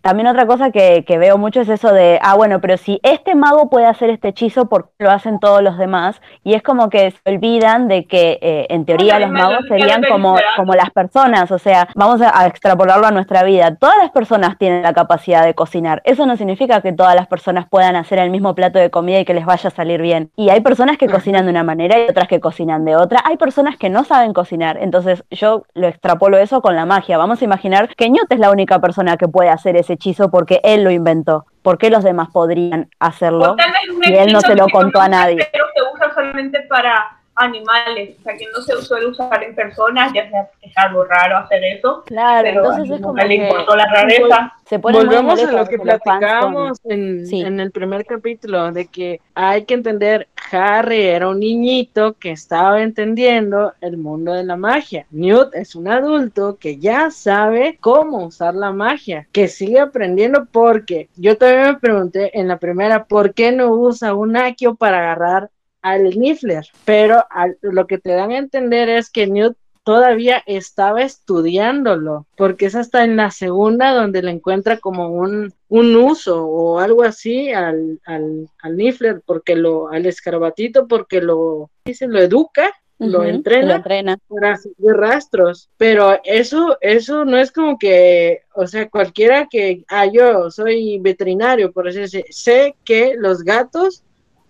también 0.03 0.27
otra 0.27 0.47
cosa 0.47 0.71
que, 0.71 1.05
que, 1.07 1.19
veo 1.19 1.39
mucho 1.39 1.61
es 1.61 1.69
eso 1.69 1.93
de, 1.93 2.19
ah, 2.23 2.35
bueno, 2.35 2.61
pero 2.61 2.77
si 2.77 3.01
este 3.03 3.35
mago 3.35 3.71
puede 3.71 3.87
hacer 3.87 4.11
este 4.11 4.29
hechizo, 4.29 4.69
¿por 4.69 4.91
qué 4.99 5.05
lo 5.05 5.11
hacen 5.11 5.39
todos 5.39 5.63
los 5.63 5.79
demás? 5.79 6.21
Y 6.43 6.55
es 6.55 6.63
como 6.63 6.91
que 6.91 7.13
se 7.13 7.31
olvidan 7.31 7.87
de 7.87 8.07
que 8.07 8.39
eh, 8.43 8.67
en 8.71 8.85
teoría 8.85 9.21
los 9.21 9.31
magos 9.31 9.65
serían 9.69 10.03
como, 10.03 10.37
como 10.57 10.75
las 10.75 10.91
personas, 10.91 11.51
o 11.53 11.59
sea, 11.59 11.89
vamos 11.95 12.21
a, 12.21 12.37
a, 12.37 12.47
extrapolarlo 12.47 13.07
a 13.07 13.13
nuestra 13.13 13.45
vida. 13.45 13.77
Todas 13.77 13.97
las 13.99 14.11
personas 14.11 14.59
tienen 14.59 14.83
la 14.83 14.93
capacidad 14.93 15.45
de 15.45 15.55
cocinar. 15.55 16.03
Eso 16.05 16.27
no 16.27 16.37
significa 16.37 16.81
que 16.81 16.93
todas 16.93 17.15
las 17.15 17.29
personas 17.29 17.67
puedan 17.71 17.95
hacer 17.95 18.19
el 18.19 18.31
mismo 18.31 18.55
plato 18.55 18.81
de 18.81 18.91
comida 18.91 19.21
y 19.21 19.25
que 19.25 19.35
les 19.35 19.47
vaya 19.47 19.69
a 19.69 19.71
salir 19.71 20.03
bien. 20.03 20.33
Y 20.37 20.51
hay 20.51 20.61
personas 20.61 20.99
que 20.99 21.09
cocinan 21.09 21.45
de 21.45 21.51
una 21.53 21.63
manera 21.63 21.99
y 21.99 22.11
otras 22.11 22.27
que 22.27 22.41
cocinan 22.41 22.85
de 22.85 22.97
otra. 22.97 23.21
Hay 23.25 23.37
personas 23.37 23.77
que 23.77 23.89
no 23.89 24.03
saben 24.03 24.33
cocinar. 24.33 24.79
Entonces 24.81 25.25
yo 25.31 25.63
lo 25.75 25.87
extrapolo 25.87 26.39
eso 26.39 26.61
con 26.61 26.75
la 26.75 26.87
magia. 26.87 27.19
Vamos 27.19 27.41
a 27.41 27.45
imaginar 27.45 27.95
que 27.95 28.11
Newt 28.11 28.31
es 28.31 28.41
la 28.41 28.51
única 28.51 28.81
persona 28.81 29.17
que 29.17 29.29
puede 29.29 29.49
hacer 29.49 29.77
ese 29.77 29.92
hechizo 29.93 30.31
porque 30.31 30.61
él 30.65 30.85
lo 30.85 30.91
inventó. 30.91 31.47
¿Por 31.63 31.79
qué 31.79 31.91
los 31.91 32.03
demás 32.03 32.29
podrían 32.33 32.91
hacerlo? 32.99 33.57
Y 34.03 34.15
él 34.15 34.33
no 34.33 34.41
se 34.41 34.55
lo 34.57 34.69
contó 34.69 35.01
a 35.01 35.09
nadie. 35.09 35.49
Pero 35.53 35.65
se 35.75 35.83
usa 35.95 36.15
solamente 36.15 36.61
para 36.69 37.22
animales, 37.35 38.17
o 38.21 38.23
sea 38.23 38.37
que 38.37 38.47
no 38.55 38.61
se 38.63 38.81
suele 38.83 39.07
usar 39.07 39.43
en 39.43 39.55
personas, 39.55 40.13
ya 40.13 40.29
sea 40.29 40.51
que 40.61 40.69
es 40.69 40.73
algo 40.77 41.05
raro 41.05 41.39
hacer 41.39 41.65
eso. 41.65 42.03
Claro, 42.07 42.43
pero 42.49 42.61
entonces 42.65 42.91
es 42.97 43.01
como 43.03 43.17
le 43.17 43.35
importó 43.37 43.75
la 43.77 43.87
rareza. 43.87 44.53
se 44.67 44.79
pone 44.79 44.99
Volvemos 44.99 45.43
a 45.43 45.53
lo 45.53 45.67
que 45.67 45.77
con- 45.77 46.73
en, 46.85 47.27
Sí. 47.27 47.41
en 47.43 47.61
el 47.61 47.71
primer 47.73 48.07
capítulo, 48.07 48.73
de 48.73 48.87
que 48.87 49.21
hay 49.35 49.65
que 49.65 49.75
entender, 49.75 50.29
Harry 50.51 51.03
era 51.03 51.29
un 51.29 51.41
niñito 51.41 52.15
que 52.15 52.31
estaba 52.31 52.83
entendiendo 52.83 53.73
el 53.81 53.97
mundo 53.99 54.33
de 54.33 54.45
la 54.45 54.57
magia. 54.57 55.07
Newt 55.11 55.55
es 55.55 55.75
un 55.75 55.89
adulto 55.89 56.57
que 56.59 56.79
ya 56.79 57.11
sabe 57.11 57.77
cómo 57.81 58.25
usar 58.27 58.55
la 58.55 58.73
magia, 58.73 59.27
que 59.33 59.49
sigue 59.49 59.81
aprendiendo 59.81 60.47
porque 60.51 61.09
yo 61.17 61.37
también 61.37 61.63
me 61.67 61.79
pregunté 61.79 62.39
en 62.39 62.49
la 62.49 62.59
primera, 62.59 63.05
¿por 63.05 63.35
qué 63.35 63.53
no 63.53 63.71
usa 63.73 64.15
un 64.15 64.37
Accio 64.37 64.75
para 64.75 64.99
agarrar 64.99 65.51
al 65.83 66.19
Niffler? 66.19 66.67
Pero 66.85 67.25
al- 67.31 67.59
lo 67.61 67.87
que 67.87 67.99
te 67.99 68.13
dan 68.13 68.31
a 68.31 68.39
entender 68.39 68.89
es 68.89 69.11
que 69.11 69.27
Newt 69.27 69.57
todavía 69.85 70.43
estaba 70.47 71.03
estudiándolo, 71.03 72.27
porque 72.37 72.67
es 72.67 72.75
hasta 72.77 73.03
en 73.05 73.17
la 73.17 73.31
segunda 73.33 73.93
donde 73.93 74.23
le 74.23 74.31
encuentra 74.31 74.79
como 74.79 75.09
un, 75.09 75.53
un 75.69 75.97
uso 75.97 76.47
o 76.47 76.79
algo 76.79 77.03
así 77.03 77.51
al, 77.53 78.01
al, 78.07 78.49
al 78.63 78.77
Niffler, 78.77 79.23
porque 79.27 79.57
lo, 79.57 79.89
al 79.91 80.07
escarbatito, 80.07 80.87
porque 80.87 81.21
lo, 81.21 81.69
dice, 81.85 82.07
lo 82.07 82.21
educa, 82.21 82.73
lo 82.99 83.25
entrena 83.25 83.67
lo 83.71 83.75
entrena. 83.75 84.19
para 84.29 84.57
seguir 84.57 84.93
rastros, 84.95 85.69
pero 85.77 86.21
eso, 86.23 86.79
eso 86.81 87.25
no 87.25 87.37
es 87.37 87.51
como 87.51 87.77
que, 87.77 88.43
o 88.55 88.69
sea, 88.69 88.89
cualquiera 88.89 89.49
que, 89.51 89.85
ah, 89.89 90.07
yo 90.07 90.49
soy 90.53 91.01
veterinario, 91.01 91.73
por 91.73 91.89
así 91.89 91.99
decir, 91.99 92.25
sé 92.31 92.77
que 92.85 93.15
los 93.19 93.43
gatos 93.43 94.05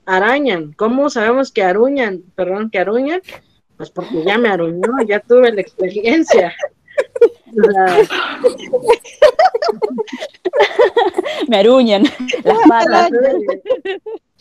arañan, 0.06 0.72
¿cómo 0.72 1.10
sabemos 1.10 1.52
que 1.52 1.62
aruñan? 1.62 2.22
Perdón, 2.34 2.70
que 2.70 2.78
aruñan, 2.78 3.20
pues 3.76 3.90
porque 3.90 4.24
ya 4.24 4.38
me 4.38 4.48
aruñó, 4.48 4.88
ya 5.06 5.20
tuve 5.20 5.52
la 5.52 5.60
experiencia. 5.60 6.54
Me 11.48 11.56
aruñan 11.58 12.04
las 12.44 12.58
patas. 12.68 13.10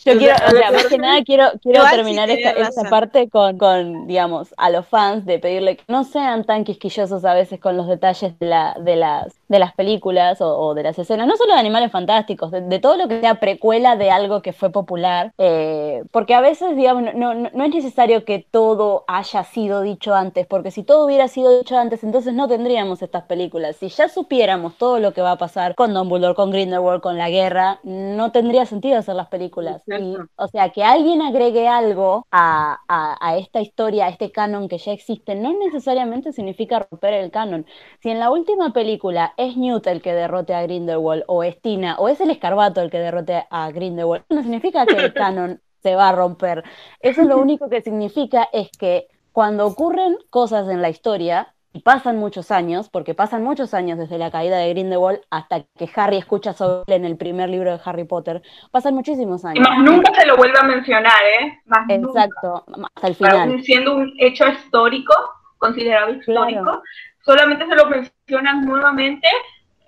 Yo 0.04 0.18
quiero, 0.18 0.34
o 0.34 0.50
sea, 0.50 0.70
más 0.72 0.86
que 0.86 0.98
nada 0.98 1.22
quiero, 1.22 1.44
quiero 1.62 1.84
terminar 1.88 2.28
esta, 2.30 2.50
esta 2.50 2.84
parte 2.90 3.28
con, 3.28 3.58
con, 3.58 4.06
digamos, 4.06 4.52
a 4.56 4.70
los 4.70 4.86
fans 4.86 5.24
de 5.26 5.38
pedirle 5.38 5.76
que 5.76 5.84
no 5.88 6.04
sean 6.04 6.44
tan 6.44 6.64
quisquillosos 6.64 7.24
a 7.24 7.34
veces 7.34 7.60
con 7.60 7.76
los 7.76 7.86
detalles 7.86 8.38
de, 8.38 8.46
la, 8.46 8.76
de, 8.80 8.96
las, 8.96 9.32
de 9.48 9.58
las 9.58 9.74
películas 9.74 10.40
o, 10.40 10.58
o 10.58 10.74
de 10.74 10.82
las 10.82 10.98
escenas, 10.98 11.26
no 11.26 11.36
solo 11.36 11.54
de 11.54 11.60
Animales 11.60 11.92
Fantásticos, 11.92 12.50
de, 12.50 12.62
de 12.62 12.78
todo 12.80 12.96
lo 12.96 13.08
que 13.08 13.20
sea 13.20 13.36
precuela 13.36 13.96
de 13.96 14.10
algo 14.10 14.42
que 14.42 14.52
fue 14.52 14.70
popular, 14.70 15.32
eh, 15.38 16.02
porque 16.10 16.34
a 16.34 16.40
veces, 16.40 16.76
digamos, 16.76 17.14
no, 17.14 17.34
no, 17.34 17.50
no 17.52 17.64
es 17.64 17.70
necesario 17.74 18.24
que 18.24 18.44
todo 18.50 19.04
haya 19.06 19.44
sido 19.44 19.82
dicho 19.82 20.14
antes, 20.14 20.46
porque 20.46 20.70
si 20.70 20.82
todo 20.82 21.06
hubiera 21.06 21.28
sido 21.28 21.56
dicho 21.56 21.78
antes, 21.78 22.02
entonces 22.04 22.34
no 22.34 22.48
tendríamos 22.48 23.02
estas 23.02 23.24
películas. 23.24 23.76
Si 23.76 23.88
ya 23.88 24.08
supiéramos 24.08 24.76
todo 24.78 24.98
lo 24.98 25.12
que 25.12 25.20
va 25.22 25.32
a 25.32 25.38
pasar 25.38 25.74
con 25.74 25.94
Dumbledore, 25.94 26.34
con 26.34 26.50
Grindelwald, 26.50 27.00
con 27.02 27.18
la 27.18 27.30
guerra, 27.30 27.80
no 27.82 28.32
tendría 28.32 28.66
sentido 28.66 28.98
hacer 28.98 29.14
las 29.14 29.28
películas. 29.28 29.82
Y, 29.94 30.24
o 30.36 30.48
sea, 30.48 30.70
que 30.70 30.84
alguien 30.84 31.20
agregue 31.22 31.68
algo 31.68 32.26
a, 32.30 32.78
a, 32.88 33.16
a 33.20 33.36
esta 33.36 33.60
historia, 33.60 34.06
a 34.06 34.08
este 34.08 34.32
canon 34.32 34.68
que 34.68 34.78
ya 34.78 34.92
existe, 34.92 35.34
no 35.34 35.52
necesariamente 35.58 36.32
significa 36.32 36.86
romper 36.90 37.14
el 37.14 37.30
canon. 37.30 37.66
Si 38.00 38.10
en 38.10 38.18
la 38.18 38.30
última 38.30 38.72
película 38.72 39.34
es 39.36 39.56
Newt 39.56 39.86
el 39.86 40.00
que 40.02 40.14
derrote 40.14 40.54
a 40.54 40.62
Grindelwald, 40.62 41.24
o 41.26 41.42
es 41.42 41.60
Tina, 41.60 41.96
o 41.98 42.08
es 42.08 42.20
el 42.20 42.30
escarbato 42.30 42.80
el 42.80 42.90
que 42.90 42.98
derrote 42.98 43.44
a 43.50 43.70
Grindelwald, 43.70 44.24
no 44.30 44.42
significa 44.42 44.86
que 44.86 44.96
el 44.96 45.14
canon 45.14 45.60
se 45.82 45.94
va 45.94 46.08
a 46.08 46.12
romper. 46.12 46.64
Eso 47.00 47.24
lo 47.24 47.38
único 47.38 47.68
que 47.68 47.82
significa 47.82 48.48
es 48.52 48.70
que 48.78 49.08
cuando 49.32 49.66
ocurren 49.66 50.16
cosas 50.30 50.68
en 50.68 50.80
la 50.82 50.90
historia, 50.90 51.54
y 51.74 51.80
pasan 51.80 52.18
muchos 52.18 52.50
años, 52.50 52.88
porque 52.90 53.14
pasan 53.14 53.42
muchos 53.42 53.72
años 53.74 53.98
desde 53.98 54.18
la 54.18 54.30
caída 54.30 54.58
de 54.58 54.68
Grindelwald 54.70 55.20
hasta 55.30 55.62
que 55.78 55.88
Harry 55.96 56.18
escucha 56.18 56.52
sobre 56.52 56.82
él 56.96 57.00
en 57.00 57.04
el 57.06 57.16
primer 57.16 57.48
libro 57.48 57.70
de 57.72 57.80
Harry 57.84 58.04
Potter, 58.04 58.42
pasan 58.70 58.94
muchísimos 58.94 59.42
Y 59.44 59.48
años. 59.48 59.68
más 59.68 59.78
nunca 59.78 60.12
se 60.14 60.26
lo 60.26 60.36
vuelve 60.36 60.58
a 60.58 60.64
mencionar, 60.64 61.12
¿eh? 61.40 61.60
Más 61.64 61.86
nunca. 61.88 62.24
Exacto, 62.24 62.64
hasta 62.94 63.08
el 63.08 63.14
final. 63.14 63.62
siendo 63.62 63.94
un 63.96 64.12
hecho 64.18 64.46
histórico, 64.48 65.14
considerado 65.58 66.10
histórico, 66.12 66.62
Claro. 66.62 66.82
solamente 67.24 67.66
se 67.66 67.74
lo 67.74 67.86
mencionan 67.86 68.66
nuevamente 68.66 69.28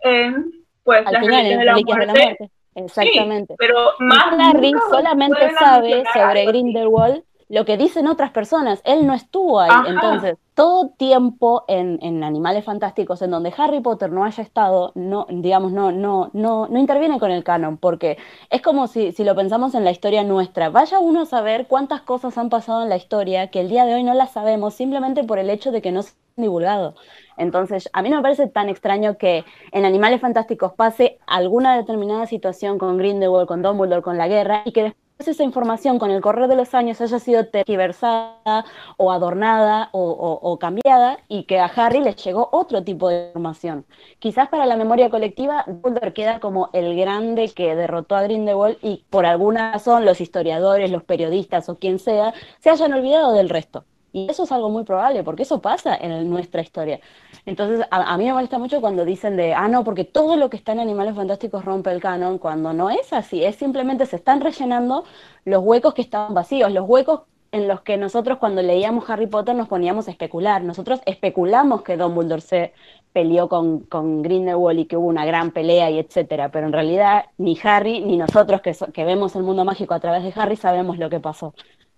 en 0.02 0.51
pues, 0.85 1.06
Al 1.06 1.12
las 1.15 1.23
final, 1.23 1.47
en 1.47 1.59
de 1.59 1.65
la 1.65 1.73
Reliquias 1.73 1.98
de 1.98 2.06
la 2.06 2.12
muerte. 2.12 2.36
Muerte. 2.40 2.55
Exactamente. 2.77 3.55
Pero 3.59 3.77
Y 4.01 4.05
más 4.05 4.24
Harry 4.40 4.73
nunca 4.73 4.86
solamente 4.90 5.51
sabe 5.59 6.05
sobre. 6.12 6.44
Grindelwald 6.47 7.23
lo 7.55 7.64
que 7.64 7.76
dicen 7.76 8.09
otras 8.09 8.32
personas. 8.32 8.81
Él 8.85 9.06
no 9.06 9.14
estuvo 9.14 9.60
ahí. 9.60 9.70
Ajá. 9.70 9.89
Entonces, 9.89 10.36
todo 10.55 10.89
tiempo 10.89 11.64
en, 11.68 12.01
en 12.02 12.24
Animales 12.24 12.64
Fantásticos 12.64 13.22
en 13.22 13.31
donde 13.31 13.55
Harry 13.56 13.78
Potter 13.78 14.10
no 14.10 14.24
haya 14.24 14.43
estado, 14.43 14.90
no, 14.97 15.26
digamos, 15.31 15.70
no, 15.70 15.93
no, 15.93 16.31
no, 16.32 16.66
no 16.66 16.78
interviene 16.81 17.20
con 17.20 17.31
el 17.31 17.44
canon, 17.44 17.76
porque 17.76 18.18
es 18.51 18.60
como 18.60 18.89
si, 18.89 19.12
si 19.12 19.22
lo 19.22 19.36
pensamos 19.36 19.76
en 19.76 19.85
la 19.85 19.93
historia 19.93 20.24
nuestra. 20.24 20.68
Vaya 20.68 20.98
uno 20.98 21.22
a 21.22 21.26
saber 21.26 21.68
cuántas 21.68 22.01
cosas 22.01 22.36
han 22.39 22.51
pasado 22.51 22.82
en 22.82 22.89
la 22.89 22.97
historia 22.97 23.48
que 23.52 23.60
el 23.60 23.68
día 23.68 23.85
de 23.85 23.94
hoy 23.94 24.02
no 24.02 24.14
las 24.14 24.32
sabemos 24.32 24.74
simplemente 24.74 25.22
por 25.22 25.39
el 25.39 25.48
hecho 25.48 25.70
de 25.70 25.81
que 25.81 25.93
no 25.93 26.02
se 26.02 26.10
han 26.10 26.43
divulgado. 26.43 26.97
Entonces, 27.36 27.89
a 27.93 28.02
mí 28.02 28.10
no 28.10 28.16
me 28.16 28.22
parece 28.22 28.48
tan 28.48 28.68
extraño 28.68 29.16
que 29.16 29.44
en 29.70 29.85
Animales 29.85 30.20
Fantásticos 30.20 30.72
pase 30.72 31.18
alguna 31.28 31.76
determinada 31.76 32.26
situación 32.26 32.78
con 32.78 32.98
Grindelwald, 32.98 33.47
con 33.47 33.62
Dumbledore, 33.62 34.02
con 34.02 34.18
la 34.18 34.26
guerra, 34.26 34.62
y 34.64 34.72
que 34.72 34.82
después 34.82 35.03
esa 35.19 35.45
información 35.45 35.99
con 35.99 36.11
el 36.11 36.20
correr 36.20 36.49
de 36.49 36.57
los 36.57 36.74
años 36.74 37.01
haya 37.01 37.19
sido 37.19 37.47
tergiversada 37.47 38.65
o 38.97 39.12
adornada 39.12 39.89
o, 39.93 40.59
cambiada 40.61 41.19
y 41.28 41.45
que 41.45 41.61
a 41.61 41.66
Harry 41.66 42.01
le 42.01 42.15
llegó 42.15 42.49
otro 42.53 42.82
tipo 42.82 43.09
de 43.09 43.28
información. 43.28 43.86
Quizás 44.19 44.49
para 44.49 44.66
la 44.66 44.77
memoria 44.77 45.11
colectiva, 45.11 45.65
Dumbledore 45.66 46.12
queda 46.12 46.41
como 46.41 46.70
el 46.73 46.97
grande 46.97 47.49
que 47.51 47.74
derrotó 47.77 48.16
a 48.16 48.23
Grindelwald 48.23 48.78
y 48.82 49.05
por 49.11 49.27
alguna 49.27 49.73
razón 49.73 50.05
los 50.05 50.20
historiadores, 50.20 50.91
los 50.91 51.05
periodistas 51.05 51.69
o 51.69 51.78
quien 51.78 51.99
sea, 51.99 52.35
se 52.61 52.70
hayan 52.70 52.93
olvidado 52.93 53.32
del 53.32 53.49
resto. 53.49 53.85
Y 54.12 54.31
eso 54.31 54.45
es 54.45 54.53
algo 54.53 54.70
muy 54.70 54.85
probable, 54.85 55.24
porque 55.24 55.43
eso 55.43 55.61
pasa 55.61 55.97
en 55.97 56.31
nuestra 56.31 56.62
historia. 56.62 57.01
Entonces, 57.47 57.87
a, 57.91 58.16
mí 58.16 58.25
me 58.25 58.33
molesta 58.33 58.59
mucho 58.59 58.81
cuando 58.81 59.05
dicen 59.05 59.37
de, 59.37 59.53
ah, 59.53 59.69
no, 59.69 59.85
porque 59.85 60.05
todo 60.05 60.37
lo 60.37 60.49
que 60.49 60.57
está 60.57 60.73
en 60.73 60.81
Animales 60.81 61.15
Fantásticos 61.15 61.65
rompe 61.65 61.91
el 61.93 62.01
canon, 62.01 62.39
cuando 62.39 62.73
no 62.73 62.89
es 62.89 63.12
así, 63.12 63.45
es 63.45 63.57
simplemente 63.57 64.07
se 64.07 64.16
están 64.16 64.41
rellenando 64.41 65.05
los 65.45 65.62
huecos 65.62 65.93
que 65.95 66.01
estaban 66.03 66.33
vacíos, 66.33 66.73
los 66.73 66.89
huecos 66.89 67.23
en 67.53 67.69
los 67.69 67.83
que 67.83 67.97
nosotros 67.99 68.39
cuando 68.39 68.62
leíamos 68.62 69.09
Harry 69.11 69.27
Potter 69.27 69.55
nos 69.55 69.69
poníamos 69.69 70.09
a 70.09 70.11
especular. 70.11 70.62
Nosotros 70.65 71.01
especulamos 71.07 71.83
que 71.83 71.97
Dumbledore 71.99 72.41
se 72.41 72.73
peleó 73.12 73.49
con, 73.49 73.81
con 73.81 74.23
Grindelwald 74.23 74.81
y 74.81 74.87
que 74.87 74.97
hubo 74.97 75.07
una 75.07 75.25
gran 75.27 75.53
pelea 75.53 75.91
y 75.91 75.99
etcétera, 75.99 76.51
pero 76.51 76.66
en 76.66 76.73
realidad 76.73 77.27
ni 77.39 77.57
Harry 77.62 78.01
ni 78.01 78.16
nosotros 78.16 78.61
que, 78.62 78.75
so- 78.75 78.91
que 78.93 79.05
vemos 79.05 79.37
el 79.37 79.45
mundo 79.45 79.65
mágico 79.65 79.95
a 79.95 80.01
través 80.01 80.25
de 80.25 80.33
Harry 80.41 80.57
sabemos 80.57 80.99
lo 80.99 81.11
que 81.11 81.21
pasó. 81.21 81.55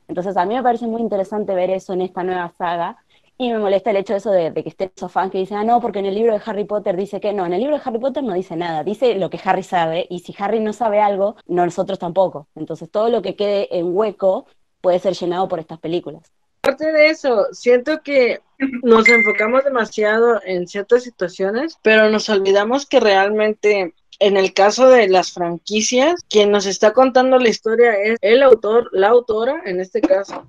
Entonces 0.09 0.37
a 0.37 0.45
mí 0.47 0.55
me 0.55 0.63
parece 0.63 0.87
muy 0.87 1.01
interesante 1.03 1.55
ver 1.55 1.71
eso 1.71 1.93
en 1.93 2.03
esta 2.03 2.23
nueva 2.23 2.53
saga, 2.59 2.99
Y 3.39 3.53
me 3.53 3.59
molesta 3.59 3.91
el 3.91 3.97
hecho 3.97 4.15
de 4.15 4.19
eso 4.19 4.31
de, 4.31 4.53
que 4.55 4.69
estén 4.69 4.91
esos 4.97 5.13
fans 5.13 5.31
que 5.31 5.39
dicen, 5.39 5.59
ah, 5.59 5.65
no, 5.65 5.81
porque 5.81 5.99
en 5.99 6.07
el 6.07 6.15
libro 6.15 6.33
de 6.33 6.41
Harry 6.45 6.65
Potter 6.65 6.97
dice 6.97 7.21
que 7.21 7.35
no, 7.35 7.45
en 7.45 7.53
el 7.53 7.61
libro 7.61 7.77
de 7.77 7.83
Harry 7.85 7.99
Potter 7.99 8.23
no 8.23 8.33
dice 8.33 8.57
nada, 8.57 8.83
dice 8.83 9.15
lo 9.17 9.29
que 9.29 9.41
Harry 9.45 9.63
sabe, 9.63 10.07
y 10.09 10.21
si 10.21 10.35
Harry 10.39 10.59
no 10.61 10.73
sabe 10.73 11.01
algo, 11.01 11.37
nosotros 11.47 11.99
tampoco. 11.99 12.49
Entonces 12.55 12.91
todo 12.91 13.11
lo 13.11 13.21
que 13.21 13.37
quede 13.37 13.77
en 13.77 13.95
hueco 13.95 14.47
puede 14.81 14.99
ser 15.01 15.13
llenado 15.15 15.49
por 15.49 15.59
estas 15.59 15.79
películas. 15.79 16.23
Aparte 16.63 16.91
de 16.91 17.11
eso, 17.11 17.47
siento 17.53 18.01
que 18.03 18.41
nos 18.83 19.07
enfocamos 19.09 19.65
demasiado 19.65 20.41
en 20.45 20.67
ciertas 20.67 21.03
situaciones, 21.03 21.79
pero 21.83 22.09
nos 22.11 22.29
olvidamos 22.31 22.87
que 22.87 23.01
realmente 23.01 23.95
en 24.19 24.37
el 24.37 24.55
caso 24.55 24.89
de 24.89 25.09
las 25.09 25.33
franquicias, 25.33 26.25
quien 26.29 26.51
nos 26.51 26.67
está 26.67 26.93
contando 26.93 27.39
la 27.39 27.49
historia 27.49 27.93
es 27.93 28.19
el 28.23 28.43
autor, 28.43 28.89
la 28.93 29.09
autora, 29.09 29.63
en 29.67 29.81
este 29.81 30.01
caso, 30.01 30.47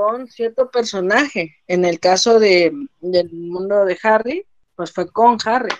con 0.00 0.28
cierto 0.28 0.70
personaje. 0.70 1.56
En 1.66 1.84
el 1.84 2.00
caso 2.00 2.40
de, 2.40 2.72
del 3.00 3.30
mundo 3.32 3.84
de 3.84 3.98
Harry, 4.02 4.46
pues 4.74 4.92
fue 4.92 5.10
con 5.10 5.36
Harry. 5.44 5.74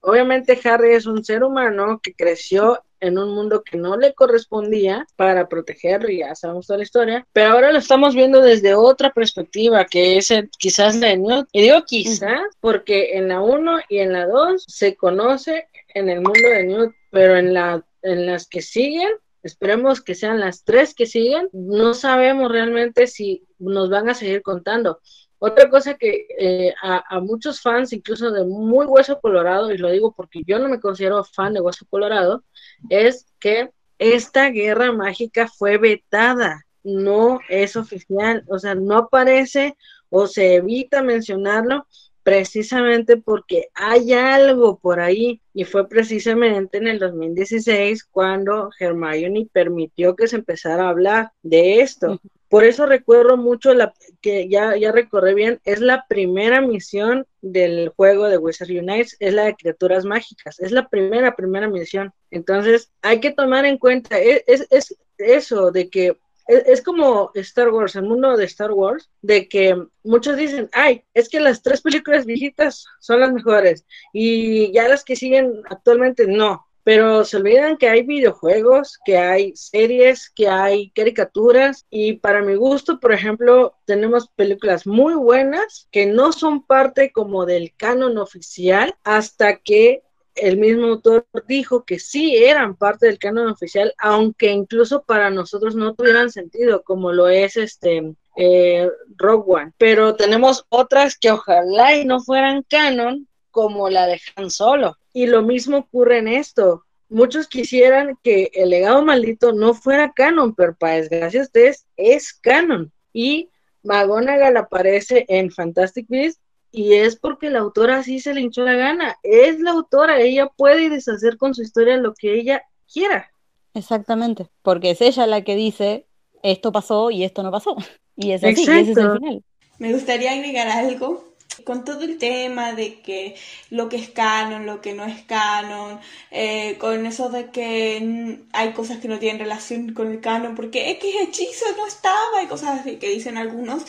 Obviamente 0.00 0.58
Harry 0.64 0.94
es 0.94 1.06
un 1.06 1.24
ser 1.24 1.44
humano 1.44 2.00
que 2.02 2.12
creció 2.12 2.82
en 2.98 3.18
un 3.18 3.34
mundo 3.34 3.62
que 3.62 3.76
no 3.76 3.96
le 3.96 4.14
correspondía 4.14 5.06
para 5.14 5.48
protegerlo, 5.48 6.08
y 6.08 6.18
ya 6.18 6.34
sabemos 6.34 6.66
toda 6.66 6.78
la 6.78 6.82
historia, 6.82 7.26
pero 7.32 7.52
ahora 7.52 7.72
lo 7.72 7.78
estamos 7.78 8.14
viendo 8.14 8.40
desde 8.40 8.74
otra 8.74 9.12
perspectiva, 9.12 9.84
que 9.84 10.18
es 10.18 10.32
quizás 10.58 10.96
la 10.96 11.08
de 11.08 11.18
Newt. 11.18 11.48
Y 11.52 11.62
digo 11.62 11.84
quizás 11.84 12.42
porque 12.60 13.16
en 13.16 13.28
la 13.28 13.42
1 13.42 13.78
y 13.88 13.98
en 13.98 14.12
la 14.12 14.26
2 14.26 14.64
se 14.66 14.96
conoce 14.96 15.68
en 15.94 16.08
el 16.08 16.20
mundo 16.20 16.48
de 16.48 16.64
Newt, 16.64 16.94
pero 17.10 17.36
en, 17.36 17.54
la, 17.54 17.84
en 18.02 18.26
las 18.26 18.48
que 18.48 18.60
siguen 18.60 19.10
Esperemos 19.42 20.00
que 20.00 20.14
sean 20.14 20.40
las 20.40 20.64
tres 20.64 20.94
que 20.94 21.06
siguen. 21.06 21.48
No 21.52 21.94
sabemos 21.94 22.50
realmente 22.50 23.06
si 23.06 23.44
nos 23.58 23.90
van 23.90 24.08
a 24.08 24.14
seguir 24.14 24.42
contando. 24.42 25.00
Otra 25.38 25.68
cosa 25.68 25.94
que 25.94 26.28
eh, 26.38 26.72
a, 26.80 27.18
muchos 27.18 27.60
fans, 27.60 27.92
incluso 27.92 28.30
de 28.30 28.44
muy 28.44 28.86
Hueso 28.86 29.20
Colorado, 29.20 29.72
y 29.72 29.78
lo 29.78 29.90
digo 29.90 30.12
porque 30.12 30.42
yo 30.46 30.60
no 30.60 30.68
me 30.68 30.78
considero 30.78 31.24
fan 31.24 31.54
de 31.54 31.60
Hueso 31.60 31.84
Colorado, 31.90 32.44
es 32.90 33.26
que 33.40 33.70
esta 33.98 34.50
guerra 34.50 34.92
mágica 34.92 35.48
fue 35.48 35.78
vetada, 35.78 36.64
no 36.84 37.40
es 37.48 37.74
oficial, 37.74 38.44
o 38.48 38.60
sea, 38.60 38.76
no 38.76 38.98
aparece 38.98 39.76
o 40.10 40.28
se 40.28 40.54
evita 40.54 41.02
mencionarlo 41.02 41.88
precisamente 42.22 43.16
porque 43.16 43.68
hay 43.74 44.12
algo 44.12 44.78
por 44.78 45.00
ahí 45.00 45.40
y 45.52 45.64
fue 45.64 45.88
precisamente 45.88 46.78
en 46.78 46.86
el 46.86 46.98
2016 46.98 48.04
cuando 48.04 48.70
Hermione 48.78 49.48
permitió 49.52 50.14
que 50.14 50.28
se 50.28 50.36
empezara 50.36 50.84
a 50.84 50.90
hablar 50.90 51.32
de 51.42 51.80
esto. 51.80 52.20
Por 52.48 52.64
eso 52.64 52.84
recuerdo 52.84 53.36
mucho 53.38 53.72
la 53.72 53.94
que 54.20 54.48
ya, 54.48 54.76
ya 54.76 54.92
recorrí 54.92 55.34
bien, 55.34 55.60
es 55.64 55.80
la 55.80 56.04
primera 56.06 56.60
misión 56.60 57.26
del 57.40 57.88
juego 57.96 58.28
de 58.28 58.36
Wizard 58.36 58.68
United, 58.68 59.16
es 59.20 59.32
la 59.32 59.44
de 59.44 59.54
criaturas 59.54 60.04
mágicas, 60.04 60.60
es 60.60 60.70
la 60.70 60.88
primera, 60.88 61.34
primera 61.34 61.68
misión. 61.68 62.12
Entonces 62.30 62.92
hay 63.00 63.20
que 63.20 63.32
tomar 63.32 63.64
en 63.64 63.78
cuenta, 63.78 64.20
e, 64.20 64.44
es, 64.46 64.66
es 64.70 64.96
eso 65.16 65.70
de 65.70 65.88
que 65.88 66.18
es, 66.46 66.82
como 66.82 67.30
Star 67.34 67.70
Wars, 67.70 67.96
el 67.96 68.04
mundo 68.04 68.36
de 68.36 68.44
Star 68.44 68.72
Wars, 68.72 69.10
de 69.20 69.48
que 69.48 69.80
muchos 70.02 70.36
dicen, 70.36 70.68
ay, 70.72 71.04
es 71.14 71.28
que 71.28 71.40
las 71.40 71.62
tres 71.62 71.80
películas 71.82 72.26
viejitas 72.26 72.86
son 73.00 73.20
las 73.20 73.32
mejores 73.32 73.86
y 74.12 74.72
ya 74.72 74.88
las 74.88 75.04
que 75.04 75.16
siguen 75.16 75.62
actualmente 75.70 76.26
no. 76.26 76.66
Pero 76.84 77.24
se 77.24 77.36
olvidan 77.36 77.76
que 77.76 77.88
hay 77.88 78.02
videojuegos, 78.02 78.98
que 79.04 79.16
hay 79.16 79.54
series, 79.54 80.28
que 80.30 80.48
hay 80.48 80.90
caricaturas 80.90 81.86
y 81.90 82.14
para 82.14 82.42
mi 82.42 82.56
gusto, 82.56 82.98
por 82.98 83.12
ejemplo, 83.12 83.76
tenemos 83.84 84.28
películas 84.34 84.84
muy 84.84 85.14
buenas 85.14 85.86
que 85.92 86.06
no 86.06 86.32
son 86.32 86.66
parte 86.66 87.12
como 87.12 87.46
del 87.46 87.72
canon 87.76 88.18
oficial 88.18 88.96
hasta 89.04 89.58
que 89.58 90.02
el 90.34 90.56
mismo 90.58 90.86
autor 90.86 91.26
dijo 91.46 91.84
que 91.84 91.98
sí 91.98 92.36
eran 92.36 92.76
parte 92.76 93.06
del 93.06 93.18
canon 93.18 93.48
oficial, 93.48 93.94
aunque 93.98 94.50
incluso 94.50 95.02
para 95.02 95.30
nosotros 95.30 95.74
no 95.74 95.94
tuvieran 95.94 96.30
sentido, 96.30 96.82
como 96.82 97.12
lo 97.12 97.28
es 97.28 97.56
este 97.56 98.14
eh, 98.36 98.90
Rogue 99.16 99.44
One. 99.46 99.72
Pero 99.78 100.14
tenemos 100.14 100.64
otras 100.68 101.16
que 101.16 101.30
ojalá 101.30 101.96
y 101.96 102.04
no 102.04 102.20
fueran 102.20 102.64
canon, 102.68 103.28
como 103.50 103.90
la 103.90 104.06
de 104.06 104.20
Han 104.36 104.50
Solo. 104.50 104.96
Y 105.12 105.26
lo 105.26 105.42
mismo 105.42 105.78
ocurre 105.78 106.18
en 106.18 106.28
esto. 106.28 106.84
Muchos 107.08 107.46
quisieran 107.46 108.18
que 108.22 108.50
el 108.54 108.70
legado 108.70 109.04
maldito 109.04 109.52
no 109.52 109.74
fuera 109.74 110.12
canon, 110.14 110.54
pero 110.54 110.74
para 110.74 110.94
desgracia 110.94 111.40
de 111.40 111.46
ustedes 111.46 111.86
es 111.96 112.32
canon. 112.32 112.90
Y 113.12 113.50
McGonagall 113.82 114.56
aparece 114.56 115.26
en 115.28 115.50
Fantastic 115.50 116.08
Beasts 116.08 116.41
y 116.72 116.94
es 116.94 117.16
porque 117.16 117.50
la 117.50 117.60
autora 117.60 118.02
sí 118.02 118.18
se 118.18 118.32
le 118.32 118.40
hinchó 118.40 118.62
la 118.62 118.74
gana. 118.74 119.18
Es 119.22 119.60
la 119.60 119.72
autora, 119.72 120.20
ella 120.20 120.48
puede 120.48 120.88
deshacer 120.88 121.36
con 121.36 121.54
su 121.54 121.62
historia 121.62 121.98
lo 121.98 122.14
que 122.14 122.34
ella 122.34 122.62
quiera. 122.90 123.30
Exactamente, 123.74 124.48
porque 124.62 124.90
es 124.90 125.02
ella 125.02 125.26
la 125.26 125.42
que 125.42 125.54
dice 125.54 126.06
esto 126.42 126.72
pasó 126.72 127.10
y 127.10 127.24
esto 127.24 127.42
no 127.42 127.50
pasó. 127.50 127.76
Y 128.14 128.32
es 128.32 128.44
así, 128.44 128.60
y 128.60 128.64
ese 128.64 128.90
es 128.92 128.96
el 128.98 129.12
final. 129.12 129.42
Me 129.78 129.94
gustaría 129.94 130.32
agregar 130.32 130.68
algo 130.68 131.32
con 131.64 131.82
todo 131.82 132.02
el 132.02 132.18
tema 132.18 132.74
de 132.74 133.00
que 133.00 133.36
lo 133.70 133.88
que 133.88 133.96
es 133.96 134.10
canon, 134.10 134.66
lo 134.66 134.82
que 134.82 134.92
no 134.92 135.06
es 135.06 135.22
canon, 135.22 135.98
eh, 136.30 136.76
con 136.78 137.06
eso 137.06 137.30
de 137.30 137.50
que 137.50 138.38
hay 138.52 138.72
cosas 138.72 138.98
que 138.98 139.08
no 139.08 139.18
tienen 139.18 139.40
relación 139.40 139.94
con 139.94 140.10
el 140.10 140.20
canon, 140.20 140.54
porque 140.54 140.90
X 140.90 141.10
hechizo 141.22 141.64
no 141.78 141.86
estaba 141.86 142.42
y 142.42 142.48
cosas 142.48 142.80
así 142.80 142.96
que 142.96 143.08
dicen 143.08 143.38
algunos. 143.38 143.84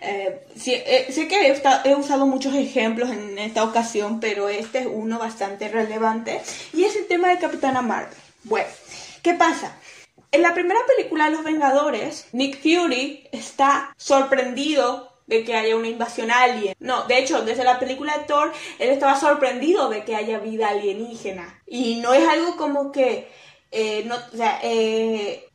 Eh, 0.00 0.46
eh, 0.66 1.06
sé 1.10 1.26
que 1.26 1.48
he, 1.84 1.94
usado 1.96 2.26
muchos 2.26 2.54
ejemplos 2.54 3.10
en 3.10 3.38
esta 3.38 3.64
ocasión, 3.64 4.20
pero 4.20 4.48
este 4.48 4.80
es 4.80 4.86
uno 4.86 5.18
bastante 5.18 5.68
relevante 5.68 6.40
y 6.72 6.84
es 6.84 6.94
el 6.96 7.06
tema 7.06 7.28
de 7.28 7.38
Capitana 7.38 7.82
Marvel. 7.82 8.16
Bueno, 8.44 8.68
¿qué 9.22 9.34
pasa? 9.34 9.76
En 10.30 10.42
la 10.42 10.54
primera 10.54 10.80
película 10.86 11.24
de 11.24 11.32
Los 11.32 11.44
Vengadores, 11.44 12.26
Nick 12.32 12.60
Fury 12.62 13.28
está 13.32 13.94
sorprendido 13.96 15.16
de 15.26 15.44
que 15.44 15.56
haya 15.56 15.76
una 15.76 15.88
invasión 15.88 16.30
alien. 16.30 16.74
No, 16.78 17.04
de 17.04 17.18
hecho, 17.18 17.42
desde 17.42 17.64
la 17.64 17.78
película 17.78 18.16
de 18.16 18.24
Thor, 18.24 18.52
él 18.78 18.90
estaba 18.90 19.18
sorprendido 19.18 19.88
de 19.88 20.04
que 20.04 20.16
haya 20.16 20.38
vida 20.38 20.68
alienígena. 20.68 21.62
Y 21.66 21.96
no 21.96 22.14
es 22.14 22.26
algo 22.26 22.56
como 22.56 22.92
que, 22.92 23.28
eh, 23.72 24.04
no, 24.06 24.16
o 24.16 24.36
sea, 24.36 24.60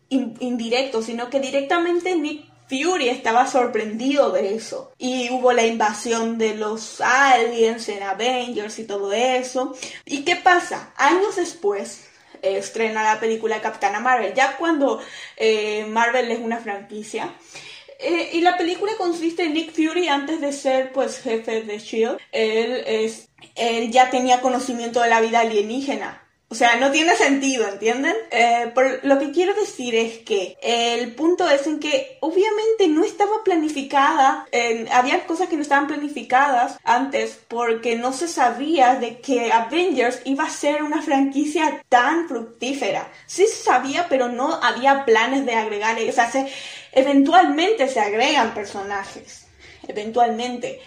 indirecto, 0.09 1.01
sino 1.01 1.29
que 1.29 1.39
directamente 1.39 2.15
Nick 2.15 2.52
Fury 2.81 3.09
estaba 3.09 3.47
sorprendido 3.47 4.31
de 4.31 4.55
eso. 4.55 4.93
Y 4.97 5.29
hubo 5.31 5.53
la 5.53 5.65
invasión 5.65 6.37
de 6.37 6.55
los 6.55 7.01
aliens 7.01 7.87
en 7.89 8.03
Avengers 8.03 8.79
y 8.79 8.85
todo 8.85 9.13
eso. 9.13 9.75
¿Y 10.05 10.23
qué 10.23 10.35
pasa? 10.35 10.93
Años 10.97 11.35
después 11.35 12.05
estrena 12.41 13.03
la 13.03 13.19
película 13.19 13.61
Capitana 13.61 13.99
Marvel, 13.99 14.33
ya 14.33 14.57
cuando 14.57 15.01
eh, 15.37 15.85
Marvel 15.85 16.29
es 16.31 16.39
una 16.39 16.57
franquicia. 16.57 17.33
Eh, 17.99 18.31
y 18.33 18.41
la 18.41 18.57
película 18.57 18.91
consiste 18.97 19.43
en 19.43 19.53
Nick 19.53 19.71
Fury 19.71 20.09
antes 20.09 20.41
de 20.41 20.51
ser 20.51 20.91
pues 20.91 21.19
jefe 21.19 21.61
de 21.61 21.79
Shield. 21.79 22.17
Él, 22.31 22.83
es, 22.85 23.29
él 23.55 23.91
ya 23.91 24.09
tenía 24.09 24.41
conocimiento 24.41 25.01
de 25.01 25.09
la 25.09 25.21
vida 25.21 25.39
alienígena 25.39 26.22
o 26.53 26.55
sea, 26.55 26.75
no 26.75 26.91
tiene 26.91 27.15
sentido, 27.15 27.67
¿entienden? 27.67 28.13
Eh, 28.29 28.71
lo 29.01 29.17
que 29.17 29.31
quiero 29.31 29.55
decir 29.55 29.95
es 29.95 30.19
que 30.19 30.55
el 30.61 31.15
punto 31.15 31.49
es 31.49 31.65
en 31.65 31.79
que 31.79 32.19
obviamente 32.21 32.87
no 32.87 33.03
estaba 33.03 33.43
planificada, 33.43 34.45
había 34.91 35.25
cosas 35.25 35.49
que 35.49 35.55
no 35.55 35.63
estaban 35.63 35.87
planificadas 35.87 36.77
antes 36.83 37.39
porque 37.47 37.95
no 37.95 38.13
se 38.13 38.27
sabía 38.27 38.93
de 38.93 39.19
que 39.19 39.51
Avengers 39.51 40.21
iba 40.25 40.43
a 40.43 40.49
ser 40.51 40.83
una 40.83 41.01
franquicia 41.01 41.81
tan 41.89 42.27
fructífera. 42.27 43.11
Sí 43.25 43.47
se 43.47 43.63
sabía, 43.63 44.05
pero 44.07 44.29
no 44.29 44.53
había 44.61 45.05
planes 45.05 45.47
de 45.47 45.55
agregar, 45.55 45.97
o 46.07 46.11
sea, 46.11 46.29
eventualmente 46.91 47.87
se 47.87 47.99
agregan 47.99 48.53
personajes, 48.53 49.47
eventualmente. 49.87 50.79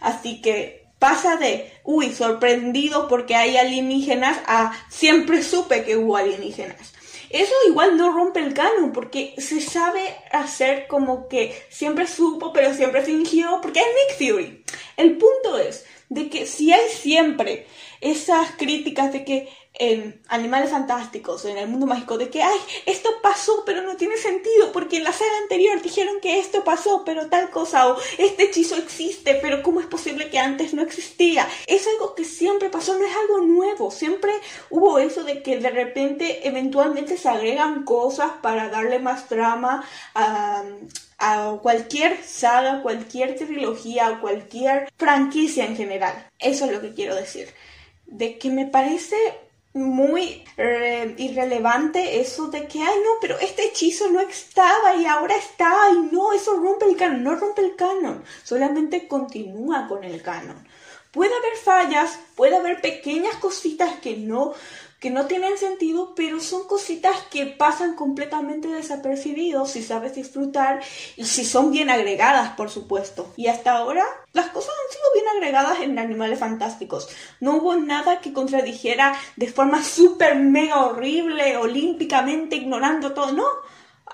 Así 0.00 0.42
que 0.42 0.85
pasa 1.06 1.36
de, 1.36 1.70
uy, 1.84 2.12
sorprendido 2.12 3.06
porque 3.06 3.36
hay 3.36 3.56
alienígenas 3.56 4.38
a 4.48 4.72
siempre 4.88 5.40
supe 5.44 5.84
que 5.84 5.96
hubo 5.96 6.16
alienígenas. 6.16 6.94
Eso 7.30 7.52
igual 7.68 7.96
no 7.96 8.10
rompe 8.10 8.40
el 8.40 8.54
canon 8.54 8.90
porque 8.92 9.32
se 9.38 9.60
sabe 9.60 10.00
hacer 10.32 10.88
como 10.88 11.28
que 11.28 11.56
siempre 11.68 12.08
supo 12.08 12.52
pero 12.52 12.74
siempre 12.74 13.02
fingió 13.02 13.60
porque 13.62 13.78
es 13.78 13.86
Nick 13.86 14.32
Fury. 14.32 14.64
El 14.96 15.16
punto 15.16 15.58
es 15.58 15.84
de 16.08 16.28
que 16.28 16.46
si 16.46 16.72
hay 16.72 16.88
siempre 16.90 17.66
esas 18.00 18.52
críticas 18.52 19.12
de 19.12 19.24
que 19.24 19.48
en 19.78 20.22
Animales 20.28 20.70
Fantásticos, 20.70 21.44
en 21.44 21.58
el 21.58 21.68
mundo 21.68 21.86
mágico, 21.86 22.16
de 22.16 22.30
que, 22.30 22.42
ay, 22.42 22.58
esto 22.86 23.10
pasó, 23.22 23.62
pero 23.66 23.82
no 23.82 23.96
tiene 23.96 24.16
sentido, 24.16 24.72
porque 24.72 24.96
en 24.96 25.04
la 25.04 25.12
saga 25.12 25.36
anterior 25.42 25.82
dijeron 25.82 26.16
que 26.20 26.38
esto 26.38 26.64
pasó, 26.64 27.02
pero 27.04 27.28
tal 27.28 27.50
cosa, 27.50 27.88
o 27.88 27.98
este 28.16 28.44
hechizo 28.44 28.76
existe, 28.76 29.38
pero 29.42 29.62
¿cómo 29.62 29.80
es 29.80 29.86
posible 29.86 30.30
que 30.30 30.38
antes 30.38 30.72
no 30.72 30.82
existía? 30.82 31.46
Es 31.66 31.86
algo 31.86 32.14
que 32.14 32.24
siempre 32.24 32.70
pasó, 32.70 32.98
no 32.98 33.04
es 33.04 33.14
algo 33.14 33.40
nuevo, 33.40 33.90
siempre 33.90 34.32
hubo 34.70 34.98
eso 34.98 35.24
de 35.24 35.42
que 35.42 35.58
de 35.58 35.70
repente 35.70 36.48
eventualmente 36.48 37.18
se 37.18 37.28
agregan 37.28 37.84
cosas 37.84 38.32
para 38.40 38.70
darle 38.70 38.98
más 38.98 39.28
drama 39.28 39.84
a 40.14 40.64
a 41.18 41.58
cualquier 41.62 42.22
saga, 42.22 42.82
cualquier 42.82 43.36
trilogía, 43.36 44.18
cualquier 44.20 44.88
franquicia 44.96 45.64
en 45.64 45.76
general. 45.76 46.30
Eso 46.38 46.66
es 46.66 46.72
lo 46.72 46.80
que 46.80 46.94
quiero 46.94 47.14
decir. 47.14 47.48
De 48.06 48.38
que 48.38 48.50
me 48.50 48.66
parece 48.66 49.16
muy 49.76 50.42
eh, 50.56 51.14
irrelevante 51.18 52.20
eso 52.20 52.48
de 52.48 52.66
que, 52.66 52.80
ay 52.80 52.98
no, 53.04 53.10
pero 53.20 53.38
este 53.38 53.66
hechizo 53.66 54.10
no 54.10 54.20
estaba 54.20 54.96
y 54.96 55.04
ahora 55.04 55.36
está, 55.36 55.90
y 55.92 56.14
no, 56.14 56.32
eso 56.32 56.56
rompe 56.56 56.86
el 56.86 56.96
canon, 56.96 57.22
no 57.22 57.36
rompe 57.36 57.60
el 57.60 57.76
canon, 57.76 58.24
solamente 58.42 59.06
continúa 59.06 59.86
con 59.86 60.02
el 60.04 60.22
canon. 60.22 60.66
Puede 61.10 61.34
haber 61.34 61.56
fallas, 61.56 62.18
puede 62.34 62.56
haber 62.56 62.80
pequeñas 62.80 63.36
cositas 63.36 64.00
que 64.00 64.16
no 64.16 64.54
no 65.10 65.26
tienen 65.26 65.58
sentido, 65.58 66.14
pero 66.14 66.40
son 66.40 66.66
cositas 66.66 67.16
que 67.30 67.46
pasan 67.46 67.94
completamente 67.94 68.68
desapercibidos 68.68 69.70
si 69.70 69.82
sabes 69.82 70.14
disfrutar 70.14 70.80
y 71.16 71.24
si 71.24 71.44
son 71.44 71.70
bien 71.70 71.90
agregadas, 71.90 72.50
por 72.50 72.70
supuesto. 72.70 73.32
Y 73.36 73.48
hasta 73.48 73.72
ahora 73.72 74.04
las 74.32 74.48
cosas 74.48 74.70
han 74.70 74.92
sido 74.92 75.04
bien 75.14 75.28
agregadas 75.36 75.80
en 75.80 75.98
Animales 75.98 76.38
Fantásticos. 76.38 77.08
No 77.40 77.56
hubo 77.56 77.76
nada 77.76 78.20
que 78.20 78.32
contradijera 78.32 79.14
de 79.36 79.48
forma 79.48 79.82
súper 79.82 80.36
mega 80.36 80.84
horrible, 80.84 81.56
olímpicamente 81.56 82.56
ignorando 82.56 83.12
todo, 83.12 83.32
no 83.32 83.44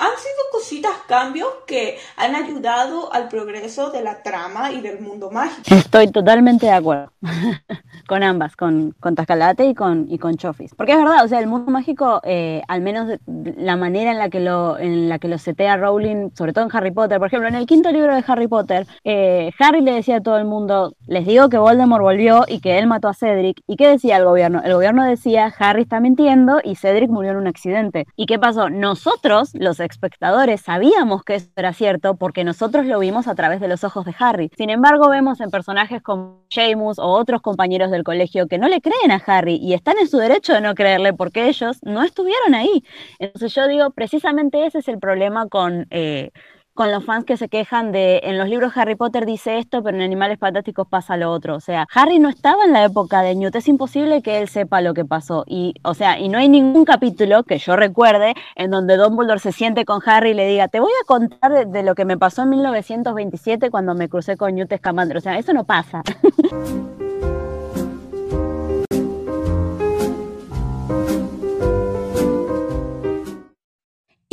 han 0.03 0.19
sido 0.19 0.43
cositas, 0.51 0.93
cambios 1.07 1.49
que 1.65 1.97
han 2.17 2.35
ayudado 2.35 3.13
al 3.13 3.29
progreso 3.29 3.91
de 3.91 4.03
la 4.03 4.23
trama 4.23 4.73
y 4.73 4.81
del 4.81 5.01
mundo 5.01 5.31
mágico. 5.31 5.63
Estoy 5.73 6.09
totalmente 6.11 6.67
de 6.67 6.73
acuerdo 6.73 7.13
con 8.09 8.25
ambas, 8.25 8.57
con, 8.57 8.95
con 8.99 9.15
Tascalate 9.15 9.67
y 9.67 9.75
con, 9.75 10.07
y 10.11 10.19
con 10.19 10.37
Chofis. 10.37 10.75
Porque 10.75 10.93
es 10.93 10.99
verdad, 10.99 11.25
o 11.25 11.29
sea, 11.29 11.39
el 11.39 11.47
mundo 11.47 11.71
mágico, 11.71 12.21
eh, 12.25 12.63
al 12.67 12.81
menos 12.81 13.19
la 13.27 13.77
manera 13.77 14.11
en 14.11 14.19
la 14.19 14.29
que 14.29 14.41
lo, 14.41 14.77
en 14.79 15.09
la 15.09 15.21
que 15.21 15.29
lo 15.29 15.39
setea 15.39 15.77
Rowling, 15.77 16.31
sobre 16.37 16.53
todo 16.53 16.65
en 16.65 16.77
Harry 16.77 16.91
Potter, 16.91 17.19
por 17.19 17.29
ejemplo, 17.29 17.49
en 17.49 17.55
el 17.55 17.67
quinto 17.67 17.93
libro 17.93 18.13
de 18.15 18.25
Harry 18.27 18.49
Potter, 18.49 18.87
eh, 19.05 19.53
Harry 19.61 19.83
le 19.83 19.93
decía 19.93 20.17
a 20.17 20.21
todo 20.21 20.37
el 20.37 20.47
mundo, 20.47 20.97
les 21.07 21.27
digo 21.27 21.49
que 21.49 21.59
Voldemort 21.59 22.03
volvió 22.03 22.45
y 22.49 22.61
que 22.61 22.79
él 22.79 22.89
mató 22.89 23.09
a 23.09 23.15
Cedric. 23.15 23.61
¿Y 23.69 23.77
qué 23.77 23.87
decía 23.87 24.17
el 24.17 24.25
gobierno? 24.25 24.63
El 24.65 24.75
gobierno 24.75 25.05
decía, 25.05 25.55
Harry 25.59 25.83
está 25.83 26.01
mintiendo 26.01 26.61
y 26.65 26.75
Cedric 26.75 27.09
murió 27.09 27.31
en 27.31 27.37
un 27.37 27.47
accidente. 27.47 28.07
¿Y 28.17 28.27
qué 28.27 28.41
pasó? 28.41 28.69
Nosotros, 28.69 29.51
los 29.55 29.79
espectadores 29.93 30.61
sabíamos 30.61 31.23
que 31.23 31.37
eso 31.37 31.49
era 31.57 31.73
cierto 31.73 32.17
porque 32.17 32.45
nosotros 32.45 32.87
lo 32.87 32.99
vimos 32.99 33.29
a 33.29 33.35
través 33.35 33.61
de 33.61 33.69
los 33.69 33.85
ojos 33.85 34.05
de 34.05 34.15
Harry. 34.19 34.51
Sin 34.57 34.71
embargo, 34.71 35.09
vemos 35.09 35.41
en 35.41 35.51
personajes 35.51 36.03
como 36.03 36.43
Seamus 36.51 36.99
o 36.99 37.07
otros 37.07 37.41
compañeros 37.41 37.91
del 37.91 38.03
colegio 38.03 38.49
que 38.49 38.59
no 38.59 38.69
le 38.69 38.81
creen 38.81 39.11
a 39.11 39.23
Harry 39.27 39.57
y 39.57 39.75
están 39.75 39.99
en 39.99 40.09
su 40.09 40.19
derecho 40.19 40.55
de 40.55 40.61
no 40.61 40.75
creerle 40.75 41.13
porque 41.13 41.49
ellos 41.49 41.79
no 41.83 42.03
estuvieron 42.03 42.55
ahí. 42.55 42.85
Entonces 43.19 43.55
yo 43.55 43.69
digo, 43.69 43.91
precisamente 43.91 44.67
ese 44.67 44.79
es 44.79 44.89
el 44.89 44.99
problema 44.99 45.49
con... 45.49 45.87
Eh, 45.91 46.31
con 46.75 46.91
los 46.91 47.05
fans 47.05 47.25
que 47.25 47.37
se 47.37 47.49
quejan 47.49 47.93
de 47.93 48.21
en 48.25 48.39
los 48.39 48.49
libros 48.49 48.77
Harry 48.77 48.95
Potter 48.95 49.27
dice 49.27 49.59
esto, 49.59 49.83
pero 49.83 49.97
en 49.97 50.03
Animales 50.03 50.39
Fantásticos 50.39 50.87
pasa 50.89 51.17
lo 51.17 51.31
otro. 51.31 51.57
O 51.57 51.61
sea, 51.61 51.87
Harry 51.95 52.19
no 52.19 52.29
estaba 52.29 52.65
en 52.65 52.73
la 52.73 52.85
época 52.85 53.23
de 53.23 53.35
Newt, 53.35 53.55
es 53.57 53.69
imposible 53.69 54.23
que 54.23 54.39
él 54.39 54.49
sepa 54.49 54.81
lo 54.81 54.95
que 54.95 55.05
pasó. 55.05 55.45
Y, 55.47 55.75
o 55.83 55.95
sea, 55.95 56.19
y 56.19 56.29
no 56.29 56.39
hay 56.39 56.49
ningún 56.49 56.85
capítulo 56.85 57.43
que 57.45 57.59
yo 57.59 57.77
recuerde 57.77 58.35
en 58.57 58.71
donde 58.71 58.97
Dumbledore 58.97 59.41
se 59.41 59.53
siente 59.53 59.85
con 59.85 60.01
Harry 60.07 60.31
y 60.31 60.35
le 60.35 60.47
diga, 60.47 60.69
te 60.69 60.81
voy 60.81 60.93
a 61.03 61.07
contar 61.07 61.67
de, 61.67 61.83
lo 61.83 61.95
que 61.95 62.05
me 62.05 62.17
pasó 62.17 62.43
en 62.43 62.51
1927 62.51 63.71
cuando 63.71 63.95
me 63.95 64.09
crucé 64.09 64.37
con 64.37 64.55
Newt 64.55 64.73
Scamander. 64.77 65.17
O 65.17 65.21
sea, 65.21 65.39
eso 65.39 65.53
no 65.53 65.65
pasa. 65.65 66.03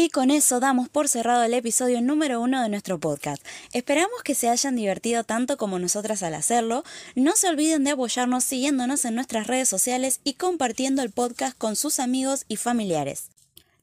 Y 0.01 0.11
con 0.11 0.31
eso 0.31 0.61
damos 0.61 0.87
por 0.87 1.09
cerrado 1.09 1.43
el 1.43 1.53
episodio 1.53 2.01
número 2.01 2.39
uno 2.39 2.63
de 2.63 2.69
nuestro 2.69 3.01
podcast. 3.01 3.45
Esperamos 3.73 4.23
que 4.23 4.33
se 4.33 4.47
hayan 4.47 4.77
divertido 4.77 5.25
tanto 5.25 5.57
como 5.57 5.77
nosotras 5.77 6.23
al 6.23 6.35
hacerlo. 6.35 6.85
No 7.15 7.35
se 7.35 7.49
olviden 7.49 7.83
de 7.83 7.91
apoyarnos 7.91 8.45
siguiéndonos 8.45 9.03
en 9.03 9.15
nuestras 9.15 9.47
redes 9.47 9.67
sociales 9.67 10.21
y 10.23 10.35
compartiendo 10.35 11.01
el 11.01 11.11
podcast 11.11 11.57
con 11.57 11.75
sus 11.75 11.99
amigos 11.99 12.45
y 12.47 12.55
familiares. 12.55 13.25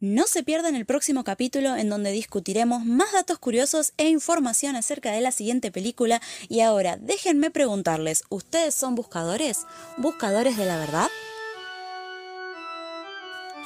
No 0.01 0.27
se 0.27 0.43
pierdan 0.43 0.75
el 0.75 0.87
próximo 0.87 1.23
capítulo 1.23 1.77
en 1.77 1.91
donde 1.91 2.13
discutiremos 2.13 2.87
más 2.87 3.13
datos 3.13 3.39
curiosos 3.39 3.93
e 3.99 4.09
información 4.09 4.75
acerca 4.75 5.13
de 5.13 5.21
la 5.21 5.33
siguiente 5.33 5.71
película. 5.71 6.23
Y 6.49 6.61
ahora, 6.61 6.97
déjenme 6.97 7.51
preguntarles, 7.51 8.25
¿ustedes 8.31 8.75
son 8.75 8.95
buscadores? 8.95 9.67
¿Buscadores 9.99 10.57
de 10.57 10.65
la 10.65 10.79
verdad? 10.79 11.09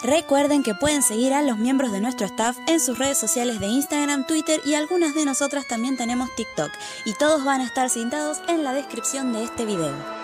Recuerden 0.02 0.62
que 0.62 0.74
pueden 0.74 1.02
seguir 1.02 1.35
a 1.35 1.43
los 1.43 1.59
miembros 1.59 1.93
de 1.93 2.01
nuestro 2.01 2.27
staff 2.27 2.56
en 2.66 2.81
sus 2.81 2.98
redes 2.98 3.18
sociales 3.18 3.60
de 3.60 3.66
Instagram, 3.66 4.27
Twitter 4.27 4.60
y 4.64 4.74
algunas 4.74 5.14
de 5.14 5.27
nosotras 5.27 5.66
también 5.66 5.98
tenemos 5.98 6.35
TikTok 6.35 6.70
y 7.05 7.12
todos 7.14 7.44
van 7.44 7.60
a 7.60 7.64
estar 7.64 7.90
cintados 7.90 8.40
en 8.48 8.64
la 8.64 8.72
descripción 8.72 9.35
de 9.35 9.44
este 9.44 9.66
video. 9.66 10.19